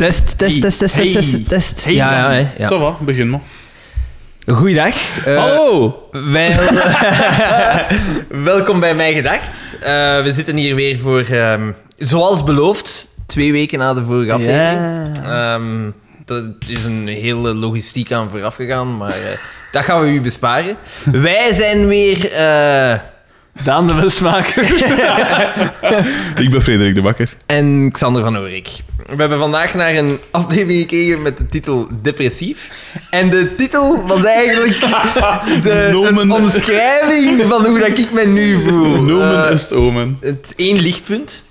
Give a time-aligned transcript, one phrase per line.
[0.00, 0.60] Test, test, Hey.
[0.60, 1.84] test, test, test, test, test.
[1.84, 1.94] Hey.
[1.94, 2.66] Ja, ja, ja.
[2.66, 3.40] Zo wat, begin maar.
[4.46, 4.94] Goeiedag.
[5.24, 5.98] Eh, Hallo!
[6.10, 6.58] Wij...
[8.50, 9.76] Welkom bij Mij Gedacht.
[9.80, 15.18] Eh, we zitten hier weer voor, ehm, zoals beloofd, twee weken na de vorige aflevering.
[15.24, 15.90] Ehm,
[16.24, 19.38] dat is een hele logistiek aan vooraf gegaan, maar eh,
[19.72, 20.76] dat gaan we u besparen.
[21.04, 22.30] Wij zijn weer...
[23.64, 24.64] Daan de Westmaker.
[26.44, 27.36] Ik ben Frederik de Bakker.
[27.46, 28.68] en Xander van Oorik.
[28.96, 32.70] We hebben vandaag naar een aflevering gekeken met de titel Depressief.
[33.10, 34.80] En de titel was eigenlijk
[35.62, 36.30] de Nomen.
[36.30, 39.02] omschrijving van hoe dat ik me nu voel.
[39.02, 40.16] Nomen Eh, est omen.
[40.20, 41.44] het één lichtpunt.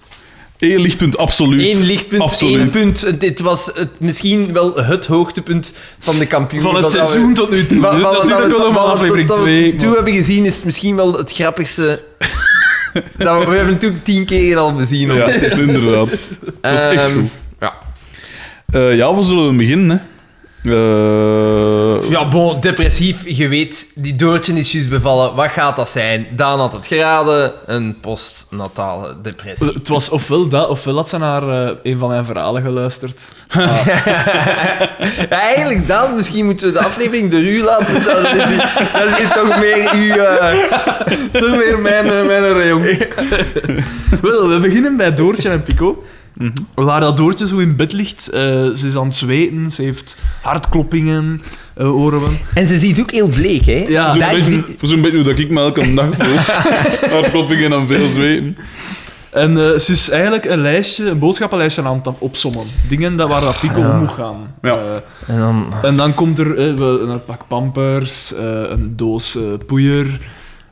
[0.59, 1.75] Eén lichtpunt, absoluut.
[1.75, 2.57] Eén lichtpunt, Absoluut.
[2.59, 3.01] één punt.
[3.01, 6.61] Het- Dit was het, misschien wel het hoogtepunt van de kampioen.
[6.61, 7.79] Van het we- seizoen tot nu toe.
[7.79, 9.75] Wat- wat Natuurlijk we wel tot- aflevering tot- tot 2.
[9.75, 12.01] Toen hebben gezien is het misschien wel het grappigste.
[13.17, 15.13] dat we, we hebben toen tien keer al bezien.
[15.13, 15.27] Ja,
[15.57, 16.09] inderdaad.
[16.61, 17.29] Het was echt Ehm, goed.
[17.59, 17.73] Ja.
[18.71, 20.03] Eh, ja, we zullen beginnen, hè.
[20.71, 23.21] Eh, Ja, bon, depressief.
[23.25, 25.35] Je weet, die Doortje is juist bevallen.
[25.35, 26.27] Wat gaat dat zijn?
[26.35, 27.51] Daan had het geraden.
[27.65, 29.71] Een postnatale depressie.
[29.73, 33.21] Het was ofwel dat, ofwel had ze naar eh, een van mijn verhalen geluisterd.
[33.53, 33.81] Ja,
[35.29, 38.03] eigenlijk, Daan, misschien moeten we de aflevering door u laten.
[38.03, 38.55] Dat is,
[38.93, 40.13] dat is toch meer uw...
[40.15, 40.57] eh,
[41.31, 42.81] toch meer mijn, mijn rayon.
[44.21, 46.03] Wel, we beginnen bij Doortje en Pico.
[46.75, 48.29] Waar dat Doortje zo in bed ligt.
[48.29, 51.41] eh, ze is aan het zweten, ze heeft hartkloppingen,
[51.75, 52.27] eh, horen we.
[52.53, 53.85] En ze ziet ook heel bleek, hè?
[53.87, 54.11] Ja.
[54.11, 56.35] Zo'n Dat is beetje, die- zo'n beetje hoe dat ik me elke dag voel.
[57.15, 58.57] Hartkloppingen en veel zweten.
[59.29, 62.65] En eh, ze is eigenlijk een lijstje, een boodschappenlijstje aan het opsommen.
[62.87, 63.89] Dingen dat, waar dat Pico Ja.
[63.91, 64.35] om moet gaan.
[64.61, 64.77] Ja.
[64.77, 65.73] Eh, En dan...
[65.81, 66.65] En dan komt er eh,
[67.09, 70.19] een pak pampers, eh, een doos eh, poeier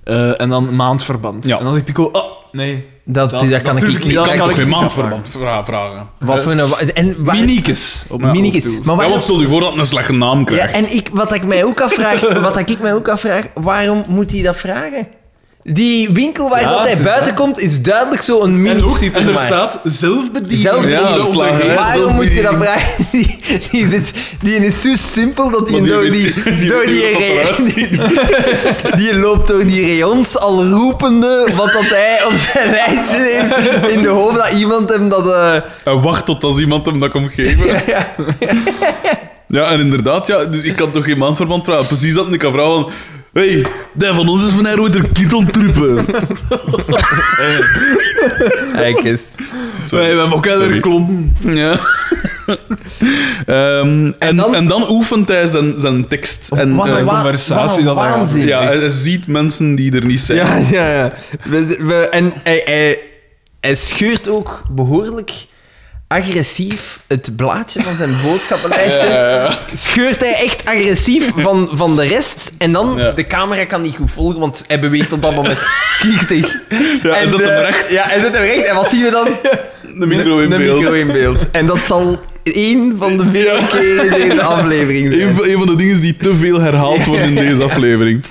[0.03, 1.45] eh, en dan maandverband.
[1.47, 1.58] Ja.
[1.58, 2.23] En dan zegt Pico, oh,
[2.58, 2.86] nee.
[3.03, 4.13] Dat, Dat- dat, dat kan durf ik ik niet.
[4.13, 6.09] Ja, kan kan ik geen maandverband vra- vragen?
[6.19, 6.69] Wat voor een...
[6.69, 8.05] wa- En waar, Miniekes.
[8.09, 8.31] Op Ja.
[8.83, 10.73] Maar Ja, waar, want stel je voor dat het een slechte naam ja, krijgt.
[10.73, 14.41] en ik, wat ik mij ook afvraag, wat ik mij ook afvraag, waarom moet hij
[14.41, 15.07] dat vragen?
[15.69, 18.73] Die winkel waar Ja, dat hij is buiten komt, is duidelijk zo'n En, ook, en
[18.73, 19.39] er mini-supermarkt.
[19.41, 20.61] staat zelfbediening.
[20.61, 21.16] Zelfbediening.
[21.16, 23.05] Ja, slagerij, Waarom moet je dat vragen?
[23.11, 23.39] Die,
[23.72, 24.11] die, zit,
[24.44, 27.73] die is zo simpel dat die door die, die door weet die, hoe dat re-
[27.73, 33.88] die, die loopt door die rayons al roepende wat dat hij op zijn lijstje heeft
[33.88, 35.28] in de hoop dat iemand hem dat...
[35.34, 35.53] eh,
[35.84, 37.81] En wacht tot als iemand hem dat komt geven.
[39.47, 41.88] Ja, en inderdaad, ja, dus ik kan toch geen maandverband vragen.
[41.88, 42.91] Precies dat ik kan vragen van...
[43.38, 46.06] hey, die van ons is van ooit een kit onttruppen.
[48.75, 49.22] Kijk eens.
[49.90, 50.72] Wij hebben ook Sorry.
[50.75, 51.36] er klompen.
[51.56, 51.80] Ja.
[53.46, 56.52] Ehm, en, dan- en dan oefent hij zijn, zijn tekst.
[56.52, 58.47] En, Wat eh, wa- conversatie wat een dat hij waanzin.
[58.47, 60.38] ja, hij, hij ziet mensen die er niet zijn.
[60.38, 61.12] Ja, ja, ja.
[61.44, 63.00] We, we, en hij, hij,
[63.59, 65.31] hij scheurt ook behoorlijk
[66.07, 69.07] agressief het blaadje van zijn boodschappenlijstje.
[69.07, 69.57] Ja.
[69.73, 72.51] Scheurt hij echt agressief van, van de rest.
[72.57, 73.12] En dan, Ja.
[73.12, 75.57] de camera kan niet goed volgen, want hij beweegt op dat moment
[75.90, 76.57] schichtig.
[77.03, 77.91] Ja, hij zet de- hem recht.
[77.91, 78.66] Ja, hij zet hem recht.
[78.67, 79.28] En wat zien we dan?
[80.00, 80.79] De micro in de beeld.
[80.79, 81.51] micro in beeld.
[81.51, 85.28] En dat zal één van de vele keren in de aflevering zijn.
[85.28, 88.23] Een van, een van de dingen die te veel herhaald worden in deze aflevering.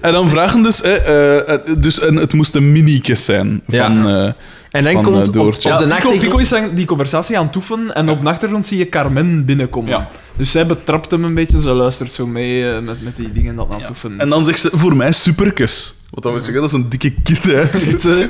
[0.00, 0.78] En dan vragen dus...
[0.78, 4.08] hè, eh, dus en het moest een miniekes zijn van...
[4.08, 4.32] eh,
[4.70, 5.68] En dan van, komt eh, op, op Doortje.
[5.68, 8.88] Ja, de Pico, is die conversatie aan het oefenen en op de achtergrond zie je
[8.88, 9.90] Carmen binnenkomen.
[9.90, 10.08] Ja.
[10.36, 13.56] Dus zij betrapt hem een beetje, ze luistert zo mee eh, met, met die dingen
[13.56, 14.22] dat aan het oefenen is.
[14.22, 15.94] En dan zegt ze, voor mij superkes.
[16.10, 18.02] Wat dan wil zeggen, dat is een dikke kit uitziet.
[18.02, 18.10] hè.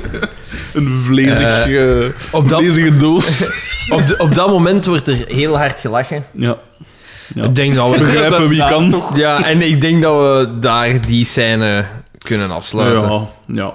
[0.73, 3.43] Een vlezig, eh, op dat- vlezige doos.
[3.89, 6.25] Op, de- op dat moment wordt er heel hard gelachen.
[6.31, 6.57] Ja.
[7.35, 7.43] Ja.
[7.43, 7.99] Ik denk dat we...
[7.99, 8.89] Begrijpen wie kan.
[8.89, 9.17] toch.
[9.17, 11.85] Ja, en ik denk dat we daar die scène
[12.17, 13.09] kunnen afsluiten.
[13.09, 13.73] Ja, ja.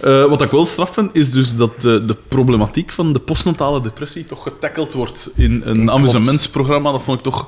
[0.00, 3.80] Eh, wat ik wel straf vind, is dus dat de, de problematiek van de postnatale
[3.80, 5.90] depressie toch getackeld wordt in een Klopt.
[5.90, 6.90] amusementsprogramma.
[6.92, 7.46] Dat vond ik toch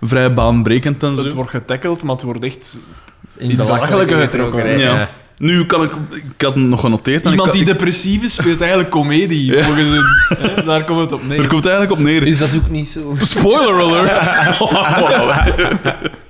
[0.00, 1.24] vrij baanbrekend en zo.
[1.24, 2.76] Het wordt getackeld, maar het wordt echt...
[3.36, 4.72] In de belachelijke getrokken, hè.
[4.74, 5.10] Ja.
[5.36, 5.90] Nu kan ik...
[6.10, 7.24] Ik had het nog genoteerd.
[7.24, 9.62] en Iemand ik, die ik- depressief is, speelt eigenlijk komedie, Ja.
[9.64, 10.04] volgens hun.
[10.38, 11.40] Hè, Daar komt het op neer.
[11.40, 12.22] Er komt eigenlijk op neer.
[12.26, 13.14] Is dat ook niet zo?
[13.20, 14.30] Spoiler alert!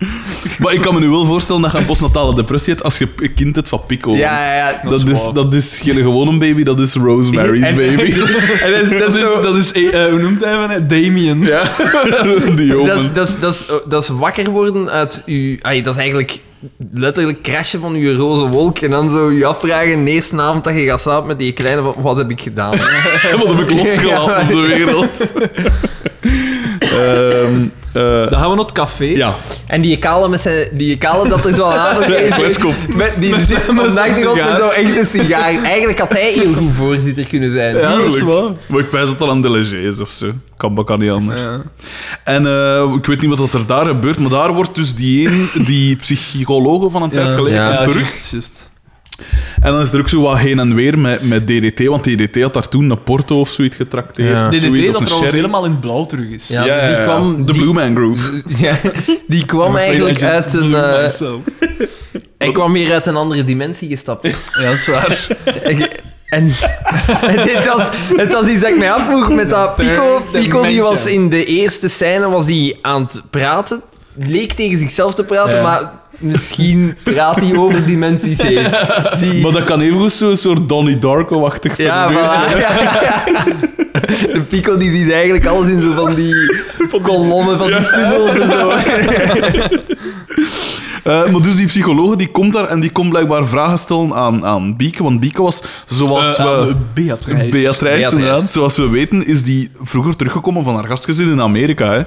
[0.63, 3.09] maar ik kan me nu wel voorstellen dat je een postnatale depressie hebt als je
[3.17, 4.15] een kind hebt van Pico.
[4.15, 4.81] Ja, ja, ja.
[4.83, 5.33] Dat, Dat is waar.
[5.35, 8.13] dat is geen gewone baby, dat is Rosemary's En- baby.
[8.63, 9.43] En dat is, dat is is, zo...
[9.43, 10.87] dat is eh, hoe noemt hij hè?
[10.87, 11.43] Damien.
[11.45, 11.63] Ja,
[12.57, 15.23] die Dat is, dat, is, dat, is, dat is wakker worden uit.
[15.61, 16.41] Ay, dat is eigenlijk
[16.93, 20.75] letterlijk crashen van uw roze wolk en dan zo je afvragen, de eerste avond dat
[20.75, 22.71] je gaat slapen met die kleine, van, wat heb ik gedaan?
[23.39, 25.31] Wat heb ik losgelaten op de wereld?
[26.81, 29.05] Ehm, Eh, Dan gaan we naar het café.
[29.05, 29.35] ja,
[29.67, 31.99] En die kale, met zijn, die kale dat er zo aan.
[32.01, 32.09] Met,
[33.19, 35.63] die Met zit met zo echt een sigaar.
[35.65, 37.77] Eigenlijk had hij heel goed voorzitter kunnen zijn.
[37.77, 38.49] Ja, dat is waar.
[38.67, 40.29] Maar ik wijs dat dat een delégé is of zo.
[40.57, 41.41] Kan, kan niet anders.
[41.41, 41.61] Ja.
[42.25, 45.49] En eh, ik weet niet wat er daar gebeurt, maar daar wordt dus die een,
[45.67, 47.83] die psychologe van een tijd geleden, Ja.
[47.83, 47.95] terug.
[47.95, 48.71] juist, juist.
[49.61, 52.43] En dan is er ook zo wat heen en weer met, met DDT, want DDT
[52.43, 54.29] had daar toen een Porto of zoiets getrakteerd.
[54.29, 54.49] Ja.
[54.49, 55.31] DDT dat trouwens sherry.
[55.37, 56.49] helemaal in het blauw terug is.
[56.49, 56.65] Ja.
[56.65, 58.43] Ja, dus die kwam- de die- Blue Man Groove.
[58.67, 58.77] Ja,
[59.27, 60.75] die kwam eigenlijk uit een...
[60.75, 61.09] eh,
[62.39, 64.27] hij kwam weer uit een andere dimensie gestapt.
[64.59, 65.27] Ja, dat is waar.
[65.65, 65.89] En,
[66.29, 66.47] en
[67.45, 70.23] dit was, het was iets dat ik mij afvroeg met dat Pico.
[70.33, 73.83] Pico die was in de eerste scène was die aan het praten.
[74.15, 75.63] Leek tegen zichzelf te praten, Ja.
[75.63, 75.93] maar
[76.23, 78.67] misschien praat hij over dimensies heen.
[79.21, 82.59] Die, Maar dat kan even goed zo'n soort Donnie Darko-achtig ja, voilà.
[82.59, 83.25] Ja, ja.
[84.33, 86.35] De Pico die ziet eigenlijk alles in zo van die
[87.03, 88.73] kolommen, van die tunnels en zo.
[91.03, 94.45] Eh, maar dus die psycholoog die komt daar en die komt blijkbaar vragen stellen aan,
[94.47, 95.03] aan Bieke.
[95.03, 96.75] Want Bieke was, zoals Eh, we...
[96.95, 97.49] Beatrice.
[97.51, 98.51] Beatrice, inderdaad.
[98.51, 101.87] Zoals we weten, is die vroeger teruggekomen van haar gastgezin in Amerika.
[101.93, 101.99] Hè.
[101.99, 102.05] Eh,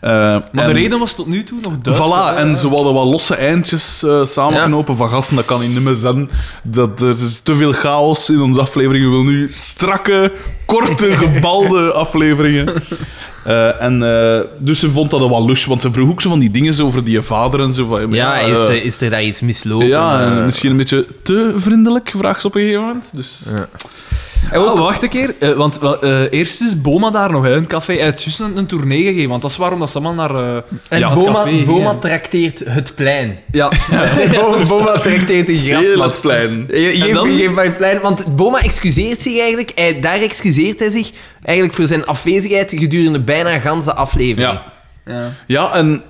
[0.00, 2.14] Maar en- de reden was tot nu toe nog duidelijk.
[2.14, 5.36] Voilà, en ze hadden wat losse eindjes samenknopen van gasten.
[5.36, 6.30] Dat kan niet meer zijn.
[6.62, 9.10] Dat, er is te veel chaos in onze afleveringen.
[9.10, 10.32] We willen nu strakke,
[10.66, 12.72] korte, gebalde afleveringen.
[13.48, 16.38] Eh, en, eh, dus ze vond dat wel lush, want ze vroeg ook zo van
[16.38, 17.86] die dingen zo over die vader en zo.
[17.86, 19.86] Van, Ja, eh, is er, is er daar iets mislopen?
[19.86, 23.12] ja, en misschien een beetje te vriendelijk, vraagt ze op een gegeven moment.
[23.14, 23.42] Dus,
[24.50, 25.34] en Oh, wacht een keer.
[25.38, 27.92] Eh, want eh, eerst is Boma daar nog, hè, in het café.
[27.94, 30.34] Hij heeft juist een, een tournee gegeven, want dat is waarom dat ze allemaal naar...
[30.48, 31.98] eh, En ja, het Boma, café Boma gingen.
[32.00, 33.38] trakteert het plein.
[33.52, 33.68] Ja,
[34.34, 36.10] Boma, Boma trakteert een heel grasmat.
[36.12, 36.64] het plein.
[36.68, 37.28] Je- En Geef, dan?
[37.36, 38.00] geef maar het plein.
[38.00, 39.72] Want Boma excuseert zich eigenlijk.
[39.74, 41.10] Hij, daar excuseert hij zich
[41.42, 44.52] eigenlijk voor zijn afwezigheid gedurende bijna een ganse aflevering.
[44.52, 45.12] Ja.
[45.14, 45.32] ja.
[45.46, 46.02] ja, en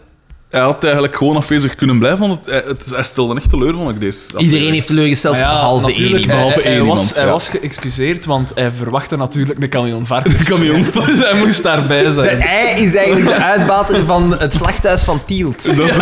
[0.50, 3.75] hij had eigenlijk gewoon afwezig kunnen blijven, want het, hij, het, hij stelde echt teleur,
[3.75, 4.21] vond ik, deze.
[4.37, 6.27] Iedereen heeft teleurgesteld, ja, behalve één iemand.
[6.27, 7.31] Behalve hij, één hij was, iemand, hij ja.
[7.31, 10.35] was geëxcuseerd, want hij verwachtte natuurlijk een camion varkens.
[10.35, 10.87] Een camion.
[11.06, 12.41] dus hij moest daarbij De zijn.
[12.41, 15.77] ei is eigenlijk de uitbater van het slachthuis van Tielt.
[15.77, 15.97] Dat is,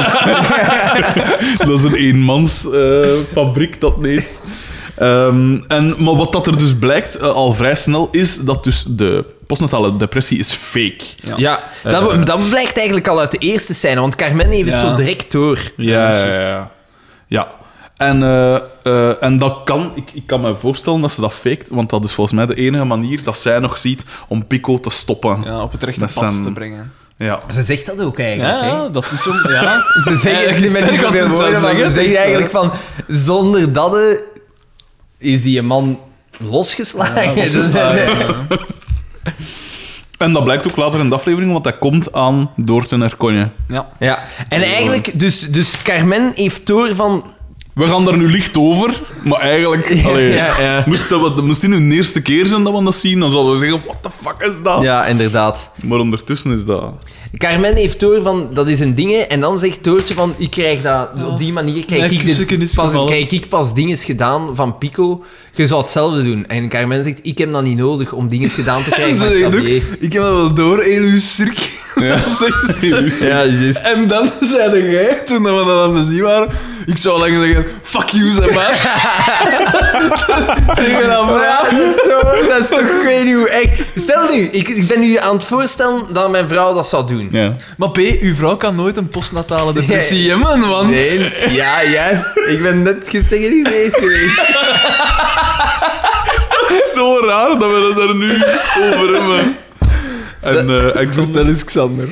[1.66, 4.38] dat is een eenmansfabriek, fabriek dat niet.
[4.96, 8.84] Ehm, en, maar wat dat er dus blijkt, eh, al vrij snel, is dat dus
[8.88, 11.04] de postnatale depressie is fake.
[11.36, 14.94] Ja, dat, dat blijkt eigenlijk al uit de eerste scène, want Carmen heeft het zo
[14.94, 15.58] direct door.
[15.76, 16.70] Ja, ja, ja.
[17.26, 17.48] ja.
[17.96, 21.68] En, eh, eh, en dat kan, ik, ik kan me voorstellen dat ze dat faked,
[21.70, 24.90] want dat is volgens mij de enige manier dat zij nog ziet om Pico te
[24.90, 25.42] stoppen.
[25.44, 26.92] Ja, op het rechte Dat pad zijn- te brengen.
[27.18, 27.40] Ja.
[27.52, 28.60] Ze zegt dat ook eigenlijk.
[28.60, 28.70] Ja, hè?
[28.70, 29.32] ja, dat is zo...
[29.48, 29.82] Ja.
[30.04, 32.70] Ze zeggen Eigenlijk niet met zoveel ze woorden, maar eigenlijk van...
[33.06, 34.02] Zonder dat eh,
[35.18, 35.98] is die man
[36.38, 37.22] losgeslagen.
[37.22, 38.46] Ja, Dus- losgeslagen, ja.
[40.18, 43.48] En dat blijkt ook later in de aflevering, want hij komt aan door te Erkonje.
[43.68, 43.88] Ja.
[43.98, 47.24] Ja, en eigenlijk, dus, dus Carmen heeft door van...
[47.76, 50.02] We gaan daar nu licht over, maar eigenlijk...
[50.04, 50.84] allee, ja, ja.
[50.86, 53.52] Moest, dat, moest dit nu de eerste keer zijn dat we dat zien, dan zouden
[53.52, 54.82] we zeggen, what the fuck is dat?
[54.82, 55.70] Ja, inderdaad.
[55.82, 56.92] Maar ondertussen is dat...
[57.36, 60.82] Carmen heeft door van, dat is een ding, en dan zegt Toortje van, ik krijg
[60.82, 65.24] dat, op die manier krijg ik, pas, krijg ik pas dingen gedaan van Pico.
[65.54, 66.46] Je zou hetzelfde doen.
[66.46, 69.66] En Carmen zegt, ik heb dat niet nodig om dingen gedaan te krijgen van
[69.98, 71.84] ik heb dat wel door, heel uw cirk.
[72.00, 72.18] Ja,
[72.68, 73.18] serieus.
[73.18, 73.78] Ja, juist.
[73.78, 76.48] En dan zei jij, toen we dat aan het zien waren,
[76.86, 78.74] ik zou lang zeggen, fuck you, zeg maar.
[80.74, 81.62] Tegen dat vrouw.
[81.70, 83.82] dat is toch, dat is toch, ik weet niet hoe echt...
[83.96, 87.28] Stel nu, ik, ik ben nu aan het voorstellen dat mijn vrouw dat zou doen.
[87.30, 87.56] Ja.
[87.76, 90.90] Maar P, uw vrouw kan nooit een postnatale depressie hebben, want...
[90.90, 92.26] Nee, ja, juist.
[92.46, 94.40] Ik ben net gesteriliseerd geweest.
[96.94, 98.34] Zo raar dat we het er nu
[98.92, 99.56] over hebben.
[100.46, 102.08] En, eh, en Vertel eens, Xander.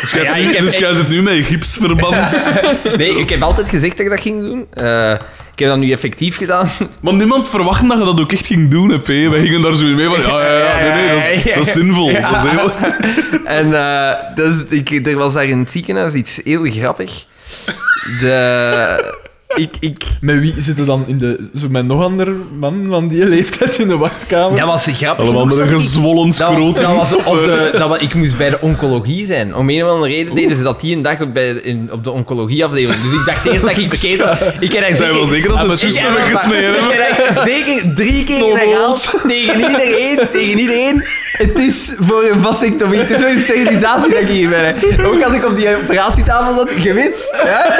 [0.00, 2.36] dus jij, Ja, heb- dus jij zit nu met een gipsverband.
[2.96, 4.66] Nee, ik heb altijd gezegd dat ik dat ging doen.
[4.72, 5.12] Eh,
[5.52, 6.70] ik heb dat nu effectief gedaan.
[7.02, 9.06] Maar niemand verwachtte dat je dat ook echt ging doen, hè, P.
[9.06, 11.72] Wij gingen daar zo mee van, ja, ja, ja, nee, nee, dat is, dat is
[11.72, 12.10] zinvol.
[12.10, 12.30] Ja.
[12.32, 12.72] Dat is heel...
[13.44, 17.24] En eh, is, ik, er was daar in het ziekenhuis iets heel grappig.
[18.20, 19.14] De...
[19.54, 21.48] Ik, ik, Met wie zitten dan in de...
[21.54, 24.58] Zo met nog ander man van die leeftijd in de wachtkamer?
[24.58, 25.24] dat was grappig.
[25.24, 26.82] Allemaal een gezwollen Dat was, scrotum.
[26.82, 29.54] dat was op de, dat was, ik moest bij de oncologie zijn.
[29.54, 32.04] Om een of andere reden deden ze dat die een dag op, bij, in, op
[32.04, 33.02] de oncologieafdeling.
[33.02, 34.54] Dus ik dacht eerst dat ik verkeerd had.
[34.60, 37.94] Ik wel zeker dat ze het Ik juist heb hebben gesneden Ik heb daar zeker
[37.94, 40.18] drie keer herhaald tegen iedereen.
[40.32, 41.04] Tegen iedereen.
[41.38, 42.98] Het is voor een vasectomie.
[42.98, 44.64] Het is voor een sterilisatie dat ik hier ben.
[44.64, 45.06] hè.
[45.06, 47.34] Ook als ik op die operatietafel zat, gewit.
[47.44, 47.76] Ja?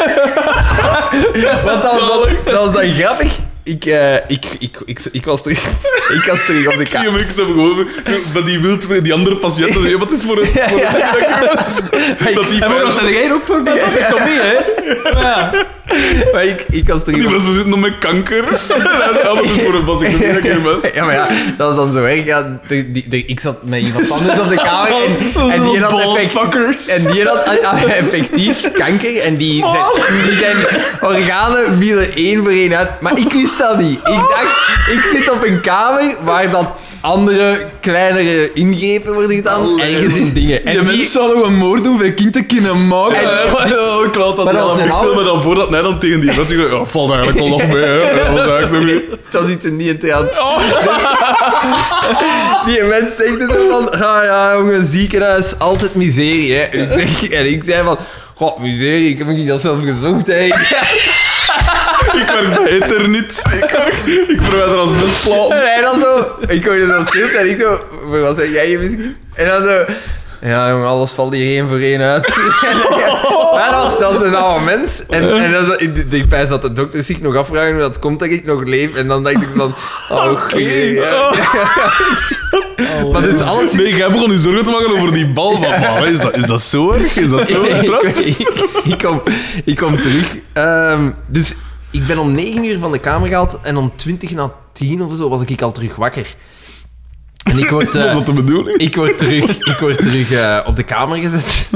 [1.62, 3.37] Dat was, dan, dat was dan grappig.
[3.68, 5.64] Ik, eh, ik, ik, ik, ik, was terug,
[6.18, 7.12] ik was terug op de Ik zie kamer.
[7.12, 7.88] hem, ik gewoon
[8.32, 9.98] bij die wild, die andere patiënten.
[9.98, 10.46] Wat is voor een...
[10.46, 14.56] Voor een dat die En maar wat jij ook voor dat vasectomie, hè?
[15.20, 15.50] Ja.
[16.32, 18.44] Maar ik, ik was terug Die mensen zitten nog met kanker.
[18.68, 20.42] Ja, wat is voor een was ik dat
[20.82, 20.90] ben.
[20.94, 22.25] Ja, maar ja, dat was dan zo erg.
[22.25, 25.80] Ja, de, die, de- ik zat met iemand anders op de kamer en, en die
[25.80, 26.87] had effect, Ballfuckers.
[26.87, 30.56] en die had ah, ah, effectief kanker en die zijn, die zijn
[31.00, 33.00] organen vielen één voor één uit.
[33.00, 33.99] Maar ik wist dat niet.
[33.99, 34.57] Ik dacht,
[34.93, 36.67] ik zit op een kamer waar dat
[37.00, 40.65] andere, kleinere ingrepen worden gedaan, ergens in dingen.
[40.65, 43.17] En de die, mensen zouden een moord doen bij kind te kunnen maken.
[43.17, 46.21] En- Oh, ik laat dat Maar een Ik stel me dan voor dat dan tegen
[46.21, 47.95] die mensen zegt, ja, valt eigenlijk wel nog mee, hè.
[47.95, 50.29] Ja, dat is eigenlijk nog dat is iets niet in aan.
[52.67, 56.62] Die mens zegt het van, ah ja, jongen, ziekenhuis, altijd miserie, hè.
[56.62, 57.97] En ik, zeg, en ik zei van,
[58.35, 60.49] god, miserie, ik heb niet dat zelf gezocht, hè.
[62.20, 63.42] Ik werk bij Eternit.
[63.52, 63.94] Ik, werk,
[64.28, 65.56] ik verwijder als bestplaten.
[65.60, 67.78] En hij dan zo, ik hoorde zo stilte en ik zo,
[68.10, 69.16] "Maar wat zeg jij hier misschien?
[69.34, 69.84] En dan zo,
[70.40, 72.28] ja jongen, alles valt hier één voor één uit.
[73.54, 75.02] maar dat was, dat was een oude mens.
[75.08, 77.98] En, en dat was, ik, ik pijs dat de dokter zich nog afvragen hoe dat
[77.98, 78.94] komt dat ik nog leef.
[78.94, 79.75] En dan dacht ik van,
[80.18, 80.58] oh, oké.
[81.00, 81.30] ja.
[83.12, 83.72] Maar dus alles...
[83.72, 86.46] Nee, jij begon je zorgen te maken over die bal van maar Is dat, is
[86.46, 87.16] dat zo erg?
[87.16, 88.40] Is dat zo ik, drastisch?
[88.40, 89.22] ik, ik kom,
[89.64, 90.37] ik kom terug.
[90.52, 91.54] Ehm, dus
[91.90, 95.16] ik ben om 9 uur van de kamer gehaald en om 20 na 10 of
[95.16, 96.35] zo was ik al terug wakker.
[97.42, 98.78] En ik word, eh, dat de bedoeling?
[98.78, 101.68] ik word terug, ik word terug eh, op de kamer gezet.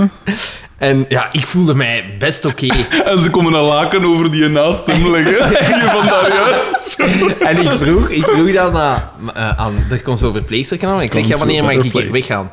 [0.79, 2.67] En ja, ik voelde mij best oké.
[3.05, 5.49] En ze komen een laken over die naast hem leggen.
[5.81, 6.97] Die van daar juist.
[7.41, 9.03] En ik vroeg, ik vroeg dan aan,
[9.35, 9.75] eh, aan...
[9.91, 11.03] Er komt zo'n verpleegster aan.
[11.03, 12.51] Ik zeg, ja, wanneer mag ik hier weggaan?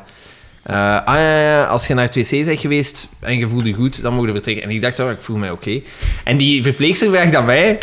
[0.62, 3.72] Eh, ah ja, ja, als je naar het wc bent geweest en je voelt je
[3.72, 4.64] goed, dan mogen we vertrekken.
[4.64, 5.80] En ik dacht, oh, ik voel mij oké.
[6.24, 7.78] En die verpleegster vraagt aan mij...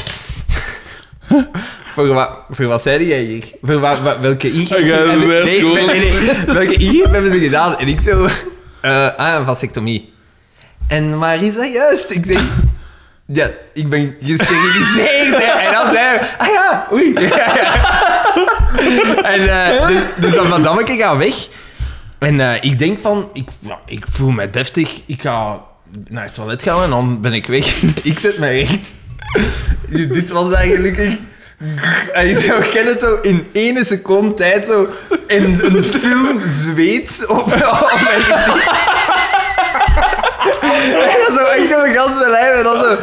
[1.94, 3.44] voor, wat, voor wat zei jij hier?
[3.62, 4.86] Voor wa- wa- welke ingreep...
[4.86, 6.46] Je hebben- nee.
[6.46, 7.78] Welke ingreep hebben ze gedaan?
[7.80, 8.28] En ik zo...
[8.82, 10.14] eh, ah, een vasectomie.
[10.88, 12.10] En waar is dat juist?
[12.10, 12.42] Ik zeg...
[13.26, 15.42] Ja, ik ben gesteriliseerd.
[15.44, 16.20] En dan zei hij...
[16.38, 17.14] Ah ja, oei.
[19.34, 21.48] en eh, dus, dus dan van Dammeke gaat weg.
[22.20, 23.30] En eh, ik denk van...
[23.34, 25.02] Ik, ja, ik voel me deftig.
[25.06, 25.62] Ik ga
[26.08, 27.82] naar het toilet gaan en dan ben ik weg.
[28.04, 28.94] ik zet me recht.
[30.14, 30.98] Dit was eigenlijk...
[30.98, 31.20] Ik,
[32.14, 34.90] en je zou kennen zo in ene seconde tijd zo
[35.28, 38.72] in een film zweet op, op mijn gezicht.
[40.94, 42.98] En dan zo echt op een gast met lijf en dan zo...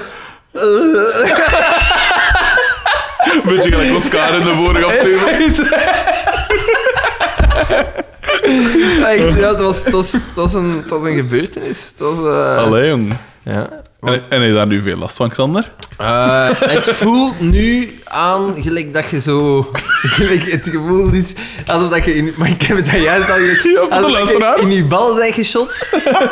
[3.32, 5.56] Een beetje gelijk Oscar in de vorige aflevering.
[8.44, 11.88] Echt, ja, het was, het was, het was, een, het was een gebeurtenis.
[11.88, 12.18] Het was,
[12.58, 13.12] Allee, jong.
[13.42, 13.82] ja.
[14.04, 15.72] En, en heb je daar nu veel last van, Xander?
[15.98, 19.70] Eh, het voelt nu aan gelijk dat je zo...
[20.16, 21.32] Gelijk het gevoel is
[21.66, 22.34] alsof dat je in...
[22.36, 23.36] Maar ik heb het daar juist al...
[23.36, 24.60] voor de alsof dat je luisteraars.
[24.60, 25.86] in je bal bent geschot.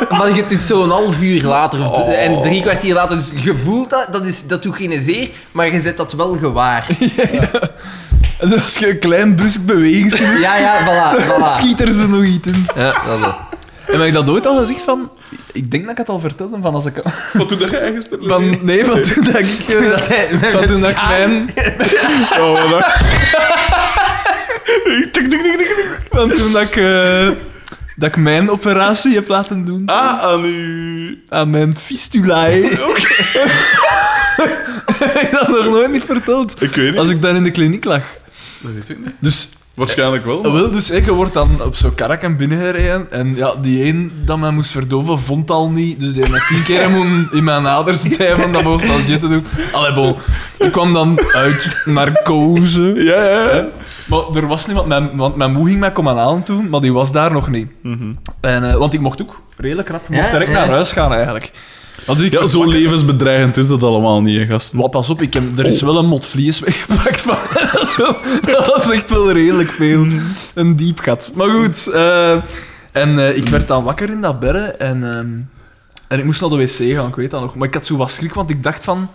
[0.09, 2.13] Maar het is zo'n half uur later of Oh.
[2.13, 3.17] en drie kwartier later.
[3.17, 6.37] Dus je voelt dat, dat, is, dat doet geen zeer, maar je zet dat wel
[6.37, 6.87] gewaar.
[8.39, 11.19] En als je een klein brusk beweging Ja, ja, voilà.
[11.29, 11.55] voilà.
[11.55, 12.67] schiet er zo nog iets in.
[12.75, 13.35] Ja, dat wel.
[13.87, 15.11] En heb ik dat ooit al gezegd van...
[15.51, 17.01] Ik denk dat ik het al vertelde, van als ik...
[17.33, 18.23] Wat doe jij eigenlijk?
[18.27, 19.59] Van, nee, van toen dat ik...
[19.67, 21.49] eh, Dat hij- van toen dat ik mijn...
[22.39, 22.85] Oh, wat
[25.11, 25.99] Tik, tik, tik, tik, tik.
[26.11, 26.75] Van toen dat ik...
[26.75, 27.27] eh,
[27.95, 29.81] dat ik mijn operatie heb laten doen.
[29.85, 31.23] Ah, aan u.
[31.29, 32.45] Aan mijn fistula.
[32.45, 32.51] hè.
[34.99, 36.61] heb ik dat nog nooit niet verteld.
[36.61, 36.97] Ik weet niet.
[36.99, 38.03] Als ik dan in de kliniek lag.
[38.61, 39.13] Dat weet ik niet.
[39.19, 40.45] Dus Waarschijnlijk wel.
[40.45, 43.11] Ah, Wel, dus ik word dan op zo'n karakken binnengereden.
[43.11, 45.99] En ja, die een dat mij moest verdoven, vond al niet.
[45.99, 48.51] Dus die heeft me tien keer moeten in mijn aders stijven.
[48.51, 49.45] Dat was nostalgie te doen.
[49.71, 50.15] Allee, bon.
[50.59, 52.81] Ik kwam dan uit narcose.
[52.95, 53.65] Ja, ja, ja.
[54.07, 54.87] Maar er was niemand...
[54.87, 57.71] Mijn, want mijn moe ging mij komen aan toen, maar die was daar nog niet.
[58.41, 60.03] En, eh, want ik mocht ook redelijk rap.
[60.03, 60.57] Ik mocht Ja, direct ja.
[60.57, 61.51] naar huis gaan, eigenlijk.
[62.05, 64.73] Ja, zo levensbedreigend is dat allemaal niet, gast.
[64.73, 67.25] Wat, pas op, ik heb, er is wel een mot vlies weggepakt
[68.45, 70.07] dat was echt wel redelijk veel.
[70.53, 71.31] Een diep gat.
[71.35, 71.87] Maar goed.
[71.87, 72.31] eh,
[72.91, 75.39] en eh, ik werd dan wakker in dat bedden en, ehm,
[76.07, 77.55] en ik moest naar de wc gaan, ik weet dat nog.
[77.55, 79.09] Maar ik had zo wat schrik, want ik dacht van...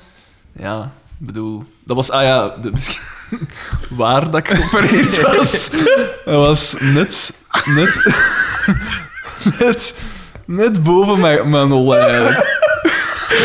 [0.52, 1.62] Ja, ik bedoel...
[1.84, 2.10] Dat was...
[2.10, 2.72] Ah ja, de,
[3.96, 5.70] waar dat ik geopereerd was.
[6.24, 7.34] Dat was net...
[7.64, 8.14] Net...
[9.58, 9.94] Net...
[10.46, 12.67] Net boven mijn, mijn eigenlijk.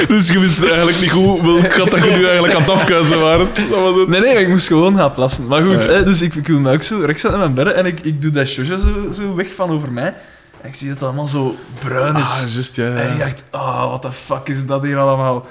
[0.08, 3.20] Dus je wist eigenlijk niet goed welk gat dat je nu eigenlijk aan het afkuisen
[3.20, 3.48] waren.
[3.70, 4.08] Dat was het.
[4.08, 5.48] Nee, nee, ik moest gewoon gaan plassen.
[5.48, 7.86] Maar goed, hè, dus ik, ik wil me ook zo rechts in mijn bedden en
[7.86, 10.14] ik, ik doe dat shosje zo, zo weg van over mij.
[10.62, 12.44] En ik zie dat het allemaal zo bruin is.
[12.46, 12.86] Ah, juist, ja.
[12.86, 15.46] En ik dacht, oh, what the fuck is dat hier allemaal?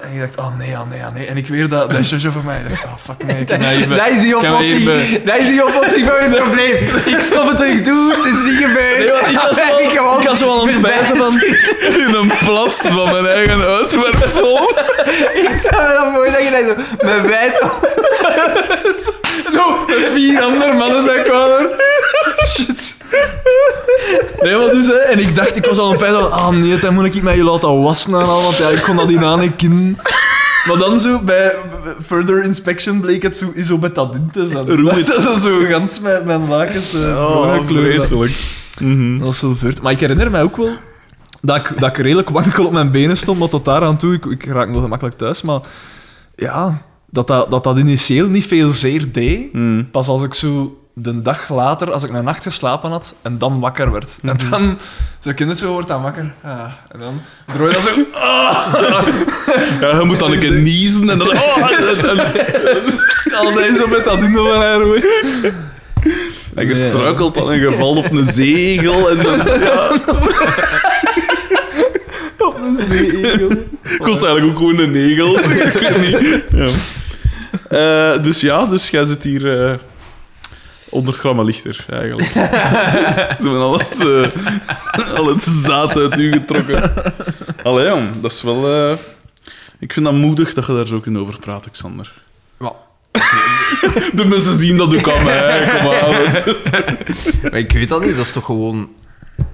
[0.00, 1.26] En ik dacht, oh nee, oh nee, oh nee.
[1.26, 2.58] En ik weer dat, dat shusje voor mij.
[2.64, 3.60] Ik dacht, oh fuck nee, ik dat
[3.98, 4.84] Dat is die oplossing.
[5.24, 6.76] Dat is die oplossing van mijn probleem.
[7.06, 8.98] Ik stop het terug toe, het is niet gebeurd.
[8.98, 11.40] Nee, ik was wel- ben gewoon ik was wel aan het bijzen van-
[12.06, 14.58] In een plas van mijn eigen uitwerpsel.
[15.34, 17.88] Ik zou me dan mooi dat je dat zo met wijd op...
[19.52, 21.68] No, met vier andere mannen dat kwamen.
[22.46, 22.94] Shit.
[24.40, 26.78] Nee, maar dus, hè, en ik dacht, ik was al een tijd van, ah nee,
[26.78, 29.22] dan moet ik mij je laten wassen en al, want ja, ik kon dat niet
[29.22, 29.98] aan kin.
[30.66, 31.54] Maar dan zo, bij
[32.06, 34.66] further inspection bleek het zo, zo betadine te zijn.
[34.66, 35.06] Roeit.
[35.24, 38.32] Dat is zo gans met mijn lakens uh, Oh, vreselijk.
[38.78, 39.18] Mhm.
[39.18, 39.56] Dat was zo.
[39.82, 40.70] Maar ik herinner mij ook wel
[41.40, 44.14] dat ik, dat ik redelijk wankel op mijn benen stond, maar tot daar aan toe,
[44.14, 45.60] ik, ik raak wel gemakkelijk thuis, maar
[46.36, 49.52] ja, dat dat, dat, dat initieel niet veel zeer deed.
[49.52, 49.84] Mhm.
[49.90, 53.60] Pas als ik zo de dag later, als ik een nacht geslapen had en dan
[53.60, 54.18] wakker werd.
[54.22, 54.78] En dan,
[55.20, 56.32] zo kind zo wordt dan wakker.
[56.44, 57.20] Ja, en dan
[57.54, 57.94] drooi je dat zo.
[59.80, 61.28] Ja, je moet dan een keer niezen en dan...
[61.36, 65.04] Oh, en, en, Al deze met dat ding van haar weg.
[66.54, 69.36] en je struikelt dan en je valt op een zegel en dan...
[69.60, 69.90] Ja,
[72.38, 73.48] Op een zeeegel.
[73.98, 75.38] kost eigenlijk ook gewoon een negel.
[75.38, 76.42] Ik weet niet.
[76.50, 76.68] Ja.
[77.70, 79.62] Eh, dus ja, dus jij zit hier...
[79.70, 79.74] eh
[80.90, 82.30] 100 gram lichter, eigenlijk.
[83.40, 86.92] Ze hebben al het, eh, al het zaad uit u getrokken.
[87.62, 88.90] Allee, jong, dat is wel...
[88.90, 88.98] eh,
[89.78, 92.12] ik vind dat moedig dat je daar zo kunt over praten, Xander.
[92.58, 92.72] Ja.
[94.14, 95.68] De mensen zien dat ook aan mij.
[95.70, 96.56] Kom maar.
[97.42, 98.90] Maar ik weet dat niet, dat is toch gewoon...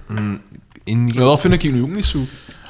[0.08, 0.40] een
[0.85, 1.11] in...
[1.12, 2.18] Ja, dat vind ik nu ook niet zo.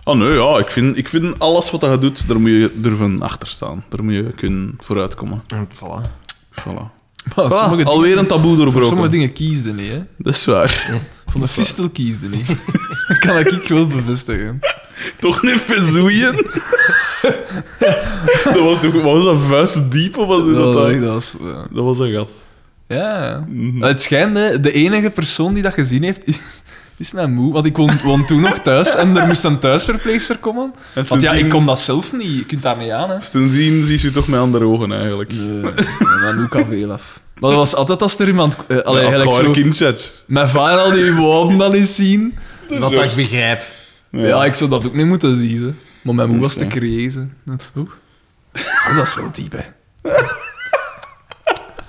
[0.09, 3.23] Oh nee, ja, ik vind, ik vind alles wat je doet, daar moet je durven
[3.23, 3.85] achter staan.
[3.89, 5.43] Daar moet je kunnen vooruitkomen.
[5.55, 6.01] Voilà.
[6.61, 6.95] Voilà.
[7.37, 8.89] Maar sommige dingen, alweer een taboe voor doorbroken.
[8.89, 10.03] sommige dingen kiesde niet, hè.
[10.19, 11.01] Dat is waar.
[11.27, 12.47] Van de fistel kiesde niet.
[13.09, 14.61] Dat kan ik wel bevestigen.
[15.19, 16.35] Toch niet verzoeien?
[18.45, 19.03] dat was toch...
[19.03, 19.39] Was dat?
[19.41, 20.45] Vuist diep of was?
[20.45, 21.35] Dat, Dat, dat was...
[21.41, 21.67] ja.
[21.71, 22.31] dat was een gat.
[22.89, 23.45] Ja.
[23.49, 23.83] Mhm.
[23.83, 26.63] Het schijnt, hè, de enige persoon die dat gezien heeft, is,
[26.99, 27.53] is mijn moe.
[27.53, 30.75] Want ik woon, woon toen nog thuis en er moest een thuisverpleegster komen.
[30.95, 32.37] En Want ja, ik kon dat zelf niet.
[32.37, 33.21] Je kunt daar niet aan, hè.
[33.21, 35.33] Sindsdien zie je toch met andere ogen, eigenlijk.
[35.33, 35.61] Nee,
[36.23, 37.21] dan doe ik al veel af.
[37.41, 38.57] Maar dat was altijd als er iemand...
[38.69, 39.97] Uh, allee, Ja, als gewoon zo, een kindje.
[40.27, 42.39] Mijn vader al die woorden dan eens zien.
[42.69, 43.63] Wat dat ik begrijp.
[44.11, 44.45] Ja.
[44.45, 45.75] ik zou dat ook niet moeten zien, hè.
[46.03, 46.67] Maar mijn moe was te Ja.
[46.67, 47.37] creëzen.
[47.77, 47.91] Oeh.
[48.89, 49.65] Oh, dat is wel diep, hè.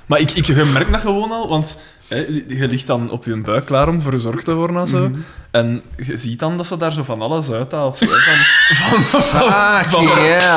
[0.06, 3.66] Maar ik, ik je merkt dat gewoon al, want je ligt dan op je buik
[3.66, 5.12] klaar om verzorgd te worden en zo.
[5.52, 7.96] En je ziet dan dat ze daar zo van alles uithaalt.
[7.96, 8.18] Zo, van,
[9.02, 10.08] van, van, Ah, van,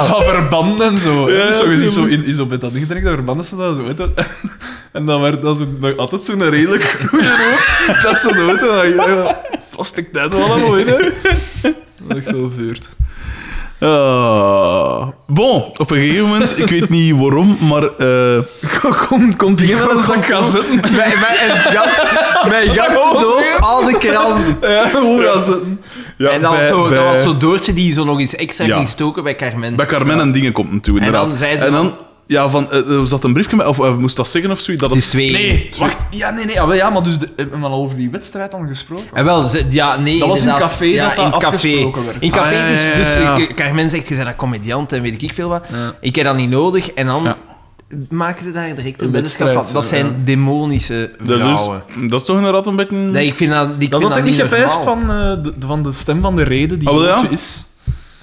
[0.07, 1.31] van verbanden en zo.
[1.31, 3.77] Ja, dus zo, je ziet zo in, zo met dat ding dat verbanden ze dat
[3.77, 4.01] zo uit.
[4.01, 4.15] En,
[4.93, 8.03] en dan werd dat zo, nog altijd zo'n redelijk goede rook.
[8.03, 9.41] Dat ze ik, ja,
[9.77, 10.87] was tijd wel allemaal in.
[10.87, 12.89] Dat is echt wel veurt.
[13.81, 15.09] Ah.
[15.27, 17.83] bon, op een gegeven moment, ik weet niet waarom, maar...
[17.83, 18.39] eh,
[19.09, 20.81] Komt kom die met een zak gaan zitten.
[20.81, 22.07] Mijn, mijn gat,
[22.49, 22.69] mijn
[23.21, 24.71] doos, al de kranten.
[24.71, 25.81] Ja, hoe gaan zitten?
[26.17, 28.35] ja, en dat, bij- was zo, bij- dat was zo Doortje die zo nog eens
[28.37, 28.77] extra Ja.
[28.77, 29.77] ging stoken bij Carmen.
[29.77, 31.29] Bij Carmen en dingen komt naartoe, En inderdaad.
[31.29, 31.97] dan zei ze En dan, van-
[32.31, 34.83] ja, van, eh, er zat een briefje of eh, moest dat zeggen of zoiets?
[34.83, 35.31] Dat Het is twee.
[35.31, 36.05] Nee, wacht.
[36.11, 36.55] Ja, nee, nee.
[36.55, 39.07] Ja, wel, ja maar dus de, hebben we al over die wedstrijd dan gesproken?
[39.13, 41.91] En wel, ze- ja, nee, Dat was in het café ja, dat dat in café.
[42.05, 42.17] werd.
[42.21, 45.03] In café, Ah, dus, ja, dus ja, eh, Carmen zegt, je bent een comediant en
[45.03, 45.67] weet ik veel wat.
[46.01, 46.91] Ik heb dat niet nodig.
[46.91, 47.35] En dan
[48.11, 49.75] maken ze daar direct een weddenschap wedstrijd, van.
[49.81, 51.83] Dat zijn demonische dat, vrouwen.
[52.03, 52.97] is, dat is toch inderdaad een beetje...
[52.97, 55.83] Nee, ik vind dat, ik Dat vind ik dat niet gepijst van, eh, de, van
[55.83, 56.95] de stem van de reden die Ah?
[56.95, 57.65] Doortje is.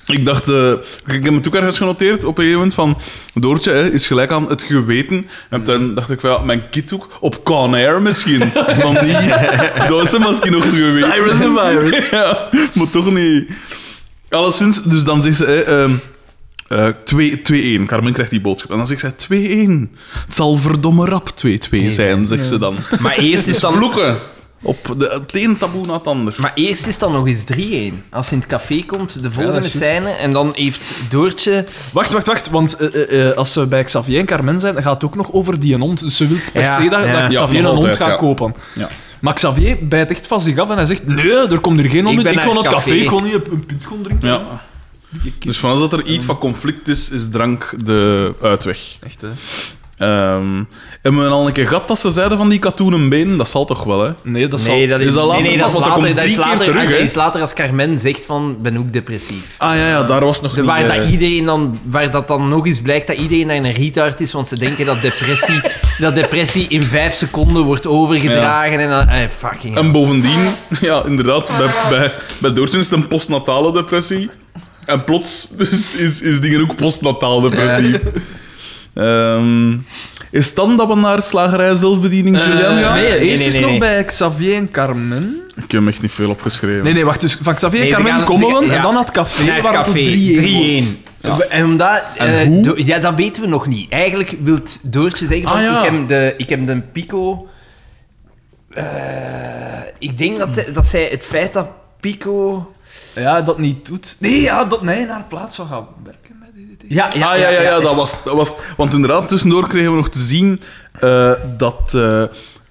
[0.08, 0.72] Ik dacht, eh,
[1.06, 2.98] ik heb het ook ergens genoteerd op een gegeven moment van
[3.34, 5.28] Doortje hè, is gelijk aan het geweten.
[5.50, 8.40] En toen dacht ik, van, ja, mijn kid ook op Con Air misschien.
[8.84, 11.12] Maar niet, dat is hem misschien nog te geweten.
[11.12, 12.10] Cyrus the Virus.
[12.20, 13.50] ja, maar toch niet.
[14.30, 15.88] Alleszins, dus dan zegt ze, hè,
[16.70, 17.42] eh, 2
[17.82, 17.86] 2-1.
[17.86, 18.72] Carmen krijgt die boodschap.
[18.72, 19.90] En dan zegt zij 2-1.
[20.26, 22.76] Het zal verdomme rap 2-2 zijn, zegt ze dan.
[23.00, 23.72] Maar eerst is dan...
[23.74, 24.18] Vloeken.
[24.62, 26.36] Op de, het een taboe na het ander.
[26.38, 27.44] Maar eerst is dan nog eens
[27.94, 28.10] 3-1.
[28.10, 29.88] Als ze in het café komt, de volgende dat is juist.
[29.88, 31.66] scène, en dan heeft Doortje...
[31.94, 32.50] Wacht, wacht, wacht.
[32.50, 35.16] Want eh, eh, eh, als ze bij Xavier en Carmen zijn, dan gaat het ook
[35.16, 36.00] nog over die hond.
[36.00, 37.22] Dus ze wil per Ja, se dat, ja.
[37.22, 38.16] dat Ja, Xavier nog een hond altijd, gaat ja.
[38.16, 38.56] kopen.
[38.76, 38.88] Ja.
[39.20, 42.06] Maar Xavier bijt echt van zich af en hij zegt: Nee, er komt er geen
[42.06, 42.34] hond Ik in.
[42.34, 43.02] ben Ik ga naar het café, café.
[43.02, 44.30] ik kon niet een, een pint gaan drinken.
[44.30, 44.62] Ja.
[45.40, 48.98] Dus van als dat er iets van conflict is, is drank de uitweg.
[49.02, 49.28] Echt, hè?
[49.98, 50.64] Ehm
[51.02, 53.38] hebben we al een keer gehad dat ze zeiden van die katoenen benen?
[53.38, 54.12] Dat zal toch wel, hè?
[54.24, 54.88] Nee, dat Nee, zal...
[54.88, 55.44] dat is, is dat nee, later?
[55.44, 56.16] nee, dat is later.
[56.16, 56.98] Dat is later, terug, dat hè?
[56.98, 59.56] is later als Carmen zegt van, ben ook depressief.
[59.58, 60.70] Ah ja, ja daar was nog De, niet...
[60.70, 63.74] waar, eh, dat iedereen dan, waar dat dan nog eens blijkt dat iedereen daar een
[63.74, 65.62] retard is, want ze denken dat depressie,
[66.00, 68.80] dat depressie in vijf seconden wordt overgedragen.
[68.80, 69.78] En dan, eh, fucking.
[69.78, 70.48] En bovendien,
[70.82, 74.30] ja, inderdaad, bij, bij, bij Doortje is het een postnatale depressie.
[74.86, 78.00] En plots dus is, is dingen ook postnataal depressief.
[78.98, 79.72] Ehm,
[80.32, 82.76] is het dan dat we naar slagerij zelfbediening Julien gaan?
[82.96, 83.80] nee, Nee, eerst nee, is nee, nog nee.
[83.80, 85.42] bij Xavier en Carmen.
[85.56, 86.84] Ik heb hem echt niet veel opgeschreven.
[86.84, 87.22] Nee, nee, wacht.
[87.22, 88.76] Dus van Xavier en Carmen gaan- komen we ja.
[88.76, 90.00] en dan naar het café, Naar het waar café.
[90.00, 90.54] het 3-1
[91.22, 91.46] wordt.
[91.46, 91.50] 3-1.
[91.50, 92.04] En omdat...
[92.18, 93.92] En eh, ja, dat weten we nog niet.
[93.92, 95.58] Eigenlijk wil Doortje zeggen van...
[95.58, 95.84] Ah, ja.
[95.84, 97.48] ik, heb de, ik heb de Pico...
[98.74, 98.84] eh,
[100.00, 101.68] ik denk dat, de- dat zij het feit dat
[102.00, 102.72] Pico...
[103.16, 104.16] Ja, dat niet doet.
[104.20, 106.27] Nee, ja, dat nee, naar plaats zou gaan werken
[106.88, 106.94] DDT.
[106.96, 108.54] Ja, ah, ja, ja, ja, dat was, dat was...
[108.78, 110.62] Want inderdaad, tussendoor kregen we nog te zien
[111.00, 111.92] eh, dat...
[111.94, 112.22] eh,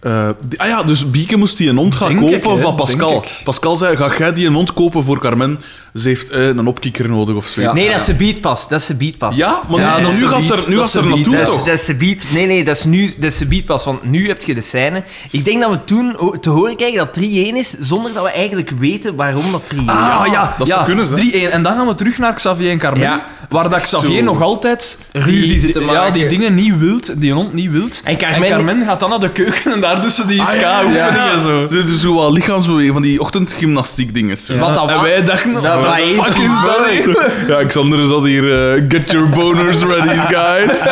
[0.01, 2.59] eh, die- ah ja, dus Bieke moest die een hond gaan Denk kopen ik, hè,
[2.59, 3.25] van Pascal.
[3.45, 5.59] Pascal zei, ga jij die een hond kopen voor Carmen?
[5.97, 7.73] Ze heeft eh, een opkikker nodig of zoiets.
[7.75, 7.79] Ja.
[7.81, 8.69] Nee, dat is de beatpas.
[8.69, 9.37] Dat is de beatpas.
[9.37, 11.11] Ja, maar Ja, nu- nu gaat ze beat, er, nu dat gaat ze er een
[11.11, 11.65] beat, naartoe, Dat is, toch?
[11.65, 12.27] dat is de beat.
[12.31, 13.85] Nee, nee, dat is nu dat is de beatpas.
[13.85, 15.03] Want nu heb je de scène.
[15.31, 18.71] Ik denk dat we toen te horen krijgen dat 3-1 is, zonder dat we eigenlijk
[18.79, 19.87] weten waarom dat 3-1 is.
[19.87, 21.15] Ah, ja, dat ja, zou kunnen, hè.
[21.49, 21.53] 3-1.
[21.53, 24.43] En dan gaan we terug naar Xavier en Carmen, Ja, waar dat Xavier zo- nog
[24.43, 26.13] altijd Ruzie die- zit te Ja, maken.
[26.13, 28.01] die dingen niet wilt, die hond niet wilt.
[28.05, 31.39] En Carmen- gaat dan naar de keuken en daar tussen die Ah, ja, ska-oefeningen ja.
[31.39, 31.67] zo.
[31.71, 34.37] Ze- Dus zo wat lichaamsbeweging van die ochtendgymnastiek dingen.
[34.59, 37.49] Wat dat en wij dachten, Dat- wat fuck is dat?
[37.49, 40.87] Ja, Xander zat hier, eh, get your boners ready, guys.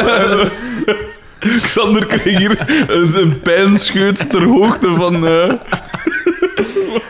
[1.62, 5.26] Xander kreeg hier een, een pijnscheut ter hoogte van...
[5.26, 5.52] eh,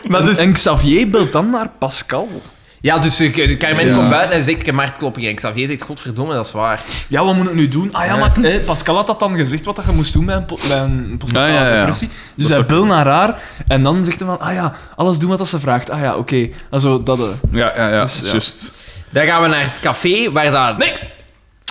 [0.07, 0.37] Maar dus...
[0.37, 2.41] En Xavier belt dan naar Pascal.
[2.85, 3.93] Ja, dus eh, Carmen Ja.
[3.95, 5.27] komt buiten en zegt, ik heb hartklopping.
[5.27, 6.83] En Xavier zegt, godverdomme, dat is waar.
[7.07, 7.93] Ja, wat moet ik nu doen?
[7.93, 10.35] Ah ja, maar hè, Pascal had dat dan gezegd, wat dat je moest doen bij
[10.35, 11.75] een, po- bij een postnatale Ja, ja, ja.
[11.77, 12.09] depressie.
[12.35, 15.29] Dus Dat hij belt naar haar en dan zegt hij van, ah ja, alles doen
[15.29, 15.89] wat dat ze vraagt.
[15.89, 16.49] Ah ja, oké.
[16.69, 17.19] Also, dat...
[17.19, 17.25] eh.
[17.51, 18.27] Ja, ja, ja, Dus, ja.
[18.31, 18.71] juist.
[19.09, 20.77] Dan gaan we naar het café, waar dat...
[20.77, 21.07] Niks!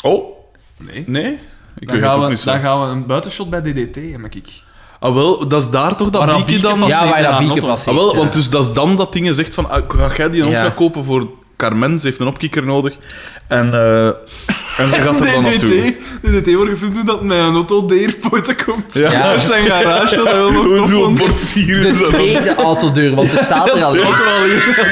[0.03, 0.37] Oh,
[0.77, 1.05] Nee.
[1.07, 1.39] nee?
[1.79, 2.51] Ik Dan gaan, we, niet zo.
[2.51, 4.49] dan gaan we een buitenshot bij DDT, heb ik.
[5.05, 6.85] Ah, wel, dat is daar toch dat Bieke dan...
[6.87, 7.67] Ja, waar dat Bieke Notto.
[7.67, 7.97] passeert.
[7.97, 10.43] Ah, wel, want dus dat is dan dat dingen zegt van, ah, ga jij die
[10.43, 10.63] hond Ja.
[10.63, 12.01] gaan kopen voor Carmen?
[12.01, 12.97] Ze heeft een opkikker nodig.
[13.49, 15.97] En, eh, en ze gaat er dan naartoe.
[16.23, 18.95] DDT wordt gefilmd dat met een auto de airport komt.
[18.95, 19.23] Ja.
[19.31, 23.93] Uit zijn garage, dat wel nog portier De tweede autodeur, want het staat er al.
[23.93, 24.03] Dat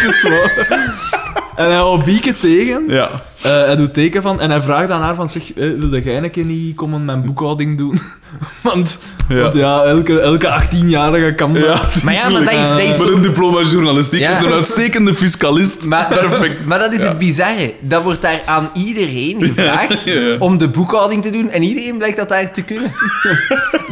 [0.09, 1.21] is waar.
[1.63, 2.83] En hij houdt Bieke tegen.
[2.89, 3.11] Ja.
[3.43, 4.41] Eh, hij doet teken van...
[4.41, 5.29] En hij vraagt aan haar van...
[5.29, 7.99] Zeg, eh, wilde jij een keer niet komen mijn boekhouding doen?
[8.63, 8.99] want,
[9.29, 9.41] Ja.
[9.41, 11.63] want ja, elke, elke 18-jarige kan dat.
[11.63, 14.31] Ja, Maar ja, maar dat is, dat is Met zo- een diploma journalistiek Ja.
[14.39, 15.85] is een uitstekende fiscalist.
[15.93, 16.67] Maar, Perfect.
[16.67, 17.75] maar dat is het bizarre.
[17.81, 20.37] Dat wordt daar aan iedereen gevraagd Ja, ja.
[20.39, 22.93] om de boekhouding te doen en iedereen blijkt dat daar te kunnen.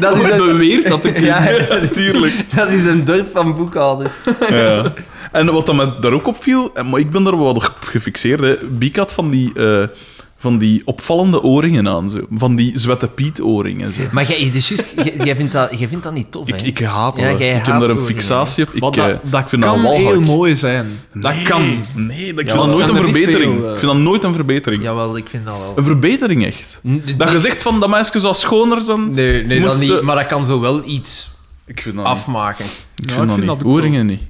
[0.00, 1.46] Dat is een, beweerd dat te ja,
[1.92, 2.35] Tuurlijk.
[2.56, 4.12] dat is een dorp van boekhouders.
[4.48, 4.92] Ja.
[5.32, 8.40] En wat dat me daar ook opviel, en- maar ik ben daar wel op gefixeerd,
[8.40, 8.56] hè.
[8.70, 9.86] Biek had van die, eh,
[10.36, 12.18] van die opvallende oorringen aan, zo.
[12.30, 13.92] van die Zwette Piet oorringen.
[13.92, 14.02] Zo.
[14.12, 16.56] Maar jij, dus juist, jij, jij vindt dat, jij vindt dat niet tof, hè?
[16.56, 17.38] Ik, ik haat Ja, dat.
[17.38, 18.74] jij Ik heb haat daar een fixatie op.
[18.74, 20.98] Ik, Wat eh, dat, dat ik vind kan dat heel mooi zijn.
[21.14, 21.62] Dat Nee, kan.
[21.94, 23.54] Nee, ik vind Ja, dat dat nooit een er niet verbetering.
[23.58, 23.72] veel, eh.
[23.72, 24.82] Ik vind dat nooit een verbetering.
[24.82, 25.72] Jawel, ik vind dat wel.
[25.76, 26.80] Een verbetering, echt.
[26.88, 29.10] N- Dat nee, je zegt van, dat meisje zou schoner zijn...
[29.10, 29.88] Nee, nee dat niet.
[29.88, 31.30] ze- Maar dat kan zo wel iets
[31.66, 32.14] Ik vind dat niet.
[32.14, 32.64] afmaken.
[32.64, 33.58] Ik Ja, vind ik dat vind niet.
[33.58, 34.20] dat Oorringen niet.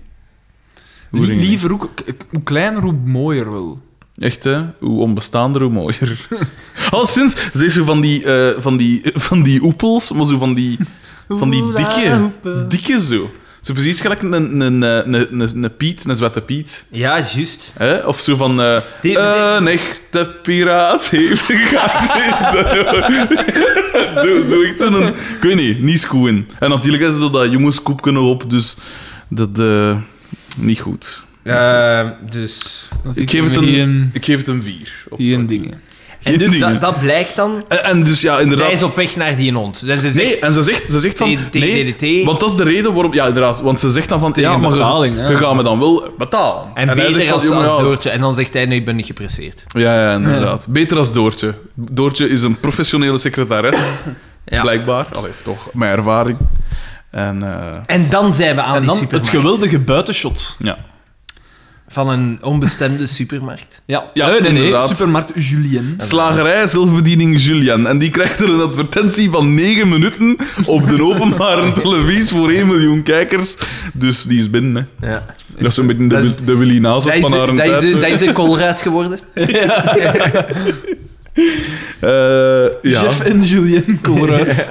[1.10, 1.46] Niet.
[1.46, 1.88] Liever ook...
[2.30, 3.80] Hoe kleiner, hoe mooier wel.
[4.18, 4.60] Echt, hè?
[4.78, 6.26] Hoe onbestaander, hoe mooier.
[6.90, 10.38] Al sinds, ze is zo van die, eh, van die, van die oepels, maar zo
[10.38, 10.78] van die,
[11.28, 12.30] van die dikke,
[12.68, 13.30] dikke zo.
[13.60, 16.84] Zo precies gelijk een, een, een, een, een, een Piet, een zwette Piet.
[16.90, 17.74] Ja, juist.
[17.78, 17.96] Hè?
[17.98, 19.22] Of zo van, eh, Die- die-
[19.56, 21.58] een echte piraat heeft een
[24.24, 26.48] zo, zo echt zo'n, ik weet niet, niet schoen.
[26.58, 28.76] En natuurlijk is er dat jongenskoepje nog op, dus
[29.28, 29.96] dat, eh,
[30.56, 31.22] niet goed.
[31.42, 32.88] Eh, dus...
[33.14, 35.04] Ik geef het een, ik geef het een vier.
[35.08, 35.80] op- Hier een dingen.
[36.22, 37.64] En dus dat, dat blijkt dan...
[37.68, 38.66] En, en dus ja, inderdaad.
[38.66, 39.86] Zij is op weg naar die hond.
[39.86, 41.38] Dus ze zegt, Nee, en ze zegt, ze zegt van...
[41.50, 42.24] Nee, DDT.
[42.26, 43.14] want dat is de reden waarom...
[43.14, 43.60] Ja, inderdaad.
[43.60, 44.32] Want ze zegt dan van...
[44.32, 45.30] Tegen ja, maar betaling, je, ja.
[45.30, 46.64] je gaat me dan wel betalen.
[46.74, 47.46] En, hij beter zegt als.
[47.48, 48.10] Doortje.
[48.10, 49.64] En dan zegt hij, nee, ik ben niet gepresseerd.
[49.68, 50.66] Ja, ja, inderdaad.
[50.68, 51.54] Beter als Doortje.
[51.74, 53.76] Doortje is een professionele secretares,
[54.44, 54.60] Ja.
[54.60, 55.06] blijkbaar.
[55.12, 56.38] Allee, toch, mijn ervaring.
[57.10, 59.32] En eh, En dan zijn we aan En die dan supermarkt.
[59.32, 60.56] het geweldige buitenshot.
[60.58, 60.76] ja.
[61.92, 63.82] Van een onbestemde supermarkt.
[63.86, 64.64] Ja, Ja, nee, nee, nee.
[64.64, 64.88] inderdaad.
[64.88, 65.94] Supermarkt Julien.
[65.96, 67.86] Slagerij zelfbediening Julian.
[67.86, 72.66] En die krijgt er een advertentie van 9 minuten op de openbare televisie voor 1
[72.66, 73.56] miljoen kijkers.
[73.92, 75.10] Dus die is binnen, hè.
[75.10, 75.24] Ja.
[75.56, 77.82] Dat is zo'n beetje Dat de, Willy Nazis van haar dat, tijd.
[77.82, 79.18] is, dat is een Colruyt geworden.
[82.00, 82.10] Eh,
[82.82, 82.98] ja.
[83.00, 84.68] Chef en Julien Colruyt.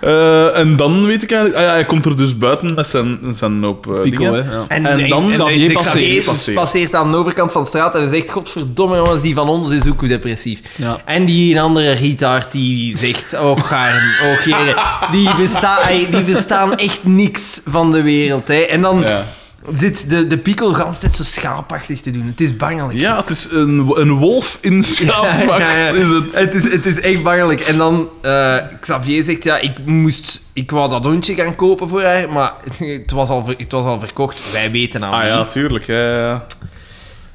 [0.00, 1.60] Eh, en dan weet ik eigenlijk...
[1.62, 4.46] Ah ja, hij komt er dus buiten met zijn, zijn op eh, Pico, dingen.
[4.46, 4.54] hè.
[4.54, 4.64] Ja.
[4.68, 6.56] En, En dan Xavier de passeert, passeert.
[6.56, 9.88] passeert aan de overkant van de straat en zegt, godverdomme jongens, die van ons is
[9.88, 10.60] ook depressief.
[10.76, 11.00] Ja.
[11.04, 14.74] En die een andere retard die zegt, oh gaarn, oh geren,
[15.10, 18.48] die, besta ey, die bestaan echt niks van de wereld.
[18.48, 18.60] Hè.
[18.60, 19.24] En dan Ja.
[19.72, 22.26] Zit de, de Pico de hele tijd zo schaapachtig te doen.
[22.26, 22.98] Het is bangelijk.
[22.98, 25.92] Ja, het is een, een wolf in schaapsmacht, Ja, ja, ja.
[25.92, 26.34] is het.
[26.34, 27.60] Het is, het is echt bangelijk.
[27.60, 30.42] En dan, eh, Xavier zegt, ja, ik moest...
[30.52, 33.98] Ik wou dat hondje gaan kopen voor haar, maar het was al, het was al
[33.98, 34.40] verkocht.
[34.52, 35.86] Wij weten aan Ah ja, tuurlijk.
[35.86, 36.46] Ja, ja.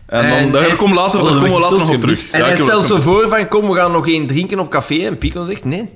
[0.05, 2.27] En dan, En daar hij- komen we later, Oh, komen we later nog op terug.
[2.31, 5.05] En Ja, hij stelt zo voor van, kom, we gaan nog één drinken op café.
[5.05, 5.89] En Pico zegt, nee.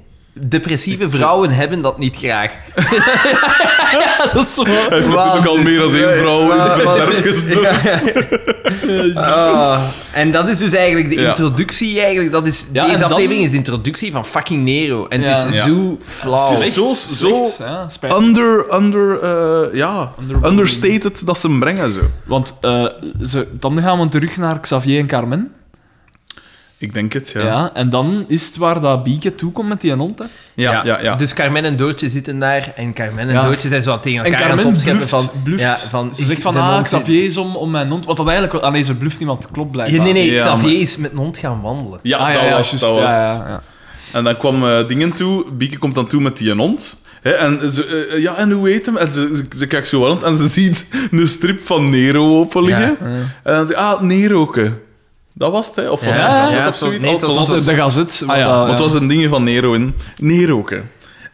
[0.47, 2.51] Depressieve vrouwen hebben dat niet graag.
[4.33, 4.63] dat is zo.
[4.63, 9.17] Hij heeft natuurlijk al meer dan één vrouw in verderf gestopt.
[9.17, 11.29] Ah, en dat is dus eigenlijk de Ja.
[11.29, 11.99] introductie.
[11.99, 15.07] Eigenlijk, dat is, Ja, deze dan- aflevering is de introductie van fucking Nero.
[15.07, 15.45] En het Ja.
[15.47, 15.65] is Ja.
[15.65, 16.49] zo flauw.
[16.51, 17.87] Het is zo- zo- Ja.
[18.17, 20.11] Under, under, eh, ja,
[20.43, 21.99] understated dat ze hem brengen zo.
[22.25, 22.85] Want eh,
[23.23, 25.51] ze, dan gaan we terug naar Xavier en Carmen.
[26.79, 27.41] Ik denk het, ja.
[27.41, 27.69] Ja.
[27.73, 30.19] en dan is het waar dat Bieke toekomt met die hond.
[30.19, 30.25] Hè.
[30.53, 31.15] Ja, ja, ja.
[31.15, 32.71] Dus Carmen en Doortje zitten daar.
[32.75, 33.43] En Carmen en Ja.
[33.43, 35.31] Doortje zijn zo tegen En elkaar aan het Carmen opscheppen bluft.
[35.31, 35.43] van...
[35.43, 35.61] bluft.
[35.61, 38.05] Ja, van ze ik- zegt van, ah, Xavier is om, om mijn hond.
[38.05, 38.55] Wat dat eigenlijk...
[38.55, 40.01] wel- Ah, nee, ze bluft niet, want het klopt blijkbaar.
[40.03, 41.99] Nee, nee, Ja, Xavier maar- is met een hond gaan wandelen.
[42.03, 43.37] Ja, Ah, ja, dat ja, was, dat was ja, het.
[43.39, 43.61] ja, ja.
[44.11, 46.97] En dan kwam eh, dingen toe, Bieke komt dan toe met die hond.
[47.21, 48.97] Hè, en ze, eh, ja, en hoe heet hem?
[48.97, 52.63] En ze, ze, ze kijkt zo rond en ze ziet een strip van Nero open
[52.63, 52.97] liggen.
[52.99, 53.07] Ja.
[53.43, 54.73] En dan zegt ah, Neroke.
[55.39, 55.89] Dat was het, hè?
[55.89, 57.01] Of was Ja, het een gazet of zoiets?
[57.01, 58.23] nee, het was Dat het is de gazet.
[58.27, 59.93] Ah ja, want het was een ding van Nero in.
[60.17, 60.81] Neroke.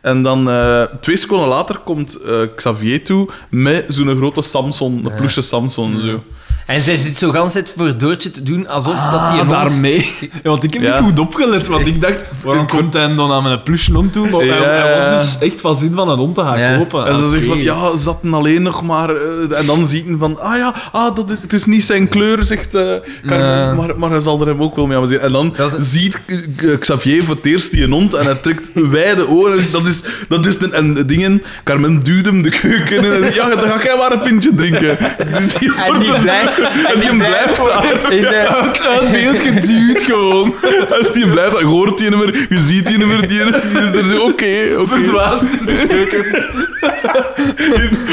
[0.01, 5.15] En dan eh, twee seconden later komt eh, Xavier toe met zo'n grote Samson, een
[5.15, 5.99] ploesje Samson.
[5.99, 6.23] Zo.
[6.65, 9.47] En zij zit zo gans het voor Doortje te doen alsof dat hij Ah, een
[9.47, 10.12] daarmee.
[10.43, 10.99] Ja, want ik heb Ja.
[10.99, 14.30] niet goed opgelet, want ik dacht, waarom komt hij dan aan mijn plusje hond toe?
[14.30, 14.63] Maar hij, Ja.
[14.63, 16.78] hij was dus echt van zin van een hond te gaan Ja.
[16.78, 17.06] kopen.
[17.08, 19.10] En ze Ah, zegt van, ja, zat hem alleen nog maar...
[19.10, 22.08] eh, en dan ziet hij van, ah ja, ah, dat is, het is niet zijn
[22.08, 22.93] kleur, zegt eh
[23.28, 25.23] Carmen, maar, maar hij zal er hem ook wel mee amuseren.
[25.23, 26.19] En dan is- ziet
[26.58, 29.71] eh, Xavier voor het eerst die een hond en hij trekt wijde oren.
[29.71, 30.73] Dat is, dat is een...
[30.73, 34.12] En dingen, Carmen duwt hem de keuken in en zegt, ja, dan ga jij maar
[34.12, 34.97] een pintje drinken.
[35.34, 36.54] Dus die En wordt die zo- blijft...
[36.93, 38.11] en die blijft daar.
[38.13, 40.53] In de, Uit, uit beeld geduwd gewoon.
[40.89, 41.59] En die blijft daar.
[41.61, 44.85] Je hoort die nummer, je ziet die nummer, die, die is er zo, oké.
[44.87, 46.43] Verdwaasd in de keuken.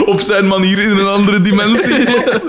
[0.06, 2.44] Op zijn manier in een andere dimensie plots.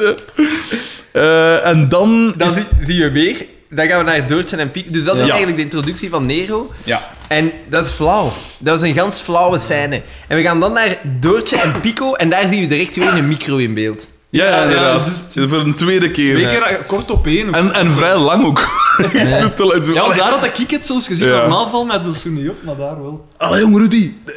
[1.12, 2.34] Eh, en dan...
[2.38, 3.46] dan is- zie, zien we weer...
[3.70, 4.92] Dan gaan we naar Doortje en Pico.
[4.92, 5.28] Dus dat is Ja.
[5.28, 6.72] eigenlijk de introductie van Nero.
[6.84, 7.10] Ja.
[7.28, 8.32] En dat is flauw.
[8.60, 10.02] Dat is een gans flauwe scène.
[10.28, 12.14] En we gaan dan naar Doortje en Pico.
[12.14, 14.08] En daar zien we direct weer een micro in beeld.
[14.34, 15.32] Ja, Ja, inderdaad.
[15.34, 16.34] ja, Voor een tweede keer.
[16.36, 17.54] Twee keer eh, kort op één.
[17.54, 18.60] En, en vrij lang ook.
[19.40, 21.28] Zo te- zo- Ja, want daar had ik het zelfs gezien.
[21.28, 21.40] Ja.
[21.40, 23.28] Normaal valt mij dat zo niet op, maar daar wel.
[23.38, 24.12] Allee, jong Rudy.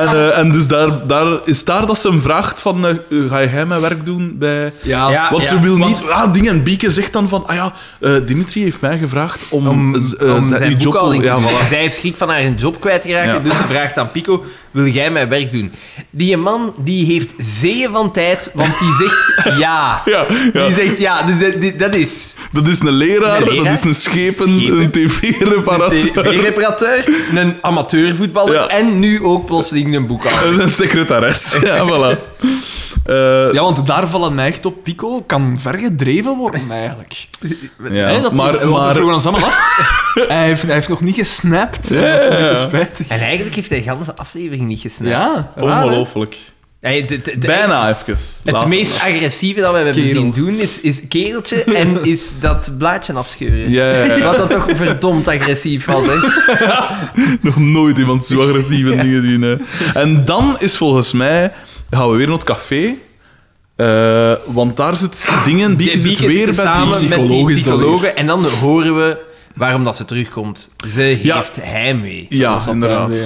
[0.00, 2.86] en, eh, en dus daar, daar is daar dat ze hem vraagt van...
[2.86, 2.94] eh,
[3.28, 4.72] ga jij mijn werk doen bij...
[4.82, 5.30] Ja, Ja.
[5.30, 6.02] Want ze wil niet...
[6.08, 6.62] Ah, dingen.
[6.62, 7.46] Bieke zegt dan van...
[7.46, 9.66] Ah ja, eh, Dimitri heeft mij gevraagd om...
[9.68, 11.68] Om, eh, zijn- job- te ja, voilà.
[11.68, 13.38] Zij heeft schrik van haar een job kwijtgeraken, Ja.
[13.38, 15.72] dus ze vraagt aan Pico, wil jij mijn werk doen?
[16.10, 20.00] Die man, die heeft zeeën van tijd, want die zegt ja.
[20.04, 20.66] Ja, ja.
[20.66, 23.64] Die zegt ja, dus dat, die- dat is Dat is een leraar, Een leraar.
[23.64, 24.78] dat is een schepen, Schepen.
[24.82, 26.00] een tv-reparateur.
[26.12, 28.66] tv-reparateur, een amateurvoetballer Ja.
[28.68, 30.30] en nu ook plotseling een.
[30.40, 31.56] Dat is een secretares.
[31.62, 32.18] Ja, voilà.
[33.04, 34.82] Eh, Ja, want daar vallen mij echt op.
[34.82, 37.28] Pico kan vergedreven worden, eigenlijk.
[37.90, 38.06] ja.
[38.08, 39.58] Hè, dat maar, we maar, vroegen ons allemaal af.
[40.28, 41.88] hij, heeft, hij heeft nog niet gesnapt.
[41.88, 43.08] Ja, Dat is een beetje spijtig.
[43.08, 45.10] En eigenlijk heeft hij de hele aflevering niet gesnapt.
[45.10, 45.84] Ja, raar, hè?
[45.84, 46.36] ongelooflijk.
[46.80, 48.04] Hij- de- de- de- Bijna even.
[48.12, 48.68] Het Later.
[48.68, 50.08] meest agressieve dat we hebben Kerel.
[50.20, 53.70] zien doen is, is kereltje en is dat blaadje afscheuren.
[53.70, 54.24] Ja, ja, ja.
[54.24, 56.14] Wat dat toch verdomd agressief was, hè?
[57.48, 59.42] Nog nooit iemand zo agressieve dingen zien.
[59.42, 59.56] Hè.
[59.94, 61.52] En dan is volgens mij...
[61.90, 62.94] Gaan we weer naar het café.
[63.76, 65.76] Eh, want daar zit dingen...
[65.82, 69.18] Zit Bieke weer bij zitten die samen met die psychologen en dan horen we
[69.54, 70.70] waarom dat ze terugkomt.
[70.94, 71.36] Ze Ja.
[71.36, 72.26] heeft heimwee.
[72.28, 73.18] Ja, Zoals dat inderdaad.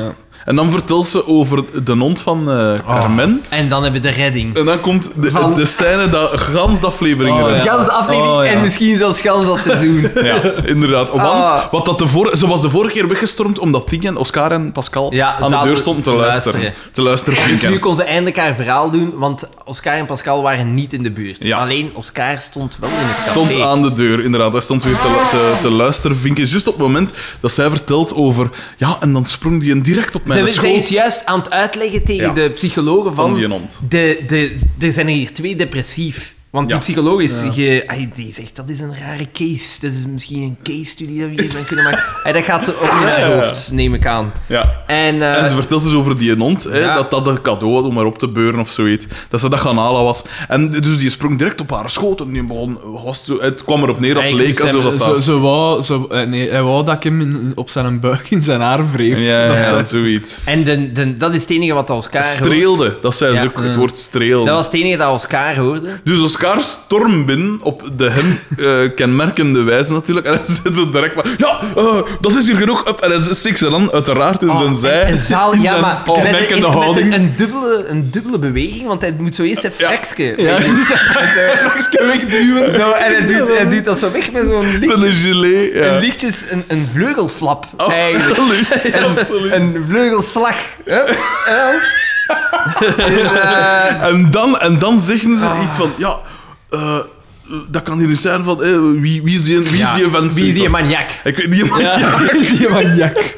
[0.45, 3.43] En dan vertelt ze over de hond van eh, Carmen.
[3.49, 4.57] En dan hebben we de redding.
[4.57, 7.61] En dan komt de, Van- de scène dat gans de aflevering Oh, erin ja.
[7.73, 8.51] Gans aflevering Oh, ja.
[8.51, 10.09] en misschien zelfs gans dat seizoen.
[10.25, 11.11] Ja, inderdaad.
[11.11, 11.63] Want Ah.
[11.71, 15.15] wat dat de vor ze was de vorige keer weggestormd omdat Tien, Oscar en Pascal
[15.15, 16.61] Ja, aan de zaten deur stonden te te luisteren.
[16.61, 16.93] luisteren.
[16.93, 20.75] Te luisteren Dus nu kon ze eindelijk haar verhaal doen, want Oscar en Pascal waren
[20.75, 21.45] niet in de buurt.
[21.45, 21.59] Ja.
[21.59, 23.31] Alleen Oscar stond wel in het café.
[23.31, 24.53] Stond aan de deur, inderdaad.
[24.53, 26.45] Hij stond weer te, te, te luisteren vinken.
[26.47, 28.51] Juist op het moment dat zij vertelt over...
[28.77, 32.03] Ja, en dan sprong die een direct op Zij, zij is juist aan het uitleggen
[32.05, 32.33] tegen Ja.
[32.33, 33.29] de psychologen van...
[33.31, 33.81] van die hond.
[33.89, 36.34] de, de, er zijn er hier twee depressief.
[36.55, 36.77] Want Ja.
[36.77, 37.51] die psycholoog is, Ja.
[37.53, 39.81] ge- die zegt dat is een rare case.
[39.81, 42.03] Dat is misschien een case-studie dat we hier dan kunnen maken.
[42.25, 43.35] Ai, dat gaat ook in haar Ja, ja.
[43.43, 44.33] hoofd, neem ik aan.
[44.49, 44.83] Ja.
[44.87, 46.95] En, eh, En ze vertelt dus over die hond, hè, Ja.
[46.95, 49.07] dat dat een cadeau had om haar op te beuren of zoiets.
[49.29, 50.25] Dat ze dat gaan halen was.
[50.49, 54.01] En dus die sprong direct op haar schoot en die begon, was het, kwam erop
[54.01, 55.03] neer dat het leek alsof dat...
[55.03, 58.01] Zo, dat- zo wou, zo, eh, nee, hij wou dat ik hem in- op zijn
[58.01, 59.19] buik in zijn haar wreef.
[59.19, 60.35] Ja, Dat ja, zoiets.
[60.45, 62.35] en de, de, dat is het enige wat Oscar hoort.
[62.35, 63.47] Streelde, dat zei ze Ja.
[63.47, 64.45] ook, het woord streelde.
[64.47, 65.89] Dat was het enige dat Oscar hoorde.
[66.05, 70.27] Dus Oscar stormt binnen op de hem eh, kenmerkende wijze natuurlijk.
[70.27, 71.25] En hij zit er direct van...
[71.37, 72.89] Ja, eh, dat is hier genoeg.
[72.89, 73.01] Up.
[73.01, 75.11] En hij stikt ze dan uiteraard in zijn zij.
[75.11, 77.15] Een zaal, ja, zijn maar kenmerkende houding.
[77.15, 79.87] een, een, dubbele, een dubbele beweging, want hij moet zo eerst een Ja.
[79.89, 80.35] flexje.
[80.37, 82.75] Ja, hij flexje wegduwen.
[82.79, 85.73] Zo, en hij doet, hij doet dat zo weg met zo'n licht, Zijn gilet.
[85.75, 85.87] Ja.
[85.95, 87.67] een lichtjes, een, een vleugelflap.
[87.77, 88.29] Oh, eigenlijk.
[88.39, 88.95] Absoluut.
[89.19, 89.53] absoluut.
[89.53, 90.55] Een vleugelslag.
[90.85, 91.09] Hup,
[91.47, 91.81] en dan-
[92.97, 95.63] En, eh, En dan, en dan zeggen ze Ah.
[95.65, 95.93] iets van...
[95.97, 96.17] Ja,
[96.75, 96.97] eh,
[97.71, 98.63] dat kan hier niet zijn van...
[98.63, 100.35] eh, wie, wie is die, wie is ja, die vent?
[100.35, 101.11] Wie is die maniak?
[101.25, 103.35] Ik weet die Ja, is die maniak.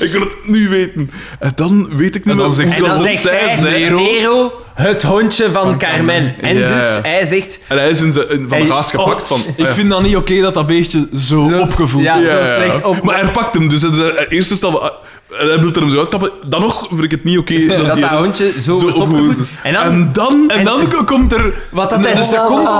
[0.00, 1.10] Ik wil het nu weten.
[1.38, 3.38] En dan weet ik niet En meer dan zegt En hoe dan dat zegt zij
[3.38, 3.90] hij, zei.
[3.90, 6.34] Nero, het hondje van, Carmen.
[6.40, 6.68] En Ja.
[6.68, 7.60] dus, hij zegt...
[7.68, 9.42] En hij is in zijn, in- van de gaas gepakt van...
[9.56, 12.14] Ik vind dat niet oké dat dat beestje zo, Zo- opgevoed ja.
[12.16, 12.46] is.
[12.48, 15.02] zo slecht op- Maar hij pakt hem, dus in zijn eerste stap...
[15.30, 16.30] eh, Hij wil er hem zo uitklappen.
[16.46, 19.48] Dan nog vind ik het niet oké dat, Dat hondje zo opgevoed is.
[19.62, 20.50] En dan- En dan...
[20.50, 22.70] En dan ko- komt er Wat dat een, seconde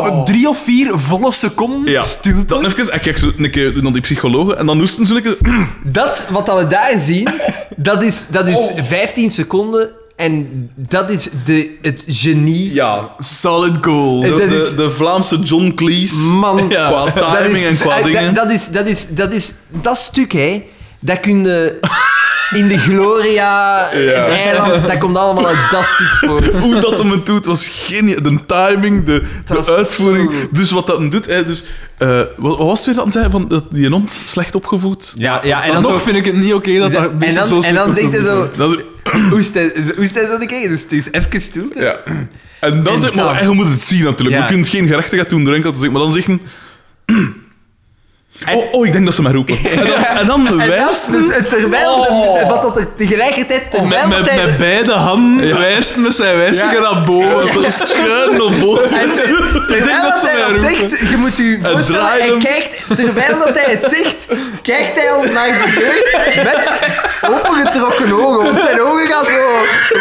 [0.00, 2.44] of drie of vier volle seconden Ja, stilte.
[2.44, 2.94] dan even...
[2.94, 5.36] Ik kijk zo een keer naar die psychologen en dan noesten ze een keer...
[5.92, 7.28] Dat, wat dat we daar zien,
[7.76, 9.90] dat is, dat is 15 seconden.
[10.16, 12.72] En dat is de, het genie.
[12.72, 14.20] Ja, Solid goal.
[14.20, 16.16] de, de, is- de Vlaamse John Cleese.
[16.16, 17.04] Man, Ja.
[17.14, 18.34] Qua timing is, en qua dingen.
[18.34, 20.62] Dat, dat, is, dat, is, dat is dat stuk, hè.
[21.00, 21.78] Dat kun je
[22.50, 26.44] in de Gloria, het eiland, dat komt allemaal uit dat stuk voor.
[26.62, 28.22] Hoe dat hem het doet, was geniaal.
[28.22, 30.32] De timing, de, Dat de uitvoering.
[30.32, 30.54] zo goed.
[30.56, 31.26] Dus wat dat hem doet...
[31.26, 31.64] Hè, dus,
[31.98, 33.30] eh, wat, wat was het weer dat hij zei?
[33.30, 35.14] Van, dat die hond slecht opgevoed?
[35.16, 35.98] Ja, ja en dan nog zo...
[35.98, 38.22] vind ik het niet oké dat dat en beestje dan, zo en dan zegt hij
[38.22, 38.48] zo...
[38.56, 38.82] Dat is-
[39.52, 40.68] hij, hoest hij zo keer?
[40.68, 41.80] Dus het is even stilte.
[41.80, 41.96] Ja.
[42.60, 44.38] En dan En zeg maar, dan- je moet het zien natuurlijk.
[44.38, 44.42] Ja.
[44.46, 46.40] Je kunt geen gerechtigheid doen door enkel te zeggen, maar dan zeggen...
[48.44, 49.58] En- Oh, oh, ik denk dat ze mij roepen.
[49.70, 52.48] En dan, en dan En wijst dus, terwijl, Oh.
[52.48, 54.44] wat dat er tegelijkertijd, terwijl Met, met, dat hij...
[54.44, 55.58] met beide handen Ja.
[55.58, 56.92] wijst met zijn wijsvinger Ja.
[56.92, 57.48] naar boven.
[57.72, 58.90] zo schuin naar boven.
[59.00, 59.10] En
[59.68, 60.90] terwijl dat dat ze mij roepen.
[60.90, 62.38] zegt, je moet je voorstellen, hij hem.
[62.42, 64.26] kijkt, terwijl dat hij het zegt,
[64.62, 66.70] kijkt hij al naar de deur met
[67.34, 68.44] opengetrokken ogen.
[68.44, 69.30] Want zijn ogen gaan zo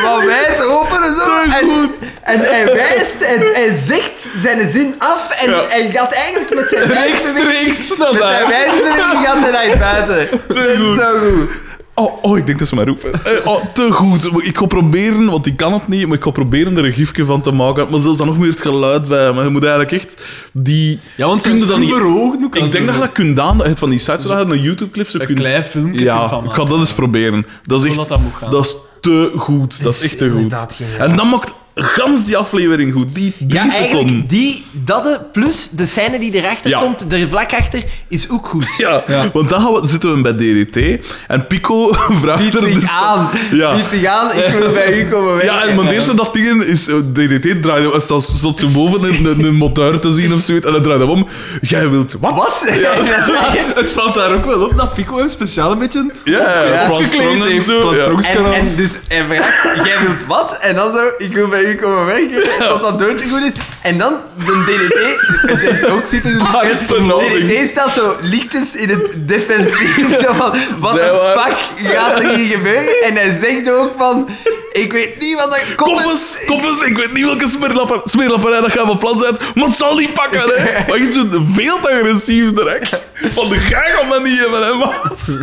[0.04, 1.32] wat wijd open en zo.
[1.42, 1.92] En, goed.
[2.24, 5.62] en hij wijst en hij zegt zijn zin af en Ja.
[5.70, 7.66] hij gaat eigenlijk met zijn wijsbeweging...
[7.66, 8.50] Rechtstreeks naar zijn daar.
[8.50, 10.40] wijsbeweging gaat hij naar buiten.
[10.48, 10.98] Dat is goed.
[11.00, 11.50] zo goed.
[11.94, 13.14] Oh, oh, ik denk dat ze mij roepen.
[13.14, 14.30] Eh, oh, te goed.
[14.48, 17.26] Ik ga proberen, want ik kan het niet, maar ik ga proberen er een gifje
[17.26, 17.88] van te maken.
[17.90, 19.32] Maar zelfs dan nog meer het geluid bij.
[19.32, 20.22] Maar je moet eigenlijk echt
[20.54, 21.00] die...
[21.16, 22.38] Ja, want Kun zijn je dat niet- verhoogd.
[22.44, 24.62] Ik denk ze dat je dat kunt aan, het van die sites, zodat je een
[24.62, 25.40] YouTube-clip zo Een kunt...
[25.40, 27.46] klein filmpje Ja, van ik ga dat eens proberen.
[27.64, 27.96] Dat is echt...
[27.96, 28.52] dat dat moet gaan.
[28.52, 29.84] Dat is te goed.
[29.84, 30.76] Dat is echt te goed.
[30.98, 33.16] En dan maakt gans die aflevering goed.
[33.16, 33.98] Die drie Ja, seconden.
[33.98, 36.80] eigenlijk, die, dat plus de scène die erachter Ja.
[36.80, 38.66] komt, er vlak achter, is ook goed.
[38.78, 39.30] Ja, Ja.
[39.34, 43.30] want dan gaan we, zitten we bij DDT en Pico vraagt er dus aan.
[43.52, 43.76] Ja.
[43.92, 45.46] Zich aan, ik wil bij u komen werken.
[45.54, 49.04] Ja, en het eerste dat ding is, eh, DDT draaide, als dat zat zo boven
[49.04, 51.28] een, een, een motor te zien of zoiets, en hij draaide hem om.
[51.62, 52.34] Jij wilt wat?
[52.36, 52.62] Was?
[53.76, 57.62] Het valt daar ook wel op dat Pico hem speciaal een beetje Ja, ja, en
[57.62, 57.80] zo.
[57.80, 58.26] Plastrong.
[58.26, 58.32] Ja.
[58.34, 60.58] En, en dus hij vraagt, jij wilt wat?
[60.62, 63.52] En dan zo, ik wil bij u komen werken, dat dat doodje goed is.
[63.82, 64.14] En dan,
[64.46, 66.88] de DDT, het is ook super goed.
[66.88, 72.58] DDT staat zo lichtjes in het defensief, zo van, wat de fuck gaat er hier
[72.58, 73.02] gebeuren?
[73.04, 74.30] En hij zegt ook van,
[74.72, 75.76] ik weet niet wat dat...
[75.76, 79.68] Kom Koppes, koppes, ik weet niet welke smeerlapper, smeerlapperij dat gaat van plan zijn, maar
[79.68, 80.74] het zal niet pakken, hè.
[80.88, 82.90] Maar echt zo veel te agressief direct.
[83.14, 85.38] Van de ga gaan we niet hebben, hè, maat.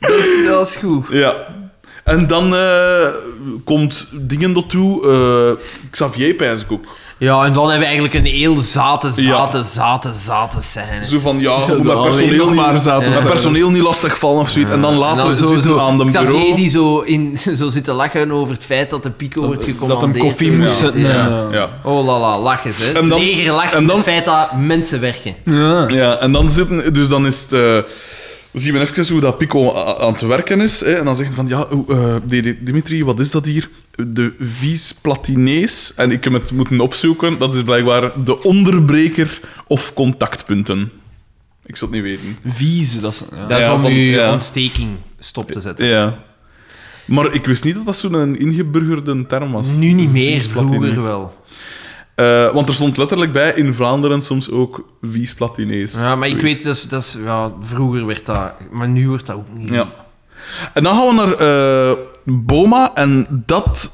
[0.00, 1.06] Dat is, dat is goed.
[1.10, 1.46] Ja.
[2.04, 3.06] En dan eh,
[3.64, 5.08] komt dingen tot toe.
[5.08, 6.84] eh, Xavier pijs ik ook.
[7.18, 9.12] Ja, en dan hebben we eigenlijk een heel zate, Ja.
[9.22, 11.04] zate, zate, zate scène.
[11.04, 13.26] Zo van, ja, Ja, mijn personeel, nog maar niet, zaten mijn zijn.
[13.26, 14.70] personeel niet lastig vallen of zoiets.
[14.70, 16.54] En dan dan we zo, zitten zo, aan de Xavier bureau.
[16.56, 19.66] die zo, in, zo zit te lachen over het feit dat de Pico wordt Dat
[19.66, 20.24] hem gecommandeerd.
[20.24, 21.00] koffie moest zetten.
[21.00, 21.08] Ja.
[21.28, 21.46] Ja.
[21.52, 21.68] Ja.
[21.84, 22.92] Oh la la, lach eens, hè.
[22.92, 25.34] En dan- lacht en dan- het feit dat mensen werken.
[25.44, 25.88] Ja.
[25.88, 26.94] Ja, en dan zitten...
[26.94, 27.52] Dus dan is het...
[27.52, 27.78] eh,
[28.54, 30.80] zien we even hoe dat Pico aan het werken is.
[30.80, 31.48] Hè, en dan zegt hij van...
[31.48, 33.68] Ja, eh, Dimitri, wat is dat hier?
[34.08, 35.94] De vis platinees.
[35.96, 37.38] En ik heb het moeten opzoeken.
[37.38, 40.90] Dat is blijkbaar de onderbreker of contactpunten.
[41.66, 42.38] Ik zou het niet weten.
[42.54, 43.22] Vies, dat is...
[43.36, 43.46] Ja.
[43.46, 44.32] Dat is Ja, om van- je ja.
[44.32, 44.88] ontsteking
[45.18, 45.86] stop te zetten.
[45.86, 46.18] Ja.
[47.06, 49.76] Maar ik wist niet dat dat zo'n ingeburgerde term was.
[49.76, 51.34] Nu niet meer, Vies vroeger wel.
[52.14, 55.92] Eh, want er stond letterlijk bij in Vlaanderen soms ook vies platinees.
[55.92, 58.52] Ja, maar ik weet, dat is, dat is, ja, vroeger werd dat...
[58.70, 59.68] Maar nu wordt dat ook niet.
[59.68, 59.88] Ja.
[60.74, 63.92] En dan gaan we naar eh, Boma en dat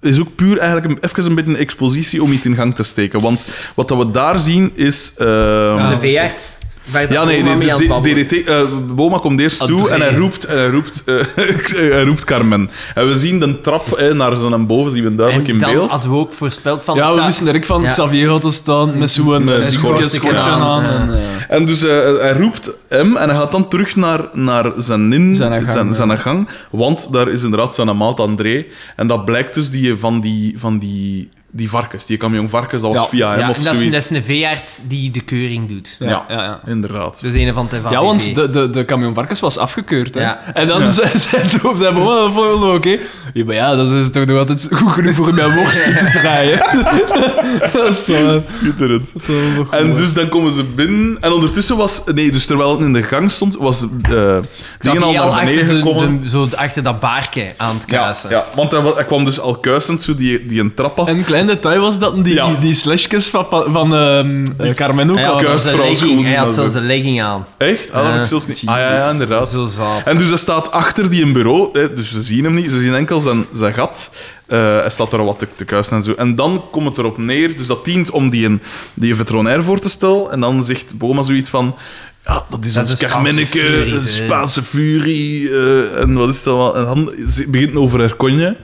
[0.00, 2.82] is ook puur eigenlijk een, even een beetje een expositie om iets in gang te
[2.82, 3.20] steken.
[3.20, 5.14] Want wat dat we daar zien is...
[5.16, 6.58] ehm, De veearts.
[6.92, 8.26] Dat ja, nee, nee mee dus.
[8.26, 8.62] DDT, eh,
[8.94, 9.94] Boma komt eerst toe André.
[9.94, 11.14] en hij roept, en hij roept, eh,
[11.90, 12.70] hij roept Carmen.
[12.94, 15.72] En we zien de trap eh, naar zijn boven, zien we duidelijk En in dan
[15.72, 15.90] beeld.
[15.90, 16.96] hadden we ook voorspeld van...
[16.96, 17.90] Ja, we wisten direct van Ja.
[17.90, 20.84] Xavier had te staan met zo'n zo'n schortje aan.
[20.84, 24.72] En, eh, En dus eh, hij roept hem en hij gaat dan terug naar, naar
[24.76, 26.48] zijn, nin, Zijn gang, zijn gang.
[26.70, 28.64] Want daar is inderdaad zijn maat André.
[28.96, 32.92] En dat blijkt dus die, van, die, van die, die varkens, die camion varkens, dat
[32.92, 33.06] was Ja.
[33.08, 33.96] via hem ja, of en dat is, zoiets.
[33.96, 35.96] dat is een veearts die de keuring doet.
[36.00, 36.24] ja, Ja.
[36.28, 36.60] ja, ja.
[36.66, 37.20] Inderdaad.
[37.22, 40.14] Dus een van de van Ja, want de, de, de camion varkens was afgekeurd.
[40.14, 40.20] Hè?
[40.20, 40.40] Ja.
[40.54, 40.90] En dan Ja.
[41.00, 42.98] zei zei Toop, zei van, dat vond ik wel oké.
[43.32, 46.58] Ja, maar ja, dat is toch nog altijd goed genoeg voor mijn worsten te draaien.
[47.72, 48.40] dat is zo...
[48.58, 49.06] Schitterend.
[49.12, 51.16] dat is wel nog En dus dan komen ze binnen.
[51.20, 52.02] En ondertussen was...
[52.14, 53.82] Nee, dus terwijl het in de gang stond, was...
[54.02, 54.36] eh
[54.78, 56.20] dingen al naar beneden de, gekomen.
[56.20, 58.30] de- zo achter dat baarke aan het Ja, kruisen.
[58.30, 61.08] ja, want hij, wa- hij kwam dus al kuisend zo die, die een trap af.
[61.08, 62.46] En een klein detail was dat die, Ja.
[62.46, 65.40] die, die slashjes van, van ehm, eh, Carmen ook Hij had al.
[65.40, 67.46] zelfs een legging, hij had zelfs een legging aan.
[67.58, 67.88] Echt?
[67.92, 68.10] Ah, dat Ja.
[68.12, 68.62] heb ik zelfs niet...
[68.64, 69.48] Ah, ja, ja, inderdaad.
[69.48, 70.02] Zo zaad.
[70.06, 72.80] En dus hij staat achter die een bureau, hè, dus ze zien hem niet, ze
[72.80, 74.10] zien enkel zijn, zijn gat.
[74.50, 76.12] Eh, hij staat er wat te, te kuisen en zo.
[76.12, 78.60] En dan komt het erop neer, dus dat dient om die, een,
[78.94, 80.30] die een veterinair voor te stellen.
[80.30, 81.76] En dan zegt Boma zoiets van...
[82.24, 84.08] Ja, dat is Dat ons Carmenneke, furie, een.
[84.08, 85.48] Spaanse furie.
[85.50, 86.76] eh, en wat is dat wel?
[86.76, 87.04] En dan
[87.48, 88.56] begint het over haar konje.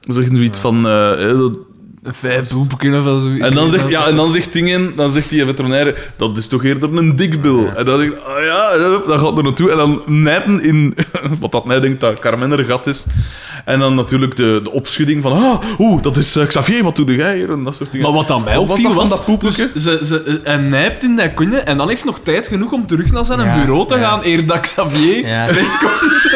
[0.00, 0.88] Ze zeggen zoiets van...
[0.88, 1.58] eh, dat,
[2.10, 3.36] Vijf boepeken of zo.
[3.38, 6.64] en dan zegt, ja, en dan zegt dingen, dan zegt die veterinaire, dat is toch
[6.64, 7.68] eerder een dikbil.
[7.76, 9.70] En dan zeg ik, ah ja, dan gaat er naartoe.
[9.70, 10.96] En dan nijpen in,
[11.40, 13.06] wat dat mij denkt dat Carmen er gat is.
[13.64, 17.14] En dan natuurlijk de, de opschudding van, ah, oeh, dat is eh, Xavier, wat doe
[17.14, 17.50] jij hier?
[17.50, 18.06] En dat soort dingen.
[18.06, 19.70] Maar wat dan mij was opviel was, dat poepeltje?
[19.72, 22.86] dus ze, ze, hij nijpt in dat konje en dan heeft nog tijd genoeg om
[22.86, 24.08] terug naar zijn Ja, bureau te ja.
[24.08, 25.44] gaan, eer dat Xavier Ja.
[25.58, 26.32] recht komt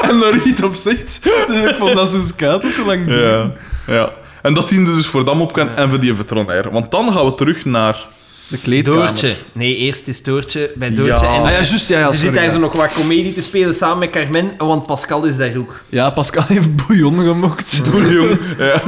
[0.10, 1.20] en daar iets op zegt.
[1.48, 3.50] Dus ik vond dat zo skaten zo lang Ja,
[3.86, 4.12] ja.
[4.46, 6.70] En dat diende dus voor Damopkan en voor die veterinaire.
[6.70, 8.08] Want dan gaan we terug naar...
[8.48, 9.06] De kleedkamer.
[9.06, 9.34] Doortje.
[9.52, 11.26] Nee, eerst is Doortje bij Doortje.
[11.26, 11.34] Ja.
[11.34, 13.74] En Ah ja, juist, ja, ja, ze zit daar zo nog wat comedie te spelen
[13.74, 15.82] samen met Carmen, want Pascal is daar ook.
[15.88, 17.82] Ja, Pascal heeft bouillon gemokt.
[18.08, 18.38] jong.
[18.58, 18.82] Ja.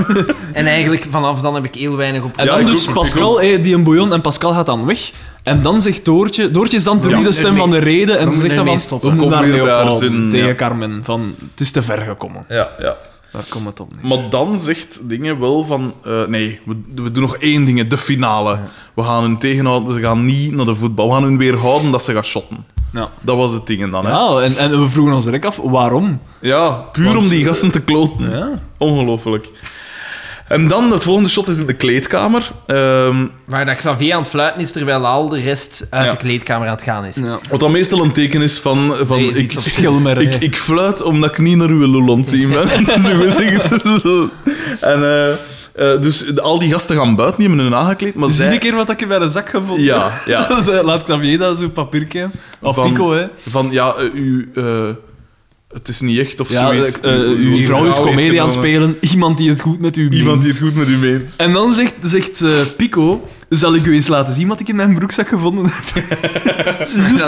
[0.52, 3.40] En eigenlijk vanaf dan heb ik heel weinig op En Ja, dan dus ook, Pascal,
[3.40, 5.11] hé, die een bouillon, en Pascal gaat dan weg.
[5.42, 6.50] En dan zegt Doortje...
[6.50, 8.18] Doortje is dan terug Ja, de stem van de reden.
[8.18, 8.98] En ze zegt dan van...
[9.00, 10.54] We moeten Kom daarmee weer bij haar ophouden zin, tegen ja.
[10.54, 11.00] Carmen.
[11.04, 12.42] Van, het is te ver gekomen.
[12.48, 12.96] Ja, ja.
[13.33, 14.07] Daar komt het op neer.
[14.18, 15.95] Maar dan zegt dingen wel van...
[16.05, 18.59] eh, nee, we, we doen nog één ding, de finale.
[18.95, 21.07] We gaan hun tegenhouden, ze gaan niet naar de voetbal.
[21.09, 22.64] We gaan hun weerhouden dat ze gaan shotten.
[22.93, 23.11] Ja.
[23.20, 24.11] Dat was het ding dan, hè.
[24.11, 26.20] Ja, en, en we vroegen ons direct af, waarom?
[26.41, 28.31] Ja, puur Want- om die gasten te kloten.
[28.31, 28.51] Ja.
[28.79, 29.49] Ongelooflijk.
[30.49, 32.51] En dan, het volgende shot is in de kleedkamer.
[32.66, 36.11] Ehm, Waar dat Xavier aan het fluiten is, terwijl al de rest uit Ja.
[36.11, 37.16] de kleedkamer aan het gaan is.
[37.16, 37.38] ja.
[37.51, 38.94] wat dan meestal een teken is van...
[39.03, 41.86] van Nee, ik, Schilmer, ik, ik fluit omdat ik niet naar uw.
[42.24, 43.70] Zo gezegd.
[44.80, 48.14] en eh, eh, dus de- al die gasten gaan buiten, die hebben hun aangekleed.
[48.14, 48.53] Maar Zie zij...
[48.53, 50.62] een keer wat ik bij de zak gevonden Ja, ja.
[50.82, 52.28] Laat Xavier dat zo'n papiertje.
[52.61, 53.26] Of Van- Pico, hè.
[53.49, 54.51] Van, ja, eh, u...
[54.55, 54.88] eh,
[55.73, 57.01] het is niet echt of Ja, zoiets.
[57.01, 58.97] eh, eh, uw vrouw is comedie aan het spelen.
[59.01, 60.59] Iemand die het goed met u Iemand die meent.
[60.61, 61.31] het goed met u meent.
[61.37, 63.29] En dan zegt, zegt eh, Pico...
[63.49, 66.05] Zal ik u eens laten zien wat ik in mijn broekzak gevonden heb?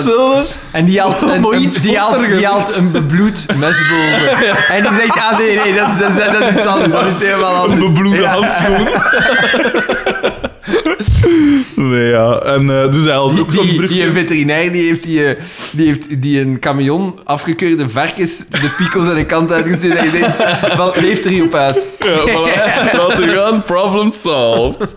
[0.05, 0.43] Hè.
[0.73, 4.39] En die haalt een, een- iets die haalt, die haalt een bebloed mesboven.
[4.75, 6.91] En die zegt, ah nee, nee, dat is, dat is, dat is iets anders.
[6.93, 7.93] Dat is helemaal Een anders.
[7.93, 8.33] bebloede Ja.
[8.39, 8.89] handschoen.
[11.91, 12.39] nee, ja.
[12.41, 13.95] En eh, dus hij had Die, ook nog een briefje.
[14.05, 19.09] die veterinair die heeft, die, eh, die heeft die een camion afgekeurde varkens de pico's
[19.09, 20.37] aan de kant uitgestuurd en je denkt,
[20.77, 21.89] van, leeft er hier op uit.
[21.99, 22.95] Ja, voilà.
[22.99, 23.63] Laten we gaan.
[23.63, 24.97] Problem solved.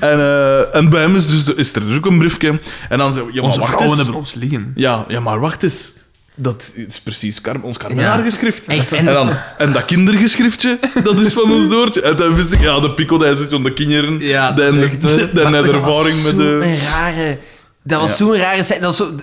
[0.00, 2.58] En, eh, en bij hem is, dus, is er dus ook een briefje.
[2.88, 3.98] En dan we, ja, maar Onze wacht vrouwen eens.
[3.98, 4.72] hebben ons liggen.
[4.74, 5.92] Ja, ja, maar wacht eens.
[6.40, 7.76] Dat is precies Car ons.
[7.78, 8.66] Carmenaar-geschrift.
[8.66, 12.02] Echt, en, en- dan, en dat kindergeschriftje, dat is van ons Doortje.
[12.02, 14.20] En dan wist ik, ja, de pico, die zit aan de kinderen.
[14.20, 15.02] Ja, dat is echt,
[15.34, 16.78] Maar ervaring met de...
[16.90, 17.38] rare...
[17.82, 18.16] Dat was Ja.
[18.16, 18.62] zo'n rare...
[18.62, 18.80] set.
[18.80, 19.14] Dat was zo...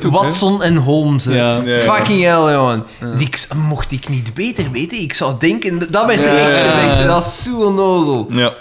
[0.00, 0.10] Hè?
[0.10, 1.24] Watson en Holmes.
[1.24, 1.34] hè.
[1.34, 1.56] Ja.
[1.64, 1.78] Ja, ja.
[1.78, 2.80] Fucking hell.
[3.16, 5.00] Die, ik- mocht ik niet beter weten?
[5.00, 5.78] Ik zou denken...
[5.90, 7.06] Dat werd er Ja.
[7.06, 8.26] Dat is zo onnozel.
[8.30, 8.52] Ja.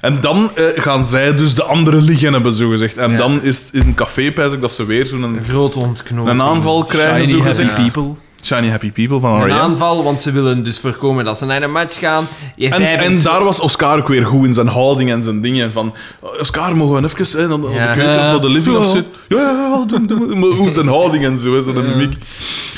[0.00, 2.96] En dan eh, gaan zij dus de andere liggen hebben, zogezegd.
[2.96, 3.16] En Ja.
[3.16, 6.28] dan is het in een café, pijs ik, dat ze weer zo'n Een grote ontknoping.
[6.40, 7.92] een aanval krijgen, Shiny happy zogezegd.
[7.92, 8.12] people.
[8.46, 9.52] Shiny Happy People van Een R.E.M.
[9.52, 12.26] aanval, want ze willen dus voorkomen dat ze naar een match gaan.
[12.56, 15.72] Je En, en daar was Oscar ook weer goed in zijn houding en zijn dingen.
[15.72, 15.94] Van,
[16.40, 17.86] Oscar, mogen we even hè, dan, dan Ja.
[17.86, 18.34] de keuken Ja.
[18.34, 18.90] of de living of Ja.
[18.90, 18.96] zo.
[19.28, 20.36] Ja, ja, ja, doe, doe, doe.
[20.36, 22.14] Maar hoe zijn houding en zo, zo'n mimiek.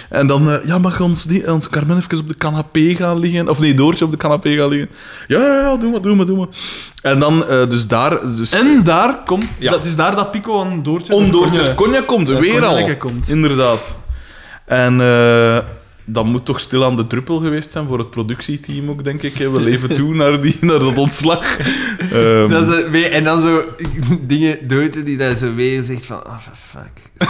[0.09, 3.49] En dan, eh, ja, mag ons, die, ons Carmen even op de canapé gaan liggen?
[3.49, 4.89] Of nee, Doortje op de canapé gaan liggen?
[5.27, 6.47] Ja, ja, ja, doe maar, doe maar, doe maar.
[7.03, 8.37] En dan, eh, dus daar...
[8.37, 9.45] Dus, En daar komt...
[9.59, 9.71] Ja.
[9.71, 11.15] Dat is daar dat Pico aan Doortje...
[11.15, 12.97] om Doortjes cognac komt, Ja, weer al.
[12.97, 13.29] komt.
[13.29, 13.97] Inderdaad.
[14.69, 15.59] En eh,
[16.05, 19.37] dat moet toch stil aan de druppel geweest zijn voor het productieteam ook, denk ik.
[19.39, 19.51] hè.
[19.51, 21.57] We leven toe naar, die, naar dat ontslag.
[22.13, 23.63] Ehm, Dat is, en dan zo
[24.21, 26.25] dingen dood die daar zo weer zegt van...
[26.27, 27.11] Ah, fuck.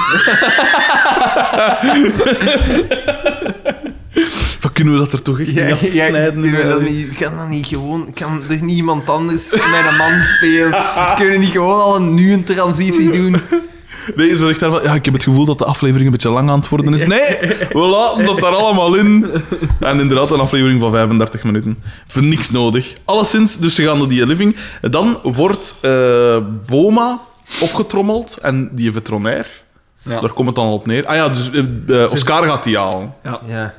[4.60, 6.40] Van, kunnen we dat er toch echt niet afsnijden?
[6.40, 8.12] kunnen we dat niet, kan dat niet gewoon...
[8.14, 10.74] Kan er niemand anders met een man spelen?
[11.16, 13.36] Kunnen we niet gewoon al een, nu een transitie doen?
[14.16, 16.50] Nee, ze zegt daarvan, ja, ik heb het gevoel dat de aflevering een beetje lang
[16.50, 17.06] aan het worden is.
[17.06, 17.38] Nee,
[17.72, 19.26] we laten dat daar allemaal in.
[19.80, 21.82] En inderdaad, een aflevering van 35 minuten.
[22.06, 22.92] Voor niks nodig.
[23.04, 24.56] Alleszins, dus ze gaan naar die living.
[24.80, 26.36] Dan wordt eh,
[26.66, 27.20] Boma
[27.60, 29.46] opgetrommeld en die veterinair.
[30.02, 30.20] Ja.
[30.20, 31.06] Daar komt het dan op neer.
[31.06, 33.14] Ah ja, dus eh, eh, Oscar gaat die halen.
[33.46, 33.74] Ja.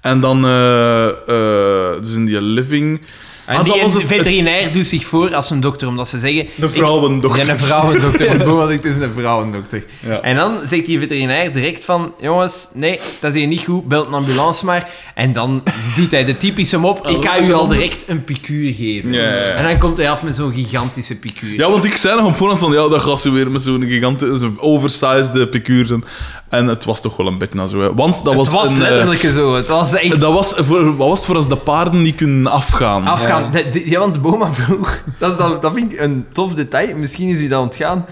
[0.00, 3.00] En dan, eh, eh, dus in die living...
[3.46, 6.18] En Ah, die dat was het- veterinair doet zich voor als een dokter, omdat ze
[6.18, 6.46] zeggen...
[6.56, 7.46] De vrouwendokter.
[7.46, 8.28] Ja, een vrouwendokter.
[8.68, 9.84] Zegt, het is een vrouwendokter.
[10.06, 10.20] Ja.
[10.20, 12.12] En dan zegt die veterinair direct van...
[12.20, 13.88] Jongens, nee, dat is hier niet goed.
[13.88, 14.90] Belt een ambulance maar.
[15.14, 15.62] En dan
[15.96, 17.06] doet hij de typische mop.
[17.16, 19.12] Ik ga u al direct een picuur geven.
[19.12, 19.42] Ja, ja, ja.
[19.44, 21.58] En dan komt hij af met zo'n gigantische picuur.
[21.58, 23.84] Ja, want ik zei nog op voorhand van, ja, dat gaat ze weer met zo'n
[23.88, 26.04] gigantische, oversized picuur zijn.
[26.48, 27.92] En het was toch wel een beetje zo.
[27.94, 28.74] Want dat was, het was een...
[28.74, 29.54] eh, letterlijk zo.
[29.54, 32.52] Het was echt dat was voor, wat was het voor als de paarden niet kunnen
[32.52, 33.06] afgaan?
[33.06, 33.33] afgaan.
[33.42, 35.02] De- de- Ja, want Boma vroeg...
[35.18, 36.96] Dat, dat, dat vind ik een tof detail.
[36.96, 38.06] Misschien is u dat ontgaan.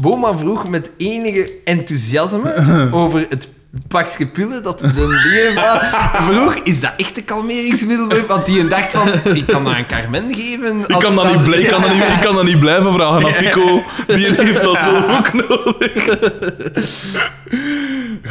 [0.00, 3.48] Boma vroeg met enige enthousiasme over het
[3.88, 4.88] pakje pillen dat de
[6.30, 6.54] vroeg.
[6.54, 8.08] Is dat echt een kalmeringsmiddel?
[8.28, 9.08] Want die dacht van...
[9.34, 10.80] Ik kan dat aan Carmen geven.
[10.80, 12.92] Ik als- kan, dat niet, blij- ik, kan dat niet, ik kan dat niet blijven
[12.92, 13.82] vragen aan Pico.
[14.06, 16.18] Die heeft dat zelf ook nodig.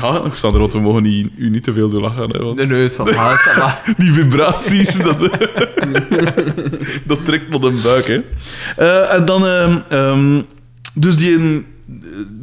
[0.01, 2.29] Ja, Sandro, we mogen niet, u niet te veel doen lachen.
[2.29, 3.81] Hè, want Nee, nee, va.
[3.97, 5.19] die vibraties, dat,
[7.03, 8.07] dat trekt naar de buik.
[8.07, 8.21] Hè.
[8.77, 9.47] Eh, en dan...
[9.47, 10.41] ehm, ehm,
[10.93, 11.65] dus die...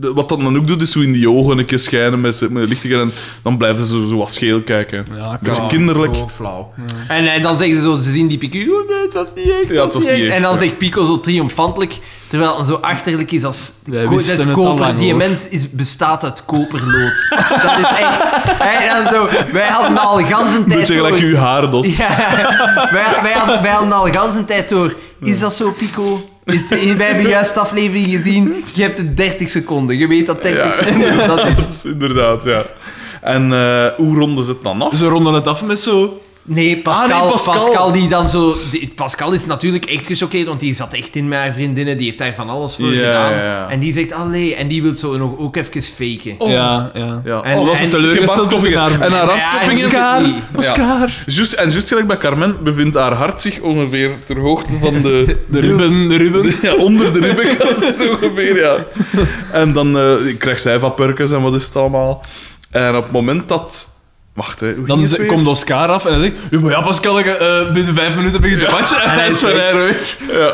[0.02, 2.50] eh, wat dat dan ook doet, is zo in die ogen een keer schijnen met,
[2.50, 3.12] met lichten en
[3.42, 5.04] dan blijven ze zo wat scheel kijken.
[5.16, 6.16] Ja, Beetje kinderlijk.
[6.16, 6.72] Oh, flauw.
[7.08, 9.48] En, en dan zeggen ze zo, ze zien die picuur, oh nee, het was niet
[9.48, 9.68] echt.
[9.68, 10.58] Ja, het was niet echt, En dan ja.
[10.58, 13.72] zegt Pico zo triomfantelijk, terwijl hij zo achterlijk is als...
[13.84, 15.18] Wij ko- wisten dat is het koper, lang, die hoor.
[15.18, 17.26] mens is, bestaat uit koperlood.
[17.62, 18.20] dat is echt...
[18.60, 21.96] En zo, wij hadden al de ganse tijd Beetje gelijk uw haardos.
[21.96, 22.08] Ja,
[22.92, 24.94] wij, wij, hadden, wij hadden al de ganse tijd door.
[25.20, 26.30] Is dat zo, Pico?
[26.44, 28.64] Het- Wij hebben juist de aflevering gezien.
[28.74, 29.98] Je hebt het 30 seconden.
[29.98, 31.84] Je weet dat 30 seconden dat is.
[31.84, 32.64] Inderdaad, ja.
[33.20, 34.94] En eh, hoe ronden ze het dan af?
[34.96, 36.22] Ze ronden het af met zo...
[36.44, 37.54] Nee, Pascal, Ah, nee, Pascal.
[37.54, 37.92] Pascal.
[37.92, 38.56] die dan zo...
[38.70, 41.96] die- Pascal is natuurlijk echt gechoqueerd, want die zat echt in haar vriendinnen.
[41.96, 43.32] Die heeft daar van alles voor Ja, gedaan.
[43.32, 43.68] ja, ja.
[43.68, 44.54] En die zegt, allee...
[44.54, 46.50] En die wil zo nog ook even faken.
[46.52, 47.20] Ja, ja.
[47.24, 47.42] Ja.
[47.42, 48.52] En- Oh, was het en- teleurgesteld.
[48.64, 50.42] En haar Ja, hartkloppingen...
[50.56, 51.24] Oscar.
[51.56, 55.36] En juist gelijk bij Carmen bevindt haar hart zich ongeveer ter hoogte van de...
[55.50, 56.54] De Ruben, de Ruben.
[56.62, 58.76] Ja, onder de ribbenkast ongeveer, ja.
[59.52, 62.24] En dan eh, krijgt zij van purkens en wat is het allemaal.
[62.70, 63.90] En op het moment dat...
[64.34, 64.66] Wacht, hè.
[64.66, 66.36] Hoe ging Dan ze- komt Oscar af en hij zegt...
[66.50, 69.02] Ja, maar ja, Pascal, ik, eh, binnen vijf minuten begint de match.
[69.02, 70.16] En hij is van haar weg.
[70.32, 70.52] Ja.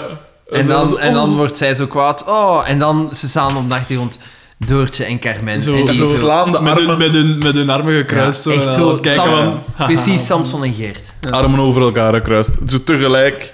[0.51, 1.37] En dan, en dan oh.
[1.37, 2.25] wordt zij zo kwaad.
[2.27, 4.19] Oh, en dan ze staan op de achtergrond
[4.67, 5.63] Doortje en Carmen.
[5.63, 7.95] Zo, en die zo zo- slaan de met, hun, armen, met, hun, met hun armen
[7.95, 8.45] gekruist.
[8.45, 8.89] Ja, zo, echt en zo.
[8.91, 9.87] dan kijken Sam- van...
[9.87, 11.15] precies Samson en Geert.
[11.31, 12.59] armen over elkaar gekruist.
[12.67, 13.53] Zo tegelijk.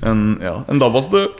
[0.00, 0.64] En, ja.
[0.66, 1.30] en dat was de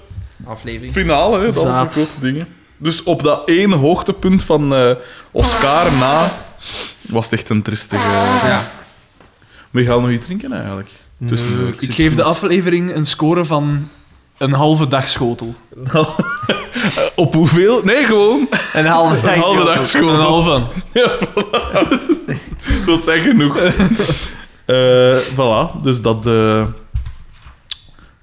[0.47, 0.93] Aflevering.
[0.93, 1.45] finale, hè.
[1.45, 1.95] Dat was Zaad.
[1.95, 2.49] de grote dingen.
[2.79, 4.91] Dus op dat ene hoogtepunt van eh,
[5.31, 6.31] Oscar na
[7.01, 8.09] was het echt een tristige...
[8.47, 8.71] Ja.
[9.71, 10.89] Maar je gaat nog iets drinken, eigenlijk.
[11.17, 13.89] Nee, Ik geef de aflevering een score van
[14.39, 15.55] een halve dag schotel.
[17.15, 17.81] Op hoeveel?
[17.85, 19.35] Nee, gewoon Een halve dag.
[19.35, 20.15] een halve dag Een school.
[20.21, 20.67] halve.
[20.93, 21.51] Ja, voilà.
[22.87, 23.59] dat is echt genoeg.
[24.67, 26.65] Eh voilà, dus dat, eh,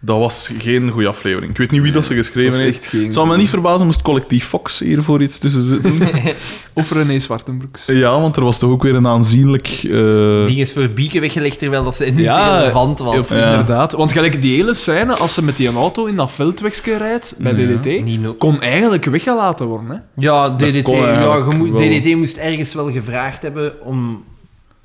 [0.05, 1.51] dat was geen goede aflevering.
[1.51, 2.77] Ik weet niet wie dat ze geschreven Dat is heeft.
[2.77, 3.03] echt geen...
[3.03, 5.93] Het zou me niet verbazen moest collectief Fox hiervoor iets tussen zitten.
[6.73, 7.85] Of René Zwartenbroeks.
[7.85, 9.67] ja, want er was toch ook weer een aanzienlijk...
[9.67, 13.29] eh, Ding is voor Bieke weggelegd terwijl dat ze niet Ja, relevant was.
[13.29, 13.49] Ja, Ja.
[13.51, 13.91] Inderdaad.
[13.91, 17.53] Want gelijk die hele scène, als ze met die auto in dat veldwegje rijdt, bij.
[17.53, 19.89] DDT, kon eigenlijk weggelaten worden.
[19.89, 19.97] Hè?
[20.15, 21.39] Ja, DDT, kon ja.
[21.75, 24.23] DDT moest ergens wel gevraagd hebben om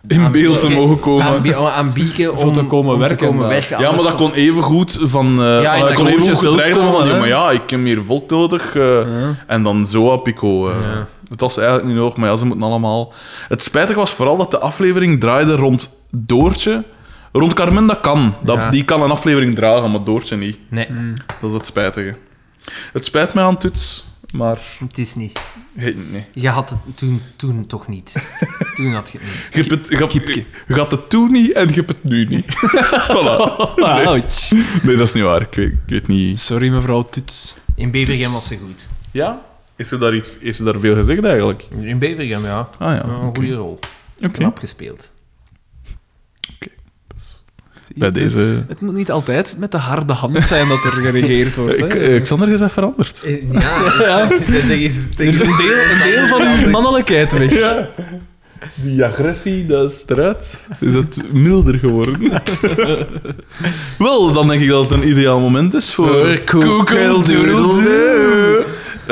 [0.07, 1.26] in beeld te mogen komen.
[1.26, 3.80] Aan, bie- aan bieken om, te komen om werken te komen werken.
[3.80, 5.26] Ja, maar dat kon even goed van...
[5.42, 7.09] eh Ja, van- en dat dat kon even goed zelf gedreigd worden van...
[7.09, 8.74] Ja, maar ja, ik heb meer volk nodig.
[8.76, 9.34] eh, Ja.
[9.46, 10.70] En dan zo heb Pico.
[10.70, 11.07] eh Ja.
[11.30, 13.12] Het was eigenlijk niet nodig, maar ja, ze moeten allemaal...
[13.49, 16.82] Het spijtige was vooral dat de aflevering draaide rond Doortje.
[17.32, 18.34] Rond Carmen, dat kan.
[18.42, 18.70] Dat, Ja.
[18.70, 20.57] Die kan een aflevering dragen, maar Doortje niet.
[20.68, 20.86] Nee,
[21.40, 22.16] Dat is het spijtige.
[22.92, 24.59] Het spijt mij aan Tuts, maar...
[24.88, 25.40] het is niet.
[25.85, 26.24] Nee.
[26.33, 28.12] Je had het toen, toen toch niet.
[28.76, 29.49] toen had je het niet.
[29.53, 32.24] Je, hebt het, je, hebt- je had het toen niet en je hebt het nu
[32.24, 32.47] niet.
[33.11, 33.74] voilà.
[34.07, 34.51] Ouch.
[34.83, 35.41] Nee, dat is niet waar.
[35.43, 36.41] Ik weet, ik weet niet...
[36.41, 37.57] Sorry, mevrouw Tuts.
[37.74, 38.89] In Bevergem was ze goed.
[39.11, 39.43] Ja?
[39.76, 41.66] Is er daar, iets, is er daar veel gezegd eigenlijk?
[41.81, 42.68] In Bevergem, ja.
[42.79, 43.79] Ah ja, Een goede rol.
[44.22, 44.29] Oké.
[44.29, 45.12] Knap gespeeld.
[47.95, 48.64] Bij deze...
[48.68, 51.78] Het moet niet altijd met de harde hand zijn dat er geregeerd wordt.
[51.82, 52.20] Ik, hè.
[52.20, 53.24] Xander is even veranderd.
[53.53, 53.61] Ja,
[54.01, 54.30] Ja.
[54.51, 57.53] er is, Er is een deel, een deel van uw mannelijkheid weg.
[57.59, 57.89] Ja.
[58.74, 60.61] Die agressie, dat is eruit.
[60.80, 62.18] Is het milder geworden?
[63.99, 66.26] Wel, dan denk ik dat het een ideaal moment is voor...
[66.26, 66.36] Eh,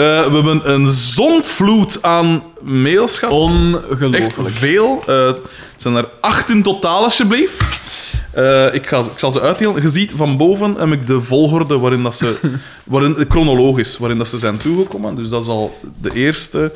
[0.02, 3.34] we hebben een zondvloed aan mails gehad.
[3.34, 3.54] Echt
[3.90, 4.48] Ongelooflijk.
[4.48, 5.02] veel.
[5.06, 5.38] Eh, het
[5.76, 7.64] zijn er acht in totaal, alsjeblieft.
[8.32, 9.82] Eh, ik, ga, ik zal ze uitdelen.
[9.82, 12.36] Je ziet van boven heb ik de volgorde waarin dat ze...
[12.84, 15.14] Waarin, chronologisch, waarin dat ze zijn toegekomen.
[15.14, 16.72] Dus dat is al de eerste.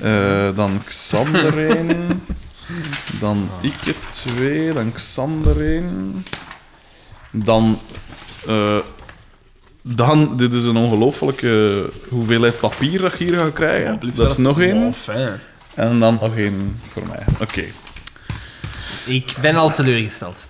[0.00, 2.22] Eh, dan Xander één.
[3.20, 4.72] Dan ik het twee.
[4.72, 6.24] Dan Xander één.
[7.30, 7.78] Dan...
[8.46, 8.76] eh,
[9.82, 14.00] dan, dit is een ongelooflijke hoeveelheid papier dat je hier gaat krijgen.
[14.14, 14.94] dat is nog één.
[15.74, 17.24] En dan nog één voor mij.
[17.40, 17.64] Oké.
[19.06, 20.48] Ik ben al teleurgesteld.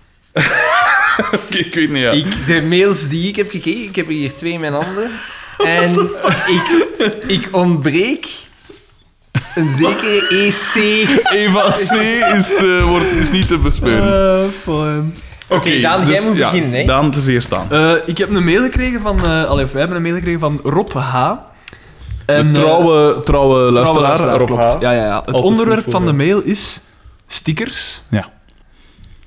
[1.33, 2.11] Oké, ik weet niet, ja.
[2.11, 5.11] Ik, de mails die ik heb gekeken, ik heb er hier twee in mijn handen.
[5.65, 6.11] En
[6.47, 6.85] ik,
[7.27, 8.29] ik ontbreek
[9.55, 11.09] een zekere E EC.
[11.31, 11.93] Eva C
[12.37, 14.53] is, eh, wordt, is niet te bespeuren.
[14.65, 15.15] fijn.
[15.51, 16.85] Oké, Daan, jij dus, moet ja, beginnen, hè?
[16.87, 17.67] Daan, het is eerst aan.
[17.71, 19.25] Eh, ik heb een mail gekregen van...
[19.25, 21.31] eh allee, of wij hebben een mail gekregen van Rob H.
[22.27, 24.63] De En, eh, trouwe, trouwe luisteraar, luisteraar, Rob klopt.
[24.63, 24.81] H.
[24.81, 25.17] Ja, ja, ja.
[25.17, 26.81] Het Altijd onderwerp van de mail is
[27.27, 28.03] stickers.
[28.09, 28.29] Ja.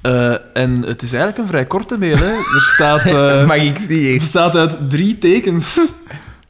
[0.02, 2.18] Eh, en het is eigenlijk een vrij korte mail.
[2.18, 2.32] Hè.
[2.34, 4.20] Er staat, eh, Mag ik die eerst?
[4.20, 5.80] bestaat uit drie tekens.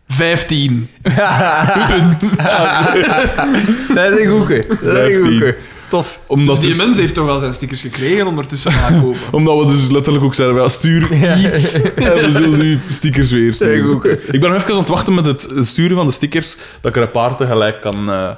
[0.07, 0.89] Vijftien.
[1.89, 2.35] Punt.
[3.95, 4.65] Dat is een goeke.
[4.67, 5.55] Dat is een goeke.
[5.93, 6.19] Tof.
[6.27, 9.19] Omdat, Dus die dus- mens heeft toch al zijn stickers gekregen ondertussen aankopen.
[9.31, 13.53] omdat we dus letterlijk ook zeiden, ja, stuur iets en we zullen u stickers weer
[13.53, 14.01] sturen.
[14.31, 16.97] Ik ben nog even aan het wachten met het sturen van de stickers, dat ik
[16.97, 18.09] er een paar tegelijk kan...
[18.11, 18.29] eh,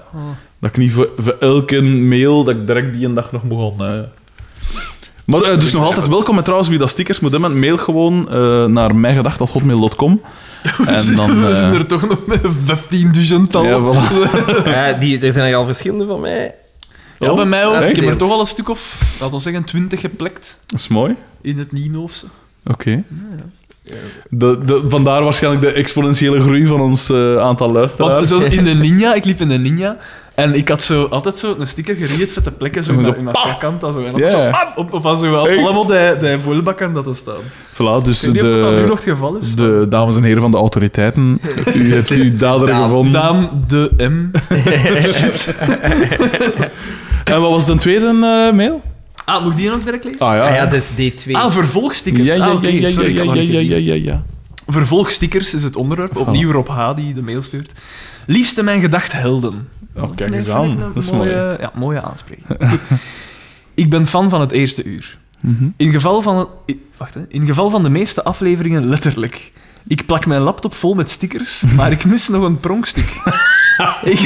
[0.60, 3.74] Dat ik niet voor, voor elke mail, dat ik direct die een dag nog begon.
[3.80, 4.00] eh.
[5.26, 6.38] Maar eh, dus nog altijd welkom.
[6.38, 10.22] En trouwens, wie dat stickers moet hebben, mail gewoon eh, naar mijgedacht.hotmail.com.
[10.86, 11.46] En dan...
[11.48, 12.40] we zijn er toch nog met
[13.30, 13.66] 15.000 tal.
[13.66, 14.66] ja, voilà.
[14.66, 16.56] Ja, die, er zijn er al verschillende van mij.
[17.20, 17.74] Ja, bij mij ook.
[17.74, 20.80] Ja, ik heb er toch al een stuk of, laten we zeggen, 20 geplekt Dat
[20.80, 21.16] is mooi.
[21.42, 22.26] in het Nienhoofse.
[22.66, 23.04] Oké.
[24.30, 28.16] De, de, vandaar waarschijnlijk de exponentiële groei van ons eh, aantal luisteraars.
[28.16, 29.98] Want zelfs in de Ninja, ik liep in de Ninja
[30.36, 33.16] en ik had zo, altijd zo een sticker geriet vette plekken zo in Zo mijn-
[33.18, 33.26] in
[33.80, 34.30] dat Zo, en dat Ja.
[34.30, 34.50] zo
[34.82, 37.42] op, op, op, zo, allemaal die, die voelbakken dat er staan.
[37.74, 39.56] Voilà, dus Ik weet niet of dat nu de, nog het geval is.
[39.56, 41.40] de dames en heren van de autoriteiten,
[41.76, 42.84] u heeft uw dader Daan.
[42.84, 43.12] gevonden.
[43.12, 44.32] Daan de M.
[47.24, 48.82] En wat was de tweede eh, mail?
[49.26, 50.20] Ah, moet ik die nog direct lezen?
[50.20, 51.32] Ah Ah ja, dat is D2.
[51.32, 52.28] Ah, vervolgstickers.
[52.28, 54.24] ja, ja, ah, ja, oké, ja, sorry, ja, ja, ja, ja, ja, ja.
[54.68, 56.18] Vervolgstickers is het onderwerp.
[56.18, 56.94] Opnieuw Rob H.
[56.96, 57.72] die de mail stuurt.
[58.26, 59.68] Liefste mijn gedacht helden.
[59.98, 60.64] Oh, kijk eens aan.
[60.70, 61.56] een Dat is mooie, mooi.
[61.60, 62.46] Ja, mooie aanspreking.
[62.70, 62.82] Goed.
[63.74, 65.18] ik ben fan van het eerste uur.
[65.42, 65.66] Mhm.
[65.78, 67.22] In geval van, het- wacht, hè.
[67.30, 69.52] in geval van de meeste afleveringen letterlijk.
[69.88, 73.14] Ik plak mijn laptop vol met stickers, maar ik mis nog een pronkstuk.
[74.04, 74.20] ik,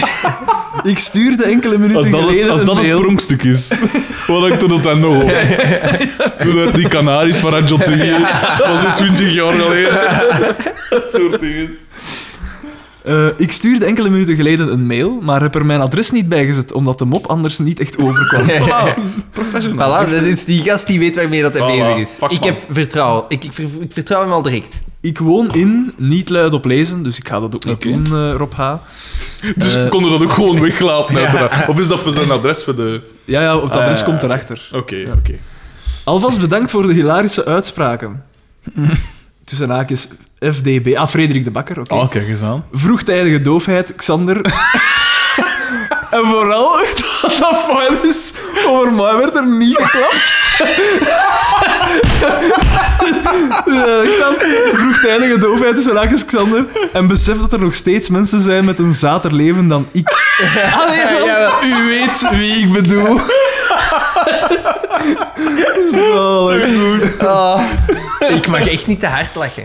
[0.84, 2.99] ik stuurde enkele minuten Als dat, geleden het, als een dat het mail.
[3.01, 3.74] pronkstuk is,
[4.28, 5.32] wat ik toen dan nog hoor.
[6.39, 8.11] Toen uit die Canaries van 2,
[8.57, 10.55] dat was het 20 jaar geleden.
[10.89, 11.70] Dat soort dingen.
[13.10, 16.45] Eh, ik stuurde enkele minuten geleden een mail, maar heb er mijn adres niet bij
[16.45, 18.47] gezet, omdat de mop anders niet echt overkwam.
[18.49, 19.01] Voilà,
[19.32, 20.05] professional.
[20.07, 22.18] Voilà, dat is die gast die weet waarmee dat hij Voilà, bezig is.
[22.38, 23.24] Ik heb vertrouwen.
[23.28, 24.82] Ik, ik, ver- ik vertrouw hem al direct.
[25.01, 28.34] Ik woon in, niet luid op lezen, dus ik ga dat ook niet doen, eh,
[28.38, 28.74] Rob H.
[29.55, 31.68] Dus Eh, konden dat ook gewoon weglaten, uiteraard.
[31.70, 33.01] Of is dat voor zijn adres voor de...
[33.26, 34.70] Ja, ja, het adres Eh, komt erachter.
[34.74, 35.34] Oké, oké.
[36.03, 38.24] Alvast bedankt voor de hilarische uitspraken.
[39.50, 40.08] Tussen haakjes
[40.39, 40.95] FDB.
[40.95, 41.93] Ah, Frederik de Bakker, oké.
[41.93, 42.66] Oh, kijk eens aan.
[42.74, 44.41] Vroegtijdige doofheid, Xander.
[46.16, 46.78] en vooral,
[47.22, 48.34] dat dat is,
[48.68, 50.34] over mij werd er niet geklapt.
[53.66, 54.36] ja, dan,
[54.74, 56.66] vroegtijdige doofheid tussen haakjes, Xander.
[56.93, 60.10] En besef dat er nog steeds mensen zijn met een zater leven dan ik.
[60.80, 61.02] Allee,
[61.64, 63.20] u weet wie ik bedoel.
[65.91, 67.20] Zalig.
[67.20, 67.62] Ah,
[68.20, 69.63] ik mag echt niet te hard lachen.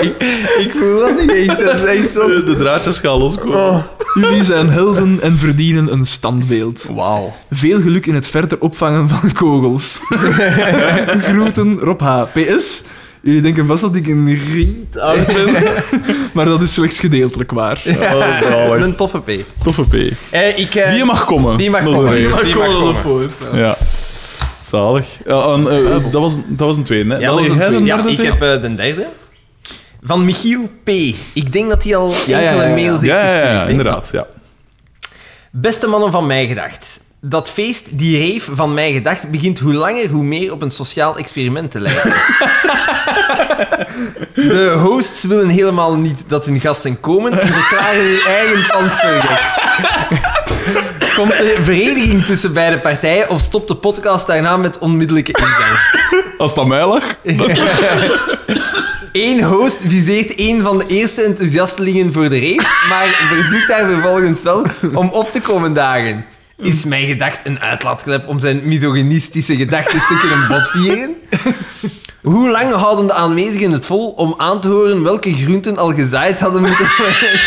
[0.00, 0.14] ik,
[0.58, 1.64] ik voel dat niet echt.
[1.64, 2.26] Dat is echt zo...
[2.26, 3.56] De, de draadjes gaan loskomen.
[3.58, 3.84] Oh.
[4.14, 6.86] Jullie zijn helden en verdienen een standbeeld.
[6.94, 7.34] Wauw.
[7.50, 10.00] Veel geluk in het verder opvangen van kogels.
[11.28, 12.22] Groeten, Rob H.
[12.32, 12.82] PS.
[13.22, 15.54] Jullie denken vast dat ik een riet oud ben,
[16.34, 17.82] maar dat is slechts gedeeltelijk waar.
[17.86, 18.84] Oh, zalig.
[18.84, 19.30] Een toffe P.
[19.62, 19.94] Toffe P.
[20.30, 21.56] Eh, ik, eh, Die mag komen.
[21.56, 22.14] die mag komen.
[22.14, 22.88] Die mag komen.
[22.88, 23.22] op voor.
[23.54, 23.76] Ja.
[24.70, 25.06] Zalig.
[25.24, 27.18] Ja, en, eh, dat, was, dat was een tweede, hè?
[27.20, 27.84] Ja, dat was een tweede.
[27.84, 29.06] Ja, derde ik heb eh, de derde.
[30.02, 30.88] Van Michiel P.
[31.34, 32.74] Ik denk dat hij al Ja, ja, enkele ja, ja.
[32.74, 33.44] mails heeft Ja, ja, gestuurd.
[33.52, 34.08] ja, inderdaad.
[34.12, 34.26] Ja.
[35.50, 37.00] Beste mannen van mij gedacht.
[37.22, 41.16] Dat feest, die rave van mij gedacht, begint hoe langer hoe meer op een sociaal
[41.16, 42.12] experiment te lijken.
[44.34, 49.02] De hosts willen helemaal niet dat hun gasten komen en verklaren hun eigen fans.
[51.20, 55.78] Komt er vereniging tussen beide partijen of stopt de podcast daarna met onmiddellijke ingang?
[56.38, 57.02] Als aan mij lag,
[59.12, 64.42] Eén host viseert een van de eerste enthousiastelingen voor de race, maar verzoekt haar vervolgens
[64.42, 64.62] wel
[64.94, 66.24] om op te komen dagen.
[66.56, 71.16] Is mijn gedacht een uitlaatklep om zijn misogynistische gedachten te kunnen botvieren?
[72.22, 76.40] Hoe lang houden de aanwezigen het vol om aan te horen welke groenten al gezaaid
[76.40, 77.40] hadden moeten worden?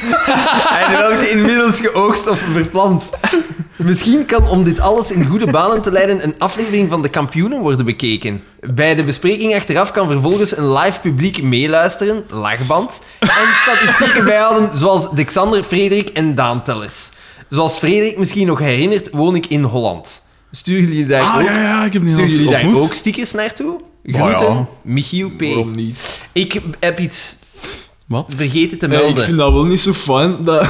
[0.80, 3.10] en welke inmiddels geoogst of verplant?
[3.76, 7.60] Misschien kan om dit alles in goede banen te leiden een aflevering van de kampioenen
[7.60, 8.42] worden bekeken.
[8.60, 13.28] Bij de bespreking achteraf kan vervolgens een live publiek meeluisteren, lachband, en
[13.62, 17.10] statistieken bijhouden zoals Alexander, Frederik en Daan Tellers.
[17.48, 20.26] Zoals Frederik misschien nog herinnert, woon ik in Holland.
[20.50, 23.32] Sturen jullie daar, Ah, ook, ja, ja, ik heb sturen nog jullie daar ook stickers
[23.32, 23.80] naartoe?
[24.06, 24.66] Oh, Groeten, ja.
[24.82, 25.40] Michiel P.
[25.40, 26.22] Waarom niet?
[26.32, 27.36] Ik heb iets
[28.06, 28.32] Wat?
[28.36, 29.16] vergeten te Ja, melden.
[29.16, 30.68] ik vind dat wel niet zo fijn dat,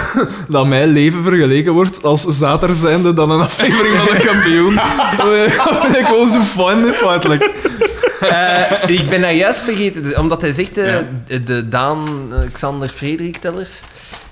[0.49, 4.75] dat mijn leven vergeleken wordt als zater zijnde dan een aflevering van de kampioen.
[5.17, 7.51] Dat vind ik wel zo fijn, feitelijk.
[8.21, 11.03] Eh, ik ben daar juist vergeten, omdat hij zegt, eh, Ja.
[11.27, 13.83] de, de Daan, eh, Xander, Frederik tellers,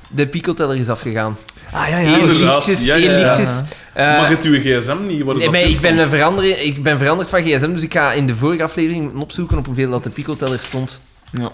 [0.09, 1.37] de Pico-teller is afgegaan.
[1.73, 2.37] Ah ja, inderdaad.
[2.41, 3.19] lichtjes, Ja, ja, ja.
[3.19, 3.63] lichtjes.
[3.93, 5.23] Eh, Mag het uw gsm niet?
[5.23, 8.27] Waar nee, maar ik, ben, veranderen, ik ben veranderd van gsm, dus ik ga in
[8.27, 11.01] de vorige aflevering opzoeken op hoeveel dat de Pico-teller stond.
[11.33, 11.51] Ja.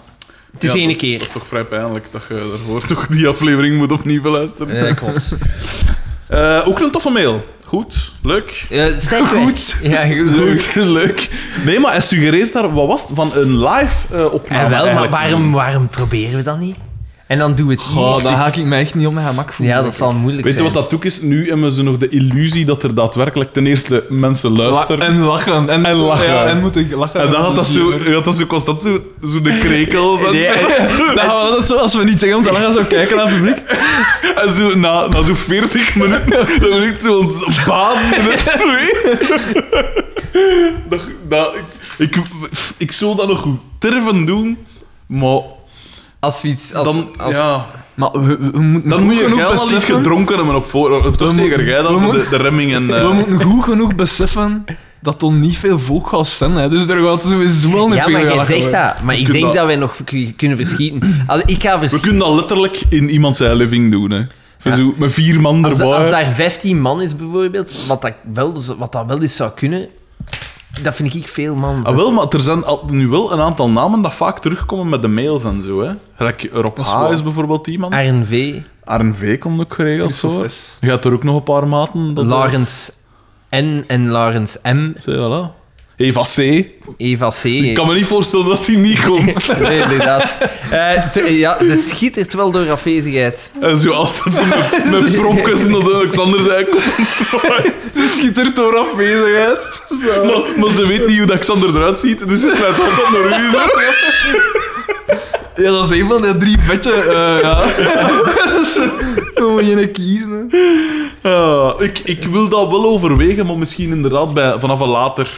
[0.53, 1.17] Het is Ja, één dat keer.
[1.17, 4.87] Dat is toch vrij pijnlijk dat je daarvoor toch die aflevering moet opnieuw beluisteren.
[4.87, 5.35] Eh, klopt.
[6.27, 7.45] Eh, ook een toffe mail.
[7.65, 8.65] Goed, leuk.
[8.97, 9.77] Sterk Goed.
[9.81, 10.29] Ja, goed.
[10.35, 11.29] Leuk, leuk.
[11.65, 14.63] Nee, maar hij suggereert daar, wat was het, van een live eh opname.
[14.63, 16.75] Ja, wel, maar waarom, waarom proberen we dat niet?
[17.27, 18.23] En dan doen we het Goh, niet.
[18.23, 19.75] dan ga ik me echt niet op mijn gemak voelen.
[19.75, 20.73] Ja, dat zal moeilijk Weet je zijn.
[20.73, 21.21] wat dat ook is?
[21.21, 25.05] Nu hebben ze nog de illusie dat er daadwerkelijk ten eerste mensen La- luisteren.
[25.05, 25.69] en lachen.
[25.69, 26.27] En, En lachen.
[26.27, 27.19] Ja, en moeten lachen.
[27.21, 30.47] En dan had dat zo, had dat zo constant zo, zo de krekels en, Nee,
[31.15, 33.25] Dan gaan we dat zo, als we niet zeggen om te lachen, zo kijken naar
[33.27, 33.57] het publiek.
[34.45, 38.55] en zo na, na zo'n 40 minuten, dan ben ik zo ons baden in het
[38.63, 39.27] zweet.
[40.89, 40.99] dat,
[41.29, 41.53] dat,
[41.97, 42.21] ik, ik,
[42.77, 44.57] ik zou dat nog goed durven doen,
[45.05, 45.39] maar
[46.27, 46.73] Als we iets...
[46.73, 50.35] Als, dan, als, ja, Maar we, we moeten dan moet je genoeg geil niet gedronken
[50.37, 51.05] hebben op voor.
[51.05, 52.93] Of toch We zeker moeten- jij dan, we voor de, moeten- de remming en...
[52.95, 54.65] eh, We moeten goed genoeg beseffen
[55.01, 56.51] dat er niet veel volk gaat zijn.
[56.51, 56.69] Hè.
[56.69, 59.01] Dus er gaat sowieso wel niet ja, veel maar jij zegt dat.
[59.03, 59.95] Maar ik kunnen denk dat- dat wij nog
[60.35, 61.15] kunnen verschieten.
[61.27, 64.21] Als, ik ga we kunnen dat letterlijk in iemand zijn living doen, hè.
[64.59, 65.87] Voor Zo, met vier man Als, erbij.
[65.95, 69.87] als daar 15 man is, bijvoorbeeld, wat dat wel, wat dat wel eens zou kunnen,
[70.83, 71.85] dat vind ik veel man.
[71.85, 75.01] Ah, wel, maar er zijn al, nu wel een aantal namen dat vaak terugkomen met
[75.01, 75.81] de mails en zo.
[75.81, 75.93] Hè.
[76.51, 76.99] Rob is H.
[76.99, 77.11] waar.
[77.11, 77.93] is bijvoorbeeld iemand.
[77.93, 79.39] RNV, Arn V.
[79.39, 80.13] komt ook geregeld.
[80.51, 80.77] S.
[80.81, 82.13] Je gaat er ook nog een paar maten.
[82.13, 82.91] Dat Laurens
[83.55, 85.56] N en Laurens M, Zie je, voilà.
[85.97, 86.65] Eva C.
[86.97, 87.43] Eva C.
[87.43, 89.59] Ik kan me niet voorstellen dat die niet komt.
[89.61, 90.31] Nee, inderdaad.
[90.71, 93.51] Eh, te- ja, ze schittert wel door afwezigheid.
[93.59, 96.83] en zo altijd zo met, met propjes naar de Alexander zei komt.
[97.93, 99.81] Ze schittert door afwezigheid.
[100.01, 100.25] Zo.
[100.25, 103.41] maar, maar ze weet niet hoe dat Alexander eruit ziet, dus ze smijt altijd naar
[103.41, 103.51] u.
[103.51, 103.59] Zo.
[105.63, 106.91] Ja, dat is een van die drie vetje.
[106.93, 107.65] eh ja.
[108.49, 108.73] dat is,
[109.35, 110.49] zo moet je een kiezen.
[111.21, 111.29] hè.
[111.29, 115.29] Ja, ik, ik wil dat wel overwegen, maar misschien inderdaad bij, vanaf een later.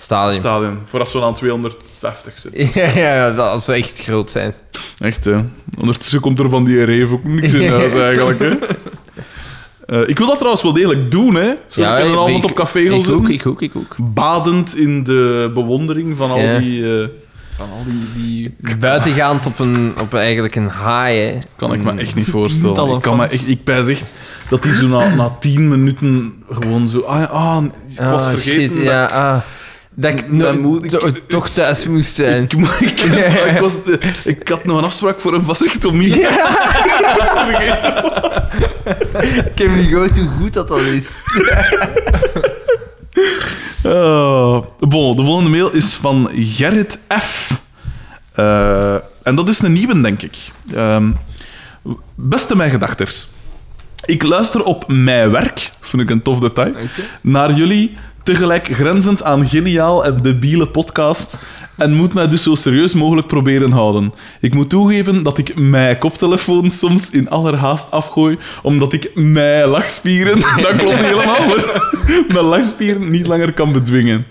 [0.00, 0.78] Stadium.
[0.84, 2.70] Voor als we aan 250 zitten.
[2.82, 4.54] Ja, ja, dat zou echt groot zijn.
[4.98, 5.36] Echt, hè.
[5.78, 8.50] Ondertussen komt er van die reef ook niks in huis, eigenlijk, hè.
[9.86, 11.52] Eh, ik wil dat trouwens wel degelijk doen, hè.
[11.66, 13.96] Zo Ja, ik een avond op café gaan Ik ook, ik ook, ik ook.
[13.98, 16.58] Badend in de bewondering van al Ja.
[16.58, 17.00] die...
[17.00, 17.08] eh,
[17.56, 18.54] Van al die...
[18.60, 18.76] die...
[18.78, 21.38] Buitengaand op, een, op eigenlijk een haai, hè.
[21.56, 22.94] kan ik me echt niet voorstellen.
[22.96, 24.04] Ik, kan me echt, ik pijs echt
[24.48, 27.00] dat die zo na, na tien minuten gewoon zo...
[27.00, 28.52] Ah, ah, ik was Ah, vergeten.
[28.62, 29.36] shit, dat- ja, ah.
[30.00, 32.42] Dat ik no- moet ik- toch thuis moest zijn.
[32.42, 33.72] Ik, ik, ik, was,
[34.24, 36.14] ik had nog een afspraak voor een vasectomie.
[39.52, 41.10] Ik heb niet gehoord hoe goed dat dat is.
[43.82, 47.60] Eh, bon, de volgende mail is van Gerrit F.
[48.34, 50.36] Eh, en dat is een nieuwe, denk ik.
[50.74, 51.10] Ehm,
[52.14, 53.26] beste mijn gedachters.
[54.04, 56.74] Ik luister op mijn werk, vind ik een tof detail,
[57.20, 57.94] naar jullie
[58.34, 61.38] tegelijk grenzend aan geniaal en debiele podcast
[61.76, 64.12] en moet mij dus zo serieus mogelijk proberen houden.
[64.40, 70.40] Ik moet toegeven dat ik mijn koptelefoon soms in allerhaast afgooi, omdat ik mijn lachspieren,
[70.62, 71.92] dat klopt niet helemaal, maar
[72.28, 74.26] mijn lachspieren niet langer kan bedwingen.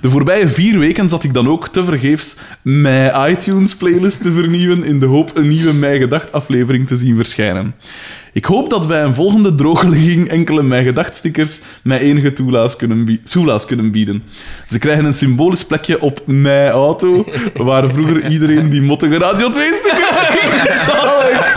[0.00, 5.06] De voorbije vier weken zat ik dan ook tevergeefs mijn iTunes-playlist te vernieuwen in de
[5.06, 7.74] hoop een nieuwe Mij Gedacht aflevering te zien verschijnen.
[8.38, 13.20] Ik hoop dat bij een volgende drogeligging enkele Mij Gedacht stickers mij enige toelaas kunnen,
[13.66, 14.22] kunnen bieden.
[14.66, 17.24] Ze krijgen een symbolisch plekje op mijn auto,
[17.54, 20.74] waar vroeger iedereen die mottige Radio 2 stickers kreeg.
[20.86, 21.56] Zalig!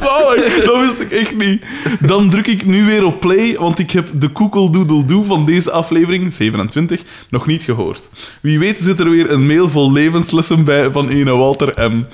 [0.00, 0.64] Zalig!
[0.64, 1.62] Dat wist ik echt niet.
[2.00, 6.32] Dan druk ik nu weer op play, want ik heb de koekeldoedeldoe van deze aflevering,
[6.32, 8.08] 27, nog niet gehoord.
[8.40, 12.04] Wie weet zit er weer een mail vol levenslessen bij van ene Walter M.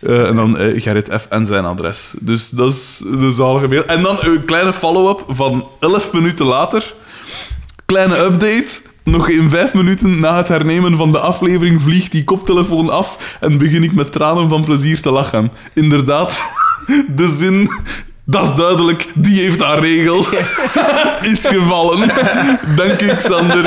[0.00, 1.26] Eh, en dan eh, Gerrit F.
[1.28, 2.14] en zijn adres.
[2.20, 3.84] Dus dat is de zalige.
[3.84, 6.94] En dan een kleine follow-up van 11 minuten later.
[7.86, 8.80] Kleine update.
[9.04, 13.58] Nog in vijf minuten na het hernemen van de aflevering vliegt die koptelefoon af en
[13.58, 15.50] begin ik met tranen van plezier te lachen.
[15.74, 16.42] Inderdaad,
[17.16, 17.70] de zin,
[18.30, 20.58] dat is duidelijk, die heeft haar regels,
[21.32, 22.08] is gevallen.
[22.76, 23.62] Dank u, Xander.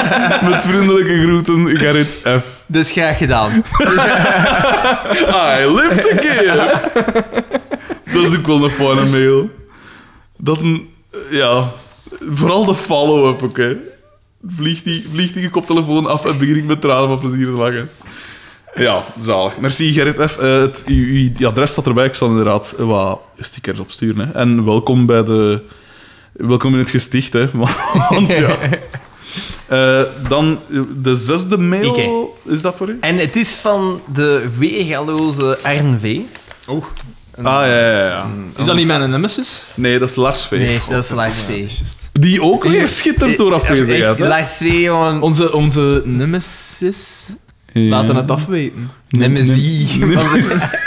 [0.50, 2.64] Met vriendelijke groeten, Gerrit F.
[2.66, 3.64] Dus graag gedaan.
[5.60, 6.58] I lived again.
[8.14, 9.50] Dat is ook wel een fijne mail.
[10.38, 10.90] Dat een...
[11.30, 11.72] Ja...
[12.30, 13.78] Vooral de follow-up, oké.
[14.48, 17.90] Vliegt, die, vliegt die koptelefoon af en begin ik met tranen van plezier te lachen.
[18.76, 19.58] Ja, zalig.
[19.58, 20.38] Merci Gerrit F.
[20.38, 22.06] Eh, het, uw, adres staat erbij.
[22.06, 24.28] Ik zal inderdaad wat stickers opsturen.
[24.28, 24.34] Hè.
[24.34, 25.62] En welkom bij de...
[26.32, 27.50] Welkom in het gesticht, hè.
[28.10, 28.58] Want ja...
[29.68, 32.38] Eh, dan eh, de zesde mail.
[32.46, 32.98] Is dat voor u?
[33.02, 36.20] En het is van de weergaloze RNV.
[36.68, 36.86] Oh.
[37.38, 38.30] Ah, ja, ja, ja.
[38.58, 39.66] Is dat niet mijn nemesis?
[39.76, 40.52] Nee, dat is Lars V.
[40.52, 41.72] Nee, dat is Lars V.
[42.12, 44.10] Die ook weer schittert door afwezigheid.
[44.10, 44.28] Echt, hè?
[44.28, 45.22] Lars V, jongen.
[45.22, 47.30] Onze, onze nemesis.
[47.72, 48.92] Laten het afweten.
[49.10, 49.98] Nemesis.
[50.00, 50.78] Nemesis.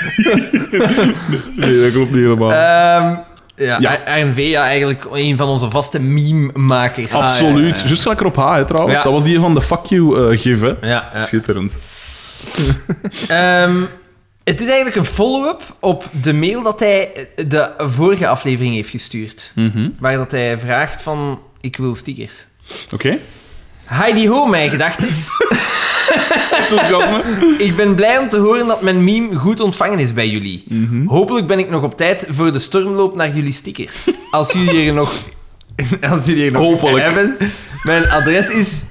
[1.57, 2.53] Nee, dat klopt niet helemaal.
[2.53, 3.17] Ehm,
[3.57, 4.01] ja, Ja.
[4.05, 7.13] RNV, ja, eigenlijk een van onze vaste meme-makers.
[7.13, 7.77] Absoluut.
[7.77, 7.87] ja, ja.
[7.87, 8.97] Juist gelijk erop H, hè, trouwens.
[8.97, 9.03] Ja.
[9.05, 10.73] Dat was die van de fuck you eh, gif, hè.
[10.81, 11.21] Ja, ja.
[11.21, 11.73] Schitterend.
[13.29, 13.75] Ehm,
[14.45, 19.53] het is eigenlijk een follow-up op de mail dat hij de vorige aflevering heeft gestuurd.
[19.55, 19.89] Mhm.
[19.99, 22.47] Waar dat hij vraagt van, ik wil stickers.
[22.95, 23.19] Oké.
[23.85, 24.71] Heidi ho, mijn.
[26.61, 27.23] Enthousiasme.
[27.59, 30.65] Ik ben blij om te horen dat mijn meme goed ontvangen is bij jullie.
[30.69, 31.07] Mhm.
[31.07, 34.09] Hopelijk ben ik nog op tijd voor de stormloop naar jullie stickers.
[34.31, 35.13] Als jullie er nog,
[36.11, 37.05] als jullie er nog Hopelijk.
[37.05, 37.37] hebben.
[37.83, 38.83] Mijn adres is,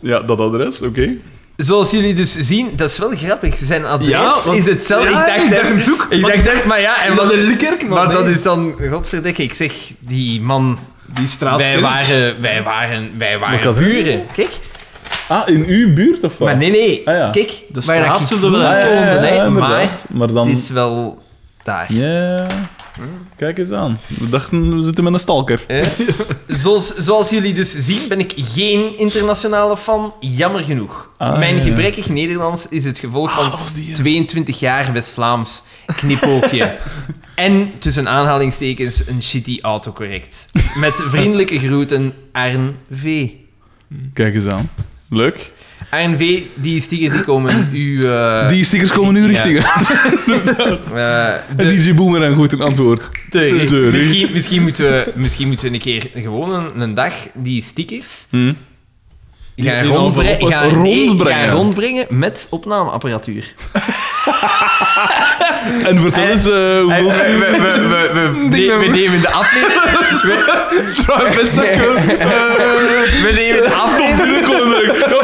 [0.00, 1.10] Ja, dat adres, oké.
[1.56, 3.56] zoals jullie dus zien, dat is wel grappig.
[3.64, 5.10] Zijn adres Ja, want- is hetzelfde.
[5.10, 6.12] Ja, ik dacht, ik dacht.
[6.12, 9.54] Ik Maar dacht maar ja, en Is dat een maar dat is dan, godverdikke, ik
[9.54, 10.78] zeg, die man,
[11.14, 11.84] Die straat wij ken ik.
[11.84, 14.26] waren, wij waren, wij waren buren.
[14.32, 14.58] Kijk,
[15.28, 16.48] Ah, in uw buurt of wat?
[16.48, 17.30] maar nee, nee, Ah, ja.
[17.30, 19.46] kijk, De waar straat ik zullen we vroeger Ah, ja, ja, woonde, ja, hè, maar
[19.46, 20.06] inderdaad.
[20.08, 20.48] Maar dan...
[20.48, 21.22] het is wel
[21.62, 21.92] daar.
[21.92, 22.46] Ja...
[23.36, 23.98] Kijk eens aan.
[24.06, 25.64] We dachten, we zitten met een stalker.
[25.66, 25.82] Hè?
[26.62, 31.10] Zoals, zoals jullie dus zien, ben ik geen internationale fan, jammer genoeg.
[31.16, 31.68] Ah, Mijn ja, ja.
[31.68, 33.94] gebrekkig Nederlands is het gevolg Ah, van dat was die, hè.
[33.94, 35.62] 22 jaar West-Vlaams
[35.96, 36.76] knipoogje.
[37.38, 40.48] en tussen aanhalingstekens een shitty autocorrect.
[40.74, 43.26] Met vriendelijke groeten, Arn V.
[44.12, 44.70] Kijk eens aan.
[45.10, 45.50] Leuk.
[45.90, 48.02] Arn V, die stickers die komen u...
[48.02, 49.26] eh, Die stickers komen nu ja.
[49.26, 49.58] richting.
[50.94, 53.10] eh, En de- DJ Boomerang goed een antwoord.
[53.92, 58.26] misschien, misschien, moeten we, misschien moeten we een keer gewoon een, een dag die stickers
[58.30, 58.52] Hm?
[59.64, 61.46] Gaan, in rondbre- enveloppen gaan, nee, rondbrengen.
[61.48, 63.54] gaan rondbrengen met opnameapparatuur.
[65.84, 67.08] En vertel En- eens eh, We, hoeveel...
[67.08, 67.22] we, we,
[67.60, 67.68] we,
[68.18, 68.30] we,
[68.68, 69.76] we- we nemen de aflevering...
[70.22, 70.34] We,
[73.22, 74.46] we nemen de aflevering...
[74.46, 74.58] Ja,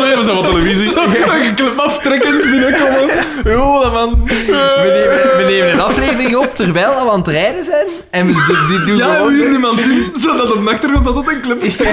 [0.04, 0.98] nee, we zijn van televisie.
[0.98, 3.08] Een clip aftrekkend binnenkomen.
[3.44, 4.22] Jo, dat man.
[4.26, 7.86] We nemen, een aflevering op terwijl we aan het rijden zijn.
[8.10, 9.32] En we do- die doen Ja, we gewoon...
[9.32, 11.76] huren iemand in, zodat op de achtergrond altijd een clip is.
[11.76, 11.86] Dat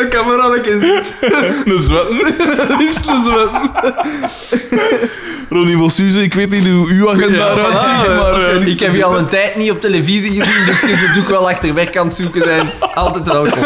[0.00, 1.14] een camera een keer zit.
[1.64, 2.16] Een zwetten.
[2.78, 3.70] Liefst een zwetten.
[5.50, 8.34] Ronnie Mossuze, ik weet niet hoe uw agenda eruit ziet, maar...
[8.40, 11.28] eh, Ik heb je al een tijd niet op televisie gezien, dus je zult ook
[11.28, 12.70] wel achter werk aan het zoeken zijn.
[12.94, 13.62] Altijd welkom.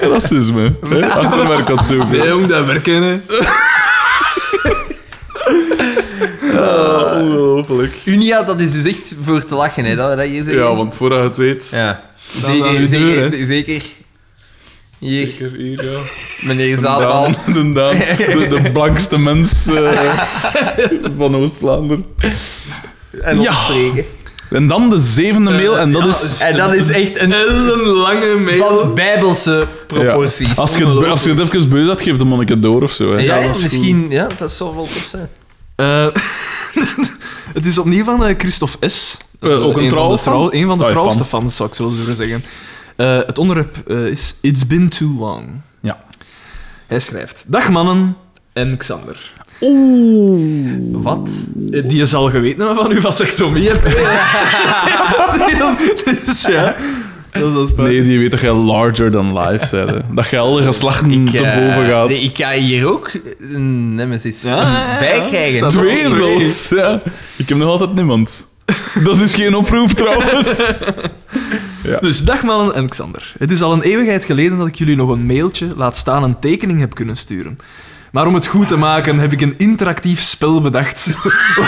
[0.00, 0.72] Racisme.
[0.88, 1.06] hè?
[1.10, 2.10] Achterwerk aan het zoeken.
[2.10, 3.20] Nee, jong, dat werken, hè.
[6.58, 7.92] Ah, ongelooflijk.
[8.04, 10.62] Unia, dat is dus echt voor te lachen, hè, dat dat hier zeggen.
[10.62, 11.68] Ja, want voordat je het weet...
[11.70, 12.00] Ja.
[12.46, 13.82] Aan deur, zeker.
[15.04, 15.98] Hier, Zeker hier, ja.
[16.46, 16.80] meneer.
[16.80, 20.18] Daan, de, Daan, de, de blankste mens eh,
[21.16, 22.04] van Oost-Vlaanderen.
[23.22, 23.54] En Ja.
[24.50, 26.38] En dan de zevende mail, en dat ja, is...
[26.40, 28.58] En dat is echt een ellenlange mail.
[28.80, 30.48] van bijbelse proporties.
[30.48, 30.54] Ja.
[30.54, 32.92] Als, je het, als je het even beu had, geef de monnik het door of
[32.92, 33.12] zo.
[33.12, 33.18] Hè.
[33.18, 35.28] Ja, Ja, dat is misschien, ja, dat zou wel tof zijn.
[35.76, 36.06] Eh,
[37.54, 39.16] het is opnieuw van eh, Christophe S.
[39.40, 40.22] Eh, ook een van de trouwe fan?
[40.22, 41.40] trouw- Een van de Ah, trouwste fan.
[41.40, 42.44] fans, zou ik zo durven zeggen.
[42.96, 45.48] Eh, het onderwerp eh, is It's been too long.
[45.80, 45.98] Ja.
[46.86, 47.44] Hij schrijft...
[47.46, 48.16] Dag mannen
[48.52, 49.32] en Xander.
[51.02, 51.30] Wat?
[51.70, 53.68] Eh, Die je zal geweten hebben van uw vasectomie.
[53.70, 53.82] heb.
[56.26, 56.74] dus ja...
[57.32, 59.86] Dat is wel- Nee, die weet dat jij larger than life zei.
[59.90, 59.98] hè.
[60.14, 62.08] Dat jij alle geslachten Ik, te eh, boven gaat.
[62.08, 64.98] nee, ik ga hier ook een nemesis Ja, ja, ja.
[64.98, 65.68] bij krijgen.
[65.68, 66.08] Twee.
[66.08, 67.00] zelfs, ja.
[67.36, 68.46] Ik heb nog altijd niemand.
[69.04, 70.62] Dat is geen oproep trouwens.
[72.00, 73.34] Dus dag mannen en Xander.
[73.38, 76.38] Het is al een eeuwigheid geleden dat ik jullie nog een mailtje, laat staan een
[76.38, 77.58] tekening, heb kunnen sturen.
[78.12, 81.14] Maar om het goed te maken heb ik een interactief spel bedacht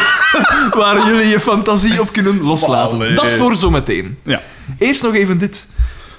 [0.79, 3.15] waar jullie je fantasie op kunnen loslaten.
[3.15, 4.19] Dat voor zometeen.
[4.23, 4.43] Ja.
[4.79, 5.67] Eerst nog even dit.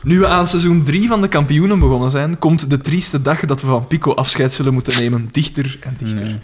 [0.04, 3.62] Nu we aan seizoen 3 van de kampioenen begonnen zijn, komt de trieste dag dat
[3.62, 6.40] we van Pico afscheid zullen moeten nemen dichter en dichter.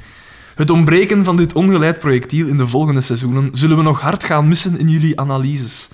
[0.55, 4.47] Het ontbreken van dit ongeleid projectiel in de volgende seizoenen zullen we nog hard gaan
[4.47, 5.89] missen in jullie analyses.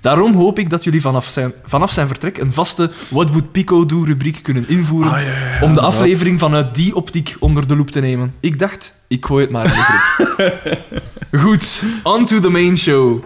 [0.00, 3.86] Daarom hoop ik dat jullie vanaf zijn, vanaf zijn vertrek een vaste What Would Pico
[3.86, 7.66] Do rubriek kunnen invoeren Ah, ja, ja, ja, om de aflevering vanuit die optiek onder
[7.66, 8.34] de loep te nemen.
[8.40, 11.02] Ik dacht, ik gooi het maar in de groep.
[11.42, 13.24] Goed, on to the main show.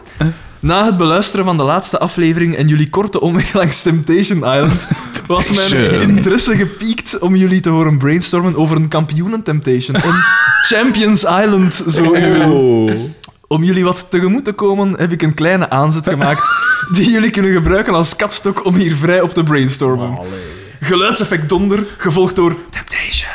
[0.60, 4.86] Na het beluisteren van de laatste aflevering en jullie korte omweg langs Temptation Island
[5.26, 9.96] was mijn interesse gepiekt om jullie te horen brainstormen over een kampioenen Temptation.
[9.96, 10.22] Een
[10.70, 12.04] Champions Island, zo.
[12.04, 12.90] Oh.
[13.54, 16.50] Om jullie wat tegemoet te komen, heb ik een kleine aanzet gemaakt
[16.96, 20.18] die jullie kunnen gebruiken als kapstok om hier vrij op te brainstormen.
[20.80, 23.30] Geluidseffect donder, gevolgd door Temptation.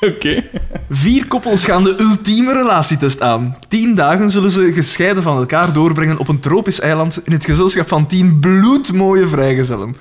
[0.14, 0.44] Oké.
[0.90, 3.56] Vier koppels gaan de ultieme relatietest aan.
[3.68, 7.88] Tien dagen zullen ze gescheiden van elkaar doorbrengen op een tropisch eiland in het gezelschap
[7.88, 9.96] van tien bloedmooie vrijgezellen.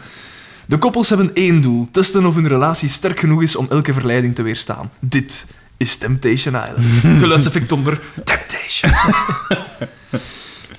[0.65, 4.36] De koppels hebben één doel: testen of hun relatie sterk genoeg is om elke verleiding
[4.36, 4.91] te weerstaan.
[4.99, 5.45] Dit
[5.78, 6.93] is Temptation Island.
[7.21, 8.91] Geluidseffect onder Temptation.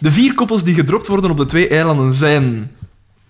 [0.00, 2.70] De vier koppels die gedropt worden op de twee eilanden zijn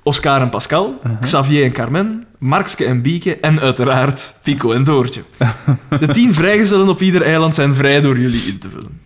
[0.02, 5.22] Oscar en Pascal, Xavier en Carmen, Markske en Bieke en uiteraard Pico en Doortje.
[6.00, 9.00] De tien vrijgezellen op ieder eiland zijn vrij door jullie in te vullen.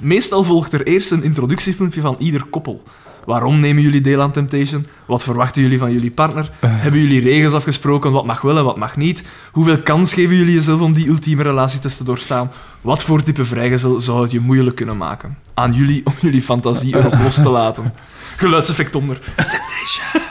[0.00, 2.82] Meestal volgt er eerst een introductiefilmpje van ieder koppel.
[3.26, 4.86] Waarom nemen jullie deel aan Temptation?
[5.06, 6.50] Wat verwachten jullie van jullie partner?
[6.66, 8.12] Hebben jullie regels afgesproken?
[8.12, 9.24] Wat mag wel en wat mag niet?
[9.52, 12.50] Hoeveel kans geven jullie jezelf om die ultieme relatietest te doorstaan?
[12.80, 15.38] Wat voor type vrijgezel zou het je moeilijk kunnen maken?
[15.54, 17.92] Aan jullie om jullie fantasie erop los te laten.
[18.36, 19.18] Geluidseffect onder.
[19.36, 20.22] Temptation.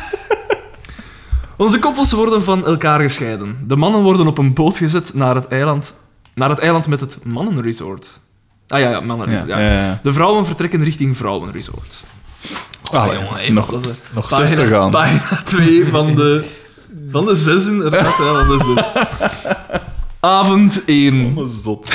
[1.57, 3.57] Onze koppels worden van elkaar gescheiden.
[3.67, 5.95] De mannen worden op een boot gezet naar het eiland,
[6.35, 8.19] naar het eiland met het mannenresort.
[8.67, 9.47] Ah ja, ja, mannenresort.
[9.47, 9.99] Ja, Ja, ja, ja.
[10.03, 12.03] De vrouwen vertrekken richting vrouwenresort.
[12.91, 14.91] Allee, jongen, hè, nog, dat is, eh, nog pagina- 60 aan.
[14.91, 16.43] Pagina 2 van de,
[17.11, 18.17] van de 6, inderdaad.
[18.17, 18.91] Ja, van de 6.
[20.19, 21.33] Avond 1.
[21.37, 21.87] Oh, zot.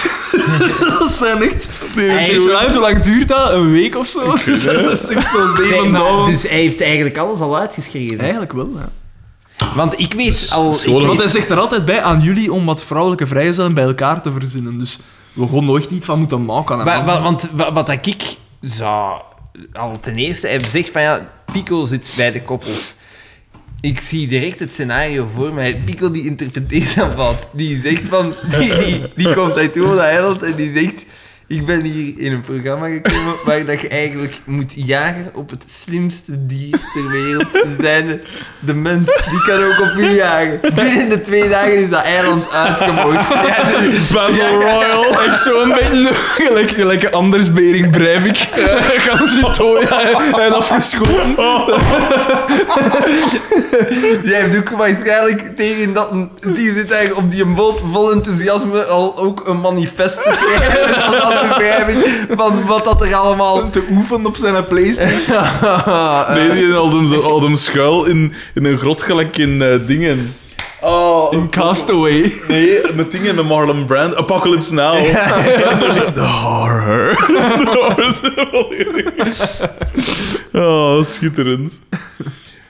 [0.99, 1.68] Dat zijn echt...
[1.97, 3.51] Eigenlijk- Hoe lang- Hoe lang duurt dat?
[3.51, 4.24] Een week of zo?
[4.30, 6.24] Dat is echt zo Zeg zeven maar, dagen.
[6.32, 8.18] dus hij heeft eigenlijk alles al uitgeschreven.
[8.20, 8.89] Eigenlijk wel, ja.
[9.74, 10.72] Want ik weet al...
[10.74, 13.84] ik een- Want hij zegt er altijd bij aan jullie om wat vrouwelijke vrijgezellen bij
[13.84, 14.78] elkaar te verzinnen.
[14.78, 14.99] Dus
[15.32, 16.78] we gaan nooit niet van moeten maken.
[16.78, 18.22] en Wa- wa- want wa- wat dat ik
[18.61, 19.20] zou...
[19.73, 22.95] Al ten eerste, hij zegt van ja, Pico zit bij de koppels.
[23.81, 25.77] Ik zie direct het scenario voor mij.
[25.85, 27.49] Pico die interpreteert dat wat.
[27.53, 28.35] Die zegt van...
[28.59, 31.05] Die, die, die komt uit Rhode Island en die zegt...
[31.49, 35.64] Ik ben hier in een programma gekomen waar dat je eigenlijk moet jagen op het
[35.66, 37.46] slimste dier ter wereld.
[37.80, 38.20] Zijn
[38.59, 39.07] de mens.
[39.30, 40.61] Die kan ook op u jagen.
[40.74, 42.44] Binnen de twee dagen is dat eiland.
[42.53, 45.18] Ja, dus- Battle Royale.
[45.26, 48.36] Echt zo'n beetje gelijk, gelijk Anders Bering Breivik.
[49.07, 51.34] Gaan ze en afgeschoten.
[54.24, 56.11] Jij heeft ook waarschijnlijk tegen dat...
[56.40, 61.38] Die zit eigenlijk op die boot vol enthousiasme al ook een manifest te schrijven.
[61.49, 62.05] Beschrijving
[62.36, 63.70] van wat dat er allemaal...
[63.70, 65.36] Te oefenen op zijn Playstation.
[66.34, 70.34] Nee, die had hem, schuil in, in een grot gelijk in eh, dingen.
[70.80, 72.32] Oh, In Castaway.
[72.49, 74.16] Nee, met dingen met Marlon Brand.
[74.16, 74.95] Apocalypse Now.
[74.95, 75.12] En
[75.78, 77.26] dan zeg ik, De horror.
[80.53, 81.72] Oh, schitterend.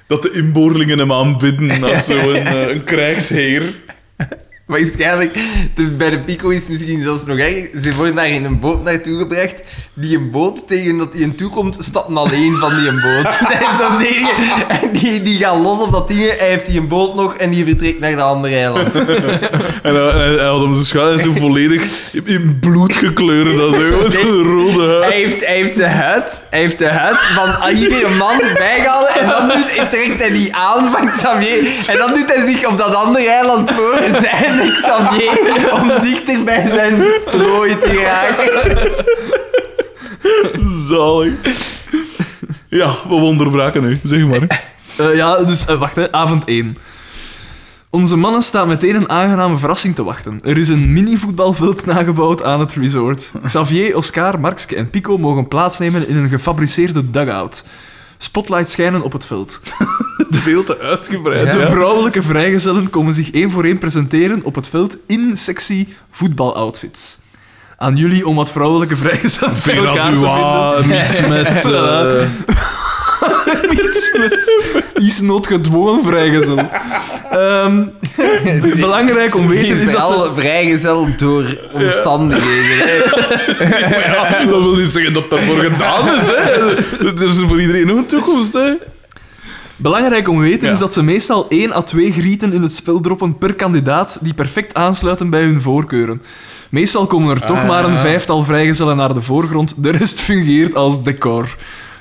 [0.06, 3.62] Dat de inboorlingen hem aanbidden als zo'n eh, een krijgsheer.
[4.68, 5.34] Waarschijnlijk,
[5.74, 7.66] de- bij de Pico is het misschien zelfs nog erg.
[7.82, 9.54] Ze worden daar in een boot naartoe gebracht.
[9.94, 13.38] Die een boot, tegen dat hij in toekomt, stapt alleen van die een boot.
[13.50, 14.00] Daar is dan.
[14.68, 16.18] En die, die gaat los op dat ding.
[16.38, 18.94] Hij heeft die een boot nog en die vertrekt naar de andere eiland.
[19.82, 23.56] En hij, hij, hij had hem zijn schuil zo volledig in- bloed gekleurd.
[23.56, 23.74] Dat
[24.06, 25.04] is zo'n rode huid.
[25.04, 29.14] Hij heeft, hij heeft de huid, hij heeft de huid van iedere man bijgehouden.
[29.20, 31.68] En dan doet, hij- trekt hij die aan van Xavier.
[31.86, 36.66] En dan doet hij zich op dat andere eiland voor, zijn Xavier, om dichter bij
[36.68, 39.04] zijn prooi te geraken.
[40.88, 41.76] Zalig.
[42.68, 43.98] Ja, we onderbraken nu.
[44.02, 44.66] Zeg maar.
[44.96, 46.76] Eh, ja, dus eh, wacht, hè, avond 1.
[47.90, 50.40] Onze mannen staan meteen een aangename verrassing te wachten.
[50.42, 53.32] Er is een mini-voetbalveld nagebouwd aan het resort.
[53.44, 57.64] Xavier, Oscar, Markske en Pico mogen plaatsnemen in een gefabriceerde dugout.
[58.18, 59.60] Spotlights schijnen op het veld.
[60.30, 61.52] Veel te uitgebreid.
[61.52, 61.68] De ja.
[61.68, 67.18] vrouwelijke vrijgezellen komen zich één voor één presenteren op het veld in sexy voetbaloutfits.
[67.76, 70.98] Aan jullie om wat vrouwelijke vrijgezellen bij elkaar te vinden.
[70.98, 71.66] niets met...
[71.66, 72.87] Voilà.
[74.18, 74.52] met
[74.94, 76.58] is noodgedwongen vrijgezel.
[77.30, 77.82] Ehm,
[78.60, 80.30] b- belangrijk om weten is dat ze...
[80.36, 83.02] Vrijgezel door omstandigheden.
[83.90, 86.26] ja, dat wil niet zeggen dat dat voor gedaan is.
[86.26, 86.76] Hè.
[87.06, 88.52] Er is voor iedereen nog een toekomst.
[88.52, 88.72] Hè.
[89.76, 90.72] Belangrijk om weten Ja.
[90.72, 94.34] is dat ze meestal 1 à 2 grieten in het spel droppen per kandidaat die
[94.34, 96.22] perfect aansluiten bij hun voorkeuren.
[96.70, 100.74] Meestal komen er toch Ah, maar een vijftal vrijgezellen naar de voorgrond, de rest fungeert
[100.74, 101.56] als decor.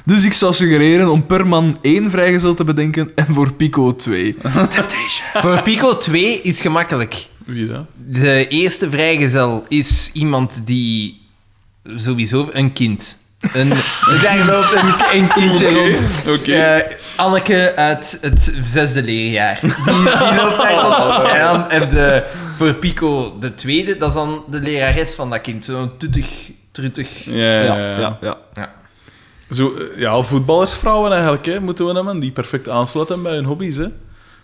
[0.08, 4.36] Dus ik zou suggereren om per man één vrijgezel te bedenken en voor Pico twee.
[5.34, 7.28] Voor Pico 2 is gemakkelijk.
[7.46, 7.86] Wie dat?
[7.96, 11.22] De eerste vrijgezel is iemand die
[11.96, 13.18] sowieso een kind.
[13.54, 13.70] Een,
[14.24, 16.40] daar loopt een, een kindje rond.
[16.40, 16.54] Oké.
[16.54, 19.60] Eh, Anneke uit het zesde leerjaar.
[19.62, 21.30] Die, die loopt daar rond.
[21.30, 22.24] En dan heb je
[22.58, 25.66] voor Pico de tweede, dat is dan de lerares van dat kind.
[25.66, 26.28] Zo'n tuttig,
[26.72, 27.26] truttig.
[27.26, 28.38] Ja, ja, ja.
[28.54, 28.76] ja.
[29.50, 33.76] Zo, eh, ja, voetballersvrouwen eigenlijk, hè, moeten we hebben, die perfect aansluiten bij hun hobby's.
[33.78, 33.88] Hè.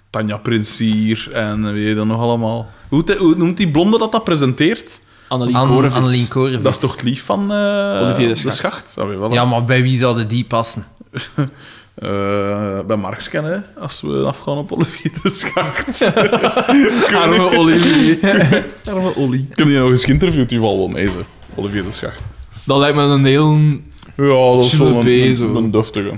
[0.10, 2.70] Tanja Prinsier en wie dan nog allemaal.
[2.90, 5.00] Hoe, te- hoe noemt die blonde dat dat presenteert?
[5.28, 5.96] Annelies An- Korevits.
[5.96, 6.64] Annelien Korevits.
[6.64, 8.56] Dat is toch het lief van eh, Olivier de Schacht.
[8.58, 8.96] Schacht?
[8.98, 10.86] Ah, weet wel, Ja, maar bij wie zouden die passen?
[11.96, 16.14] Eh, bij Marx kennen, hè, als we afgaan op Olivier de Schacht.
[17.22, 18.18] Arme Olivier.
[18.94, 19.48] Arme Ollie.
[19.52, 21.20] Ik heb die nog eens geïnterviewd, die valt wel mee, ze.
[21.56, 22.22] Olivier de Schacht.
[22.64, 23.60] Dat lijkt me een heel...
[24.16, 26.12] Ja, dat is wel een, een, een duftige.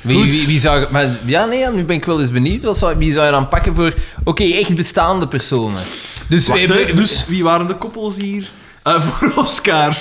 [0.00, 0.26] Wie, Goed.
[0.32, 0.86] wie, wie zou...
[0.90, 2.62] Maar ja, nee, nu ben ik wel eens benieuwd.
[2.62, 3.94] Wat zou, wie zou je dan pakken voor...
[4.24, 5.82] Oké, echt bestaande personen.
[6.28, 6.86] Dus, Wacht, we- hè.
[6.86, 8.50] we- dus wie waren de koppels hier?
[8.82, 9.96] Eh, voor Oscar.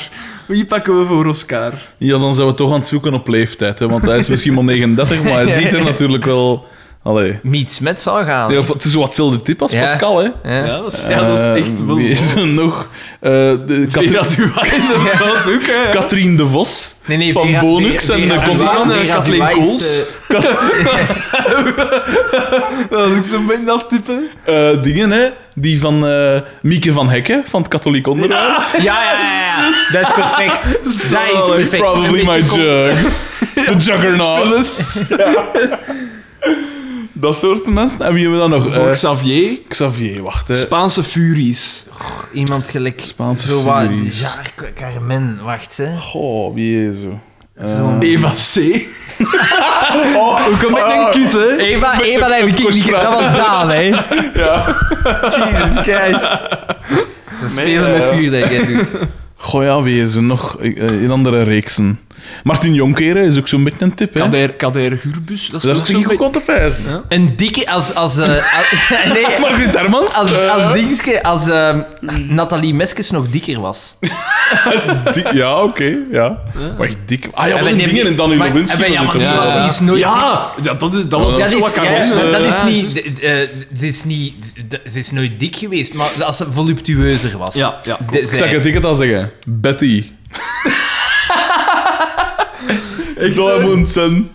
[0.48, 1.74] Wie pakken we voor Oscar?
[1.98, 4.54] Ja, dan zijn we toch aan het zoeken op leeftijd, hè, want hij is misschien
[4.54, 6.68] maar 39, maar hij ziet er natuurlijk wel...
[7.04, 7.40] Allee.
[7.44, 8.54] Meet Smet zou gaan.
[8.54, 9.82] Ja, het is wat hetzelfde type als Ja.
[9.82, 10.30] Pascal, hè.
[10.44, 10.66] Ja.
[10.66, 11.96] Ja, dat is, ja, dat is echt wel...
[11.96, 12.88] Wie is er nog?
[13.20, 14.26] Eh de Vera
[14.72, 15.90] inderdaad ook, hè.
[16.00, 16.96] Katrien de Vos.
[17.06, 20.04] Nee, nee, Van Vera- Bonux Vera- en Duwa- en Kathleen Kools.
[22.90, 24.30] Dat is ook zo'n beetje dat type.
[24.44, 25.28] Eh, dingen, hè.
[25.56, 28.72] Die van eh, Mieke van Hekken, van het katholiek onderwijs.
[28.72, 29.72] Ja, ja, ja.
[30.00, 30.64] Dat is perfect.
[30.84, 31.82] Dat is perfect.
[31.82, 33.26] Probably my jugs.
[33.66, 35.04] The Juggernaut.
[37.20, 38.02] Dat soort mensen.
[38.02, 38.74] En wie hebben we dan nog?
[38.76, 39.58] Voor Eh, Xavier.
[39.68, 40.48] Xavier, wacht.
[40.48, 40.56] Hè.
[40.56, 41.86] Spaanse Furies.
[42.34, 43.02] Iemand gelijk...
[43.04, 43.82] Spaanse zo wat...
[43.86, 44.20] Furies.
[44.22, 45.98] Ja, Car- Carmen, wacht, hè.
[45.98, 47.20] Goh, wie is zo?
[47.64, 48.02] Zo'n...
[48.02, 48.56] Eva C.
[50.16, 51.58] Hoe kom ik denk kut, hè?
[51.58, 53.82] Eva, Eva, dat heb ik niet Dat was Daan, hè.
[54.34, 54.76] Ja.
[55.22, 56.22] Jesus Christ.
[57.42, 58.88] Dat spelen met eh, vuur, dat jij doet.
[59.36, 60.58] Goh, ja, wie is er nog?
[60.62, 62.00] Eh, In andere reeksen.
[62.44, 64.20] Martin Jonkeren is ook zo'n beetje een tip, hè.
[64.20, 65.48] Kader, Kader Gurbus.
[65.50, 66.84] Dat is Dat toch is zo'n toch ook aan te pijzen.
[66.88, 67.04] Ja.
[67.10, 67.70] Een dikke...
[67.70, 67.94] Als...
[67.96, 68.28] als, eh,
[68.60, 70.16] als nee, Margriet Hermans?
[70.16, 71.24] als, eh, als dingske...
[71.24, 71.80] Als ehm,
[72.28, 73.96] Nathalie Meskes nog dikker was.
[75.14, 76.38] dik- ja, oké, ja.
[76.78, 77.28] Wacht, dik.
[77.32, 78.78] Ah ja, we een dingen nemen- en maar- Lewinsky.
[78.82, 80.00] ja, wil maar ik die is nooit...
[80.00, 82.58] Ja, ja, dat, is, dat was Ja, zo die wat ja, maar eh, dat is
[82.58, 82.92] ja, niet...
[83.16, 83.32] d- eh,
[83.78, 84.54] Ze is niet...
[84.70, 87.56] d- Ze is nooit dik geweest, maar als ze voluptueuzer was.
[87.56, 87.98] Ja, ja.
[88.12, 89.32] De- Ik zij- zou het ticket al zeggen.
[89.46, 90.04] Betty.
[93.62, 94.30] Moet zijn.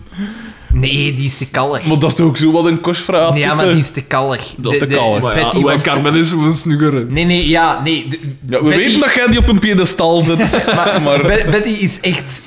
[0.73, 1.85] Nee, die is te kallig.
[1.85, 3.31] Maar dat is toch ook zo wat een kostverhaal?
[3.31, 4.53] Nee, ja, maar die is te kallig.
[4.57, 5.21] Dat is te kallig.
[5.21, 7.05] Maar ja, te- Carmen is een snugger.
[7.05, 8.07] Nee, nee, ja, nee.
[8.09, 10.37] de- Ja, we Betty- weten dat jij die op een piedestal zet.
[10.75, 12.41] Maar, maar Be- Betty is echt...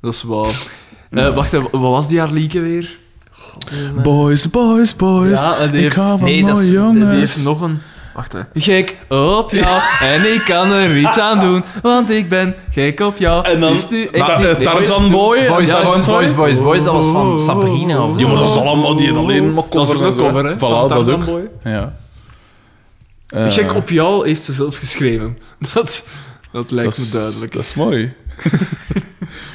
[0.00, 0.54] Dat is waar.
[1.10, 2.98] Eh, wacht, wat was die haar lieke weer?
[4.02, 5.44] Boys, boys, boys.
[5.44, 7.12] Ja, die ik heeft- hou van nee, dat mooie is- jongens.
[7.12, 7.78] Die is nog een...
[8.20, 8.40] Wacht, hè.
[8.54, 9.80] Gek op jou,
[10.12, 13.44] en ik kan er iets aan doen, want ik ben gek op jou.
[13.48, 15.46] En dan Is nu echt Ta- niet- eh, Tarzan Boy.
[15.48, 18.56] Boys, Ja, boys, boys, boys, boys, dat was van Sabrina of Ja, maar dat is
[18.56, 20.50] allemaal die alleen maar Dat is covers een cover, hè.
[20.50, 20.56] hè?
[20.56, 21.24] Voilà, van dat Tarzan ook.
[21.26, 21.48] Boy.
[21.64, 21.94] Ja.
[23.28, 25.38] Eh, Check op jou heeft ze zelf geschreven.
[25.74, 26.08] Dat,
[26.52, 27.52] dat lijkt dat is- me duidelijk.
[27.52, 28.12] Dat is mooi.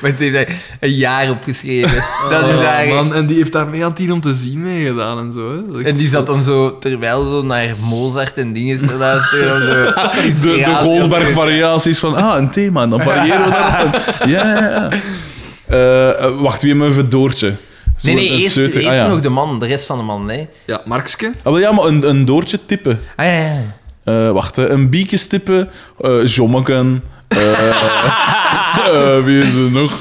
[0.06, 0.48] Maar het heeft hij
[0.80, 2.04] een jaar opgeschreven.
[2.30, 3.08] Dat is Oh, eigenlijk...
[3.08, 5.52] man, en die heeft daar mee aan tien om te zien mee gedaan en zo.
[5.56, 5.72] Hè.
[5.72, 6.36] Dat En die zat zot.
[6.36, 9.62] dan zo, terwijl zo naar Mozart en dingen te luisteren.
[9.62, 9.94] zo
[10.52, 14.02] De, de Goldberg-variaties van, ah, een thema, en dan variëren we daarop.
[14.26, 14.90] Ja, ja, ja.
[15.68, 17.54] Eh, eh, wacht, wie hebben we even Doortje?
[17.98, 19.08] Zo Nee, nee, een eerst, ah, ja.
[19.08, 20.48] nog de man, de rest van de man, nee.
[20.66, 21.32] Ja, Markske.
[21.38, 23.00] Ah, wel, ja, maar een, een Doortje tippen.
[23.16, 23.62] Ah ja, ja.
[24.04, 24.70] Eh, wacht, hè.
[24.70, 25.70] een biekjes tippen.
[26.02, 27.04] eh Jommeken.
[27.28, 27.38] eh,
[28.92, 29.92] eh, wie is er nog?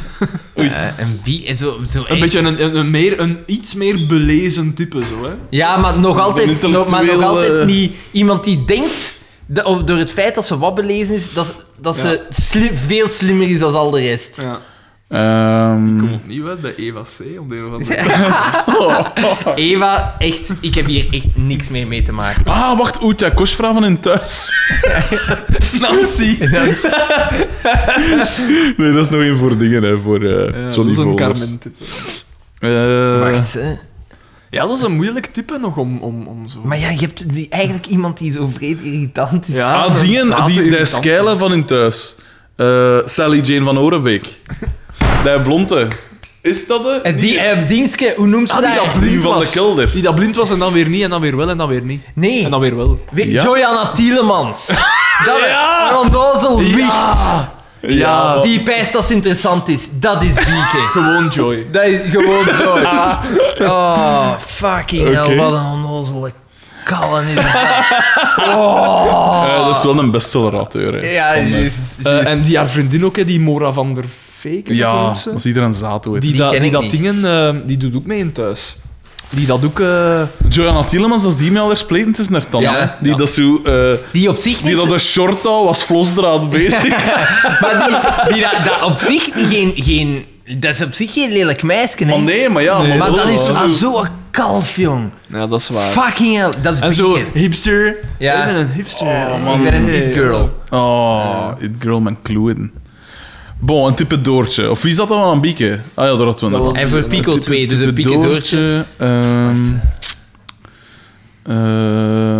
[0.58, 0.68] Oei.
[0.68, 4.06] Eh, een wie, en zo, zo Een beetje een, een, een meer, een iets meer
[4.06, 5.30] belezen type, zo, hè.
[5.50, 9.16] Ja, maar nog altijd, Een nog, maar nog intellectueel, altijd eh, niet iemand die denkt,
[9.46, 12.70] dat, of door het feit dat ze wat belezen is, dat, ze- dat ze sli-
[12.86, 14.40] veel slimmer is dan al de rest.
[14.40, 14.60] Ja.
[15.14, 17.40] Ehm, Kom opnieuw, bij Eva C.
[17.40, 22.12] Om de een of andere Eva, echt, ik heb hier echt niks meer mee te
[22.12, 22.44] maken.
[22.44, 24.52] Ah, wacht, Oetja Kosvra van in thuis.
[25.80, 26.36] Nancy.
[28.76, 31.16] Nee, dat is nog één voor dingen, hè, voor eh Ja, dat Johnny is een.
[31.16, 31.60] Carmen.
[32.58, 33.74] Eh, Wacht, hè.
[34.50, 36.60] Ja, dat is een moeilijk type nog om, om, om zo...
[36.62, 39.54] Maar ja, je hebt eigenlijk iemand die zo vreed irritant is.
[39.54, 39.72] Ja.
[39.72, 42.16] ah, een dingen, die, die skijlen van in thuis.
[42.56, 44.40] Eh, Sally Jane van Orenbeek.
[45.24, 45.88] Die blonde.
[46.40, 47.00] Is dat de?
[47.02, 48.84] En die dienstke, hoe noemt ze Ah, die dat?
[48.84, 49.52] dat blind Die van de was.
[49.52, 49.90] kelder.
[49.92, 51.82] Die dat blind was en dan weer niet, en dan weer wel, en dan weer
[51.82, 52.02] niet.
[52.14, 53.00] Nee, En dan weer wel.
[53.10, 53.42] We- Ja?
[53.42, 54.66] Johanna Tielemans.
[55.26, 55.90] Dat ja.
[55.90, 56.92] Een onnozel wicht.
[57.80, 59.88] Ja, Die pijst dat ze interessant is.
[59.92, 60.88] Dat is Bieke.
[60.92, 61.66] Gewoon Joy.
[61.72, 62.78] Dat is gewoon zo.
[63.72, 66.32] Oh, fucking hell, wat een onnozele
[66.84, 67.44] kallen is dat.
[68.36, 70.92] Eh, dat is wel een bestseller-auteur.
[70.94, 71.10] hè.
[71.10, 71.96] Ja, Van, eh, juist.
[71.98, 72.28] Eh, juist.
[72.28, 74.04] en die haar vriendin ook, hè, die Mora van der
[74.64, 76.22] Ja, dat is iedereen zaad ooit.
[76.22, 76.90] Die, Die dat- ken die ik dat niet.
[76.90, 78.76] dingen, eh, die doet ook mee in thuis.
[79.30, 79.80] Die dat ook...
[79.80, 82.70] eh, Joanna Tielemans, als die mij al herspletend is naar tanden.
[82.72, 82.96] Ja.
[83.00, 83.16] Die Ja.
[83.16, 83.60] dat zo...
[83.64, 84.76] eh, Die op zich die niet...
[84.76, 86.88] dat een short al was vlosdraad bezig.
[87.60, 87.84] Maar
[88.26, 90.24] die, die dat, dat op zich geen, geen...
[90.58, 92.04] Dat is op zich geen lelijk meisje, hè.
[92.04, 92.82] Maar nee, maar ja.
[92.82, 95.10] Nee, maar dat is zo- zo'n kalf, jong.
[95.26, 95.82] ja, dat is waar.
[95.82, 96.50] Fucking hell.
[96.62, 97.96] Dat is En zo, hipster.
[98.18, 98.40] Ja.
[98.40, 99.06] Ik ben een hipster.
[99.06, 99.58] Oh, man.
[99.58, 100.02] Ik ben een Nee.
[100.02, 100.50] it-girl.
[100.70, 102.72] Oh, It Girl met Clueden.
[103.60, 104.70] Bon, een type Doortje.
[104.70, 105.78] Of wie zat dan aan Bieke?
[105.94, 106.76] Ah ja, daar hadden we nog.
[106.76, 108.84] En voor Pico Type- 2, dus een Pico Doortje.
[108.96, 109.54] eh,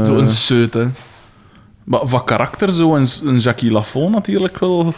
[0.07, 0.86] Zo een seut, hè.
[1.85, 4.95] Maar van karakter, zo een, een Jackie Lafont natuurlijk wel.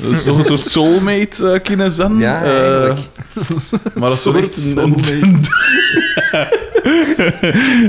[0.00, 2.16] Dat is toch een soort soulmate uh, kunnen zijn.
[2.18, 2.50] Ja, Eh,
[3.94, 4.94] maar dat is toch echt een...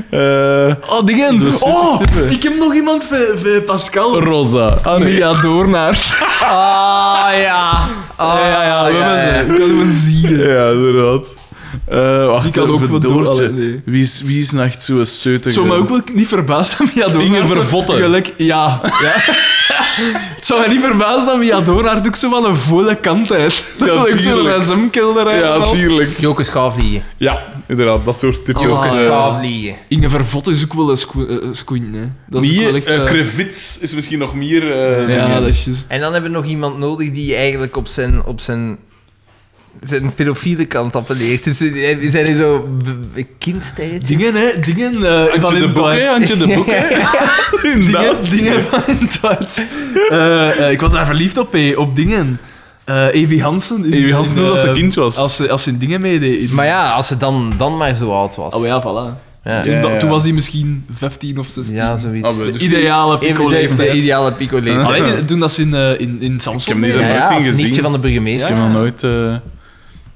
[0.10, 1.42] Eh, Oh, dingen.
[1.60, 4.20] Oh, ik heb nog iemand voor, voor Pascal.
[4.22, 4.78] Rosa.
[4.84, 5.14] Ah, nee.
[5.14, 6.16] Mia Doornaert.
[6.42, 7.88] Ah, ja.
[8.16, 9.28] Ah, ja, ja, we ja, hebben ze.
[9.28, 9.40] ja.
[9.40, 10.38] Ik kan hem zien.
[10.38, 11.34] Ja, inderdaad.
[11.86, 13.24] Eh wacht, Die kan ook wat doen.
[13.24, 13.50] Doortje.
[13.50, 13.82] Nee.
[13.86, 15.48] Wie, is, wie is nou echt zo'n seutige...
[15.48, 17.44] Het zou me ook wel niet verbazen dat Mia Doornaert...
[17.44, 17.98] Inge Vervotten.
[17.98, 18.80] Gelijk, ja.
[18.84, 19.14] ja.
[20.36, 23.76] het zou me niet verbazen dat Mia Doornaert ook zo van een volle kant uit.
[23.80, 24.62] Ja, dat ik zo'n.
[24.62, 26.10] SM-kelder Ja, tuurlijk.
[26.20, 26.44] Joke.
[27.18, 28.06] Ja, inderdaad.
[28.06, 28.64] Dat soort types.
[28.64, 29.74] Joke eh.
[29.88, 31.28] Inge Vervotten is ook wel een sco-
[31.92, 32.10] hè.
[32.30, 32.86] Dat is wel echt...
[32.86, 34.72] eh, eh, Krevits is misschien nog meer...
[34.72, 35.86] eh, ja, dat is juist.
[35.90, 38.78] En dan hebben we nog iemand nodig die eigenlijk op zijn, op zijn,
[39.84, 41.44] zijn pedofiele kant appelleert.
[41.44, 42.70] Dus eh, we zijn zo
[43.38, 44.08] kindsterretjes.
[44.08, 44.60] Dingen, hè.
[44.60, 46.00] Dingen eh, van Handje de in Boek, hè?
[46.00, 46.10] Duits.
[46.10, 46.88] Handje de Boek, hè?
[47.80, 48.84] Dingen, dingen van
[49.22, 49.66] Duits.
[50.10, 52.40] Eh, eh, ik was daar verliefd op, hè, op dingen.
[52.86, 53.86] Eh Evi Hansen.
[53.94, 55.18] Evi Hansen in, dat ze eh, kind was.
[55.18, 56.52] Als ze, als ze in dingen meedeed.
[56.52, 58.54] Maar ja, als ze dan, dan maar zo oud was.
[58.54, 59.24] Oh ja, voilà.
[59.44, 59.98] Ja, Toen, Ja, ja.
[59.98, 61.76] toen was hij misschien 15 of 16.
[61.76, 62.28] Ja, zoiets.
[62.28, 63.92] Ah, we- de dus ideale de, pico-leeftijd.
[63.92, 64.86] de ideale pico leeftijd.
[65.04, 67.58] Alleen toen dat ze in, eh, in, in Samsung Ik heb Ja, nooit ja, als
[67.58, 68.50] nichtje van de Ik burgemeester.
[68.50, 69.04] heb nog nooit...
[69.04, 69.36] eh,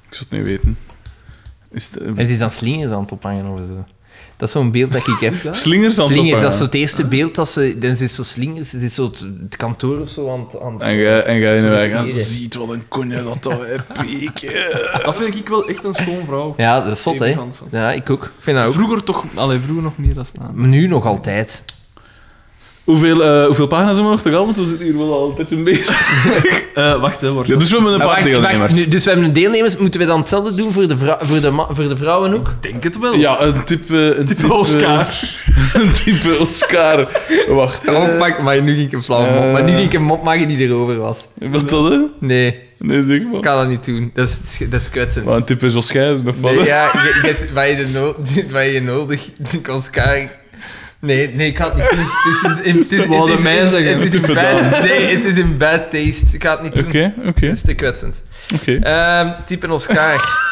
[0.10, 0.78] ik zou het niet weten.
[1.72, 3.86] Is het, eh, En ze is aan slingers aan het ophangen of zo.
[4.38, 5.36] Dat is zo'n beeld dat ik heb.
[5.36, 7.76] slingers aan het Slingers, dat is zo het eerste beeld dat ze...
[7.80, 10.62] Dan zit zo slingers, ze zit zo het, het kantoor of zo aan het...
[10.62, 11.90] Aan het En ga en ga je nu weg.
[11.90, 12.14] Sorry.
[12.14, 14.54] Ziet wat een konje dat toch pieken.
[15.06, 16.54] Dat vind ik wel echt een schoon vrouw.
[16.58, 17.36] ja, dat is zot, hè.
[17.72, 18.24] Ja, ik ook.
[18.24, 18.74] Ik vind dat ook.
[18.74, 19.26] Vroeger toch...
[19.34, 20.70] Allee, vroeger nog meer dan staan.
[20.70, 21.64] Nu nog altijd.
[22.90, 24.46] Hoeveel, eh, hoeveel pagina's hebben we nog te gaan?
[24.46, 25.98] Want we zitten hier wel al een tijdje bezig.
[26.74, 28.88] Eh wacht, hè, wordt Ja, dus we hebben een paar wacht, deelnemers.
[28.90, 29.78] dus we hebben een deelnemers.
[29.78, 32.54] Moeten we dan hetzelfde doen voor de, voor de, voor de vrouwen ook?
[32.60, 33.14] denk het wel.
[33.14, 34.16] Ja, een type...
[34.18, 35.20] Een Type Oscar.
[35.74, 37.08] een type Oscar.
[37.48, 37.88] Wacht.
[37.90, 39.52] Oh, fuck, maar nu ging ik een flauwe mop.
[39.52, 41.28] Maar nu ging ik een mop maken die erover was.
[41.34, 42.00] Wat dat, hè?
[42.20, 43.42] Nee, Nee, zeg ik maar.
[43.42, 44.12] kan dat niet doen.
[44.14, 44.40] Dat is,
[44.70, 45.26] dat is kwetsend.
[45.26, 46.56] Maar een type zoals jij is of wat?
[46.56, 48.16] Nee, ja, je, je wat, je de no
[48.54, 49.30] wat je nodig...
[49.70, 50.18] Oscar...
[51.02, 52.00] Nee, nee, ik ga het niet doen.
[52.00, 54.00] Het is, is, het is, het is, mij in- zeggen.
[54.00, 56.36] het is in bad, Nee, het is in bad taste.
[56.36, 56.86] Ik ga het niet doen.
[56.88, 58.24] Oké, oké, Het is te kwetsend.
[58.56, 58.80] oké.
[58.82, 60.22] Ehm type Oscar.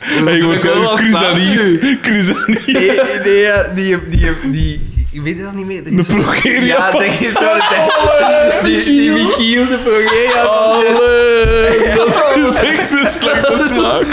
[0.00, 1.60] Hey, ik was wel Chrysanif.
[2.02, 2.66] Chrysanif.
[2.66, 2.90] Nee,
[3.24, 4.80] nee, ja, die, die, die,
[5.12, 5.86] Ik weet het niet meer.
[5.86, 7.38] Er De progeria Ja, dat is zo
[8.64, 10.40] Die, die Michiel, de progeria.
[10.42, 14.06] Allee, dat is echt een slechte smaak.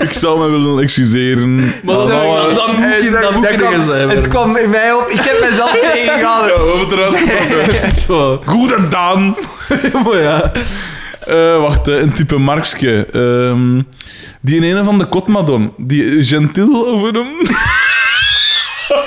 [0.00, 1.54] Ik zou me willen excuseren.
[1.56, 2.48] Maar dat- Mama.
[2.54, 5.08] dat moet ik- dat moet ergens zijn, Het maar- kwam in mij op.
[5.08, 6.54] Ik heb mezelf Ja, tegengehouden.
[6.64, 7.16] we hebben het eruit
[7.86, 8.48] getrokken.
[8.54, 9.36] Goed gedaan.
[10.04, 10.52] Maar ja.
[11.26, 13.06] Eh, wacht, hè, een type Markske.
[13.12, 13.80] Ehm,
[14.40, 15.72] die in een van de Kotmadon.
[15.76, 17.28] Die Gentil over hem.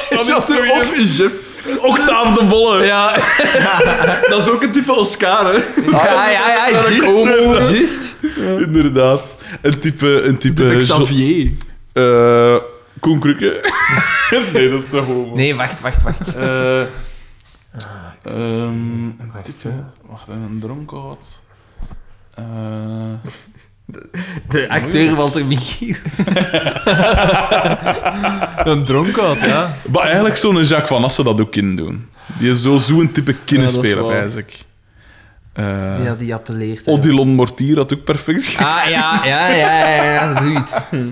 [0.10, 1.34] Dat is zo Of Jeff.
[1.80, 2.86] Octaaf de Bolle.
[2.86, 3.16] Ja.
[4.30, 5.62] dat is ook een type Oscar, hè.
[5.92, 7.06] Ja, ja, ja, juist.
[7.06, 7.60] Homo.
[7.60, 8.16] Juist.
[8.38, 9.36] Inderdaad.
[9.62, 10.08] Een type...
[10.08, 11.52] Een type Type Xavier.
[11.94, 12.56] Eh,
[13.00, 13.72] Koen Krukke.
[14.54, 15.36] nee, dat is te homo.
[15.36, 16.36] Nee, wacht, wacht, wacht.
[16.36, 16.88] Eh, ehm,
[18.24, 19.70] een type...
[20.06, 21.42] Wacht, een dronkaard.
[22.36, 22.44] Eh,
[24.50, 25.96] De acteur Walter Michiel.
[28.64, 29.74] Een dronkaard, ja.
[29.92, 32.06] maar eigenlijk zo'n Jacques Van Assen dat ook in doen.
[32.40, 34.16] Die is zo zo'n type Ja, kinderspeler, is waar.
[34.16, 34.60] eigenlijk.
[35.54, 36.88] Eh, Ja, die appelleert.
[36.88, 38.78] Odilon Mortier had ook perfect gedaan.
[38.84, 40.74] Ah, ja, ja, ja, ja, ja, zoiets.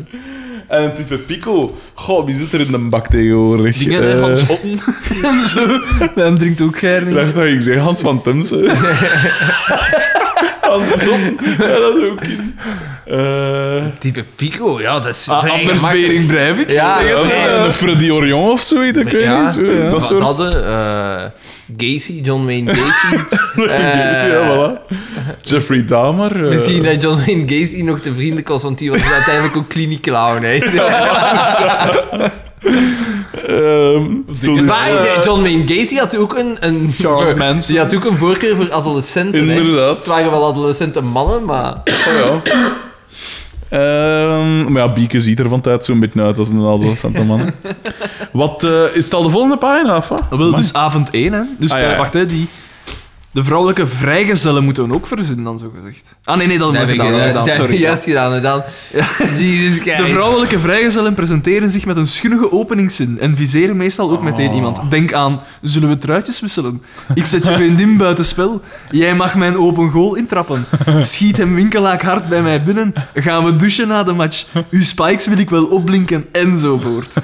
[0.67, 1.77] En een type Pico.
[1.93, 3.77] Goh, wie zit er in de bak tegenwoordig?
[3.77, 4.79] Dingen, hè, Eh, Hans Otten.
[6.15, 8.21] en drinkt ook dacht dat ik zeg Hans van
[10.75, 11.37] Otten.
[11.57, 12.55] Ja, dat is ook in.
[13.05, 16.07] Eh, Type Pico, ja, dat is Ah, vrij Anders gemakkelijk.
[16.07, 16.69] Bering Breivik.
[16.69, 17.65] Ja, zeg het maar.
[17.65, 19.51] een Freddy Orion of zoiets, ik weet Ja, niet.
[19.53, 19.89] Zo, ja.
[19.89, 20.23] dat soort...
[20.23, 21.23] hadden eh,
[21.77, 23.15] Gacy, John Wayne Gacy.
[23.67, 24.95] Eh, ja, voilà.
[25.41, 26.43] Jeffrey Dahmer.
[26.43, 29.69] eh, Misschien dat John Wayne Gacy nog te vriendelijk was, want die was uiteindelijk ook
[29.69, 30.43] kliniek clown.
[30.43, 30.59] Hè.
[33.31, 34.03] ehm,
[34.55, 37.73] je Maar John Wayne Gacy had ook een, een, Charles Manson.
[37.73, 39.47] Die had ook een voorkeur voor adolescenten.
[39.49, 39.55] hè.
[39.55, 39.95] Inderdaad.
[39.95, 41.73] Het waren wel adolescente mannen, maar...
[41.73, 42.71] Oh, ja.
[43.69, 47.51] Ehm, maar ja, Bieke ziet er van tijd zo'n beetje uit als een adolescente man.
[48.31, 49.97] Wat eh, is het al de volgende pagina?
[49.97, 50.23] Of wat?
[50.29, 51.41] Dat wil dus avond 1, hè.
[51.57, 51.97] Dus Ah, ja, eh, ja.
[51.97, 52.47] wacht, hè, die...
[53.33, 56.15] De vrouwelijke vrijgezellen moeten we ook verzinnen, dan zo gezegd.
[56.23, 57.33] Ah, nee, nee, dat hebben we gedaan.
[57.33, 57.79] dat gedaan, Sorry.
[57.87, 58.63] Juist gedaan, dan...
[59.37, 59.97] Jesus Christ.
[59.97, 64.81] De vrouwelijke vrijgezellen presenteren zich met een schunnige openingszin en viseren meestal ook meteen iemand.
[64.89, 66.81] Denk aan, zullen we truitjes wisselen?
[67.13, 68.61] Ik zet je vriendin buiten spel.
[68.89, 70.65] Jij mag mijn open goal intrappen.
[71.01, 72.93] Schiet hem winkelaak hard bij mij binnen.
[73.13, 74.45] Gaan we douchen na de match.
[74.69, 77.15] Uw spikes wil ik wel opblinken, enzovoort.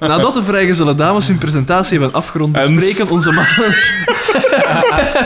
[0.00, 3.74] Nadat de vrijgezelle dames hun presentatie hebben afgerond, En- bespreken onze mannen...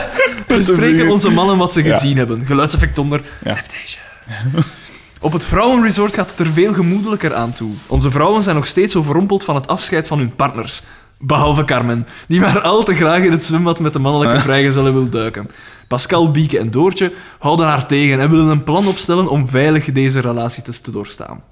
[0.47, 2.45] bespreken onze mannen wat ze gezien hebben.
[2.45, 3.21] Geluidseffect onder.
[3.43, 4.01] Temptation.
[5.21, 7.71] Op het vrouwenresort gaat het er veel gemoedelijker aan toe.
[7.87, 10.81] Onze vrouwen zijn nog steeds overrompeld van het afscheid van hun partners.
[11.19, 14.41] Behalve Carmen, die maar al te graag in het zwembad met de mannelijke Ah.
[14.41, 15.49] vrijgezellen wil duiken.
[15.87, 20.19] Pascal, Bieke en Doortje houden haar tegen en willen een plan opstellen om veilig deze
[20.19, 21.43] relatie te doorstaan.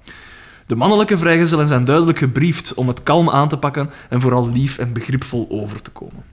[0.66, 4.78] De mannelijke vrijgezellen zijn duidelijk gebriefd om het kalm aan te pakken en vooral lief
[4.78, 6.24] en begripvol over te komen.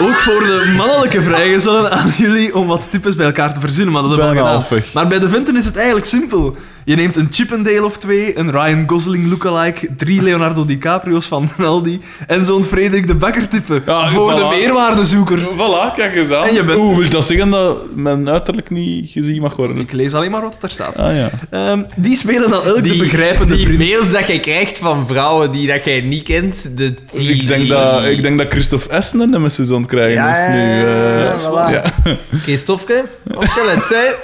[0.00, 4.02] Ook voor de mannelijke vrijgezellen aan jullie om wat types bij elkaar te verzinnen, maar
[4.02, 4.58] dat hebben we al gedaan.
[4.60, 4.92] halfweg.
[4.92, 6.56] Maar bij de Venten is het eigenlijk simpel.
[6.84, 12.00] Je neemt een Chippendale of twee, een Ryan Gosling lookalike, drie Leonardo DiCaprio's van Aldi
[12.26, 15.38] en zo'n Frederik de Bakker type Ja, voor de meerwaardezoeker.
[15.38, 16.44] Voilà, kijk eens aan.
[16.46, 19.76] En je bent- Oeh, wil dat zeggen dat mijn uiterlijk niet gezien mag worden?
[19.78, 20.98] Ik lees alleen maar wat er staat.
[20.98, 21.30] Ah ja.
[21.50, 23.78] Ehm, die spelen dan elk de Die, begrijpende die vriend.
[23.78, 27.60] mails dat je krijgt van vrouwen die dat jij niet kent, de, die, Ik denk,
[27.60, 30.60] die- dat, ik denk dat Christophe Essen een nemesis aan het krijgen Ja, is nu.
[30.60, 31.72] ja, eh, ja, voilà.
[32.04, 32.16] ja.
[32.42, 33.04] Christofke,
[33.34, 34.14] opgelet, zij.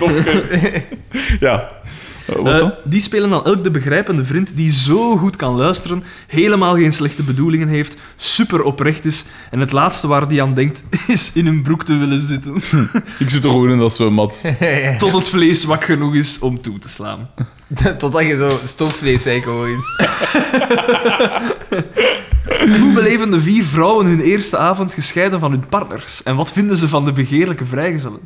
[1.40, 1.68] ja.
[2.26, 2.72] Eh, wat dan?
[2.84, 7.22] die spelen dan elk de begrijpende vriend die zo goed kan luisteren, helemaal geen slechte
[7.22, 11.62] bedoelingen heeft, super oprecht is en het laatste waar die aan denkt is in een
[11.62, 12.54] broek te willen zitten,
[13.18, 14.42] Ik zit toch gewoon in dat zwembad.
[14.98, 17.30] tot het vlees zwak genoeg is om toe te slaan.
[17.98, 19.84] Totdat je zo stofvlees zei gewoon.
[22.80, 26.76] Hoe beleven de vier vrouwen hun eerste avond gescheiden van hun partners en wat vinden
[26.76, 28.20] ze van de begeerlijke vrijgezellen?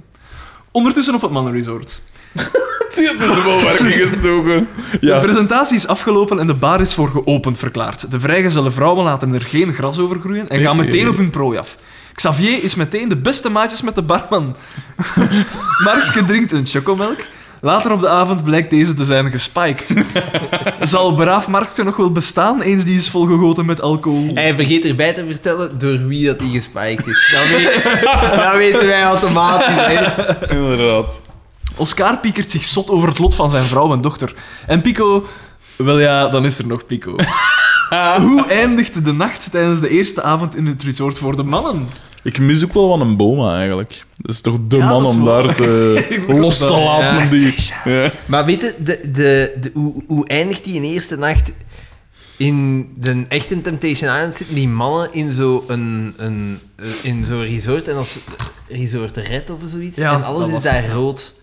[0.71, 2.01] Ondertussen op het mannenresort.
[2.97, 4.69] Die er wel werking gestoken.
[5.01, 8.11] De presentatie is afgelopen en de bar is voor geopend verklaard.
[8.11, 11.59] De vrijgezelle vrouwen laten er geen gras over groeien en gaan meteen op hun prooi
[11.59, 11.77] af.
[12.15, 14.57] Xavier is meteen de beste maatjes met de barman.
[15.85, 17.19] Markske drinkt een chocomelk.
[17.61, 19.95] Later op de avond blijkt deze te zijn gespiked.
[20.81, 24.31] Zal braaf Markske nog wel bestaan eens die is volgegoten met alcohol?
[24.35, 27.29] Hij vergeet erbij te vertellen door wie dat die gespiked is.
[27.33, 27.83] Dat, weet,
[28.45, 29.67] dat weten wij automatisch.
[29.69, 30.51] Hè.
[30.57, 31.21] Inderdaad.
[31.77, 34.35] Oscar piekert zich zot over het lot van zijn vrouw en dochter.
[34.67, 35.27] En Pico...
[35.77, 37.17] Wel ja, dan is er nog Pico.
[38.21, 41.89] Hoe eindigt de nacht tijdens de eerste avond in het resort voor de mannen?
[42.23, 44.05] Ik mis ook wel van een boma eigenlijk.
[44.17, 45.43] Dat is toch de Ja, man dat is om waar.
[45.43, 47.25] daar te los te laten.
[47.25, 47.31] Ja.
[47.31, 47.55] Die,
[47.85, 48.11] ja.
[48.27, 51.53] Maar weet je, de, de, de, hoe, hoe eindigt die in eerste nacht?
[52.37, 57.45] In de echte Temptation Island zitten die mannen in zo'n een, een, eh, in zo'n
[57.45, 57.89] resort.
[57.89, 58.19] En als
[58.69, 59.97] resort Red of zoiets.
[59.99, 60.93] Ja, en alles dat is was daar het, ja.
[60.93, 61.35] rood.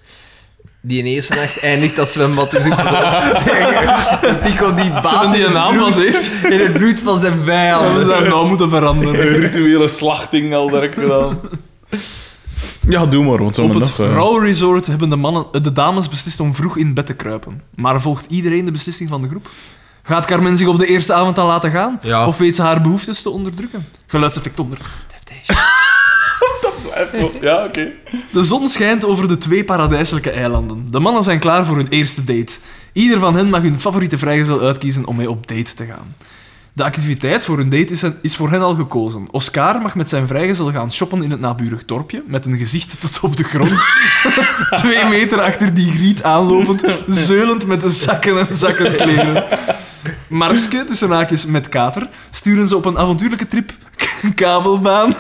[0.86, 4.40] Die in eerste nacht eindigt dat zwembad in zijn bloed.
[4.44, 6.32] Pico die baat Zullen die een naam was heeft?
[6.44, 8.06] In het bloed van zijn We vijanden.
[8.06, 9.28] zouden nou moeten veranderen.
[9.34, 11.40] Een rituele slachting al direct gedaan.
[12.88, 14.08] Ja, doe maar, want we Op hebben het nog...
[14.08, 17.62] eh, vrouwenresort hebben de, mannen, de dames beslist om vroeg in bed te kruipen.
[17.76, 19.50] Maar volgt iedereen de beslissing van de groep?
[20.04, 22.00] Gaat Carmen zich op de eerste avond al laten gaan?
[22.02, 22.28] Ja.
[22.28, 23.88] Of weet ze haar behoeftes te onderdrukken?
[24.08, 24.78] Geluidseffect onder.
[27.42, 27.92] Ja, oké.
[28.32, 30.88] De zon schijnt over de twee paradijselijke eilanden.
[30.92, 32.58] De mannen zijn klaar voor hun eerste date.
[32.94, 36.16] Ieder van hen mag hun favoriete vrijgezel uitkiezen om mee op date te gaan.
[36.76, 39.28] De activiteit voor hun date is, voor hen al gekozen.
[39.32, 43.20] Oscar mag met zijn vrijgezel gaan shoppen in het naburig dorpje, met een gezicht tot
[43.20, 43.80] op de grond.
[44.82, 49.46] Twee meter achter die griet aanlopend, zeulend met de zakken en zakken kleren.
[50.28, 53.74] Markske, tussen haakjes met kater, sturen ze op een avontuurlijke trip
[54.36, 55.16] kabelbaan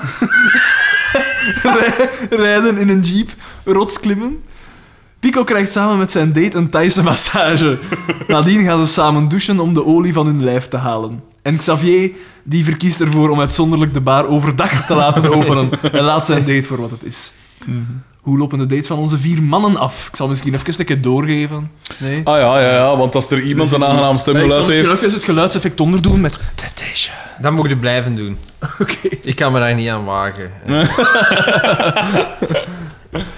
[2.46, 3.30] rijden in een jeep,
[3.66, 4.44] rotsklimmen.
[5.20, 7.80] Pico krijgt samen met zijn date een Thaise massage.
[8.28, 11.24] Nadien gaan ze samen douchen om de olie van hun lijf te halen.
[11.42, 12.12] En Xavier
[12.44, 16.64] die verkiest ervoor om uitzonderlijk de bar overdag te laten openen en laat zijn date
[16.64, 17.34] voor wat het is.
[18.24, 20.08] Hoe lopen de dates van onze vier mannen af?
[20.08, 21.72] Ik zal misschien even een keer doorgeven.
[21.98, 22.22] Nee?
[22.24, 25.02] Ah ja, ja, ja, want als er iemand een aangenaam ik zal stemgeluid heeft...
[25.02, 27.16] even het geluidseffect onderdoen met Temptation.
[27.42, 28.38] Dat moet je blijven doen.
[28.82, 29.08] Oké.
[29.22, 30.52] Ik kan me daar niet aan wagen.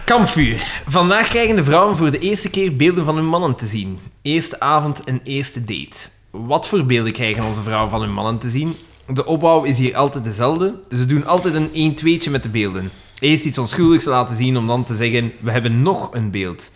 [0.05, 0.81] Kampvuur.
[0.87, 3.99] Vandaag krijgen de vrouwen voor de eerste keer beelden van hun mannen te zien.
[4.21, 5.97] Eerste avond en eerste date.
[6.31, 8.73] Wat voor beelden krijgen onze vrouwen van hun mannen te zien?
[9.07, 10.73] De opbouw is hier altijd dezelfde.
[10.89, 12.91] Ze doen altijd een 1-2'tje met de beelden.
[13.19, 16.71] Eerst iets onschuldigs laten zien om dan te zeggen: We hebben nog een beeld.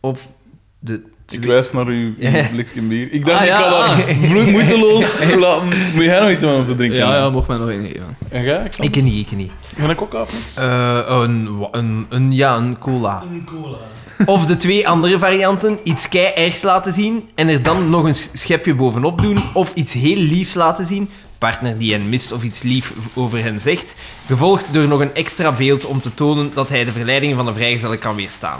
[0.00, 0.28] Of
[0.78, 2.14] de Ik wijs naar uw,
[2.52, 3.12] blikje bier.
[3.12, 4.22] Ik dacht, Ah, ik kan dat ah.
[4.30, 5.68] vloed moeiteloos laten.
[5.94, 6.98] Moet jij nog iets om te drinken?
[6.98, 8.16] Ja, ja, mocht mij nog één geven.
[8.28, 8.64] En jij?
[8.78, 9.50] Ik Ik niet, ik niet.
[9.78, 10.56] Ga ik ook af?
[10.56, 13.22] Eh, een, wa- een, een, ja, een cola.
[14.26, 18.14] Of de twee andere varianten, iets kei ergs laten zien en er dan nog een
[18.14, 21.08] schepje bovenop doen, of iets heel liefs laten zien,
[21.40, 23.94] partner die hen mist of iets lief over hen zegt,
[24.26, 27.52] gevolgd door nog een extra beeld om te tonen dat hij de verleidingen van de
[27.52, 28.58] vrijgezellen kan weerstaan.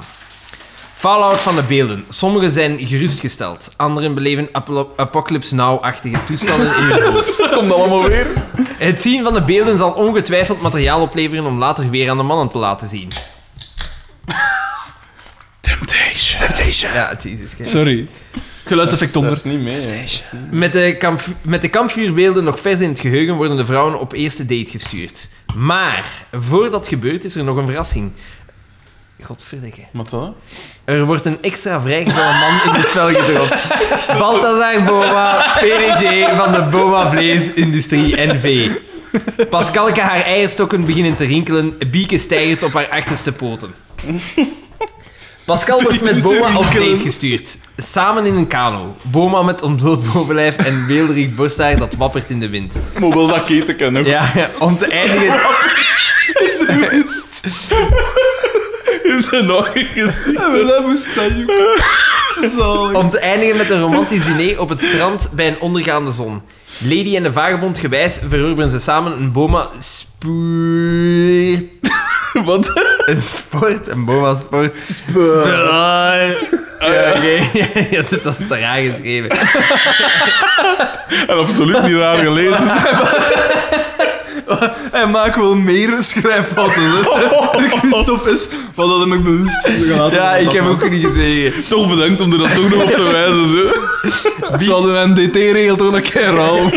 [0.94, 2.04] Fallout van de beelden.
[2.08, 7.38] Sommigen zijn gerustgesteld, anderen beleven apo- Apocalypse Now-achtige toestanden in hun hoofd.
[7.38, 8.26] Dat komt allemaal weer.
[8.78, 12.48] Het zien van de beelden zal ongetwijfeld materiaal opleveren om later weer aan de mannen
[12.48, 13.08] te laten zien.
[16.38, 16.92] Temptation.
[16.92, 17.70] Ja, Christ.
[17.70, 18.06] Sorry.
[18.64, 19.36] Geluidseffect Dat onder.
[19.36, 20.08] is niet mee.
[20.50, 24.12] Met de, kamp, met de kampvuurbeelden nog vers in het geheugen worden de vrouwen op
[24.12, 25.28] eerste date gestuurd.
[25.56, 28.12] Maar, voordat dat gebeurt, is er nog een verrassing.
[29.22, 29.80] Godverdikke.
[29.92, 30.34] Wat dan?
[30.84, 33.66] Er wordt een extra vrijgezelle man in het spel gedropt.
[34.18, 38.70] Balthazar Boma, PDG van de Boma Vleesindustrie NV.
[39.50, 41.78] Pascalke haar eierstokken beginnen te rinkelen.
[41.90, 43.74] Bieke stijgt op haar achterste poten.
[45.50, 47.58] Pascal wordt met Boma op date gestuurd.
[47.76, 48.96] Samen in een kano.
[49.02, 52.82] Boma met ontbloot bovenlijf en beelderig borsthaar dat wappert in de wind.
[53.00, 54.06] Maar wel dat keten kan nog.
[54.06, 55.40] Ja, om te eindigen...
[59.16, 60.44] Is er nog een gezicht?
[62.56, 62.96] Zalig.
[62.96, 66.42] Om te eindigen met een romantisch diner op het strand bij een ondergaande zon.
[66.78, 71.64] Lady en de vagebond gewijs verorberen ze samen een boma spoort.
[72.44, 72.70] Wat?
[73.06, 74.76] Een sport, een boma sport.
[74.92, 75.46] Sport.
[75.46, 76.22] Ja,
[76.80, 77.48] oké.
[77.90, 79.30] Ja, dit was te raar geschreven.
[81.26, 82.72] En absoluut niet raar gelezen.
[84.96, 87.04] Hij maakt wel meer schrijffouten.
[87.80, 88.48] Christophe is...
[88.74, 90.12] Wat dat heb ik bewust gehad.
[90.12, 91.68] Ja, ik heb ook niet gezegd.
[91.68, 93.46] Toch bedankt om er dan toch nog op te wijzen.
[93.46, 94.58] Zo.
[94.64, 96.70] Ze hadden een DT-regel toch een keer al.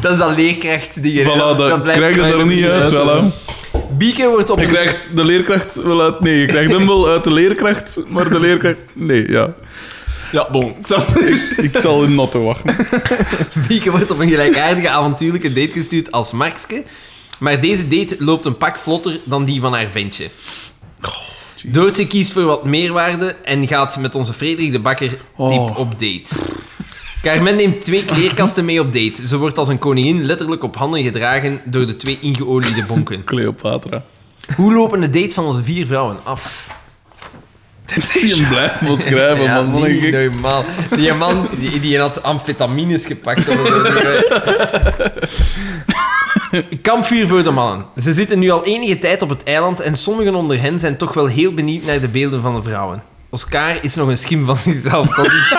[0.00, 1.24] Dat is dat leerkracht die je...
[1.24, 2.94] Voilà, dat krijg je er niet uit.
[2.94, 3.46] Voilà.
[3.98, 6.20] Bieke wordt op Je krijgt de leerkracht wel uit...
[6.20, 8.76] Nee, je krijgt hem wel uit de leerkracht, maar de leerkracht...
[8.94, 9.54] Nee, ja.
[10.32, 10.74] Ja, bon.
[10.78, 12.76] Ik zal, ik, ik zal in notte wachten.
[13.68, 16.84] Bieke wordt op een gelijkaardige avontuurlijke date gestuurd als Markske.
[17.38, 20.28] Maar deze date loopt een pak vlotter dan die van haar ventje.
[21.66, 25.78] Doortje kiest voor wat meerwaarde en gaat met onze Frederik de Bakker tip Oh.
[25.78, 26.34] op date.
[27.22, 29.26] Carmen neemt twee kleerkasten mee op date.
[29.26, 33.24] Ze wordt als een koningin letterlijk op handen gedragen door de twee ingeoliede bonken.
[33.24, 34.02] Cleopatra.
[34.56, 36.70] Hoe lopen de dates van onze vier vrouwen af?
[37.94, 39.82] Die blijft wel schrijven, Ja, man.
[39.82, 40.12] Niet gek.
[40.12, 40.64] normaal.
[40.96, 43.48] Die man die, die had amfetamines gepakt.
[46.82, 47.84] Kampvuur voor de mannen.
[47.96, 51.14] Ze zitten nu al enige tijd op het eiland en sommigen onder hen zijn toch
[51.14, 53.02] wel heel benieuwd naar de beelden van de vrouwen.
[53.30, 55.08] Oscar is nog een schim van zichzelf.
[55.08, 55.54] Dat is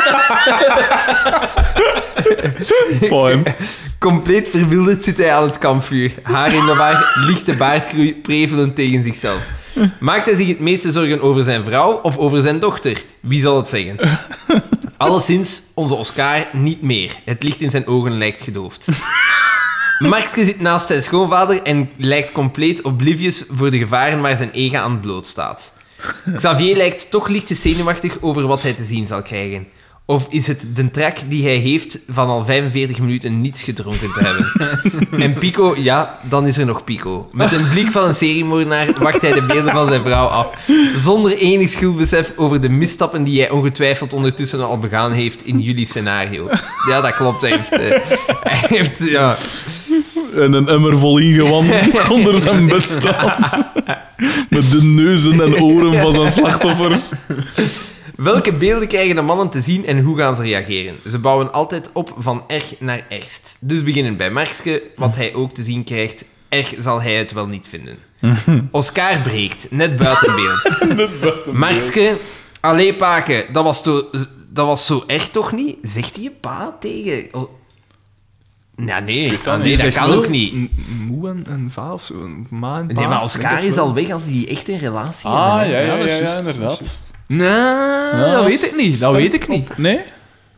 [3.99, 6.11] compleet verwilderd zit hij aan het kampvuur.
[6.23, 9.41] Haar in de war, lichte baardgroei, prevelend tegen zichzelf.
[9.99, 13.03] Maakt hij zich het meeste zorgen over zijn vrouw of over zijn dochter?
[13.19, 13.97] Wie zal het zeggen?
[14.97, 17.15] Alleszins, onze Oscar niet meer.
[17.25, 18.87] Het licht in zijn ogen lijkt gedoofd.
[19.99, 24.79] Markske zit naast zijn schoonvader en lijkt compleet oblivious voor de gevaren waar zijn ega
[24.79, 25.73] aan bloot staat.
[26.35, 29.67] Xavier lijkt toch lichtjes zenuwachtig over wat hij te zien zal krijgen.
[30.09, 34.19] Of is het de trek die hij heeft van al 45 minuten niets gedronken te
[34.19, 34.51] hebben?
[35.23, 37.29] En Pico, ja, dan is er nog Pico.
[37.31, 40.49] Met een blik van een seriemoordenaar wacht hij de beelden van zijn vrouw af.
[40.95, 45.85] Zonder enig schuldbesef over de misstappen die hij ongetwijfeld ondertussen al begaan heeft in jullie
[45.85, 46.49] scenario.
[46.87, 47.41] Ja, dat klopt.
[47.41, 47.71] Hij heeft...
[47.71, 47.79] eh,
[48.39, 49.37] hij heeft ja,
[50.33, 51.71] En een emmer vol ingewand
[52.09, 53.35] onder zijn bed staan.
[54.49, 57.09] Met de neuzen en oren van zijn slachtoffers.
[58.19, 60.95] Welke beelden krijgen de mannen te zien en hoe gaan ze reageren?
[61.07, 63.57] Ze bouwen altijd op van erg naar ergst.
[63.59, 66.25] Dus beginnen bij Markske, wat hij ook te zien krijgt.
[66.49, 67.97] Erg zal hij het wel niet vinden.
[68.71, 71.45] Oscar breekt, net buiten beeld.
[71.53, 72.13] Markske,
[72.59, 74.09] allee paken, dat was, to,
[74.49, 75.77] dat was zo erg toch niet?
[75.81, 77.27] Zegt hij je pa tegen...
[78.85, 80.53] Ja, nee, weet ah, nee dat kan ook niet.
[81.07, 82.13] Moe en, en va of zo.
[82.23, 82.93] een Ma en pa.
[82.93, 83.85] Nee, maar Oscar is wel.
[83.85, 85.79] al weg als hij echt een relatie Ah, hebben.
[85.79, 87.08] ja, ja, dat is ja, ja, dat is inderdaad.
[87.29, 88.99] Nee, dat weet ik niet.
[88.99, 89.77] Dat weet ik niet.
[89.77, 89.99] Nee?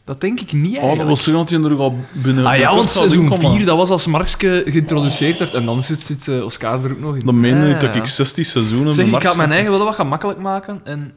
[0.05, 1.09] Dat denk ik niet Oh, dat eigenlijk.
[1.09, 2.45] was zo dat hij er al binnen...
[2.45, 3.55] Ah ja, want seizoen inkomen.
[3.55, 5.53] 4, dat was als Markske geïntroduceerd werd.
[5.53, 7.25] En dan zit, zit eh, Oscar er ook nog in.
[7.25, 7.99] Dan meen ik Ah, dat ja.
[7.99, 8.93] ik 60 seizoenen...
[8.93, 11.13] Zeg, ik ga mijn eigen wel wat gemakkelijk maken en...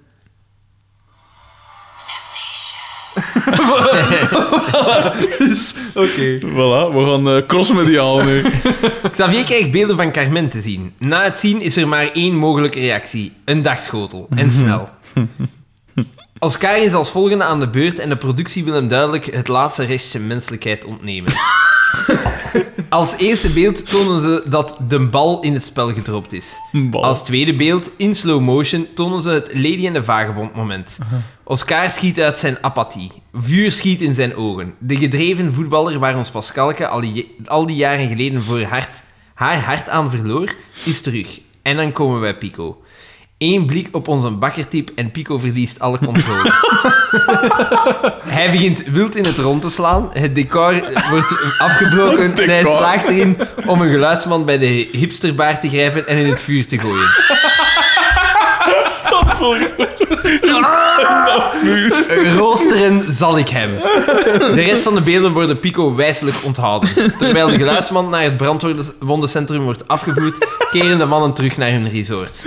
[5.38, 6.38] dus, oké.
[6.40, 8.42] Voilà, we gaan eh, crossmediaal nu.
[9.12, 10.92] Xavier krijgt beelden van Carmen te zien.
[10.98, 13.32] Na het zien is er maar één mogelijke reactie.
[13.44, 14.28] Een dagschotel.
[14.36, 14.88] En snel.
[16.38, 19.84] Oscar is als volgende aan de beurt en de productie wil hem duidelijk het laatste
[19.84, 21.32] restje menselijkheid ontnemen.
[22.88, 26.60] Als eerste beeld tonen ze dat de bal in het spel gedropt is.
[26.72, 27.04] Bal.
[27.04, 30.98] Als tweede beeld, in slow motion, tonen ze het Lady en de Vagebond moment.
[31.44, 33.12] Oscar schiet uit zijn apathie.
[33.32, 34.74] Vuur schiet in zijn ogen.
[34.78, 39.02] De gedreven voetballer waar ons Pascalke al die, al die jaren geleden voor hart,
[39.34, 40.54] haar hart aan verloor,
[40.84, 41.40] is terug.
[41.62, 42.82] En dan komen wij Pico.
[43.38, 46.52] Eén blik op onze bakkertip en Pico verliest alle controle.
[48.38, 50.10] hij begint wild in het rond te slaan.
[50.12, 50.72] Het decor
[51.10, 53.36] wordt afgebroken en hij slaagt erin
[53.66, 57.08] om een geluidsman bij de hipsterbaard te grijpen en in het vuur te gooien.
[59.10, 59.70] Dat is goed.
[62.38, 63.70] Roosteren zal ik hem.
[64.54, 66.88] De rest van de beelden worden Pico wijselijk onthouden.
[67.18, 72.46] Terwijl de geluidsman naar het brandwondencentrum wordt afgevoerd, keren de mannen terug naar hun resort.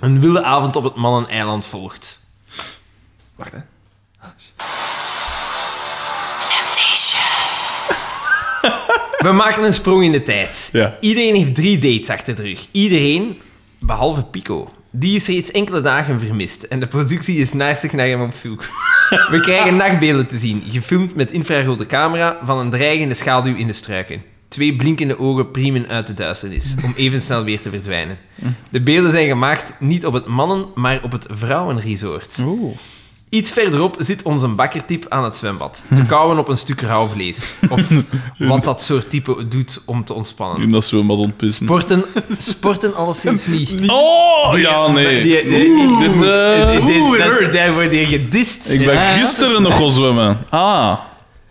[0.00, 2.20] Een wilde avond op het manneneiland volgt.
[3.34, 3.58] Wacht, hè.
[9.18, 10.68] We maken een sprong in de tijd.
[10.72, 10.96] Ja.
[11.00, 12.66] Iedereen heeft drie dates achter de rug.
[12.70, 13.40] Iedereen,
[13.78, 14.72] behalve Pico.
[14.90, 18.64] Die is reeds enkele dagen vermist en de productie is naastig naar hem op zoek.
[19.30, 23.72] We krijgen nachtbeelden te zien, gefilmd met infrarode camera van een dreigende schaduw in de
[23.72, 24.22] struiken.
[24.54, 28.18] Twee blinkende ogen priemen uit de duisternis, om even snel weer te verdwijnen.
[28.70, 32.38] De beelden zijn gemaakt niet op het mannen, maar op het vrouwenresort.
[32.42, 32.76] Oeh.
[33.28, 37.54] Iets verderop zit onze bakkertype aan het zwembad, te kauwen op een stuk rauw vlees.
[37.68, 37.80] Of
[38.38, 40.62] wat dat soort type doet om te ontspannen.
[40.62, 41.64] In dat zwembad ontpissen.
[41.66, 42.04] Sporten,
[42.38, 43.74] sporten alleszins niet.
[43.86, 45.22] Oh, ja, nee.
[45.22, 47.56] Die- die- Oeh, dit, eh, Dit- dit- Oeh, it dat- hurts.
[47.56, 48.70] Daar word je gedist.
[48.70, 50.38] ik ben Ja, gisteren nog gaan zwemmen.
[50.50, 50.98] Ah.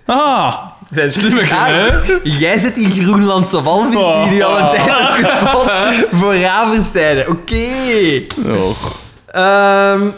[0.06, 0.56] Ah.
[0.94, 5.72] Zijn slimme Jij zit die Groenlandse walvis die nu al een tijd hebt gespot
[6.20, 7.30] voor ravenstijden.
[7.30, 7.68] Oké.
[8.46, 8.70] Oh.
[9.26, 10.10] Ehm,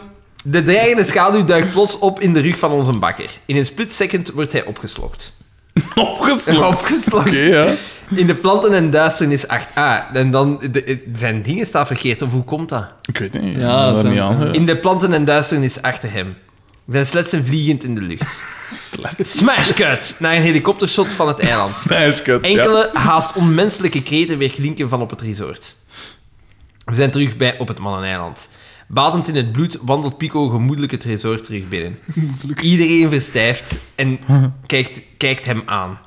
[0.44, 3.30] de dreigende schaduw duikt plots op in de rug van onze bakker.
[3.46, 5.36] In een split second wordt hij opgeslokt.
[5.96, 6.68] Opgesloten.
[6.68, 7.28] Opgeslokt.
[7.28, 7.68] Oké, ja.
[8.16, 10.14] In de planten en duisternis 8a.
[10.14, 12.86] En dan, de, zijn dingen staan verkeerd, of hoe komt dat?
[13.06, 13.56] Ik weet niet.
[13.56, 14.10] Ja, dat zo.
[14.10, 14.54] niet aan.
[14.54, 16.36] In de planten en duisternis achter hem.
[16.88, 18.44] Zijn sletsen vliegend in de lucht.
[19.38, 21.84] Smash cut naar een helikoptershot van het eiland.
[22.42, 25.76] Enkele haast onmenselijke kreten weer klinken van op het resort.
[26.86, 28.50] We zijn terug bij op het Manneneiland.
[28.88, 32.00] Badend in het bloed wandelt Pico gemoedelijk het resort terug binnen.
[32.62, 34.20] Iedereen verstijft en
[34.66, 36.00] kijkt, kijkt hem aan.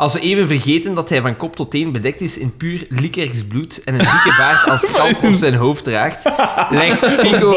[0.00, 3.44] Als we even vergeten dat hij van kop tot teen bedekt is in puur Likkerks
[3.44, 6.24] bloed en een dikke baard als scalp op zijn hoofd draagt,
[6.70, 7.54] lijkt Pico,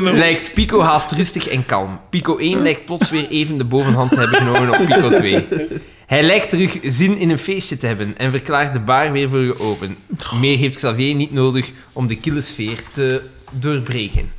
[0.00, 2.00] lijkt haast rustig en kalm.
[2.10, 5.46] Pico 1 lijkt plots weer even de bovenhand te hebben genomen op Pico 2.
[6.06, 9.56] Hij lijkt terug zin in een feestje te hebben en verklaart de bar weer voor
[9.56, 9.98] geopend.
[10.40, 14.32] Meer heeft Xavier niet nodig om de kille sfeer te doorbreken.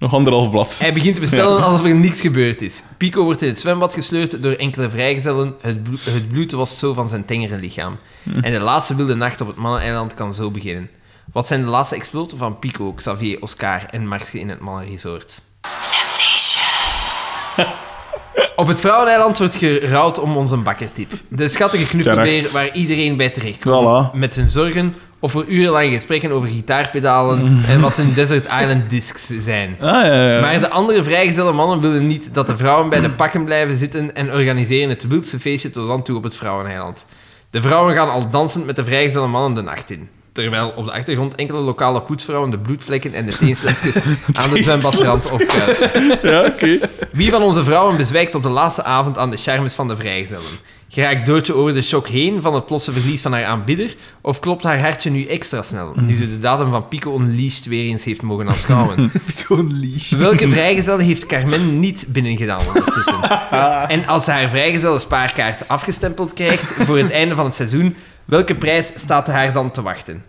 [0.00, 0.78] Nog anderhalf blad.
[0.78, 2.82] Hij begint te bestellen alsof er niks gebeurd is.
[2.96, 5.54] Pico wordt in het zwembad gesleurd door enkele vrijgezellen.
[5.60, 7.98] Het, blo het bloed was zo van zijn tengere lichaam.
[8.40, 10.90] En de laatste wilde nacht op het Manneneiland kan zo beginnen.
[11.32, 15.42] Wat zijn de laatste exploten van Pico, Xavier, Oscar en Marsje in het Mannenresort?
[18.56, 21.12] Op het Vrouweneiland wordt gerouwd om onze bakkertip.
[21.28, 24.10] De schattige knuffelbeer waar iedereen bij terecht komt.
[24.10, 24.14] Voilà.
[24.14, 29.26] Met hun zorgen of voor urenlange gesprekken over gitaarpedalen en wat hun Desert Island discs
[29.38, 29.76] zijn.
[29.80, 30.40] Ah, ja, ja.
[30.40, 34.14] Maar de andere vrijgezelle mannen willen niet dat de vrouwen bij de pakken blijven zitten
[34.14, 37.06] en organiseren het wildste feestje tot dan toe op het Vrouweneiland.
[37.50, 40.08] De vrouwen gaan al dansend met de vrijgezelle mannen de nacht in.
[40.32, 43.96] Terwijl op de achtergrond enkele lokale poetsvrouwen de bloedvlekken en de teensletsjes
[44.40, 46.18] aan de zwembadrand opkuisen.
[46.22, 46.78] Ja, oké.
[47.12, 50.58] Wie van onze vrouwen bezwijkt op de laatste avond aan de charmes van de vrijgezellen?
[50.92, 53.94] Geraakt Doortje over de shock heen van het plotse verlies van haar aanbidder?
[54.20, 57.84] Of klopt haar hartje nu extra snel, nu ze de datum van Pico Unleashed weer
[57.84, 59.10] eens heeft mogen aanschouwen?
[59.46, 60.08] Gewoon lief.
[60.08, 63.20] Welke vrijgezelle heeft Carmen niet binnengedaan ondertussen?
[63.88, 68.54] En als ze haar vrijgezelle spaarkaart afgestempeld krijgt voor het einde van het seizoen, welke
[68.54, 70.24] prijs staat haar dan te wachten?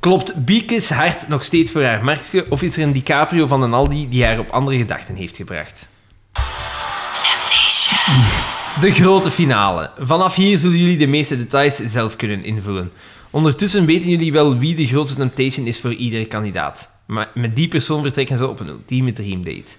[0.00, 3.72] Klopt Biekes hart nog steeds voor haar Markske, of is er een DiCaprio van een
[3.72, 5.88] Aldi die haar op andere gedachten heeft gebracht?
[8.80, 9.90] De grote finale.
[9.98, 12.92] Vanaf hier zullen jullie de meeste details zelf kunnen invullen.
[13.30, 16.90] Ondertussen weten jullie wel wie de grootste temptation is voor iedere kandidaat.
[17.06, 19.72] Maar met die persoon vertrekken ze op een ultieme dreamdate.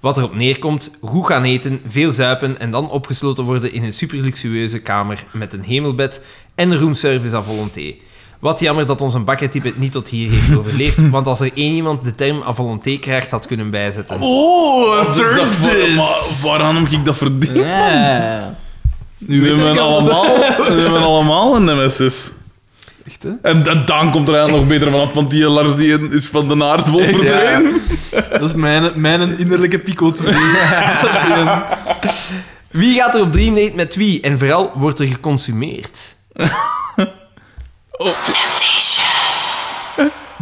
[0.00, 4.80] Wat erop neerkomt, goed gaan eten, veel zuipen en dan opgesloten worden in een superluxueuze
[4.80, 6.22] kamer met een hemelbed
[6.54, 7.94] en roomservice à volonté.
[8.42, 11.74] Wat jammer dat onze bakkertype het niet tot hier heeft overleefd, want als er één
[11.74, 14.16] iemand de term à volonté krijgt had kunnen bijzetten.
[14.20, 17.56] Oh, third dat voor- maar Waarom heb ik dat verdiend?
[17.58, 18.54] Ja.
[19.18, 20.24] Nu We hebben, al- allemaal,
[20.56, 22.30] we hebben allemaal een nemesis.
[23.06, 23.28] Echt, hè?
[23.42, 26.48] En, en dan komt er eigenlijk nog beter vanaf, want die Lars die is van
[26.48, 27.80] de aardbol Echt, verdwenen.
[28.30, 30.34] Dat is mijn, mijn innerlijke pico 2.
[32.70, 34.20] Wie gaat er op dreamdate met wie?
[34.20, 36.16] En vooral, wordt er geconsumeerd?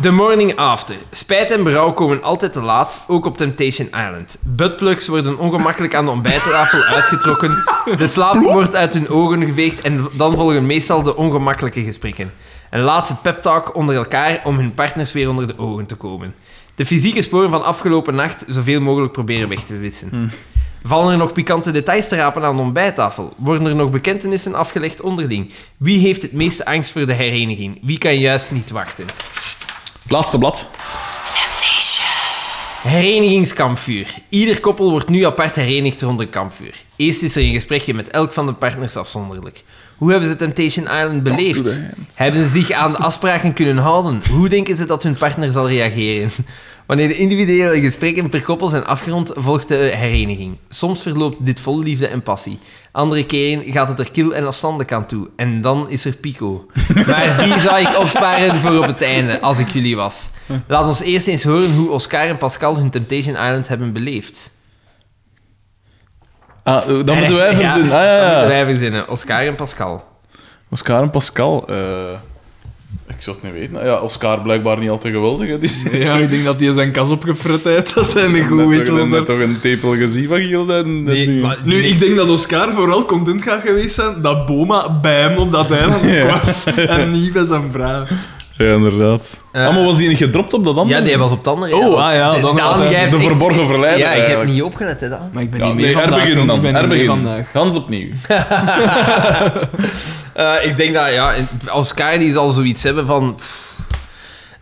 [0.00, 0.96] The morning after.
[1.10, 4.38] Spijt en berouw komen altijd te laat, ook op Temptation Island.
[4.42, 7.64] Buttplugs worden ongemakkelijk aan de ontbijttafel uitgetrokken.
[7.96, 12.32] De slaap wordt uit hun ogen geveegd en dan volgen meestal de ongemakkelijke gesprekken.
[12.70, 16.34] Een laatste peptalk onder elkaar om hun partners weer onder de ogen te komen.
[16.74, 20.32] De fysieke sporen van afgelopen nacht zoveel mogelijk proberen weg te wissen.
[20.84, 23.34] Vallen er nog pikante details te rapen aan de ontbijttafel?
[23.36, 25.52] Worden er nog bekentenissen afgelegd onderling?
[25.76, 27.78] Wie heeft het meeste angst voor de hereniging?
[27.82, 29.04] Wie kan juist niet wachten?
[30.08, 30.68] Laatste blad.
[32.82, 34.14] Herenigingskampvuur.
[34.28, 36.74] Ieder koppel wordt nu apart herenigd rond een kampvuur.
[36.96, 39.64] Eerst is er een gesprekje met elk van de partners afzonderlijk.
[39.96, 41.82] Hoe hebben ze Temptation Island beleefd?
[42.14, 44.22] Hebben ze zich aan de afspraken kunnen houden?
[44.30, 46.30] Hoe denken ze dat hun partner zal reageren?
[46.90, 50.58] Wanneer de individuele gesprekken per koppel zijn afgerond, volgt de hereniging.
[50.68, 52.58] Soms verloopt dit vol liefde en passie.
[52.92, 55.28] Andere keren gaat het er kil en afstandelijk aan toe.
[55.36, 56.66] En dan is er Pico.
[57.06, 60.30] Maar die zou ik opsparen voor op het einde, als ik jullie was.
[60.66, 64.58] Laat ons eerst eens horen hoe Oscar en Pascal hun Temptation Island hebben beleefd.
[66.62, 67.88] Ah, eh, dan moeten wij verzinnen.
[67.90, 68.30] Ja, ah, ja, dat ja.
[68.30, 69.08] moeten wij verzinnen.
[69.08, 70.04] Oscar en Pascal.
[70.70, 71.68] Oscar en Pascal.
[71.68, 72.18] eh,
[73.20, 73.86] ik zou het niet weten.
[73.86, 75.48] Ja, Oscar blijkbaar niet altijd geweldig.
[75.48, 75.58] Hè.
[75.58, 75.70] Die
[76.00, 77.94] Ja, ik denk dat hij zijn kas opgefret heeft.
[77.94, 78.84] Dat hij een goed net, weet
[79.26, 80.86] toch, er- een tepel gezien van Gilde.
[80.86, 84.98] Nee, nu- maar- Nu, ik denk dat Oscar vooral content gaat geweest zijn dat Boma
[85.02, 86.26] bij hem op dat eiland Ja.
[86.26, 88.04] was en niet bij zijn vrouw.
[88.56, 89.40] Ja, inderdaad.
[89.52, 90.98] Ah, maar was die niet gedropt op dat andere?
[90.98, 91.76] Ja, die was op het andere.
[91.76, 93.98] Oh, ah ja, dan was de verborgen verleider.
[94.00, 94.52] Ja, ik heb eigenlijk.
[94.52, 95.30] niet opgelet, hè, Daan.
[95.32, 96.10] Maar ik ben Ja, niet mee nee, vandaag.
[96.10, 96.62] herbeginnen jong.
[96.62, 96.66] dan.
[96.66, 97.44] Ik ben niet mee herbeginnen.
[97.44, 97.50] vandaag.
[97.50, 98.08] Gans opnieuw.
[100.40, 101.34] Eh, ik denk dat, ja,
[101.72, 103.34] Oscar die zal zoiets hebben van...
[103.34, 103.78] pff,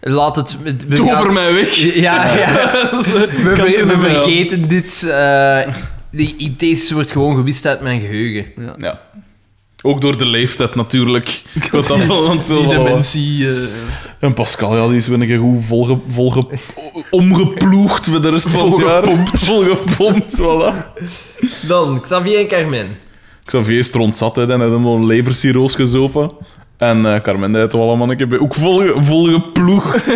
[0.00, 0.56] laat het...
[0.62, 1.74] we Doe gaan- mij weg.
[1.94, 2.70] Ja, ja.
[2.90, 5.02] We, ver- we vergeten dit.
[5.10, 5.60] eh
[6.10, 8.46] die, deze wordt gewoon gewist uit mijn geheugen.
[8.78, 9.00] Ja.
[9.82, 11.42] Ook door de leeftijd natuurlijk.
[11.70, 13.48] Wat dat van het Die dementie.
[13.48, 13.56] eh,
[14.18, 16.46] En Pascal, ja, die is weer een keer goed volge, volge,
[17.10, 19.04] omgeploegd voor de rest van het jaar.
[19.32, 20.38] Volgepompt.
[20.42, 20.74] voilà.
[21.66, 22.86] Dan, Xavier en Carmen.
[23.48, 26.30] Xavier is rondzat, hè, en hij heeft een leverciroos gezopen.
[26.78, 28.38] En eh Carmen die heeft wel een manneke bij.
[28.38, 30.04] Ook volge, volgeploegd.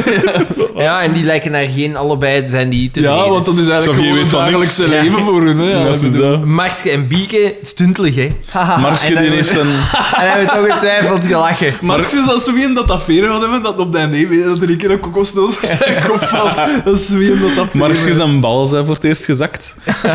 [0.76, 3.18] Ja, en die lijken naar geen allebei zijn die tevreden.
[3.18, 4.76] ja, want dat is eigenlijk gewoon het weet van niks.
[4.76, 5.02] dagelijkse Ja.
[5.02, 5.58] leven voor hun.
[5.58, 5.70] Hè.
[5.70, 6.44] Ja, dat is is- dat.
[6.44, 8.28] Markske en Bieke, stuntelig, hè.
[8.82, 9.66] Dan- die heeft zijn...
[10.22, 11.74] En hebben we toch getwijfeld gelachen.
[11.80, 14.70] Marx is als zo een dat affaire had hebben, dat op de nee, dat er
[14.70, 16.56] een keer een kokosnoot op zijn kop valt.
[16.84, 17.78] Dat is zo een dat affaire.
[17.78, 19.76] Markjes en bal zijn voor het eerst gezakt.
[20.02, 20.12] Eh,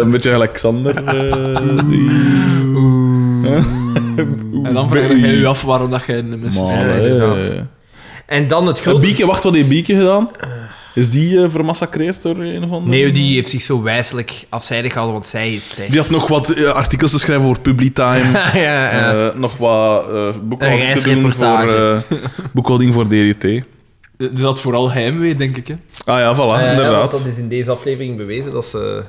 [0.00, 1.04] een beetje Alexander.
[1.04, 2.69] eh,
[4.62, 7.06] En dan vraag je je af waarom dat jij in de mis Maar, Ja, eh,
[7.06, 7.64] inderdaad.
[8.26, 9.06] En dan het eh, grote...
[9.06, 10.30] Bieke, wacht, wat heeft Bieke gedaan?
[10.94, 12.96] Is die eh, vermassacreerd door een of andere...
[12.96, 15.90] Nee, die heeft zich zo wijselijk afzijdig gehouden, want zij is sterk.
[15.90, 18.30] Die had nog wat eh, artikels te schrijven voor Publitime.
[18.54, 19.28] ja, ja.
[19.28, 22.00] Eh, nog wat eh boekhouding te doen voor, eh,
[22.52, 23.44] boekhouding voor DDT.
[24.16, 25.68] Er zat vooral heimwee, denk ik.
[25.68, 25.74] Hè.
[26.04, 27.10] Ah ja, voilà, ja, inderdaad.
[27.10, 29.04] dat is in deze aflevering bewezen dat ze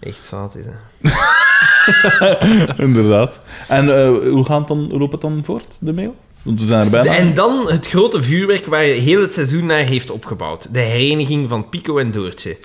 [0.00, 0.64] echt zaad is.
[0.64, 1.10] Hè.
[2.86, 3.40] inderdaad.
[3.68, 6.16] En eh, hoe, gaat het dan, hoe loopt het dan voort, de mail?
[6.42, 7.14] Want we zijn er bijna.
[7.16, 10.72] En dan het grote vuurwerk waar heel het seizoen naar heeft opgebouwd.
[10.74, 12.56] De hereniging van Pico en Doortje.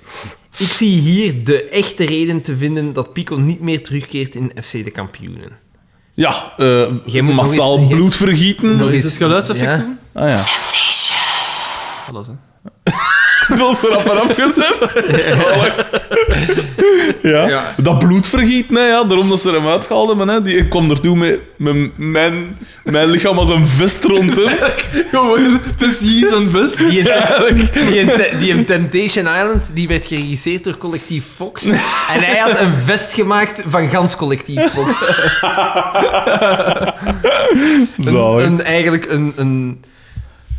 [0.57, 4.71] Ik zie hier de echte reden te vinden dat Pico niet meer terugkeert in FC
[4.71, 5.51] de kampioenen.
[6.13, 6.65] Ja, eh,
[7.05, 8.75] Jij moet nog massaal eens- bloed vergieten.
[8.77, 9.77] Nog Is eens- het geluidseffect ja.
[9.77, 9.97] doen?
[10.13, 10.43] Ah ja.
[12.11, 12.33] Alles, hè.
[13.59, 14.77] Dat is er rapper afgezet.
[17.33, 17.47] ja.
[17.47, 17.73] Ja.
[17.77, 20.27] Dat bloedvergieten, hè, ja, daarom dat ze hem uitgehaald hebben.
[20.27, 20.41] Hè.
[20.41, 24.57] Die, ik kwam ertoe met, met mijn, mijn lichaam als een vest rond hem.
[25.11, 26.77] Gewoon precies een vest.
[26.77, 27.03] Die,
[27.73, 28.05] die,
[28.37, 31.63] die, die Temptation Island die werd geregisseerd door collectief Fox.
[31.63, 34.97] En hij had een vest gemaakt van gans collectief Fox.
[37.97, 38.45] Zalig.
[38.45, 39.81] Een, een, eigenlijk een, een,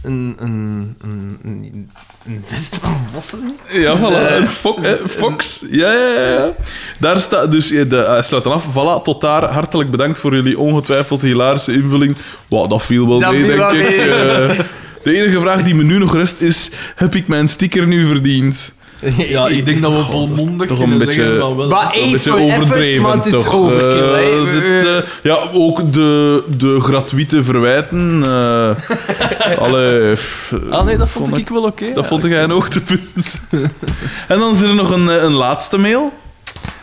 [0.03, 1.91] een, een, een, een,
[2.27, 3.57] een vest van vossen.
[3.73, 4.33] Ja, voilà.
[4.33, 5.65] Een fo- eh, Fox.
[5.71, 6.55] Ja, ja, ja.
[6.99, 7.53] Daar staat...
[7.53, 8.65] Dus eh, de, hij sluit dan af.
[8.71, 9.45] Voilà, tot daar.
[9.45, 12.17] Hartelijk bedankt voor jullie ongetwijfeld hilarische invulling.
[12.49, 13.89] Wow, dat viel wel Dat mee, viel denk wel ik.
[13.89, 14.11] mee.
[14.13, 14.59] Eh,
[15.03, 16.71] de enige vraag die me nu nog rest is...
[16.95, 18.75] Heb ik mijn sticker nu verdiend?
[19.17, 21.69] Ja, ik denk dat we volmondig toch kunnen een beetje- zeggen van wel.
[21.69, 23.55] Maar Een beetje effort, overdreven, maar het is toch?
[23.55, 24.13] overkill.
[24.13, 28.23] Eh, dit, eh, ja, ook de, de gratuite verwijten.
[28.25, 31.93] eh allee, pff, Ah nee, dat vond vond ik wel oké.
[31.93, 33.41] Dat vond jij een hoogtepunt.
[34.29, 36.13] en dan is er nog een, een laatste mail.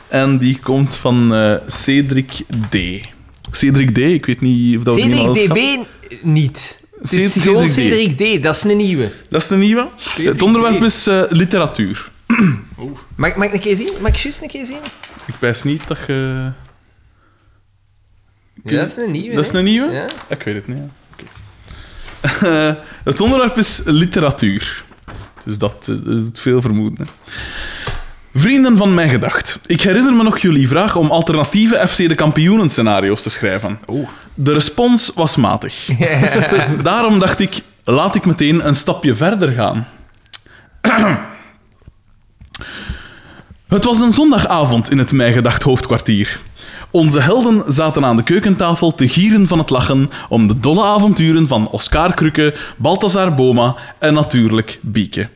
[0.07, 2.31] En die komt van eh, Cedric
[2.69, 2.75] D.
[3.51, 5.59] Cedric D, ik weet niet of dat Cedric eens DB
[6.21, 6.83] niet.
[7.01, 7.69] Het is Cedric gewoon D.
[7.71, 9.11] Cedric D, dat is een nieuwe.
[9.29, 9.87] Dat is de nieuwe.
[10.21, 12.11] Het onderwerp is eh, literatuur.
[13.15, 13.91] Mag, mag ik een keer zien?
[13.99, 14.77] Mag ik juist een keer zien?
[15.27, 16.51] Ik wijs niet dat je...
[18.63, 19.35] Ja, dat is een nieuwe.
[19.35, 19.91] Dat is een nieuwe?
[19.91, 20.07] Ja.
[20.29, 20.77] Ik weet het niet.
[20.77, 22.67] ja.
[22.69, 24.83] Eh, het onderwerp is literatuur.
[25.45, 27.05] Dus dat eh, doet veel vermoeden.
[27.07, 27.11] hè.
[28.39, 29.59] Vrienden van mijn gedacht.
[29.65, 33.79] Ik herinner me nog jullie vraag om alternatieve FC de kampioenen scenario's te schrijven.
[34.35, 35.89] De respons was matig.
[36.83, 39.87] Daarom dacht ik, laat ik meteen een stapje verder gaan.
[43.67, 46.39] Het was een zondagavond in het Mijgedacht hoofdkwartier.
[46.91, 51.47] Onze helden zaten aan de keukentafel te gieren van het lachen om de dolle avonturen
[51.47, 55.29] van Oscar Krukke, Balthazar Boma en natuurlijk Bieke.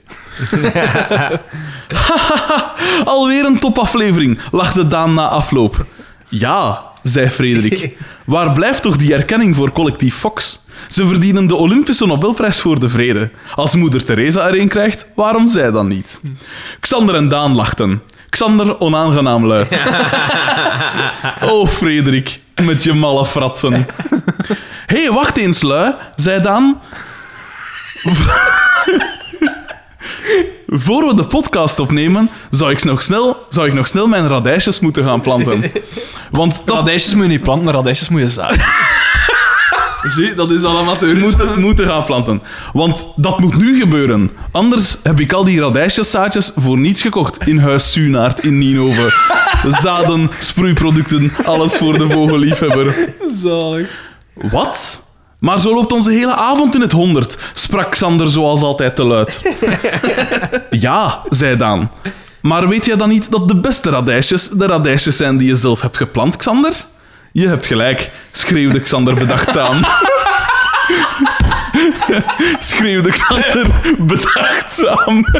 [3.05, 5.85] Alweer een topaflevering, lachte Daan na afloop.
[6.29, 7.97] Ja, zei Frederik.
[8.25, 10.65] Waar blijft toch die erkenning voor collectief Fox?
[10.87, 13.29] Ze verdienen de Olympische Nobelprijs voor de Vrede.
[13.55, 16.19] Als moeder Teresa er een krijgt, waarom zij dan niet?
[16.79, 18.01] Xander en Daan lachten.
[18.29, 19.81] Xander onaangenaam luid.
[21.41, 23.73] Oh, Frederik, met je malle fratsen.
[24.85, 26.79] Hé, hey, wacht eens, lui, zei Daan.
[30.71, 34.79] Voor we de podcast opnemen, zou ik nog snel, zou ik nog snel mijn radijsjes
[34.79, 35.63] moeten gaan planten.
[36.31, 38.61] Want dat Radijsjes moet je niet planten, radijsjes moet je zaaien.
[40.15, 41.15] Zie, dat is al amateur.
[41.17, 42.41] moeten, moeten gaan planten.
[42.73, 44.31] Want dat moet nu gebeuren.
[44.51, 47.37] Anders heb ik al die radijsjeszaadjes voor niets gekocht.
[47.47, 49.13] In huis Sunaard in Nienhoven.
[49.67, 53.13] Zaden, sproeiproducten, alles voor de vogelliefhebber.
[53.31, 53.89] Zalig.
[54.33, 55.01] Wat?
[55.39, 59.41] Maar zo loopt onze hele avond in het honderd, sprak Xander zoals altijd te luid.
[60.69, 61.91] ja, zei Daan.
[62.41, 65.81] Maar weet jij dan niet dat de beste radijsjes de radijsjes zijn die je zelf
[65.81, 66.73] hebt geplant, Xander?
[67.31, 69.79] Je hebt gelijk, schreeuwde Xander bedachtzaam.
[72.59, 73.67] schreeuwde Xander
[73.97, 75.25] bedachtzaam.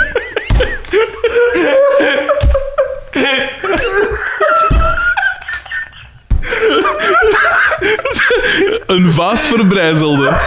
[8.95, 10.38] Een vaas verbrijzelde.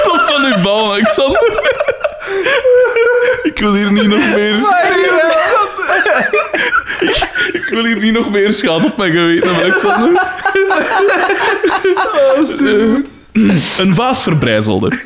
[0.00, 1.72] Stop van uw bal, Alexander.
[3.42, 4.56] Ik wil hier niet nog meer...
[7.00, 10.22] Ik, ik wil hier niet nog meer schade op mijn geweten, Alexander.
[13.78, 14.98] Een vaas verbrijzelde.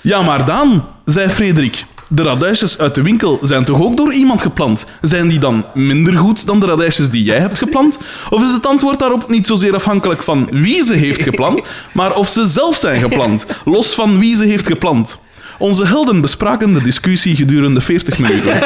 [0.00, 1.84] Ja, maar dan, zei Frederik.
[2.14, 4.84] De radijsjes uit de winkel zijn toch ook door iemand geplant?
[5.00, 7.98] Zijn die dan minder goed dan de radijsjes die jij hebt geplant?
[8.30, 11.62] Of is het antwoord daarop niet zozeer afhankelijk van wie ze heeft geplant,
[11.92, 15.18] maar of ze zelf zijn geplant, los van wie ze heeft geplant?
[15.58, 18.60] Onze helden bespraken de discussie gedurende 40 minuten.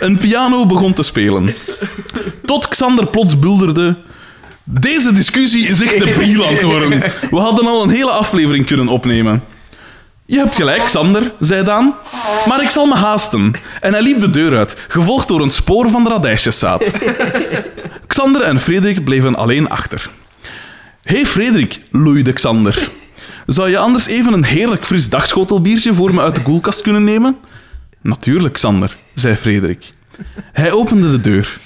[0.00, 1.54] Een piano begon te spelen.
[2.44, 3.96] Tot Xander plots bulderde...
[4.66, 7.12] Deze discussie is echt debiel aan het worden.
[7.30, 9.42] We hadden al een hele aflevering kunnen opnemen.
[10.26, 11.94] Je hebt gelijk, Xander, zei Daan.
[12.48, 13.52] Maar ik zal me haasten.
[13.80, 16.90] En hij liep de deur uit, gevolgd door een spoor van radijsjeszaad.
[18.06, 20.10] Xander en Frederik bleven alleen achter.
[21.02, 22.88] Hé hey Frederik, loeide Xander.
[23.46, 27.36] Zou je anders even een heerlijk fris dagschotelbiertje voor me uit de koelkast kunnen nemen?
[28.00, 29.92] Natuurlijk, Xander, zei Frederik.
[30.52, 31.58] Hij opende de deur.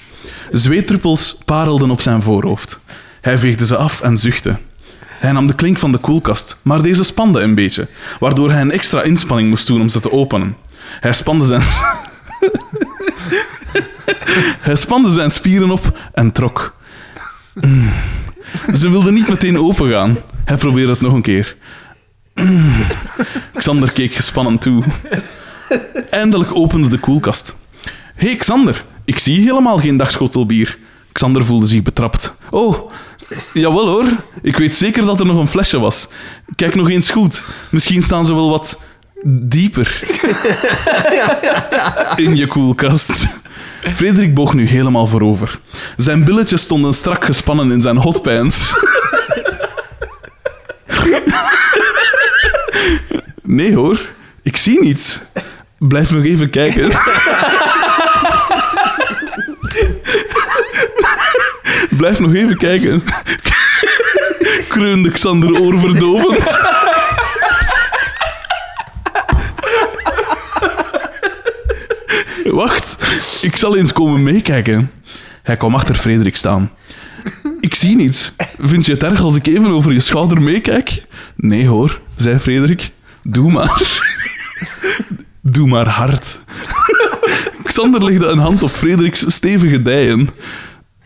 [0.51, 2.79] Zweetdruppels parelden op zijn voorhoofd.
[3.21, 4.57] Hij veegde ze af en zuchtte.
[5.19, 7.87] Hij nam de klink van de koelkast, maar deze spande een beetje,
[8.19, 10.57] waardoor hij een extra inspanning moest doen om ze te openen.
[10.99, 11.61] Hij spande zijn...
[14.67, 16.75] hij spande zijn spieren op en trok.
[17.53, 17.89] Mm.
[18.73, 20.17] Ze wilde niet meteen opengaan.
[20.45, 21.55] Hij probeerde het nog een keer.
[22.33, 22.73] Mm.
[23.53, 24.83] Xander keek gespannen toe.
[26.09, 27.55] Eindelijk opende de koelkast.
[28.15, 30.77] Hé, hey, Xander, ik zie helemaal geen dagschotelbier.
[31.11, 32.33] Xander voelde zich betrapt.
[32.49, 32.89] Oh,
[33.53, 34.05] jawel hoor.
[34.41, 36.07] Ik weet zeker dat er nog een flesje was.
[36.55, 37.43] Kijk nog eens goed.
[37.69, 38.79] Misschien staan ze wel wat
[39.23, 40.01] dieper
[42.25, 43.27] in je koelkast.
[43.93, 45.59] Frederik boog nu helemaal voorover.
[45.97, 48.73] Zijn billetjes stonden strak gespannen in zijn hotpants.
[53.43, 53.99] Nee hoor,
[54.43, 55.19] ik zie niets.
[55.77, 56.91] Blijf nog even kijken.
[61.99, 63.03] Blijf nog even kijken.
[64.67, 66.59] Kreunde Xander oorverdovend.
[72.43, 72.95] Wacht,
[73.41, 74.91] ik zal eens komen meekijken.
[75.43, 76.71] Hij kwam achter Frederik staan.
[77.59, 78.33] Ik zie niets.
[78.59, 81.03] Vind je het erg als ik even over je schouder meekijk?
[81.35, 82.89] Nee hoor, zei Frederik.
[83.23, 84.01] Doe maar.
[85.41, 86.39] Doe maar hard.
[87.63, 90.29] Xander legde een hand op Frederiks stevige dijen.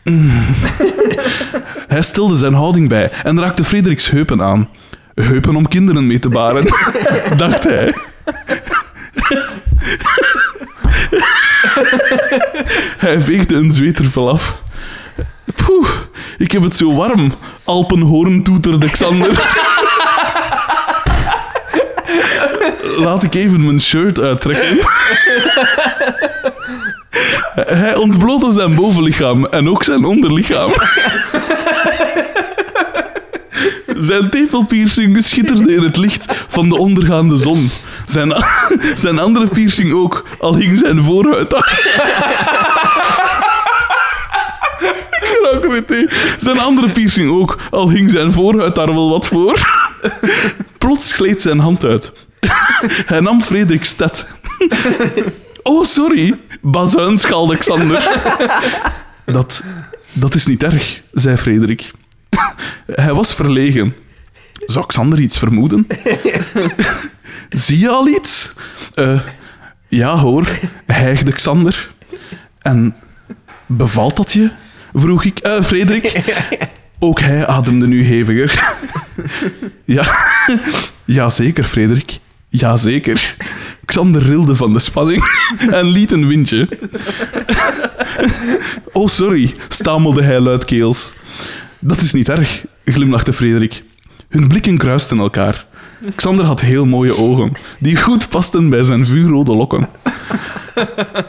[1.93, 4.69] Hij stelde zijn houding bij en raakte Frederiks heupen aan.
[5.13, 6.65] Heupen om kinderen mee te baren,
[7.37, 7.93] dacht hij.
[12.97, 14.61] Hij veegde een zweetervel af.
[15.65, 15.89] Poeh,
[16.37, 17.33] ik heb het zo warm.
[17.63, 19.61] Alpenhoorn toeterde Xander.
[22.97, 24.77] Laat ik even mijn shirt uittrekken.
[27.83, 30.71] Hij ontblootte zijn bovenlichaam en ook zijn onderlichaam.
[33.97, 37.69] Zijn tepelpiercing schitterde in het licht van de ondergaande zon.
[38.05, 38.33] Zijn,
[38.95, 41.49] zijn andere piercing ook, al hing zijn voorhuid
[45.73, 46.09] meteen.
[46.37, 49.59] Zijn andere piercing ook, al hing zijn voorhuid daar wel wat voor.
[50.77, 52.11] Plots gleed zijn hand uit.
[53.11, 54.25] Hij nam Frederik Stet.
[55.63, 58.21] Oh, sorry, bazuin, schalde Xander.
[59.25, 59.63] Dat,
[60.13, 61.91] dat is niet erg, zei Frederik.
[62.85, 63.95] Hij was verlegen.
[64.65, 65.87] Zou Xander iets vermoeden?
[67.49, 68.53] Zie je al iets?
[68.93, 69.19] Eh,
[69.87, 70.47] ja hoor,
[70.85, 71.89] hijgde Xander.
[72.61, 72.95] En
[73.65, 74.49] bevalt dat je?
[74.93, 75.39] vroeg ik.
[75.39, 76.21] Eh, Frederik.
[76.99, 78.75] Ook hij ademde nu heviger.
[79.85, 80.05] ja,
[81.05, 82.19] ja, zeker, Frederik.
[82.57, 83.35] Jazeker.
[83.85, 85.23] Xander rilde van de spanning
[85.79, 86.67] en liet een windje.
[88.91, 91.13] oh, sorry, stamelde hij luidkeels.
[91.79, 93.83] Dat is niet erg, glimlachte Frederik.
[94.29, 95.65] Hun blikken kruisten elkaar.
[96.15, 99.89] Xander had heel mooie ogen, die goed pasten bij zijn vuurrode lokken.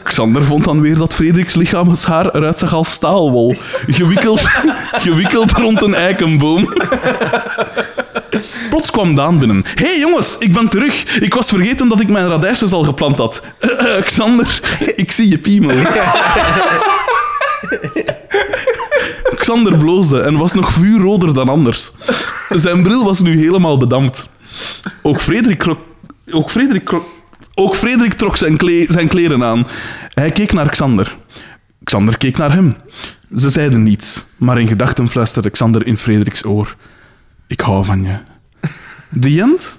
[0.03, 3.55] Xander vond dan weer dat Frederiks lichaamshaar eruit zag als staalwol,
[3.87, 4.41] gewikkeld,
[5.05, 6.73] gewikkeld rond een eikenboom.
[8.69, 9.63] Plots kwam Daan binnen.
[9.75, 11.19] Hé hey, jongens, ik ben terug.
[11.19, 13.41] Ik was vergeten dat ik mijn radijsjes al geplant had.
[13.59, 14.59] Uh, Xander,
[14.95, 15.75] ik zie je piemel.
[19.35, 21.91] Xander bloosde en was nog vuurroder dan anders.
[22.49, 24.27] Zijn bril was nu helemaal bedampt.
[25.01, 25.65] Ook Frederik,
[26.31, 26.91] ook Frederik,
[27.53, 28.57] ook Frederik trok zijn,
[28.87, 29.67] zijn kleren aan.
[30.13, 31.15] Hij keek naar Xander.
[31.83, 32.75] Xander keek naar hem.
[33.35, 36.75] Ze zeiden niets, maar in gedachten fluisterde Xander in Frederiks oor.
[37.47, 38.17] Ik hou van je.
[39.09, 39.77] De Jent?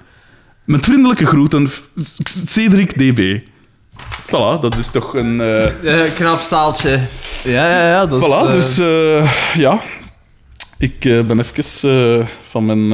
[0.63, 1.69] Met vriendelijke groeten,
[2.45, 3.39] Cedric DB.
[4.25, 5.39] Voilà, dat is toch een...
[5.39, 5.65] Uh...
[5.83, 6.99] Uh, knap staaltje.
[7.43, 8.05] Ja, ja, ja.
[8.05, 8.51] Dat voilà, uh...
[8.51, 8.75] dus
[9.53, 9.81] ja.
[10.77, 12.87] Ik ben even van mijn...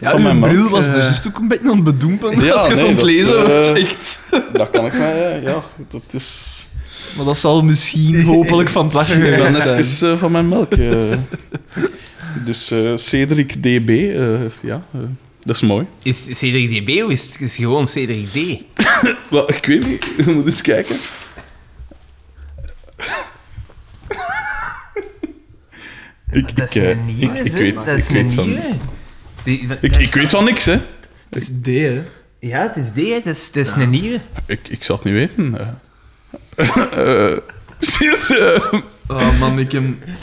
[0.00, 2.66] ja, van mijn bril was dus juist ook een beetje aan het bedoempen ja, als
[2.66, 4.18] je het ontlezen dat, echt...
[4.52, 5.40] dat kan ik mij...
[5.42, 6.66] Ja, dat is...
[7.16, 9.52] Maar dat zal misschien hopelijk van geweest zijn.
[9.52, 10.72] Dan even van mijn melk.
[12.44, 14.16] Dus Cedric DB,
[14.62, 14.86] ja...
[15.40, 15.86] Dat is mooi.
[16.02, 18.36] Is Cedric DB of is het gewoon Cedric D?
[19.30, 20.04] Wel, ik weet niet.
[20.16, 20.96] We moeten eens kijken.
[26.30, 28.56] Ik, Dat ik, is eh, een nieuwe, ik, weet, Dat is ik weet een van...
[29.44, 30.72] Die- dat Ik, is- ik weet van niks, hè.
[31.30, 32.02] Het is D, hè.
[32.38, 33.20] Ja, het is die, hè.
[33.24, 34.20] dat is, dat is een nieuwe.
[34.46, 35.58] Ik, ik zal het niet weten.
[36.56, 37.36] eh.
[39.08, 39.82] Oh man, ik heb...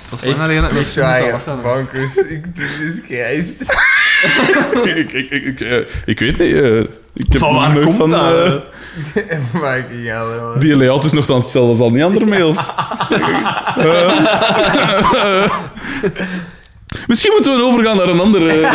[0.09, 0.95] Dat is lang geleden dat ik
[1.31, 1.61] lachen.
[1.61, 2.15] bankers.
[2.15, 3.61] Ik Jesus Christ.
[4.95, 6.53] ik, ik, ik, ik, eh, ik weet niet.
[6.53, 6.79] eh,
[7.13, 8.09] ik heb Van waar nooit komt van...
[8.09, 8.63] dat?
[10.03, 12.57] jou, die layout is nog dan hetzelfde als al die andere mails.
[17.07, 18.69] Misschien moeten we overgaan naar een andere.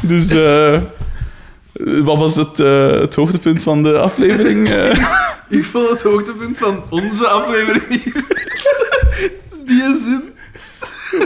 [0.00, 0.80] dus, eh,
[1.82, 4.68] wat was het, eh, het hoogtepunt van de aflevering?
[4.70, 5.06] eh?
[5.48, 8.24] Ik vond het hoogtepunt van onze aflevering hier.
[9.66, 10.22] Die zin.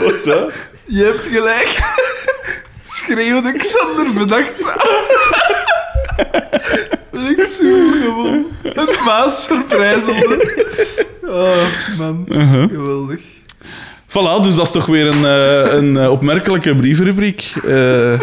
[0.03, 0.45] Wat, hè?
[0.85, 1.79] Je hebt gelijk.
[2.83, 4.65] Schreeuwde Xander bedacht.
[7.11, 8.45] Ben ik zo gewoon.
[8.63, 10.65] Een baas verprijzelde.
[11.25, 12.25] Oh, man.
[12.29, 12.69] Uh-huh.
[12.69, 13.19] Geweldig.
[14.07, 17.51] Voilà, dus dat is toch weer een, eh, een opmerkelijke brievenrubriek.
[17.67, 18.19] Eh,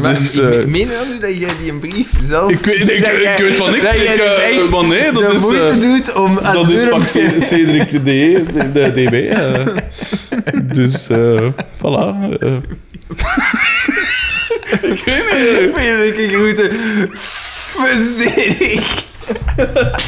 [0.00, 2.50] Maar dus, ik eh, meen nu dat jij die een brief zelf...
[2.50, 3.82] ik, weet, ik, ik weet van niks.
[3.82, 5.40] dat Ik, dus eh, maar nee, dat de is...
[5.40, 6.38] moeite eh, doet om...
[6.52, 9.36] Dat is C- Cedric de, de, de DB.
[10.76, 11.08] Dus,
[11.78, 12.38] voilà.
[12.40, 12.56] eh.
[14.82, 15.74] ik weet niet.
[15.74, 16.28] Vriendelijke
[17.84, 19.04] Verzedig.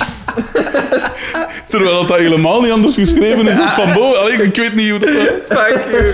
[1.70, 4.20] Terwijl dat helemaal niet anders geschreven is als van boven.
[4.20, 5.09] Allee, ik weet niet hoe dat...
[5.49, 6.12] Fuck you.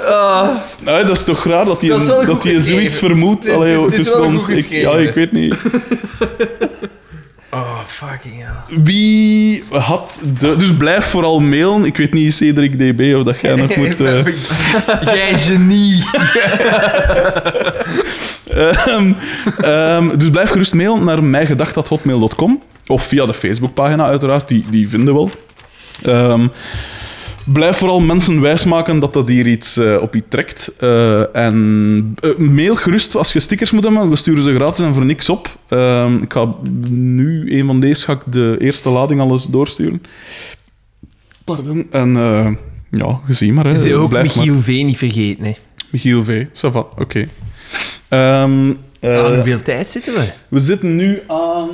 [0.00, 0.48] Oh.
[0.84, 1.90] Ah, dat is toch raar dat hij
[2.26, 4.48] Dat hij zoiets vermoedt Het is- Allee, het is tussen wel ons.
[4.48, 5.54] Ik, ja, ik weet niet.
[7.56, 8.82] Oh, fucking hell.
[8.82, 10.56] Wie had de...
[10.56, 11.84] Dus blijf vooral mailen.
[11.84, 14.00] Ik weet niet, Cedric DB, of dat jij nog moet...
[14.00, 14.24] eh,
[15.14, 16.04] Jij genie.
[18.50, 19.12] Ehm,
[19.60, 22.62] ehm, dus blijf gerust mailen naar mijgedacht.hotmail.com.
[22.86, 24.48] Of via de Facebookpagina, uiteraard.
[24.48, 25.30] Die, die vinden wel.
[26.02, 26.46] Ehm,
[27.52, 30.72] blijf vooral mensen wijsmaken dat dat hier iets eh, op je trekt.
[30.78, 34.08] Eh, en eh, mail gerust als je stickers moet hebben.
[34.08, 35.58] We sturen ze gratis en voor niks op.
[35.68, 36.54] Ehm, ik ga
[36.90, 40.00] nu, een van deze, ga ik de eerste lading alles doorsturen.
[41.44, 41.86] Pardon.
[41.90, 42.12] En
[42.90, 43.64] ja, gezien maar.
[43.64, 43.72] Hè.
[43.72, 44.46] Is ook Blijf maar.
[44.46, 45.52] Michiel V niet vergeten, hè.
[45.90, 46.44] Michiel V.
[46.52, 47.28] Ça va, oké.
[48.08, 50.32] Ehm, eh, Aan hoeveel tijd zitten we?
[50.48, 51.70] we zitten nu aan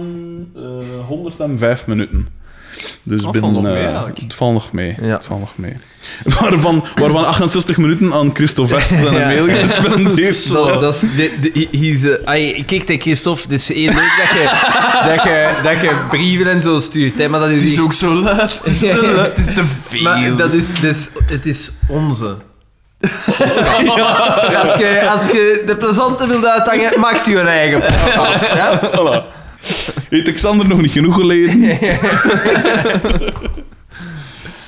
[0.56, 2.28] eh 105 minuten.
[3.02, 3.50] Dus Dat binnen...
[3.52, 4.18] valt nog mee, eh, eigenlijk.
[4.20, 4.96] het valt nog mee.
[5.00, 5.08] Ja.
[5.08, 5.76] Het valt nog mee.
[6.40, 9.26] Waarvan, waarvan 68 minuten aan Christophe West en een Ja.
[9.26, 10.52] mail gespendeerd.
[10.52, 14.50] Dat, dat is, de, kijk, Christophe, het is heel leuk dat je,
[15.06, 17.92] dat, je, dat je brieven en zo stuurt, hè, maar dat is, Het is ook
[17.92, 18.58] zo luid.
[18.64, 19.36] Het is te luid.
[19.36, 20.02] Het is te veel.
[20.02, 22.36] Maar dat is, dus, het is onze.
[24.62, 28.52] als, je, als je de plezante wilt uithangen, maakt u een eigen podcast.
[28.54, 28.80] Ja?
[28.80, 29.40] Voilà.
[30.12, 31.60] Heeft Xander nog niet genoeg geleden?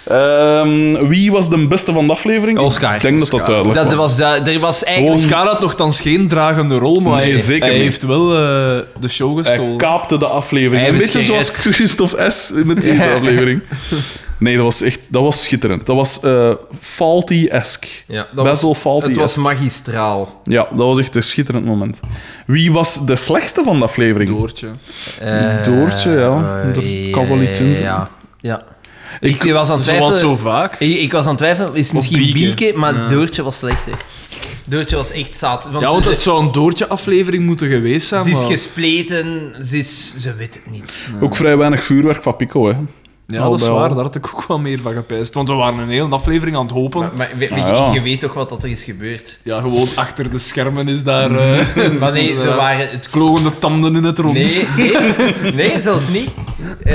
[0.05, 2.59] Ehm, wie was de beste van de aflevering?
[2.59, 2.95] Oscar.
[2.95, 3.55] Ik denk dat dat Oscar.
[3.62, 3.99] duidelijk Dat, was.
[3.99, 5.16] was, dat, er was eigenlijk...
[5.16, 7.83] Oscar had nogthans geen dragende rol, maar Nee, hij, zeker hij niet.
[7.83, 8.39] heeft wel eh,
[9.01, 9.77] de show Hij gestolen.
[9.77, 10.81] kaapte de aflevering.
[10.81, 11.49] Hij Een heeft beetje zoals.
[11.49, 12.51] Christophe S.
[12.65, 13.15] met deze Ja.
[13.15, 13.61] aflevering.
[14.45, 15.87] Nee, dat was echt dat was schitterend.
[15.87, 16.51] Dat was eh
[16.81, 17.89] Faulty-esque.
[18.07, 19.07] ja, dat Best wel Faulty.
[19.07, 20.41] het was magistraal.
[20.45, 22.01] Ja, dat was echt een schitterend moment.
[22.47, 24.31] Wie was de slechtste van de aflevering?
[24.31, 24.71] Doortje.
[25.21, 26.62] Eh, Doortje, ja.
[26.75, 27.85] Er kan wel iets in zitten.
[27.85, 28.11] Ja.
[28.41, 28.62] ja.
[29.21, 30.19] Ik, was aan het Zoals twijfelen...
[30.19, 30.81] zo vaak.
[30.81, 32.39] Ik, ik was aan het twijfelen, is misschien Bieke.
[32.39, 33.09] Bieke, maar Ja.
[33.09, 33.93] Doortje was slechter.
[34.66, 35.69] Doortje was echt zaad.
[35.71, 38.47] Want Ja, want ze, het zou een Doortje-aflevering moeten geweest zijn, ze is maar...
[38.47, 41.05] gespleten, ze, is, ze weet het niet.
[41.21, 42.75] Ook vrij weinig vuurwerk van Pico, hè.
[43.27, 43.89] Ja, Al dat is waar.
[43.95, 45.35] Daar had ik ook wel meer van gepijst.
[45.35, 47.01] Want we waren een hele aflevering aan het hopen.
[47.01, 47.93] Maar, maar we- we- Ah, ja.
[47.93, 49.39] je weet toch wat dat er is gebeurd?
[49.43, 51.31] Ja, gewoon achter de schermen is daar...
[51.31, 54.35] eh Maar nee, ze waren het klogende tanden in het rond.
[54.35, 54.67] Nee,
[55.43, 56.31] nee, nee, zelfs niet.
[56.83, 56.95] Eh,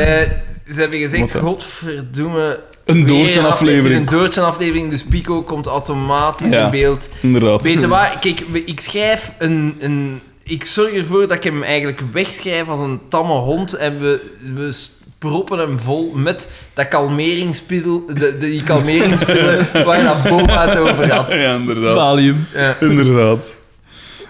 [0.74, 2.60] ze hebben gezegd, Wat godverdomme...
[2.86, 4.00] Een Doortje-aflevering.
[4.00, 6.66] Een Doortje-aflevering, dus Pico komt automatisch Ja.
[6.66, 7.10] in beeld.
[7.22, 7.62] Inderdaad.
[7.62, 8.20] Weet je wat?
[8.20, 10.20] Kijk, ik schrijf een, een...
[10.44, 14.22] Ik zorg ervoor dat ik hem eigenlijk wegschrijf als een tamme hond en we,
[14.56, 14.72] we
[15.20, 20.78] proppen hem vol met dat kalmeringspil, de, de, die kalmeringspillen waar je dat boven het
[20.78, 21.34] over had.
[21.34, 21.96] Ja, inderdaad.
[21.98, 22.48] Valium.
[22.54, 22.76] Ja.
[22.80, 23.58] Inderdaad.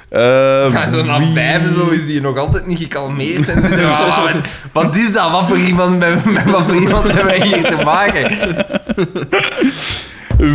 [0.10, 0.22] Eh,
[0.72, 3.48] Ja, zo na wie- vijf zo is die nog altijd niet gekalmeerd.
[3.50, 4.42] En zit er,
[4.72, 5.32] wat is dat?
[5.32, 8.38] Wat voor iemand, met, met wat voor iemand hebben wij hier te maken?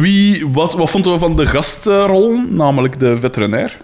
[0.01, 3.77] Wie was, wat vonden we van de gastrol, namelijk de veterinair?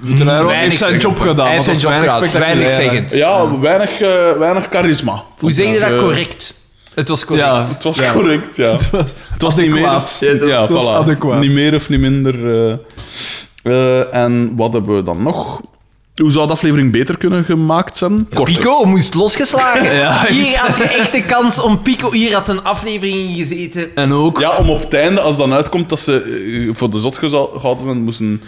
[0.00, 1.10] Weinig heeft zijn zeggen.
[1.10, 1.44] job gedaan.
[1.46, 2.40] Hij heeft zijn job weinig gedaan.
[2.40, 3.12] Weinig zeggend.
[3.14, 4.08] Ja, weinig, eh,
[4.38, 5.22] weinig charisma.
[5.38, 6.54] Hoe zeg je dat correct?
[6.94, 7.46] Het was correct.
[7.48, 8.12] Ja, Het was Ja.
[8.12, 8.66] correct, ja.
[8.70, 9.80] het was, Het was niet meer...
[9.80, 10.88] Ja, het was voilà.
[10.94, 11.40] adequaat.
[11.40, 12.52] Niet meer of niet minder.
[12.52, 12.72] eh.
[13.62, 15.60] Eh, en wat hebben we dan nog?
[16.18, 18.28] Hoe zou de aflevering beter kunnen gemaakt zijn?
[18.34, 18.54] Korter.
[18.54, 19.94] Pico moest losgeslagen.
[19.98, 20.26] Ja.
[20.28, 22.12] Hier had je echt de kans om Pico...
[22.12, 23.96] Hier had een aflevering in gezeten.
[23.96, 24.40] En ook...
[24.40, 27.84] Ja, om op het einde, als dan uitkomt dat ze eh, voor de zot gehouden
[27.84, 28.42] zijn, moesten...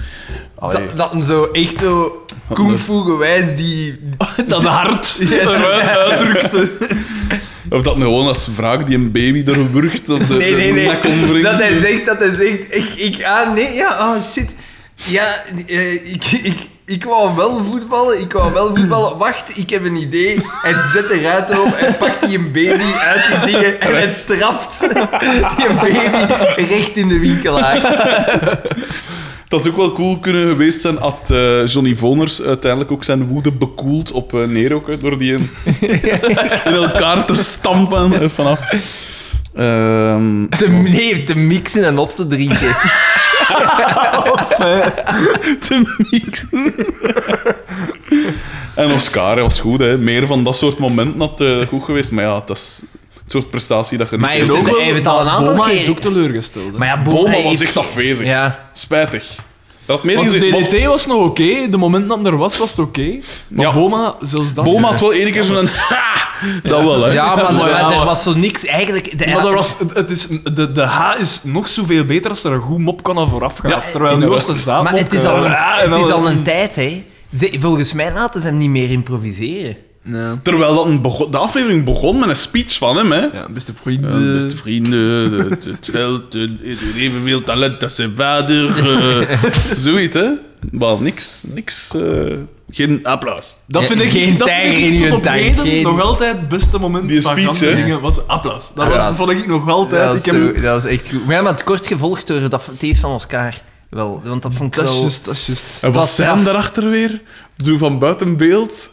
[0.60, 3.98] Dat, dat een zo echt zo kung fu gewijs die...
[4.46, 6.70] dat hart eruit uitdrukte.
[7.70, 11.08] Of dat gewoon als wraak die een baby er wurgt op de, Nee, nee, de
[11.08, 11.42] nee.
[11.42, 12.76] Dat hij zegt, dat hij zegt...
[12.76, 14.54] Ik, ik, ah, nee, ja, oh shit.
[14.94, 16.56] Ja, eh, ik, ik,
[16.90, 19.18] ik wou wel voetballen, ik wou wel voetballen.
[19.18, 20.38] Wacht, ik heb een idee.
[20.44, 24.08] Hij zet de ruit open en pakt die een baby uit die dingen en hij
[24.26, 24.80] trapt
[25.56, 26.32] die baby
[26.74, 27.80] recht in de winkelaar.
[29.48, 33.26] Dat had ook wel cool kunnen geweest zijn had eh, Johnny Voners uiteindelijk ook zijn
[33.26, 35.50] woede bekoeld op uh, Nero, hè, door die in,
[36.64, 38.60] in elkaar te stampen eh, vanaf.
[39.54, 42.76] Ehm, Te, nee, te mixen en op te drinken.
[45.60, 46.74] te mixen.
[48.74, 49.98] en Oscar hij was goed, hè.
[49.98, 52.10] meer van dat soort momenten had eh, goed geweest.
[52.10, 52.82] Maar ja, dat is
[53.22, 54.52] het soort prestatie dat je niet Maar hij hebt.
[54.52, 56.72] heeft ook wel- hij heeft al een aantal Boma keer- heeft ook teleurgesteld.
[56.72, 56.78] hè.
[56.78, 58.26] Maar ja, Boma was echt afwezig.
[58.26, 58.68] Ja.
[58.72, 59.34] Spijtig.
[59.90, 62.58] Dat had meer Want de DDT was nog oké, de moment dat het er was,
[62.58, 63.18] was het oké.
[63.48, 63.72] Maar Ja.
[63.72, 64.64] Boma, zelfs dan...
[64.64, 65.66] Boma had wel één keer zo'n...
[65.88, 66.18] Ha!
[66.62, 67.12] Dat wel, hè.
[67.12, 69.18] Ja, maar, er- Maar er was zo niks eigenlijk.
[69.18, 72.44] De, Maar er was, het, het is, de, de H is nog zoveel beter als
[72.44, 73.70] er een goed mop kan aan vooraf gaat.
[73.86, 76.26] Ja, terwijl nu was de maar het is, al een, eh, en het is al
[76.28, 77.04] een tijd, hè?
[77.38, 79.76] Ze- volgens mij laten ze hem niet meer improviseren.
[80.04, 80.38] Ja.
[80.42, 83.20] Terwijl dat een bego- de aflevering begon met een speech van hem, hè.
[83.20, 84.12] Ja, beste vrienden...
[84.36, 86.34] Eh, beste vrienden, het, het veld,
[86.94, 88.66] evenveel talent als zijn vader.
[89.20, 89.38] eh,
[89.76, 90.28] zoiets, hè?
[90.70, 91.94] Maar niks, niks.
[91.94, 92.02] eh,
[92.70, 93.56] geen applaus.
[93.66, 96.00] Dat Ja, vind ik, geen dat tijger vind in ik tot op heden geen- nog
[96.02, 98.70] altijd het beste moment Die van speech, dingen was applaus.
[98.74, 100.06] Dat, was, vond ik nog altijd.
[100.06, 101.26] dat, ik is heb, zo- dat is echt goed.
[101.26, 103.54] Maar ja, maar het kort gevolgd door dat feest van Oscar.
[103.90, 105.00] Wel, want dat vond ik dat is wel...
[105.00, 105.82] juist, dat is juist.
[105.82, 107.20] En wat was zijn daarachter weer?
[107.64, 108.90] Zo van buiten beeld.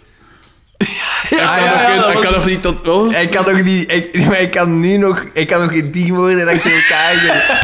[0.78, 0.86] Ja,
[1.30, 2.82] ik, kan ja, nog ja, geen- dat ik was- kan nog niet tot...
[2.86, 3.22] wat het?
[3.24, 3.92] Ik kan nog niet...
[3.92, 5.24] Ik, maar ik kan nu nog...
[5.34, 7.56] Ik kan nog geen tien woorden achter elkaar zeggen.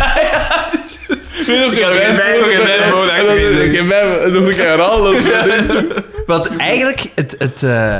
[1.47, 2.61] Nee, nog geen nog geen vijf woorden.
[3.11, 5.21] achter en nog een keer herhalen.
[6.25, 7.97] Want eigenlijk, het, het, eh,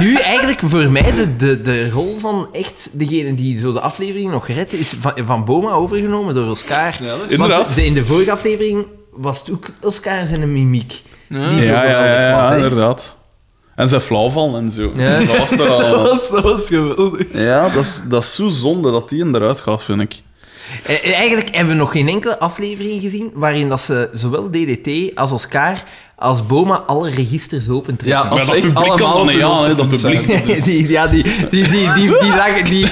[0.00, 4.30] nu eigenlijk voor mij de, de, de rol van echt degene die zo de aflevering
[4.30, 6.76] nog redt, is van, van Boma overgenomen door Oscar.
[7.00, 7.58] Ja, dat is- Inderdaad.
[7.62, 10.92] Want de, in de vorige aflevering was het ook Oscar zijn mimiek.
[11.28, 11.48] Ja.
[11.48, 13.16] Die zo Ja, ja, inderdaad.
[13.76, 14.92] En zijn flauwval en zo.
[14.96, 15.18] Ja.
[15.24, 15.78] Dat was er al.
[15.78, 17.26] Dat was, dat was geweldig.
[17.32, 20.14] Ja, dat is, dat is zo zonde dat die eruit gaat, vind ik.
[21.02, 25.82] Eigenlijk hebben we nog geen enkele aflevering gezien waarin dat ze zowel DDT als Oscar
[26.18, 28.18] als Boma alle registers opentrekken.
[28.18, 30.26] Ja, Maar Als dat echt publiek kan allemaal dan hè, dat publiek.
[30.64, 32.88] die, ja, die, die, die, die, die, lagen- die,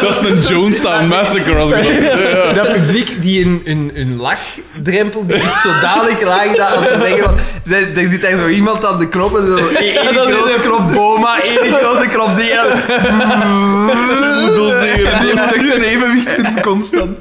[0.00, 1.76] Dat is een Jonestown Massacre, als ik
[2.10, 2.12] dat
[2.46, 2.52] ja.
[2.62, 7.24] dat publiek die een, een, een lachdrempel die echt zodanig laag dat als ze zeggen
[7.24, 7.34] van...
[7.66, 9.56] ze- Er zit daar zo iemand aan de knoppen, zo...
[9.78, 12.50] Eén grote knop Boma, één grote knop die...
[14.44, 15.20] Moet doseren.
[15.20, 17.18] Die heeft echt een evenwicht vinden constant.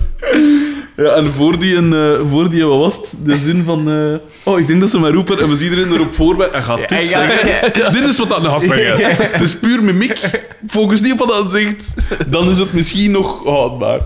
[0.96, 3.14] Ja, en voor die, een, eh, voor die, wat was het?
[3.24, 3.90] De zin van...
[3.90, 4.18] eh,
[4.54, 6.50] oh, ik denk dat ze mij roepen en we zien erin erop voorbij.
[6.50, 7.94] En gaat dus Ja, ja, zeggen...
[7.94, 9.16] Dit is wat dat gaat zeggen.
[9.32, 10.20] Het is puur mimiek.
[10.68, 11.94] Focus niet op wat dat zegt.
[12.28, 14.00] Dan is het misschien nog houdbaar.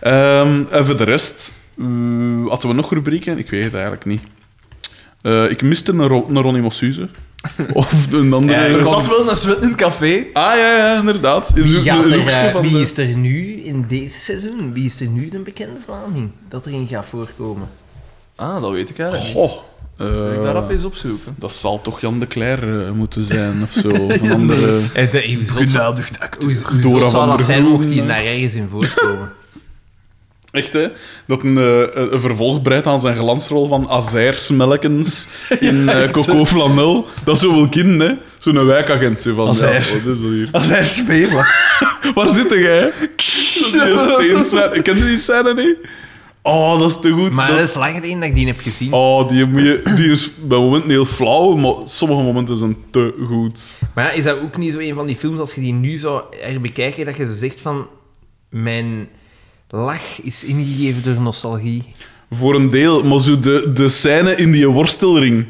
[0.00, 1.52] Ehm, en voor de rest...
[1.78, 1.84] eh,
[2.48, 3.38] hadden we nog rubrieken?
[3.38, 4.22] Ik weet het eigenlijk niet.
[5.50, 7.08] Ik miste een, Ro een Ronnie Mossuze.
[7.72, 8.60] Of een andere...
[8.60, 10.24] Ja, Er ik zat wel een zwet in het café.
[10.32, 11.52] Ah, ja, ja, inderdaad.
[11.56, 14.72] Is Wie, gaat een er, eh, van wie de- is er nu in deze seizoen?
[14.72, 17.68] Wie is er nu de bekende Vlaming dat erin gaat voorkomen?
[18.36, 19.30] Ah, dat weet ik eigenlijk.
[19.32, 19.52] Goh.
[19.96, 21.34] Wil ik eh, daar even eens opzoeken.
[21.38, 23.88] Dat zal toch Jan de Cler eh, moeten zijn, of zo.
[23.90, 24.80] Of een andere...
[24.94, 26.62] Eh, Genadigd acteur.
[26.82, 28.06] hoe, zou dat zijn mocht hij eh.
[28.08, 29.32] daar ergens in voorkomen?
[30.54, 30.86] Echt, hè?
[31.26, 35.28] Dat een, eh, een vervolg breidt aan zijn glansrol van Azairsmelkens
[35.60, 37.06] in eh, Coco Flanel.
[37.24, 38.12] Dat is zo wel kind, hè?
[38.38, 39.20] Zo'n wijkagent.
[39.20, 39.72] Zo van, Azair.
[39.94, 40.48] ja, wat is dat hier?
[42.14, 42.90] Waar zit jij?
[43.16, 44.82] Steensmijt.
[44.82, 45.76] Ken je die scène niet?
[46.42, 47.30] Oh, dat is te goed.
[47.30, 48.92] Maar Dat- dat is lang geleden dat ik die heb gezien.
[48.92, 53.14] Oh, die, moet je, die is bij momenten heel flauw, maar sommige momenten zijn te
[53.28, 53.74] goed.
[53.94, 55.96] Maar ja, is dat ook niet zo een van die films, als je die nu
[55.96, 57.86] zou herbekijken, dat je zo zegt van...
[58.50, 59.08] Mijn
[59.74, 61.84] lach is ingegeven door nostalgie.
[62.30, 65.46] Voor een deel, maar zo de, de scène in die worstelring,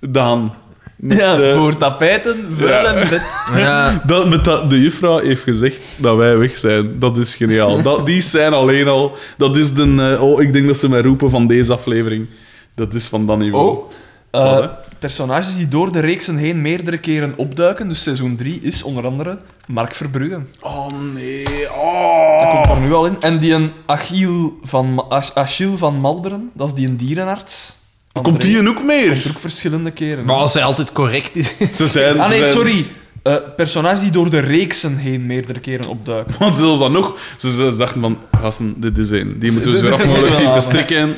[0.00, 0.54] Daan.
[0.96, 2.94] Met, Ja, eh, voor tapijten, vuil ja.
[2.94, 3.22] en bed.
[3.62, 6.98] Ja, Dat, met dat, de juffrouw heeft gezegd dat wij weg zijn.
[6.98, 7.82] Dat is geniaal.
[7.82, 9.16] Dat, die zijn alleen al...
[9.36, 10.14] Dat is de...
[10.16, 12.26] eh, oh, ik denk dat ze mij roepen van deze aflevering.
[12.74, 13.68] Dat is van dat niveau.
[13.76, 13.90] Oh,
[14.36, 14.66] eh,
[14.98, 17.88] personages die door de reeksen heen meerdere keren opduiken.
[17.88, 20.40] Dus seizoen 3 is onder andere Mark Verbrugge.
[20.60, 21.42] Oh, nee.
[21.44, 22.64] Dat Oh.
[22.66, 23.16] komt er nu al in.
[23.20, 25.04] En die een Achille van,
[25.34, 27.76] Achille van Malderen, dat is die een dierenarts.
[28.22, 29.10] Komt die een ook meer?
[29.10, 30.24] Komt er ook verschillende keren.
[30.24, 31.56] Maar als hij altijd correct is...
[31.76, 32.20] Ze zijn...
[32.20, 32.86] Ah nee, zijn- sorry.
[33.22, 36.34] Eh personages die door de reeksen heen meerdere keren opduiken.
[36.38, 39.38] Want zelfs dan nog, ze, ze dachten van, gasten, dit is één.
[39.38, 41.14] Die moeten we zo rap mogelijk zien te strikken.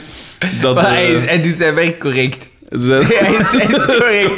[0.61, 2.48] Dat, Maar hij, eh, hij doet zijn werk correct.
[2.71, 3.03] Ze
[4.09, 4.33] zijn-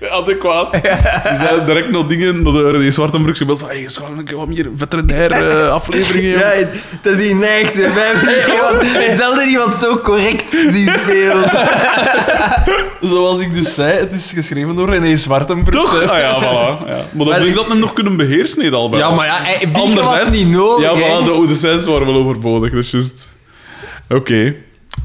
[0.20, 0.74] adequaat.
[1.30, 3.86] Ze zeiden direct nog dingen naar de René Zwartenbroek gebeld van, hey,
[4.24, 6.30] keer wat meer veterinair eh, afleveringen.
[6.38, 6.66] Ja, joh."
[7.02, 7.74] dat is hier niks.
[7.74, 7.92] hè.
[7.94, 11.50] Wij hebben zelden iemand zo correct zien spelen.
[13.00, 15.84] Zoals ik dus zei, het is geschreven door René Zwartenbroek.
[15.84, 16.02] Toch?
[16.10, 16.42] Ah ja, voilà.
[16.42, 16.94] Ja.
[16.94, 18.98] Maar dat Maar- betekent dat hem nog kunnen beheersen, niet al bij.
[18.98, 19.38] Ja, maar ja,
[19.72, 20.84] Bieke was niet nodig.
[20.84, 23.26] Ja, voilà, de oude scènes waren wel overbodig, dat is juist.
[24.08, 24.54] Oké.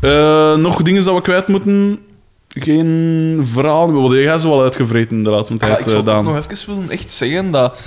[0.01, 1.99] Eh, nog dingen dat we kwijt moeten?
[2.59, 3.91] Geen verhaal?
[3.91, 6.75] Wat jij zo wel uitgevreten de laatste Ja, tijd, ik zou eh, toch nog even
[6.75, 7.79] willen echt zeggen dat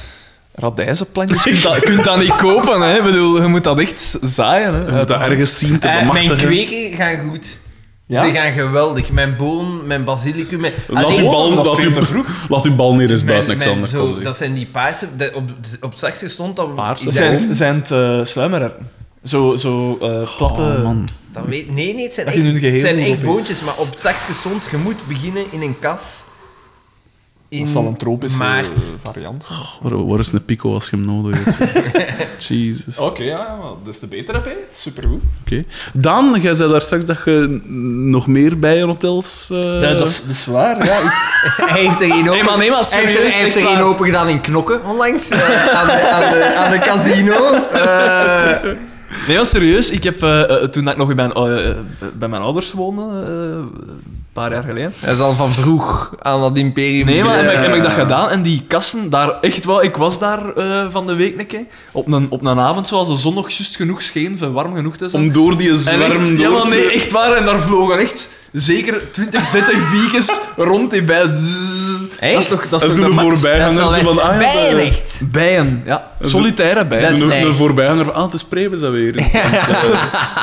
[0.54, 2.80] radijzenplantjes, je kunt dat, kunt dat niet kopen.
[2.80, 2.96] Hè.
[2.96, 4.74] Ik bedoel, je moet dat echt zaaien.
[4.74, 4.84] Hè.
[4.86, 6.46] Je moet dat ergens zien te Eh, mijn bemachtigen.
[6.66, 7.58] kweken gaan goed.
[8.06, 8.24] Ja?
[8.24, 9.10] Ze gaan geweldig.
[9.10, 10.60] Mijn boon, mijn basilicum...
[10.60, 10.72] Mijn...
[10.86, 12.26] Laat Allee, uw bal, laat uw, te vroeg.
[12.48, 14.14] laat uw bal neer eens mijn- buiten, mijn- Alexander.
[14.16, 15.06] zo, dat zijn die paarse...
[15.16, 15.50] dat op,
[15.80, 16.74] op straks stond dat...
[16.74, 18.88] Paarse Zijn zijn het eh, sluimererwten?
[19.24, 19.98] Zo, zo
[20.36, 20.62] platte...
[20.62, 21.08] Oh, man.
[21.40, 24.00] Dat weet, nee, nee, het zijn Dat echt, het zijn echt boontjes, maar op het
[24.00, 26.24] zakje stond, je moet beginnen in een kas.
[27.50, 28.68] In Dat zal een tropische maart.
[29.02, 29.58] variant zijn.
[29.82, 32.44] Waar, waar is een pico als je hem nodig hebt?
[32.48, 32.98] Jesus.
[32.98, 34.64] Oké, ja, ja, maar des te beter heb je.
[34.74, 35.22] Supergoed.
[35.44, 35.64] Oké.
[35.92, 37.60] Daan, jij zei daar straks dat je
[38.10, 39.48] nog meer bijenhotels...
[39.50, 40.84] eh Ja, dat is, dat is waar.
[40.86, 41.12] Ja, ik-
[41.70, 44.28] Hij heeft er één open, Nee, nee, hij heeft er, hij heeft er open gedaan
[44.28, 47.54] in Knokken onlangs, eh, aan, de, aan, de, aan de casino.
[47.78, 48.70] Eh,
[49.28, 49.90] Nee, serieus.
[49.90, 51.74] Ik heb, eh, eh, toen ik nog bij mijn, eh,
[52.14, 53.70] bij mijn ouders woonde, een
[54.32, 54.92] paar jaar geleden...
[54.98, 57.06] hij is al van vroeg aan dat imperium.
[57.06, 59.82] Nee, maar heb ik, heb ik dat gedaan en die kassen daar echt wel.
[59.82, 60.40] Ik was daar
[60.90, 63.76] van de week een keer op een, op een avond zoals de zon nog juist
[63.76, 65.22] genoeg scheen, warm genoeg te zijn.
[65.22, 67.32] Om door die zwerm echt, door ja, maar te- nee, echt waar.
[67.32, 71.24] En daar vlogen echt zeker 20, 30 biekjes rond in bij.
[72.20, 72.32] Echt?
[72.32, 73.40] Dat is toch, dat is zo toch een de max?
[73.40, 74.20] voorbijganger dat is wel zo van...
[74.20, 75.20] echt Ah, ja, bijen echt.
[75.24, 76.06] Bijen, ja.
[76.20, 77.02] Solitaire bijen.
[77.02, 79.14] Dat is Een, een voorbijganger van, ah, het is Prebes dat weer.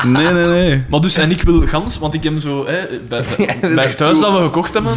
[0.07, 0.83] nee, nee, nee.
[0.89, 3.23] Maar dus, en ik wil gans, want ik heb zo, hè, bij,
[3.87, 4.93] het thuis dat we gekocht hebben.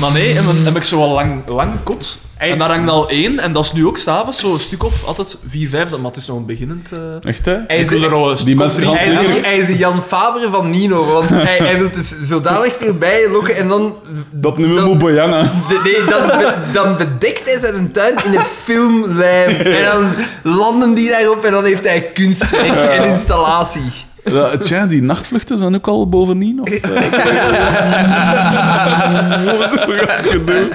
[0.00, 2.18] Maar nee, en dan heb ik zo een lang, lang kot.
[2.38, 5.04] En daar hangt al één, en dat is nu ook s'avonds, zo een stuk of
[5.04, 6.92] altijd vier, vijf, maar het is nog een beginnend.
[6.92, 6.98] eh
[7.30, 7.56] Echt, hè?
[7.66, 9.58] Hij is, er al een stuk Die of mensen drie, gaan hij, is, zeker- hij
[9.58, 13.56] is de Jan Fabre van Nino, want hij, hij wil dus zodanig veel bijen lokken
[13.56, 13.96] en dan...
[14.30, 14.98] Dat nu dan- moet
[15.68, 19.48] de- nee, dan, be- dan bedekt hij zijn tuin in een filmlijm.
[19.56, 20.08] En dan
[20.54, 24.06] landen die daarop en dan heeft hij kunstwerk en installatie.
[24.24, 26.60] Ja, tja, die nachtvluchten zijn ook al bovendien?
[26.60, 26.90] Of, eh,
[29.58, 30.70] Wat zo gaat ze doen?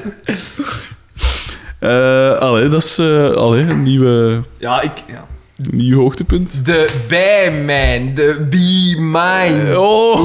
[1.84, 4.92] Eh, allee, dat is eh, allee, een nieuwe, Ja, ik...
[5.08, 5.26] Ja.
[5.72, 6.66] nieuw hoogtepunt.
[6.66, 9.80] De bijmijn, de bee mine.
[9.80, 10.20] Oh!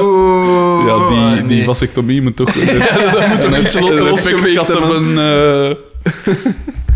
[0.00, 0.86] Oeh.
[0.86, 1.64] Ja, die, die Nee.
[1.64, 2.52] vasectomie moet toch...
[3.12, 5.18] dat moet toch iets lo- losgeweekt hebben.
[5.18, 5.70] eh.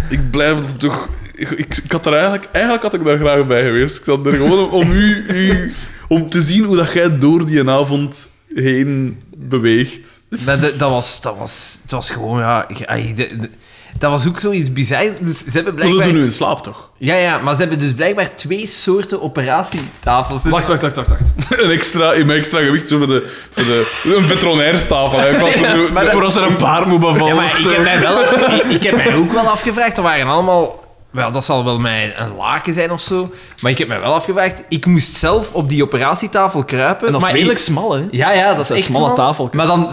[0.08, 1.08] ik blijf er toch...
[1.34, 1.50] Ik,
[1.84, 2.48] ik had er eigenlijk...
[2.52, 3.96] Eigenlijk had ik daar graag bij geweest.
[3.96, 5.72] Ik zat er gewoon om u, u...
[6.08, 10.20] Om te zien hoe dat jij door die avond heen beweegt.
[10.44, 12.68] Maar dat, dat, was, dat, was, het was gewoon, ja...
[12.68, 13.50] ik- ai, de- de-
[13.98, 15.04] dat was ook zoiets bizar.
[15.20, 16.06] Dus ze hebben Maar ze blijkbaar...
[16.06, 16.90] doen nu in slaap, toch?
[16.98, 20.42] Ja, ja, maar ze hebben dus blijkbaar twee soorten operatietafels.
[20.42, 21.22] Dus Wacht, wacht, wacht, wacht, wacht.
[21.62, 23.46] Een extra, in mijn extra gewicht, zo voor de...
[23.50, 25.18] Voor de een veterinairsstafel.
[25.18, 25.30] hè.
[25.30, 25.92] Ik was er zo...
[25.92, 28.62] Maar voor als er een paar moet bevallen Ja, maar ik heb, mij wel ik,
[28.68, 29.96] ik heb mij ook wel afgevraagd.
[29.96, 30.80] Er waren allemaal...
[31.10, 33.32] Wel, dat zal wel mij een laken zijn of zo.
[33.60, 34.62] Maar ik heb mij wel afgevraagd.
[34.68, 37.06] Ik moest zelf op die operatietafel kruipen.
[37.06, 38.02] En dat is maar redelijk smal, hè?
[38.10, 39.16] Ja, ja, dat is echt smalle smal.
[39.16, 39.56] tafeltjes.
[39.56, 39.90] Maar dan,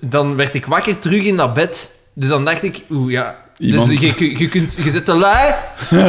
[0.00, 1.90] dan werd ik wakker terug in dat bed.
[2.14, 3.36] Dus dan dacht ik, oeh ja.
[3.58, 5.54] Iemand- Dus je, je, kunt, je zit te lui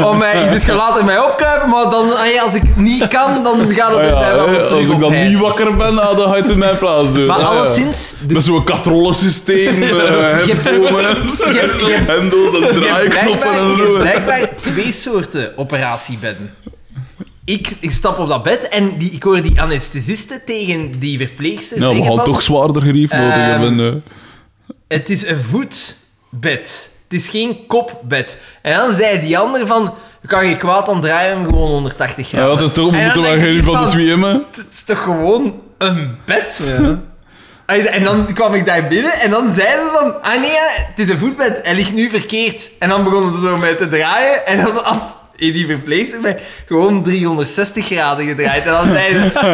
[0.03, 2.09] om mij, dus je laat mij opkruipen, maar dan,
[2.43, 5.39] als ik niet kan, dan gaat het Ah ja, mij terug als ik dan niet
[5.39, 7.25] wakker ben, ah, dan ga je het in mijn plaats doen.
[7.25, 7.47] Maar Ah, ja.
[7.47, 11.15] alleszins, de- Met zo'n katrollensysteem, uh, hebt- hemdbomen en
[12.05, 13.93] hendels en draaiknoppen en zo.
[13.97, 16.49] blijkbaar twee soorten operatiebedden.
[17.45, 21.79] Ik, ik stap op dat bed en die, ik hoor die anesthesiste tegen die verpleegster
[21.79, 23.79] Ja, we gaan van, toch zwaarder gerief nodig Ehm, hebben.
[23.79, 23.93] eh.
[24.87, 26.91] Het is een voetbed.
[27.13, 28.41] Het is geen kopbed.
[28.61, 29.93] En dan zei die ander van...
[30.25, 32.57] Kan je kwaad, dan draai je hem gewoon 180 Ja, graden.
[32.57, 34.17] dat is toch, we En moeten denk geen van de twee.
[34.17, 36.63] Het is toch gewoon een bed?
[37.65, 40.21] En, en dan kwam ik daar binnen en dan zeiden ze van...
[40.21, 40.51] Ah nee,
[40.87, 41.59] het is een voetbed.
[41.63, 42.71] Hij ligt nu verkeerd.
[42.79, 44.45] En dan begonnen ze zo met te draaien.
[44.45, 44.83] En dan
[45.37, 48.63] had die verpleegster mij gewoon 360 graden gedraaid.
[48.65, 48.89] En dan.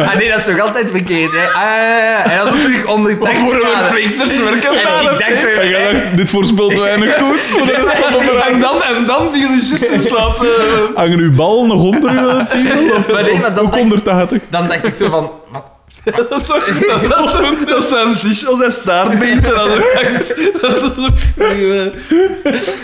[0.06, 1.32] Ah nee, dat is nog altijd verkeerd.
[1.32, 1.46] Hè.
[1.46, 2.24] Ah, ja, ja.
[2.30, 4.70] En dan zo terug 180 Voor een verpleegsters werken.
[4.70, 5.44] En ik dacht...
[5.60, 7.40] En jij dacht, dit voorspelt weinig goed.
[7.66, 8.42] de de.
[8.52, 10.46] En dan, en dan viel je juist in slaap.
[10.94, 12.96] Hangen uw bal nog onder uw piemel?
[12.96, 14.42] Of, Maar nee, maar dan ook dacht- 180?
[14.48, 15.30] Dan dacht ik zo van...
[15.52, 15.64] Wat,
[16.30, 20.36] dat, is ook- dat, dat, dat zijn t-shirts en staartbeentje dat er hangt.
[20.60, 21.16] Dat is ook...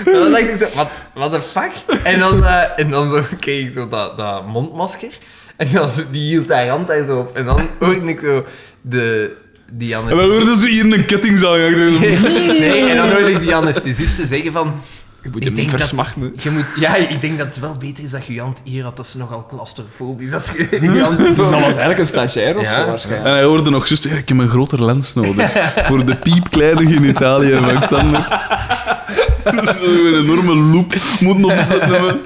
[0.07, 1.73] En dan dacht ik zo, wat, what the fuck?
[2.03, 5.09] En dan, eh, en dan zo kreeg ik zo dat, dat mondmasker.
[5.57, 7.37] En dan zo, die hield haar hand daar zo op.
[7.37, 8.45] En dan hoorde ik zo
[8.81, 9.33] de,
[9.73, 10.37] die En dan anesthesist...
[10.37, 11.59] hoorden ze hier een kettingzaag.
[12.61, 14.81] Nee, en dan hoorde ik die anesthesiste zeggen van...
[15.27, 16.33] Je moet Ik hem niet denk dat- versmachten.
[16.39, 18.97] Je moet, ja, ik denk dat het wel beter is dat je hier had.
[18.97, 21.19] Dat ze nogal claustrofobisch je hand...
[21.19, 22.73] Dus dat was eigenlijk een stagiair of Ja.
[22.75, 23.27] zo waarschijnlijk.
[23.27, 25.51] En hij hoorde nog juist zeggen, ik heb een grotere lens nodig.
[25.85, 28.29] Voor de piepkleine genitaliën van Xander.
[29.65, 31.91] Dat is een enorme loop moeten opzetten.
[32.01, 32.19] man.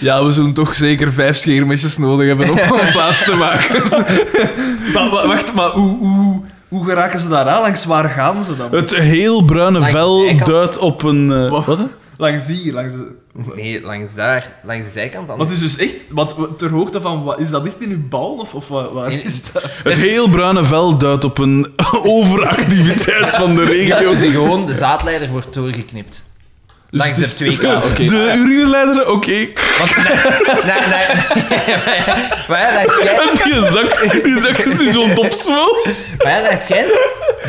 [0.00, 3.88] Ja, we zullen toch zeker vijf scheermesjes nodig hebben om, om plaats te maken.
[3.88, 7.62] maar, maar wacht, maar hoe, hoe, hoe geraken ze daar aan?
[7.62, 8.68] Langs waar gaan ze dan?
[8.70, 11.32] Het heel bruine vel duidt op een...
[11.32, 11.64] eh, Wat?
[11.64, 11.78] wat?
[12.20, 13.16] Langs hier, langs de...
[13.54, 14.52] Nee, langs daar.
[14.64, 15.38] Langs de zijkant dan.
[15.38, 16.04] Wat is dus echt...
[16.08, 17.22] Wat, ter hoogte van...
[17.24, 18.36] Wat, is dat echt in uw bal?
[18.40, 19.62] Of, of waar, waar is dat?
[19.84, 21.72] Het heel bruine vel duidt op een
[22.02, 24.16] overactiviteit van de Ja, regio.
[24.16, 26.24] die gewoon, de zaadleider wordt doorgeknipt.
[26.90, 27.90] Dus langs de twee de- kanten.
[27.90, 28.04] oké.
[28.04, 29.46] De urineleider, oké.
[29.78, 30.06] Want, nee,
[30.64, 31.06] nee,
[31.86, 32.00] nee,
[32.48, 35.76] maar ja, dacht jij, En die zak, die zak is nu zo'n topswel.
[36.22, 36.84] maar ja, dacht jij,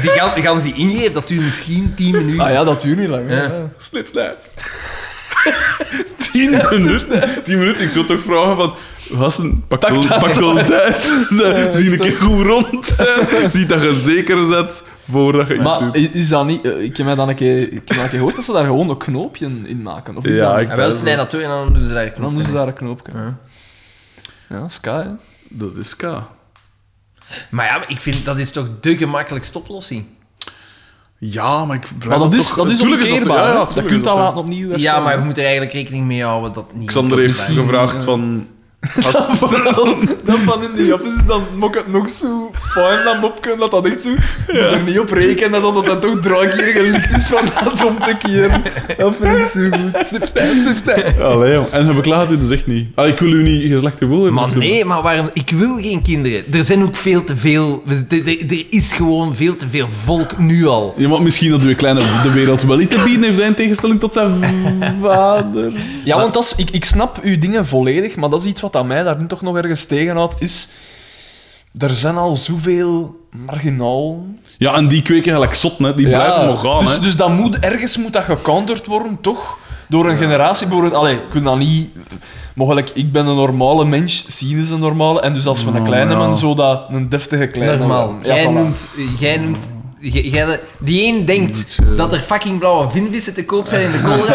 [0.02, 2.40] die gaan, die gaan ze ingreep, dat duurt misschien 10 minuten.
[2.46, 3.30] Ah ja, dat duurt niet lang.
[3.30, 3.70] Ja.
[3.78, 4.38] Snip, snap.
[6.32, 7.44] Tien minuten.
[7.44, 7.84] Tien minuten.
[7.84, 8.74] Ik zou toch vragen van...
[9.18, 10.96] Gasten, pak wel, pak wel tijd.
[11.76, 12.86] Zie een keer goed rond.
[13.54, 16.16] Zie dat je zeker zet voordat je Maar doet.
[16.16, 16.62] is dat niet...
[16.66, 18.52] eh, Ik heb mij dan een keer, ik heb dan een keer gehoord dat ze
[18.52, 20.18] daar gewoon een knoopje in maken.
[20.18, 20.62] Of is Ja, dat...
[20.62, 22.52] ik- En wel snij dat door en dan doen ze daar een dan doen ze
[22.52, 23.12] daar een knoopje.
[23.16, 23.38] Ja.
[24.50, 25.10] Ja, Sky, hè.
[25.50, 26.04] Dat is K.
[27.50, 30.06] Maar ja, maar ik vind dat is toch de gemakkelijkste oplossing.
[31.18, 32.06] Ja, maar ik...
[32.06, 33.38] Maar dat is, dat is omkeerbaar.
[33.38, 35.38] ja, ja, dat tuurlijk kun is je al dat, laten opnieuw Ja, maar je moet
[35.38, 36.88] er eigenlijk rekening mee houden dat niet...
[36.88, 38.48] Xander heeft gevraagd van...
[39.14, 43.56] Als, Vooral dat van in die office, dan mok het nog zo fijn dat mopje,
[43.60, 44.10] dat dat echt zo...
[44.10, 47.46] Je moet er niet op rekenen dat dat dan toch drie keer gelikt is van
[47.64, 48.64] dat om te keren.
[48.98, 50.08] Dat vind ik zo goed.
[50.08, 50.26] Snip,
[50.84, 51.20] snap.
[51.22, 51.68] Allee, jong.
[51.68, 52.88] En ze beklaagt u dus echt niet.
[52.96, 54.34] Ah, ik wil u niet geen slecht gevoel hebben.
[54.34, 55.30] Maar nee, maar waarom?
[55.34, 56.44] Ik wil geen kinderen.
[56.54, 57.84] Er zijn ook veel te veel...
[58.50, 60.94] Er is gewoon veel te veel volk nu al.
[60.98, 64.00] Ja, maar misschien dat uw kleine de wereld wel iets te bieden heeft in tegenstelling
[64.00, 64.44] tot zijn
[65.02, 65.72] vader.
[66.04, 68.69] Ja, want dat is, ik, ik snap uw dingen volledig, maar dat is iets wat
[68.76, 70.70] aan mij daar nu toch nog ergens tegenhoudt, is...
[71.78, 73.16] Er zijn al zoveel
[73.46, 74.26] marginaal.
[74.58, 75.96] Ja, en die kweken gelijk zot, hè.
[75.96, 77.00] Die blijven nog gaan, dus, hè.
[77.02, 79.58] dus dat moet, ergens moet dat gecounterd worden, toch?
[79.88, 80.68] Door een generatie.
[80.68, 81.90] Allee, ik kun dat niet...
[82.56, 85.22] Mogelijk, ik ben een normale mens, zien is een normale.
[85.22, 86.20] En dus als we een kleine ja.
[86.20, 87.78] hebben, zo dat een deftige kleine...
[87.78, 88.16] Normaal.
[88.22, 88.52] Ja, jij, voilà.
[88.54, 88.88] noemt,
[89.20, 89.58] jij noemt...
[90.00, 93.92] jij- jij- die een denkt Beetje- dat er fucking blauwe vinvissen te koop zijn in
[93.92, 94.28] de Colruyt.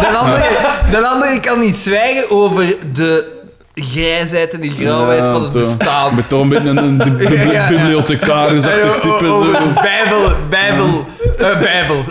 [0.00, 0.48] De andere,
[0.90, 3.36] de andere kan niet zwijgen over de
[3.80, 6.14] grijsheid en de grauwheid Ja, van het bestaan.
[6.14, 7.68] Met toch een een, Ja, ja, ja.
[7.68, 9.18] bibliothecarisachtig type.
[9.24, 9.52] zo.
[9.82, 11.06] Bijbel, bijbel,
[11.38, 12.06] eh, bijbels,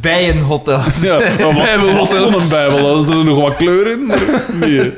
[0.00, 1.00] bijenhotels.
[1.02, 1.18] Ja,
[1.52, 2.94] Bijbel was wel een Bijbel.
[2.96, 4.18] Er is er nog wat kleur in, maar
[4.52, 4.92] nee.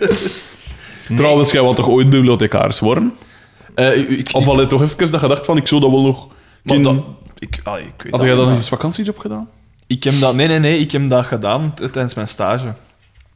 [1.16, 3.12] Trouwens, jij wilt toch ooit bibliothecaris worden?
[3.74, 6.26] Eh, u- ik, Of al toch even dat gedacht van, ik zou dat wel nog...
[6.82, 6.96] dat-
[7.38, 9.48] ik, allee, ik weet Had jij dan eens een vakantiejob gedaan?
[9.86, 10.34] Ik heb dat...
[10.34, 10.78] Nee, nee, nee.
[10.78, 12.64] Ik heb dat gedaan tijdens mijn stage.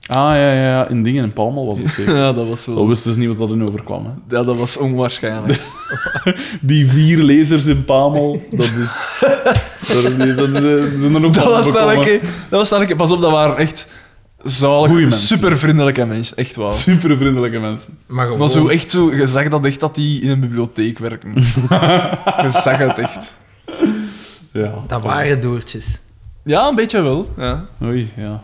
[0.08, 0.88] Ah, ja, ja, ja.
[0.88, 2.14] In Dingen, in Palmal was het zeker.
[2.22, 2.88] Ja, dat was Dat wel...
[2.88, 4.04] wisten ze niet wat dat in overkwam.
[4.04, 4.36] Hè.
[4.36, 5.60] Ja, dat was onwaarschijnlijk.
[6.60, 9.22] Die vier lezers in Palmal, dat is...
[9.88, 12.20] dat zijn, er- Dat was keer...
[12.50, 12.96] Dat was keer...
[12.96, 13.88] Pas op, dat waren echt
[14.42, 15.36] zalig, Goeie mensen.
[15.36, 16.36] super vriendelijke mensen.
[16.36, 16.70] Echt wel.
[16.70, 17.98] Super vriendelijke mensen.
[18.06, 18.38] Maar gewoon...
[18.40, 19.14] Maar zo echt zo...
[19.14, 21.32] Je zag dat echt dat die in een bibliotheek werken.
[21.34, 23.38] je zag het echt.
[24.52, 24.72] Ja.
[24.86, 25.98] Dat waren doortjes.
[26.44, 27.28] Ja, een beetje wel.
[27.36, 27.64] Ja.
[27.82, 28.42] Oei, ja.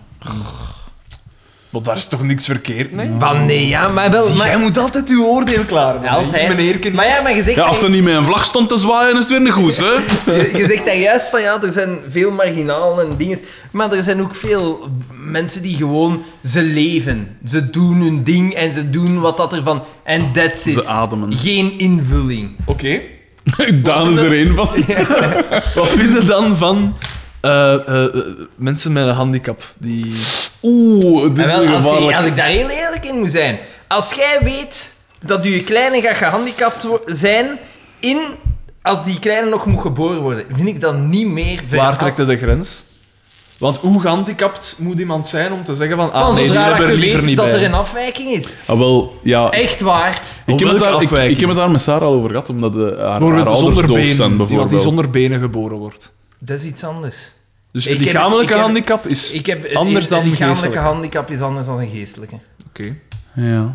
[1.73, 3.11] Maar daar is toch niks verkeerd mee?
[3.19, 4.27] Van nee, ja, maar wel...
[4.27, 6.11] Zie, maar, jij moet altijd uw oordeel klaar hebben.
[6.11, 6.49] altijd.
[6.49, 8.77] Meneer Maar ja, maar je zegt, Ja, als er niet met een vlag stond te
[8.77, 9.86] zwaaien, is het weer een goes, hè?
[10.32, 13.39] je, je zegt daar juist van ja, er zijn veel marginalen en dingen.
[13.70, 14.89] Maar er zijn ook veel
[15.24, 16.23] mensen die gewoon...
[16.44, 17.36] Ze leven.
[17.49, 19.82] Ze doen hun ding en ze doen wat dat ervan...
[20.03, 20.73] En that's it.
[20.73, 21.36] Ze ademen.
[21.36, 22.51] Geen invulling.
[22.65, 23.01] Oké.
[23.82, 24.69] Daan is er één van.
[25.74, 26.97] Wat vind je dan van
[27.43, 28.10] eh, eh, eh,
[28.56, 29.62] mensen met een handicap?
[29.78, 30.14] Die...
[30.62, 32.16] Oeh, dit is als, je- gevaarlijk.
[32.16, 33.59] als ik daar heel eerlijk in moet zijn.
[33.89, 37.47] Als jij weet dat je kleine gaat gehandicapt zijn...
[38.01, 38.19] In,
[38.82, 42.16] als die kleine nog moet geboren worden, vind ik dat niet meer ver Waar trekt
[42.16, 42.82] je de grens?
[43.59, 46.12] Want hoe gehandicapt moet iemand zijn om te zeggen van...
[46.12, 47.59] Ah, Van nee, die zodra dat hebben je er liever niet dat bij.
[47.59, 48.55] er een afwijking is.
[48.66, 49.51] Ah, wel, ja.
[49.51, 50.23] Echt waar.
[50.47, 52.73] Ik heb, het daar, ik, ik heb het daar met Sarah al over gehad, omdat
[52.73, 54.14] de, haar, haar Bijvoorbeeld ouders zonder doof benen.
[54.14, 54.82] zijn, Iemand die bijvoorbeeld.
[54.82, 56.12] zonder benen geboren wordt.
[56.44, 57.32] Dat is iets anders.
[57.73, 59.31] Dus een lichamelijke heb- handicap is...
[59.31, 60.78] Ik heb, Anders dan een lichamelijke geestelijke.
[60.93, 62.35] handicap is anders dan een geestelijke.
[62.69, 62.94] Oké.
[63.35, 63.73] Ja.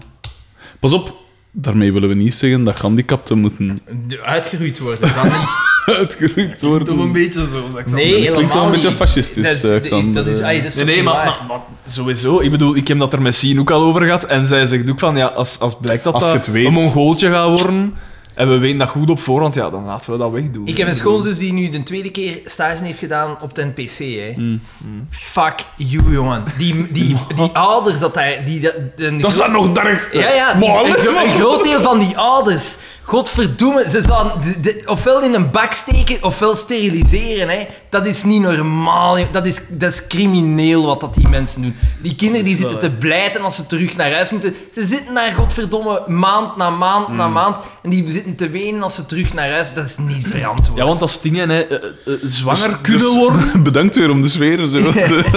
[0.79, 1.13] Pas op,
[1.51, 3.79] Daarmee willen we niet zeggen dat gehandicapten moeten
[4.23, 5.49] Uitgeroeid worden, dat niet.
[5.97, 6.87] uitgeroeid worden.
[6.87, 7.93] Toch een beetje zo, Alexander.
[7.93, 10.75] Nee, Dat helemaal klinkt wel een beetje fascistisch, Dat is, eh, dat is, dat is
[10.75, 12.39] Nee, toch maar, maar, maar sowieso.
[12.39, 14.23] Ik bedoel, ik heb dat er met Sien ook al over gehad.
[14.23, 17.59] En zij zegt ook van, ja, als, als blijkt dat Als dat een mongooltje gaat
[17.59, 17.93] worden,
[18.37, 20.67] en we weten dat goed op voorhand, ja, dan laten we dat wegdoen.
[20.67, 23.97] Ik heb een schoonzus die nu de tweede keer stage heeft gedaan op de NPC.
[23.97, 24.33] Hè.
[24.35, 24.61] Mm.
[25.09, 26.43] Fuck you, jongen.
[26.57, 28.45] Die, die, die ouders dat daar...
[28.45, 30.17] Die, dat, een Dat is dan nog het ergste.
[30.17, 30.53] Ja, ja.
[30.53, 32.77] die- een, gro- een groot deel van die ouders...
[33.07, 37.49] Godverdomme, ze zouden de- de- ofwel in een bak steken, ofwel steriliseren.
[37.49, 37.67] Hè.
[37.89, 39.17] Dat is niet normaal.
[39.31, 41.75] Dat is, dat is crimineel wat dat die mensen doen.
[42.01, 44.55] Die kinderen die zitten te blijten als ze terug naar huis moeten.
[44.73, 47.15] Ze zitten daar, godverdomme, maand na maand Mm.
[47.15, 47.57] na maand.
[47.83, 49.73] En die zitten te wenen als ze terug naar huis.
[49.73, 50.77] Dat is niet verantwoord.
[50.79, 51.75] Ja, want als dingen hè, eh,
[52.05, 53.63] eh, zwanger Dus- kunnen dus- worden...
[53.63, 54.67] Bedankt weer om de sfeer.
[54.67, 54.79] Zo.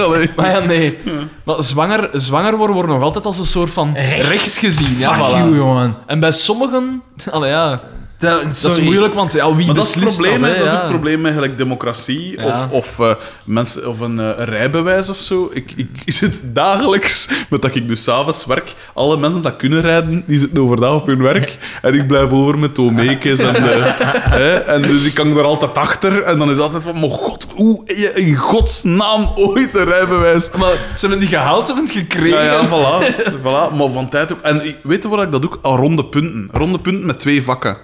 [0.35, 0.97] Maar ja, nee.
[1.43, 4.27] Maar zwanger, zwanger worden wordt nog altijd als een soort van Recht.
[4.29, 4.97] recht, gezien.
[4.97, 5.37] Ja, Fuck voilà.
[5.37, 5.95] you, jongen.
[6.07, 7.01] En bij sommigen...
[7.31, 7.81] Allee, ja,
[8.21, 10.71] Dat, dat is moeilijk, want ja, wie Maar dat is het probleem, hè, dat is
[10.71, 10.77] ja.
[10.77, 12.45] het probleem met gelijk democratie Ja.
[12.45, 13.13] of, of, eh,
[13.45, 15.49] mensen, of een, eh, een rijbewijs of zo.
[15.53, 15.89] Ik, ik
[16.19, 20.61] zit dagelijks, met dat ik dus s'avonds werk, alle mensen dat kunnen rijden, die zitten
[20.61, 21.57] overdag op hun werk.
[21.81, 23.39] En ik blijf over met Tomeekes.
[23.39, 23.99] En, eh,
[24.39, 26.23] hè, en dus ik kan er altijd achter.
[26.23, 30.49] En dan is het altijd van, maar god, hoe je in godsnaam ooit een rijbewijs?
[30.57, 32.43] Maar ze hebben het niet gehaald, ze hebben het gekregen.
[32.43, 33.15] Ja, ja, voilà.
[33.39, 33.75] voilà.
[33.77, 34.41] Maar van tijd ook.
[34.41, 35.59] En weet je wat ik dat ook?
[35.61, 36.49] Al ronde punten.
[36.51, 37.77] Ronde punten met twee vakken.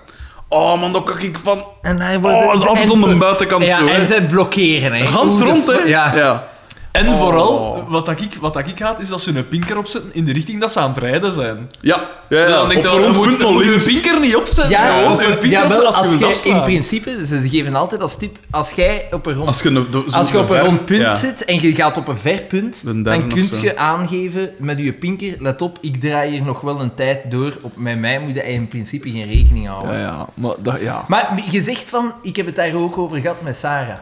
[0.50, 1.64] Oh man, dan kan ik van...
[1.82, 2.38] En hij wordt...
[2.38, 3.94] Oh, dat is altijd en- om de buitenkant Ja, zo, hè.
[3.94, 5.06] en ze blokkeren, hè.
[5.06, 5.78] Gans rond, hè?
[5.86, 6.16] Ja.
[6.16, 6.48] ja.
[6.92, 7.18] En Oh.
[7.20, 10.26] vooral, wat, dat ik, wat dat ik haat, is als ze een pinker opzetten in
[10.26, 11.70] de richting dat ze aan het rijden zijn.
[11.82, 12.48] Ja, ja, ja.
[12.48, 14.70] dan denk op dan rond moet punt naar moet je een pinker niet opzetten.
[14.74, 17.76] Ja, gewoon op- een pinker ja, wel, opzetten als je als in principe, ze geven
[17.76, 20.50] altijd als tip, als jij op een rond, Als je, een- zo- als je op
[20.50, 21.16] een rond punt ja.
[21.16, 25.36] zit en je gaat op een ver punt, dan kun je aangeven met je pinker,
[25.40, 28.44] let op, ik draai hier nog wel een tijd door, op, met mij moet je
[28.44, 29.94] in principe geen rekening houden.
[29.94, 31.04] Ja, ja, maar dat, ja.
[31.08, 33.98] Maar je zegt van, ik heb het daar ook over gehad met Sarah,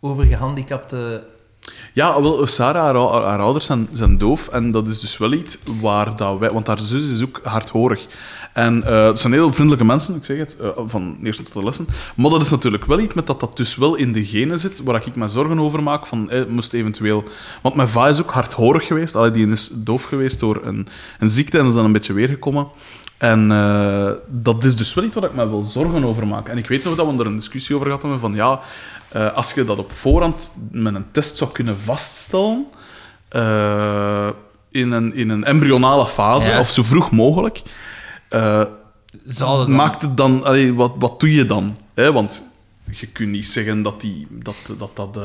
[0.00, 1.22] over gehandicapte...
[1.92, 4.48] Ja, wel, Sarah, haar, haar ouders zijn, zijn doof.
[4.48, 6.50] En dat is dus wel iets waar dat wij...
[6.50, 8.06] Want haar zus is ook hardhorig.
[8.52, 11.62] En eh, het zijn heel vriendelijke mensen, ik zeg het, eh, van eerste tot de
[11.62, 11.86] lessen.
[12.16, 14.82] Maar dat is natuurlijk wel iets met dat dat dus wel in de genen zit,
[14.82, 16.06] waar ik me zorgen over maak.
[16.06, 17.24] Van, eh, moest eventueel...
[17.62, 19.16] Want mijn va is ook hardhorig geweest.
[19.16, 20.88] Allee, die is doof geweest door een,
[21.18, 22.66] een ziekte en is dan een beetje weergekomen.
[23.18, 23.48] En
[24.28, 26.48] dat is dus wel iets waar ik me wel zorgen over maak.
[26.48, 28.60] En ik weet nog dat we er een discussie over hebben van ja,
[29.12, 32.66] eh, als je dat op voorhand met een test zou kunnen vaststellen,
[33.28, 34.28] eh,
[34.70, 36.60] in, een, in een embryonale fase, Ja.
[36.60, 37.62] of zo vroeg mogelijk,
[39.24, 41.76] dan- maakt het dan, allee, wat, wat doe je dan?
[41.94, 42.12] Hè?
[42.12, 42.42] Want
[42.90, 45.18] je kunt niet zeggen dat die, dat, dat, dat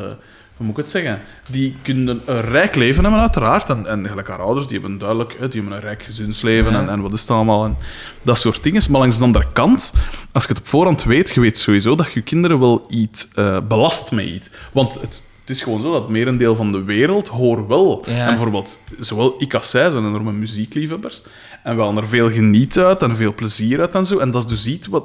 [0.57, 1.21] hoe moet ik het zeggen?
[1.49, 3.69] Die kunnen een rijk leven hebben, uiteraard.
[3.69, 6.79] En, en gelijk haar ouders, die hebben duidelijk die hebben een rijk gezinsleven Ja.
[6.79, 7.65] en, en wat is het allemaal.
[7.65, 7.77] En
[8.21, 8.81] dat soort dingen.
[8.89, 9.93] Maar langs de andere kant,
[10.31, 13.57] als je het op voorhand weet, je weet sowieso dat je kinderen wel iets eh,
[13.67, 14.49] belast met iets.
[14.73, 18.03] Want het, het is gewoon zo dat het merendeel van de wereld hoor wel.
[18.05, 18.11] Ja.
[18.11, 21.23] En bijvoorbeeld, zowel ik als zij zijn enorme muziekliefhebbers.
[21.63, 24.17] En we halen er veel geniet uit en veel plezier uit en zo.
[24.17, 25.03] En dat is dus iets wat...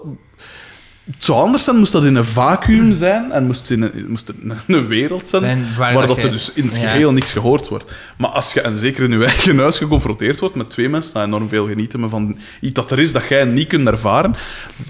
[1.14, 4.28] Het zou anders zijn, moest dat in een vacuüm zijn en moest, in een, moest
[4.28, 6.90] er een, een wereld zijn, Zijn waar waar dat je- er dus in het ja.
[6.90, 7.84] geheel niks gehoord wordt.
[8.16, 11.22] Maar als je, en zeker in je eigen huis, geconfronteerd wordt met twee mensen die
[11.22, 14.34] enorm veel genieten maar van iets dat er is dat jij niet kunt ervaren,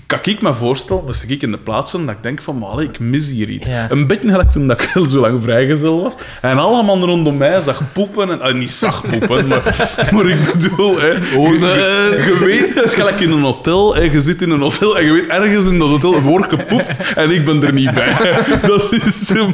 [0.07, 2.69] kan ik me voorstellen, als ik in de plaats ben, dat ik denk van, maar
[2.69, 3.69] allee, ik mis hier iets.
[3.69, 3.87] Ja.
[3.91, 6.15] Een beetje gelijk toen dat ik al zo lang vrijgezel was.
[6.41, 8.31] En alle mannen rondom mij zag poepen.
[8.31, 11.01] En, ah, niet zag poepen, maar, maar ik bedoel...
[11.01, 13.95] Hè, je, je weet, het is gelijk in een hotel.
[13.95, 17.15] Hè, je zit in een hotel en je weet, ergens in dat hotel wordt gepoept
[17.15, 18.45] en ik ben er niet bij.
[18.67, 19.53] Dat is zo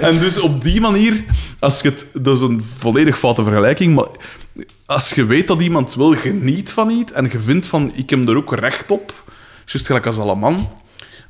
[0.00, 1.24] En dus op die manier,
[1.58, 2.06] als je het...
[2.12, 4.06] Dat is een volledig foute vergelijking, maar
[4.86, 8.28] als je weet dat iemand wel geniet van iets en je vindt van, ik heb
[8.28, 9.24] er ook recht op,
[9.64, 10.68] juist gelijk als alle man,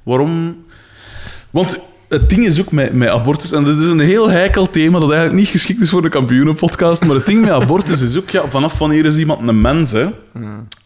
[0.02, 0.64] waarom...
[1.50, 4.98] Want het ding is ook met, met abortus, en dit is een heel heikel thema
[4.98, 8.30] dat eigenlijk niet geschikt is voor de kampioenenpodcast, maar het ding met abortus is ook,
[8.30, 10.06] ja, vanaf wanneer is iemand een mens, hè?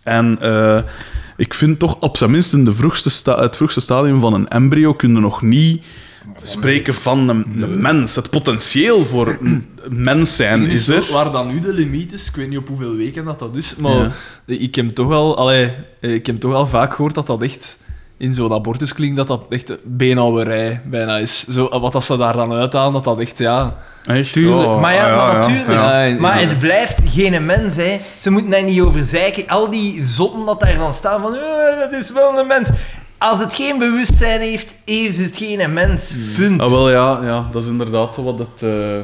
[0.02, 0.78] En eh,
[1.42, 4.48] ik vind toch, op zijn minst in de vroegste sta- het vroegste stadium van een
[4.48, 5.82] embryo, kun je nog niet
[6.42, 8.14] spreken van een, een mens.
[8.14, 11.08] Het potentieel voor een mens zijn is er.
[11.12, 13.76] Waar dan nu de limiet is, ik weet niet op hoeveel weken dat, dat is,
[13.76, 14.10] maar Ja.
[14.46, 17.78] ik, heb toch al, allee, ik heb toch al vaak gehoord dat dat echt
[18.22, 21.44] in zo'n abortuskliniek dat dat echt beenhouwerij bijna is.
[21.46, 23.76] Zo, wat dat ze daar dan uithalen, dat dat echt, ja...
[24.04, 24.32] Echt?
[24.32, 24.68] Tuurlijk.
[24.68, 25.68] Oh, maar ja, ah, maar natuurlijk.
[25.70, 26.02] ja.
[26.02, 28.00] Ja, Maar het blijft geen mens, hè.
[28.18, 29.48] Ze moeten daar niet over zeiken.
[29.48, 31.34] Al die zotten dat daar dan staan van...
[31.34, 31.40] "Eh,
[31.80, 32.70] dat is wel een mens.
[33.18, 36.16] Als het geen bewustzijn heeft, is het geen mens.
[36.36, 36.60] Punt.
[36.60, 38.62] Ah, wel ja, ja, dat is inderdaad wat het.
[38.70, 39.00] eh,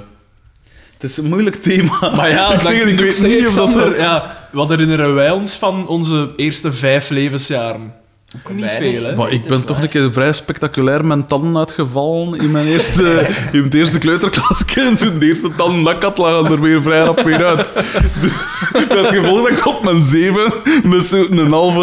[0.98, 2.10] Het is een moeilijk thema.
[2.16, 2.86] Maar ja, ik zeg weet
[3.22, 3.68] niet of dat...
[3.68, 7.94] Xander, ja, wat herinneren wij ons van onze eerste vijf levensjaren?
[8.36, 8.92] Ook niet Weinig.
[8.92, 9.14] veel, hè?
[9.16, 9.84] Maar ik ben toch waar.
[9.84, 14.64] een keer vrij spectaculair mijn tanden uitgevallen in mijn eerste, in mijn eerste kleuterklas.
[14.76, 17.74] En zo'n eerste tanden dat ik had, lagen er weer vrij rap weer uit.
[18.20, 20.52] Dus dat is gevolg dat ik tot mijn zeven
[20.84, 21.80] met zo'n halve,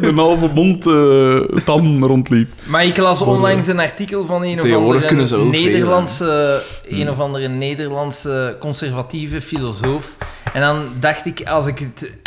[0.00, 2.50] eh, een halve mond eh tanden rondliep.
[2.64, 7.48] Maar ik las onlangs een artikel van een of andere veel, Nederlandse, een of andere
[7.48, 10.16] Nederlandse conservatieve filosoof.
[10.52, 12.23] En dan dacht ik, als ik het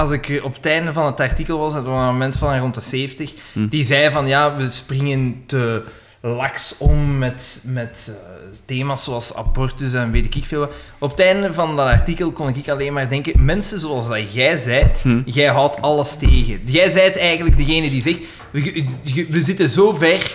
[0.00, 2.74] als ik op het einde van het artikel was, dat was een mens van rond
[2.74, 3.66] de 70, Hm.
[3.68, 5.82] die zei van ja, we springen te
[6.22, 8.14] laks om met, met eh,
[8.64, 10.72] thema's zoals abortus en weet ik veel wat.
[10.98, 14.56] Op het einde van dat artikel kon ik alleen maar denken, mensen zoals dat jij
[14.58, 15.20] zijt, Hm.
[15.24, 16.60] jij houdt alles tegen.
[16.64, 18.86] Jij zijt eigenlijk degene die zegt, we,
[19.30, 20.32] we zitten zo ver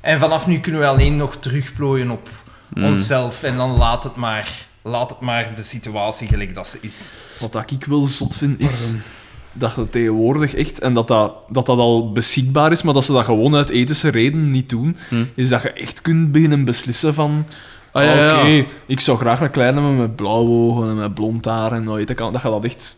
[0.00, 2.28] en vanaf nu kunnen we alleen nog terugplooien op
[2.74, 2.84] Hm.
[2.84, 4.66] onszelf en dan laat het maar...
[4.88, 7.12] Laat het maar de situatie gelijk dat ze is.
[7.40, 8.94] Wat dat ik wel zot vind, is
[9.52, 13.12] dat je tegenwoordig echt, en dat dat, dat dat al beschikbaar is, maar dat ze
[13.12, 15.24] dat gewoon uit ethische redenen niet doen, Hm.
[15.34, 17.46] is dat je echt kunt beginnen beslissen van...
[17.92, 18.38] Ah, ja, ja.
[18.38, 21.92] Oké, ik zou graag een kleine met, met blauwe ogen en met blond haar en
[21.92, 22.96] weet ik, dat je dat echt...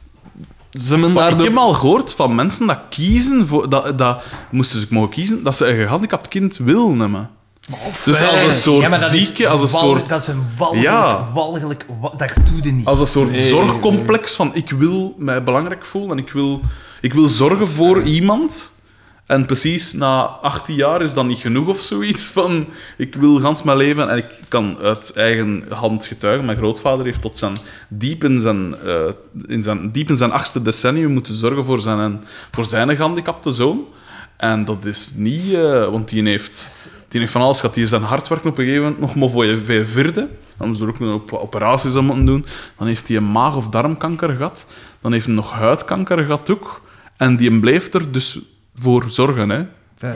[1.12, 1.45] Maar ik de...
[1.45, 5.57] heb al gehoord van mensen dat kiezen, voor, dat, dat moesten ze mogen kiezen, dat
[5.57, 7.31] ze een gehandicapt kind willen nemen.
[8.05, 10.09] Dus als een soort Ja, maar dat is zieke, als een soort...
[10.09, 11.28] Dat is een walgelijk, Ja.
[11.34, 11.86] walgelijk...
[12.01, 12.86] wa- Dat doe je niet.
[12.86, 13.48] Als een soort Nee.
[13.48, 16.60] zorgcomplex van ik wil mij belangrijk voelen en ik wil,
[17.01, 18.72] ik wil zorgen voor iemand.
[19.26, 22.66] En precies na 18 jaar is dat niet genoeg of zoiets van
[22.97, 26.44] ik wil gans mijn leven en ik kan uit eigen hand getuigen.
[26.44, 27.56] Mijn grootvader heeft tot zijn
[27.88, 29.01] diep in zijn, eh,
[29.47, 33.84] in zijn, diep in zijn achtste decennium moeten zorgen voor zijn, voor zijn gehandicapte zoon.
[34.36, 36.68] En dat is niet, eh, want die heeft,
[37.11, 37.74] die heeft van alles gehad.
[37.74, 40.28] Die is zijn hard werken op een gegeven moment nog maar voor je vierde.
[40.59, 42.47] Dan moest er ook nog op- operaties aan moeten doen.
[42.78, 44.66] Dan heeft hij een maag- of darmkanker gehad.
[45.01, 46.81] Dan heeft hij nog huidkanker gehad ook.
[47.16, 48.39] En die bleef er dus
[48.74, 49.49] voor zorgen.
[49.49, 49.62] Hè.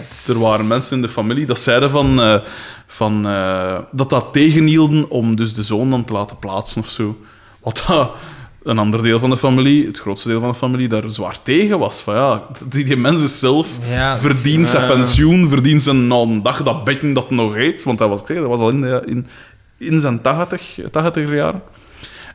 [0.00, 2.40] Is- Er waren mensen in de familie dat zeiden van, eh,
[2.86, 7.16] van, eh, dat dat tegenhielden om dus de zoon dan te laten plaatsen of zo.
[7.62, 8.10] Wat dat
[8.64, 11.78] een ander deel van de familie, het grootste deel van de familie, daar zwaar tegen
[11.78, 12.00] was.
[12.00, 14.94] Van ja, die, die mens is zelf Ja, dat is- verdient zijn ja.
[14.94, 17.82] pensioen, verdient zijn na een dag dat bedje dat nog eet.
[17.82, 19.26] Want dat was, ik zeg, dat was al in, de, in,
[19.78, 21.62] in zijn 80, 80 jaren.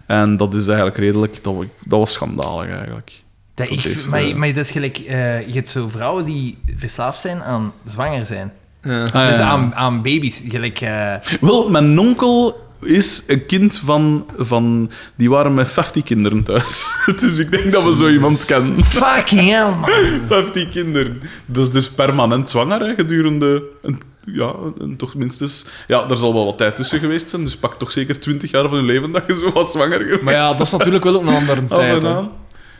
[0.05, 1.43] En dat is eigenlijk redelijk...
[1.43, 3.11] Dat, dat was schandalig, eigenlijk.
[3.53, 4.97] Dat Dat ik, heeft, maar, eh, maar dat is gelijk...
[4.97, 8.51] eh, je hebt zo vrouwen die verslaafd zijn aan zwanger zijn.
[8.81, 9.01] Ja.
[9.03, 9.43] Ah, ja, Dus ja.
[9.47, 10.41] aan, aan baby's.
[10.47, 10.81] Gelijk...
[10.81, 14.25] eh, Wel, mijn onkel is een kind van...
[14.37, 16.87] van die waren met 50 kinderen thuis.
[17.19, 18.83] dus ik denk dat we zo iemand kennen.
[18.85, 19.89] fucking hell, man.
[20.27, 21.21] 50 kinderen.
[21.45, 23.63] Dat is dus permanent zwanger, hè, gedurende...
[23.81, 25.65] Een, ja, een, toch minstens...
[25.87, 28.69] Ja, er zal wel wat tijd tussen geweest zijn, dus pak toch zeker 20 jaar
[28.69, 30.21] van je leven dat je zo was zwanger geweest.
[30.21, 32.05] Maar ja, dat is natuurlijk wel ook een andere tijd.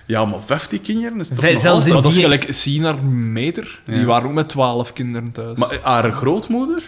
[0.06, 3.04] Ja, maar 50 kinderen is toch nog zelfs altijd- Maar dat is Die- gelijk Sienar
[3.06, 3.82] Meter.
[3.86, 4.06] Die Ja.
[4.06, 5.58] waren ook met twaalf kinderen thuis.
[5.58, 6.82] Maar haar grootmoeder?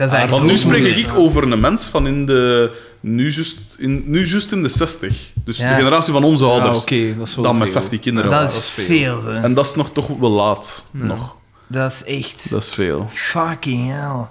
[0.00, 2.70] Dat is eigenlijk Want nu spreek ik over een mens van in de...
[3.00, 5.32] Nu juist in, nu juist in de 60.
[5.44, 5.68] Dus Ja.
[5.68, 6.80] de generatie van onze Ja, ouders.
[6.80, 7.80] oké, dat is wel dan met veel.
[7.80, 8.30] 50 kinderen.
[8.30, 8.56] Dat waren.
[8.58, 8.84] is veel.
[8.84, 9.40] veel, hè.
[9.40, 10.84] En dat is nog toch wel laat.
[10.90, 11.34] Nog.
[11.66, 12.50] Dat is echt...
[12.50, 13.08] Dat is veel.
[13.12, 14.26] Fucking hell.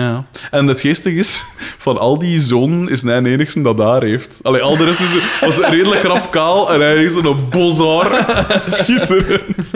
[0.00, 0.24] Ja.
[0.50, 1.44] En het geestige is,
[1.78, 4.40] van al die zonen is hij de enigste dat daar heeft.
[4.42, 8.24] Allee, al de rest is, was redelijk rap kaal en hij is een bos haar.
[8.60, 9.70] Schitterend.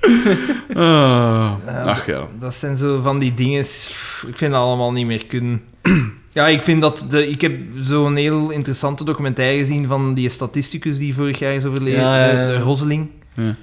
[0.74, 1.54] Ah,
[1.84, 2.28] ach ja.
[2.40, 3.60] Dat zijn zo van die dingen...
[3.60, 5.62] Ik vind dat allemaal niet meer kunnen.
[6.32, 7.04] Ja, ik vind dat...
[7.08, 11.64] De, ik heb zo'n heel interessante documentaire gezien van die statisticus die vorig jaar is
[11.64, 13.08] overleden, Ja, ja, Roseling.
[13.34, 13.56] Ja.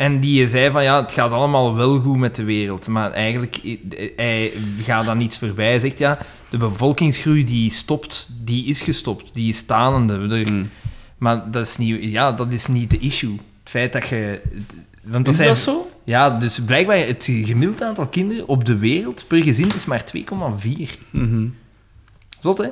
[0.00, 2.88] En die zei van, ja, het gaat allemaal wel goed met de wereld.
[2.88, 3.60] Maar eigenlijk,
[4.16, 4.52] hij
[4.82, 5.68] gaat daar niets voorbij.
[5.68, 6.18] Hij zegt, ja,
[6.50, 9.34] de bevolkingsgroei die stopt, die is gestopt.
[9.34, 10.44] Die is stanende.
[10.44, 10.70] Mm.
[11.18, 13.36] Maar dat is, niet, ja, dat is niet de issue.
[13.60, 14.40] Het feit dat je...
[15.02, 15.90] Want dat Is zijn, dat zo?
[16.04, 20.98] Ja, dus blijkbaar het gemiddeld aantal kinderen op de wereld per gezin is maar 2,4.
[21.10, 21.46] Mhm.
[22.40, 22.68] Zot, hè?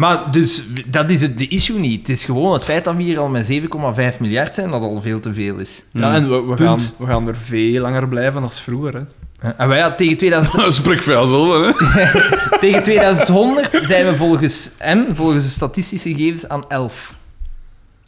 [0.00, 1.98] Maar dus, dat is het, de issue niet.
[1.98, 5.00] Het is gewoon het feit dat we hier al met 7,5 miljard zijn, dat al
[5.00, 5.82] veel te veel is.
[5.92, 8.94] Ja, en we, we, gaan, we gaan er veel langer blijven dan vroeger.
[8.94, 9.50] Hè.
[9.50, 11.72] En wij, ja, tegen, 2000, Spreek voor jezelf, hè.
[12.60, 17.14] tegen 2100 zijn we volgens hem, volgens de statistische gegevens, aan 11.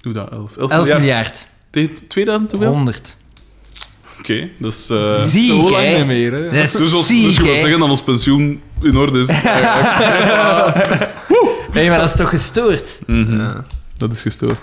[0.01, 0.57] Doe dat, 11.
[0.57, 1.01] 11, 11 miljard.
[1.01, 1.49] miljard.
[1.71, 2.71] Tegen 2000 hoeveel?
[2.71, 3.17] 100.
[4.23, 4.89] Oké, dat is...
[4.91, 5.97] eh, Ziek, Zo lang hè?
[5.99, 6.33] niet meer.
[6.33, 6.45] Hè.
[6.45, 9.29] Dat is dus, als, ziek, dus je wil zeggen dat ons pensioen in orde is.
[9.43, 11.09] eigenlijk.
[11.73, 13.01] Nee, maar dat is toch gestoord?
[13.07, 13.41] Mhm.
[13.41, 13.65] Ja.
[13.97, 14.59] Dat is gestoord.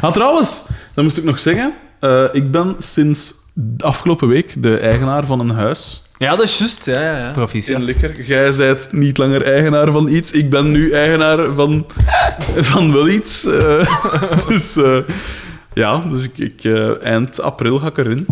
[0.00, 0.64] Ah, trouwens,
[0.94, 1.72] dan moest ik nog zeggen.
[2.00, 6.58] eh, ik ben sinds de afgelopen week de eigenaar van een huis Ja, dat is
[6.58, 6.86] juist.
[6.86, 7.30] Ja, ja, ja.
[7.30, 7.76] Proficiat.
[7.80, 8.22] En lekker.
[8.24, 10.30] Jij bent niet langer eigenaar van iets.
[10.30, 11.86] Ik ben nu eigenaar van,
[12.56, 13.44] van wel iets.
[13.44, 14.02] Eh,
[14.48, 14.96] dus eh,
[15.74, 18.26] ja, dus ik, ik, eh, eind april ga ik erin.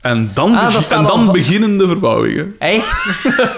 [0.00, 2.54] En dan, Ah, en dan van- beginnen de verbouwingen.
[2.58, 3.04] Echt?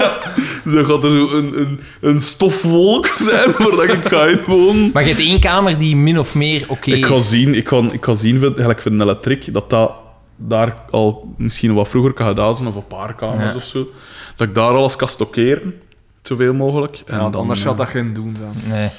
[0.65, 4.91] Dan gaat er zo een, een, een stofwolk zijn waar ik ga wonen.
[4.93, 7.29] Maar je hebt één kamer die min of meer oké Ik ga is.
[7.29, 9.93] zien, ik ga, ik ga zien van- gelijk voor een elektrik, dat dat
[10.37, 13.57] daar al misschien wat vroeger kan gedaan zijn, of een paar kamers Ja.
[13.57, 13.89] of zo.
[14.37, 15.75] Dat ik daar alles kan stockeren,
[16.23, 17.03] zoveel mogelijk.
[17.07, 18.53] En Ja, dan, anders gaat dat geen doen zijn.
[18.73, 18.83] Nee.
[18.83, 18.93] Het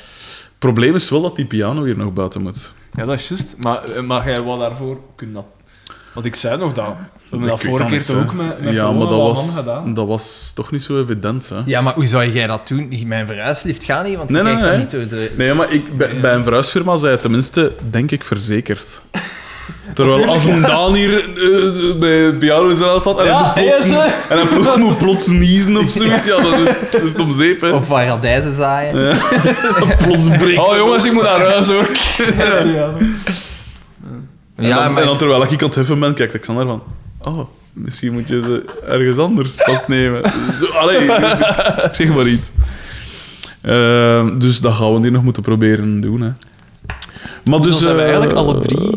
[0.60, 2.74] probleem is wel dat die piano hier nog buiten moet.
[2.94, 3.56] Ja, dat is juist.
[3.60, 5.46] Maar, eh, maar jij wou daarvoor kunnen dat...
[6.14, 6.86] Want ik zei nog dat.
[6.86, 9.94] We hebben dat Ik vorige keer toch ook met, met Ja, maar dat was, gedaan.
[9.94, 11.56] dat was toch niet zo evident, hè?
[11.66, 12.94] Ja, maar hoe zou jij dat doen?
[13.06, 15.02] Mijn verhuislift gaat niet, want je Nee, nee, krijgt dat nee.
[15.02, 15.34] niet door de...
[15.38, 19.02] Nee, maar ik, bij, bij een verhuisfirma zei hij tenminste, denk ik, verzekerd.
[19.94, 23.90] Terwijl als een Daan hier eh, bij het piano zat en, Ja, hij moet plots,
[24.30, 27.62] en hij plots, moet plots niezen of zoiets, ja, dan is, is het om zeep,
[27.62, 27.72] hè.
[27.72, 29.18] Of paradijzen zaaien.
[30.06, 31.90] plots breekt Oh jongens, ik moet naar huis hoor.
[34.56, 36.84] En, Ja, dan, maar- en dan terwijl ik aan het huffen ben, kijkt Alexander van...
[37.22, 37.40] Oh,
[37.74, 40.32] misschien moet je ze ergens anders vastnemen.
[40.60, 41.06] Zo, allee,
[41.92, 42.52] zeg maar iets.
[43.62, 46.32] Eh, dus dat gaan we hier nog moeten proberen doen, hè.
[47.50, 47.72] Maar dus...
[47.72, 48.90] Dan zijn we eh, eigenlijk alle drie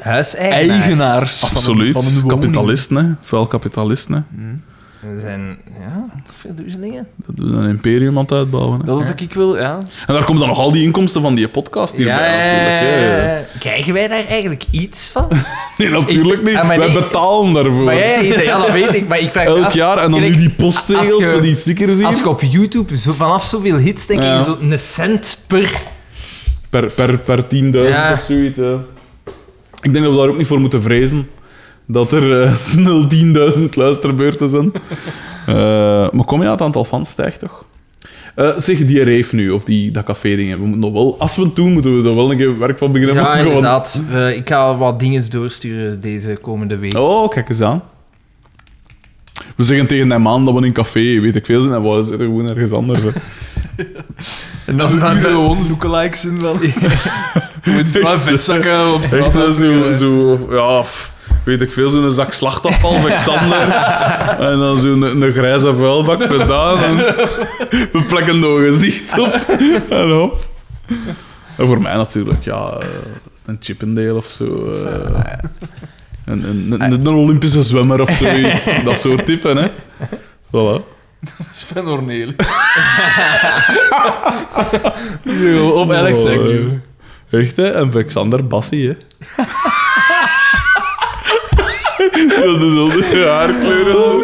[0.00, 0.68] Huiseigenaars.
[0.80, 1.92] eigenaars van Absoluut.
[1.92, 2.26] van.
[2.28, 3.10] Kapitalisten, hè.
[3.20, 4.20] Vuil kapitalisten, hè.
[5.02, 5.58] We zijn...
[5.80, 6.04] Ja,
[6.38, 7.06] veel dingen.
[7.26, 8.84] Dat is een imperium aan het uitbouwen, hè.
[8.86, 9.78] Dat had ik wil, ja.
[10.06, 13.18] En daar komen dan nog al die inkomsten van die podcast hierbij, natuurlijk.
[13.52, 13.58] hè.
[13.58, 15.28] Krijgen wij daar eigenlijk iets van?
[15.76, 16.56] Nee, natuurlijk Ik- niet.
[16.56, 16.96] ah, maar Wij nee.
[16.98, 17.82] betalen daarvoor.
[17.84, 19.08] Maar ja, ja, ja, dat weet ik.
[19.08, 19.98] Maar ik vraag me Elk af, jaar.
[19.98, 22.06] En dan gelijk, nu die postzegels je- voor die stickers hier.
[22.06, 24.38] Als ik op YouTube zo, vanaf zoveel hits denk Ja.
[24.38, 25.80] ik zo een cent per...
[26.70, 28.12] Per, per, per 10.000 Ja.
[28.12, 28.58] of zoiets.
[28.58, 28.74] hè.
[29.82, 31.28] Ik denk dat we daar ook niet voor moeten vrezen.
[31.92, 33.06] Dat er eh, snel
[33.56, 34.72] 10.000 luisterbeurten zijn.
[35.46, 35.54] Eh,
[36.10, 37.64] maar kom je aan het aantal fans stijgt toch?
[38.34, 40.56] Eh, zeg, die reef nu, of die, dat café-dingen.
[40.58, 41.16] We moeten nog wel...
[41.18, 43.44] Als we het doen, moeten we er wel een keer werk van beginnen Ja, maken.
[43.44, 43.54] want-
[44.04, 44.34] inderdaad.
[44.36, 46.96] Ik ga wat dingen doorsturen deze komende week.
[46.98, 47.82] Oh, kijk eens aan.
[49.56, 51.82] We zeggen tegen die man dat we in een café, weet ik veel, zijn, en
[51.82, 53.02] we zitten gewoon ergens anders.
[53.02, 53.08] Hè.
[54.66, 56.54] En Dan, dan, gewoon lookalikes in wel.
[57.64, 59.36] Met twee vetzakken op straat.
[59.36, 60.82] Echt zo, zo, ja,
[61.44, 63.68] weet ik veel, zo'n zak slachtafval van Xander.
[64.50, 66.82] en dan zo'n een, een grijze vuilbak vandaan.
[66.82, 66.96] En
[67.92, 69.32] we plekken nog een gezicht op.
[69.88, 70.48] En op.
[71.56, 72.86] En voor mij natuurlijk, ja, eh,
[73.44, 74.72] een Chippendale of zo.
[74.72, 75.32] eh,
[76.24, 78.68] een, een, een, een Olympische zwemmer of zoiets.
[78.84, 79.68] Dat soort typen, hè.
[80.46, 80.82] Voilà.
[81.52, 82.32] Sven Orneel.
[85.22, 86.72] Yo, op Alex Oh,
[87.30, 87.70] Echt, hè?
[87.70, 88.94] En van Xander Bassi, hè.
[92.28, 94.20] Dat is al de haarkleuren.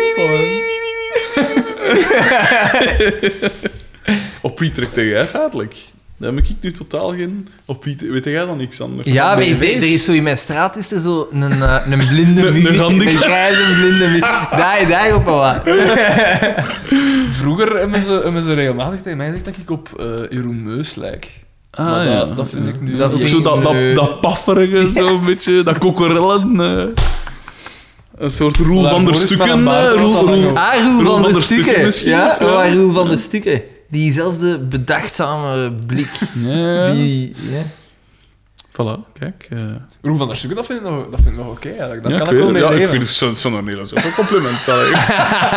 [4.43, 5.77] Op wie trekt jij feitelijk?
[6.17, 7.49] Daar heb ik nu totaal geen...
[7.65, 7.97] Op wie...
[8.11, 9.09] Weet jij dan niks anders?
[9.09, 11.77] ja, je weet, weet- er is zo in mijn straat is er zo een, eh,
[11.91, 12.69] een blinde Een- muur.
[12.73, 13.13] een handicap.
[13.15, 14.21] Een grijze blinde muur.
[14.51, 15.57] Daar, daar op wat.
[17.41, 20.95] Vroeger hebben ze, hebben ze regelmatig tegen mij gezegd dat ik op eh Jeroen Meus
[20.95, 21.29] lijk.
[21.71, 22.19] Ah, Maar ja.
[22.25, 22.97] dat, dat vind ik nu...
[22.97, 26.61] Dat zo dat, dat, dat pafferige, zo'n beetje, dat kokorellen.
[26.61, 26.87] eh.
[28.19, 29.69] Een soort Roel van der Stukken.
[29.69, 32.09] Ah, Roel, van, der Stukken.
[32.11, 32.73] Ja, Ja.
[32.75, 33.63] Roel van der Stukken.
[33.91, 36.11] Diezelfde bedachtzame blik.
[36.35, 37.63] Ja, Die, ja.
[38.73, 39.47] voilà, kijk.
[39.51, 39.59] eh.
[40.03, 42.13] Roel van der Stukken, dat vind ik nog, dat vind ik nog oké ja, kan
[42.13, 42.63] ik ik wel mee.
[42.63, 44.57] Ja, ik vind het zo'n zo Nederlands ook een compliment.
[44.59, 44.65] Ik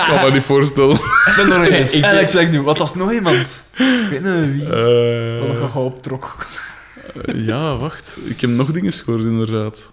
[0.10, 1.00] kan me niet voorstellen.
[1.26, 1.72] Sven Orneel.
[1.92, 2.64] Ik- Alex Agnew.
[2.64, 3.64] Wat was nog iemand?
[3.78, 4.68] Ik weet niet wie.
[5.48, 6.36] Dat ik ga optrok.
[7.36, 8.18] ja, wacht.
[8.24, 9.92] Ik heb nog dingen gehoord, inderdaad.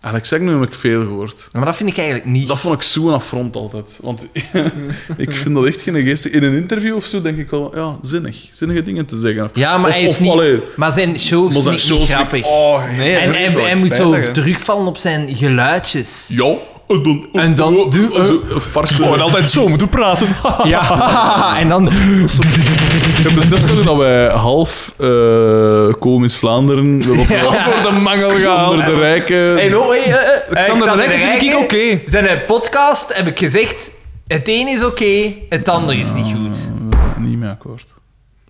[0.00, 1.48] Alex Agnew heb ik veel gehoord.
[1.52, 2.48] Maar dat vind ik eigenlijk niet.
[2.48, 3.98] Dat vond ik zo'n affront altijd.
[4.02, 4.26] Want
[5.16, 6.32] ik vind dat echt geen geestig...
[6.32, 8.36] In een interview of zo denk ik wel, ja, zinnig.
[8.50, 9.50] Zinnige dingen te zeggen.
[9.54, 10.30] Ja, maar Of- hij is of, niet...
[10.30, 12.38] allee, Maar zijn shows maar zijn ik niet shows vind grappig.
[12.38, 16.28] ik- Oh, Nee, en hij, hij moet zo terugvallen op zijn geluidjes.
[16.32, 16.54] Ja,
[16.88, 17.26] en dan...
[17.32, 20.28] En dan oh, doe- altijd zo moeten praten.
[20.64, 21.86] Ja, en dan...
[21.86, 21.92] Ik
[23.22, 26.98] heb beseft nog dat wij half eh komisch Vlaanderen...
[27.02, 28.30] We op Voor de mangel.
[28.70, 29.36] Onder de rijken...
[29.36, 31.98] Hey, no, hey, eh, eh, Xander de Rijken vind ik oké.
[32.10, 33.90] Zijn podcast heb ik gezegd...
[34.26, 36.70] Het een is oké, het ander is niet goed.
[37.18, 37.94] Niet mee akkoord.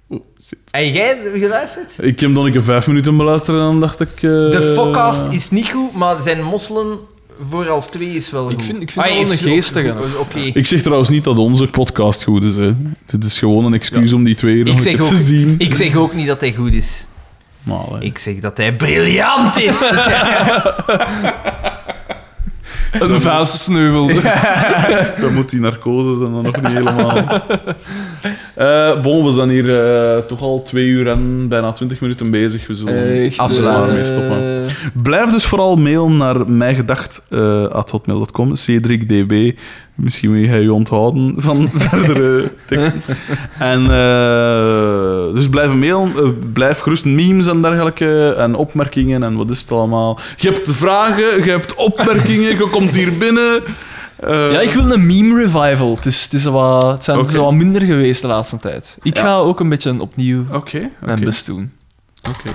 [0.08, 0.58] Oh, shit.
[0.70, 1.96] En jij geluisterd?
[2.00, 4.08] Ik heb dan een keer vijf minuten beluisterd en dan dacht ik...
[4.14, 6.98] eh, De podcast is niet goed, maar zijn mosselen
[7.50, 8.64] voor half twee is wel goed.
[8.64, 9.94] vind- ik vind Ah, dat wel een geestige.
[10.18, 10.38] Oké.
[10.38, 12.56] Ik zeg trouwens niet dat onze podcast goed is.
[12.56, 12.72] Hè.
[13.06, 15.54] Het is gewoon een excuus om die twee nog Ik ook, te zien.
[15.58, 17.06] ik zeg ook niet dat hij goed is.
[17.62, 18.02] Maar, allee.
[18.02, 19.80] Ik zeg dat hij briljant is.
[22.92, 24.06] Een vuilsneuvel.
[25.20, 27.42] Dan moet die narcose zijn dan nog niet helemaal.
[28.58, 32.66] Eh bon, we zijn hier eh, toch al twee uur en bijna twintig minuten bezig.
[32.66, 33.88] We zullen Echt, Afsluiten.
[33.88, 34.64] eh, mee stoppen.
[35.02, 39.52] Blijf dus vooral mailen naar mijgedacht.hotmail.com, cdb.
[39.94, 43.02] Misschien wil je je onthouden van verdere teksten.
[43.58, 46.12] En eh, dus blijf mailen.
[46.16, 46.22] eh,
[46.52, 48.34] blijf gerust memes en dergelijke.
[48.38, 50.18] En opmerkingen en wat is het allemaal.
[50.36, 53.62] Je hebt vragen, je hebt opmerkingen, je komt hier binnen.
[54.20, 55.94] Eh, Ja, ik wil een meme revival.
[55.94, 58.98] Het, is, het, is wat, het zijn zo wat minder geweest de laatste tijd.
[59.02, 59.22] Ik Ja.
[59.22, 61.72] ga ook een beetje opnieuw Oké, mijn best doen.
[62.28, 62.50] Oké.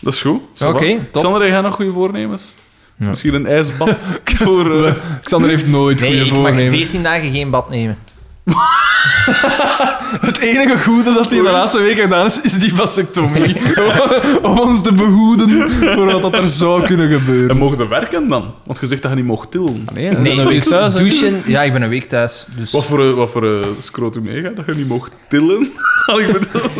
[0.00, 0.40] Dat is goed.
[0.64, 1.06] Oké.
[1.12, 2.54] Xander, jij nog goede voornemens?
[2.96, 3.06] Ja.
[3.08, 4.84] Misschien een ijsbad voor...
[4.86, 6.76] eh, Xander heeft nooit Nee, goede ik mag voornemens.
[6.76, 7.98] 14 dagen geen bad nemen.
[10.20, 13.56] Het enige goede dat hij de laatste week gedaan is, is die vasectomie.
[14.42, 17.56] Om ons te behoeden voor wat dat er zou kunnen En gebeuren.
[17.56, 18.54] mogen er werken dan?
[18.64, 19.86] Want je zegt dat je niet mocht tillen.
[19.92, 21.42] Nee, Nee, dan dus thuis, douchen...
[21.46, 22.46] Ja, ik ben een week thuis.
[22.56, 22.72] Dus...
[22.72, 25.72] Wat voor, eh, wat voor eh, scrotum meegaat dat je niet mocht tillen?
[26.06, 26.72] Had ik bedoeld.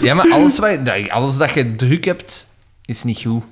[0.00, 2.48] Ja, maar alles, wat, dat- alles dat je druk hebt,
[2.84, 3.44] is niet goed.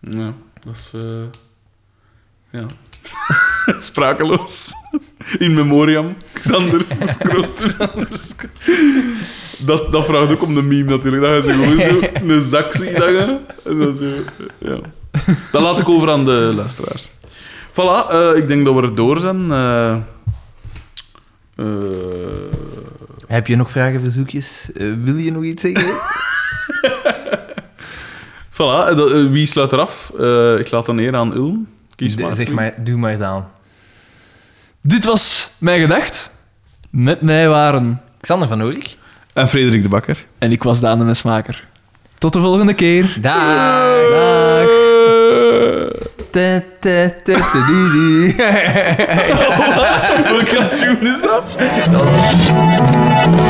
[0.00, 0.32] Ja,
[0.64, 0.92] dat is...
[0.94, 1.00] eh,
[2.50, 2.66] Ja.
[3.80, 4.70] Sprakeloos.
[5.38, 6.16] In memoriam.
[6.32, 8.06] Xanders scrotum.
[9.58, 11.22] Dat, dat vraagt ook om de meme natuurlijk.
[11.22, 13.40] Dat je zo gewoon zo een zak ziet hangen.
[13.64, 14.06] En dan zo...
[14.58, 14.78] Ja.
[15.52, 17.08] Dat laat ik over aan de luisteraars.
[17.70, 19.50] Voilà, eh, ik denk dat we er door zijn.
[19.52, 19.92] Eh,
[21.56, 21.66] eh,
[23.26, 24.70] Heb je nog vragen, verzoekjes?
[24.74, 25.94] Wil je nog iets zeggen?
[28.56, 28.94] voilà,
[29.30, 30.10] wie sluit eraf?
[30.58, 31.68] Ik laat dan neer aan Ulm.
[31.96, 32.36] Kies maar.
[32.36, 33.44] zeg maar, doe maar dan.
[34.82, 36.30] Dit was mijn gedacht.
[36.90, 38.02] Met mij waren...
[38.20, 38.96] Xander van Oerik.
[39.32, 40.26] En Frederik de Bakker.
[40.38, 41.68] En ik was Daan de Mesmaker.
[42.18, 43.16] Tot de volgende keer.
[43.20, 43.38] Dag.
[44.10, 44.68] Dag.
[46.30, 46.62] Du,
[47.92, 48.34] du.
[50.24, 51.44] Welke tune is dat?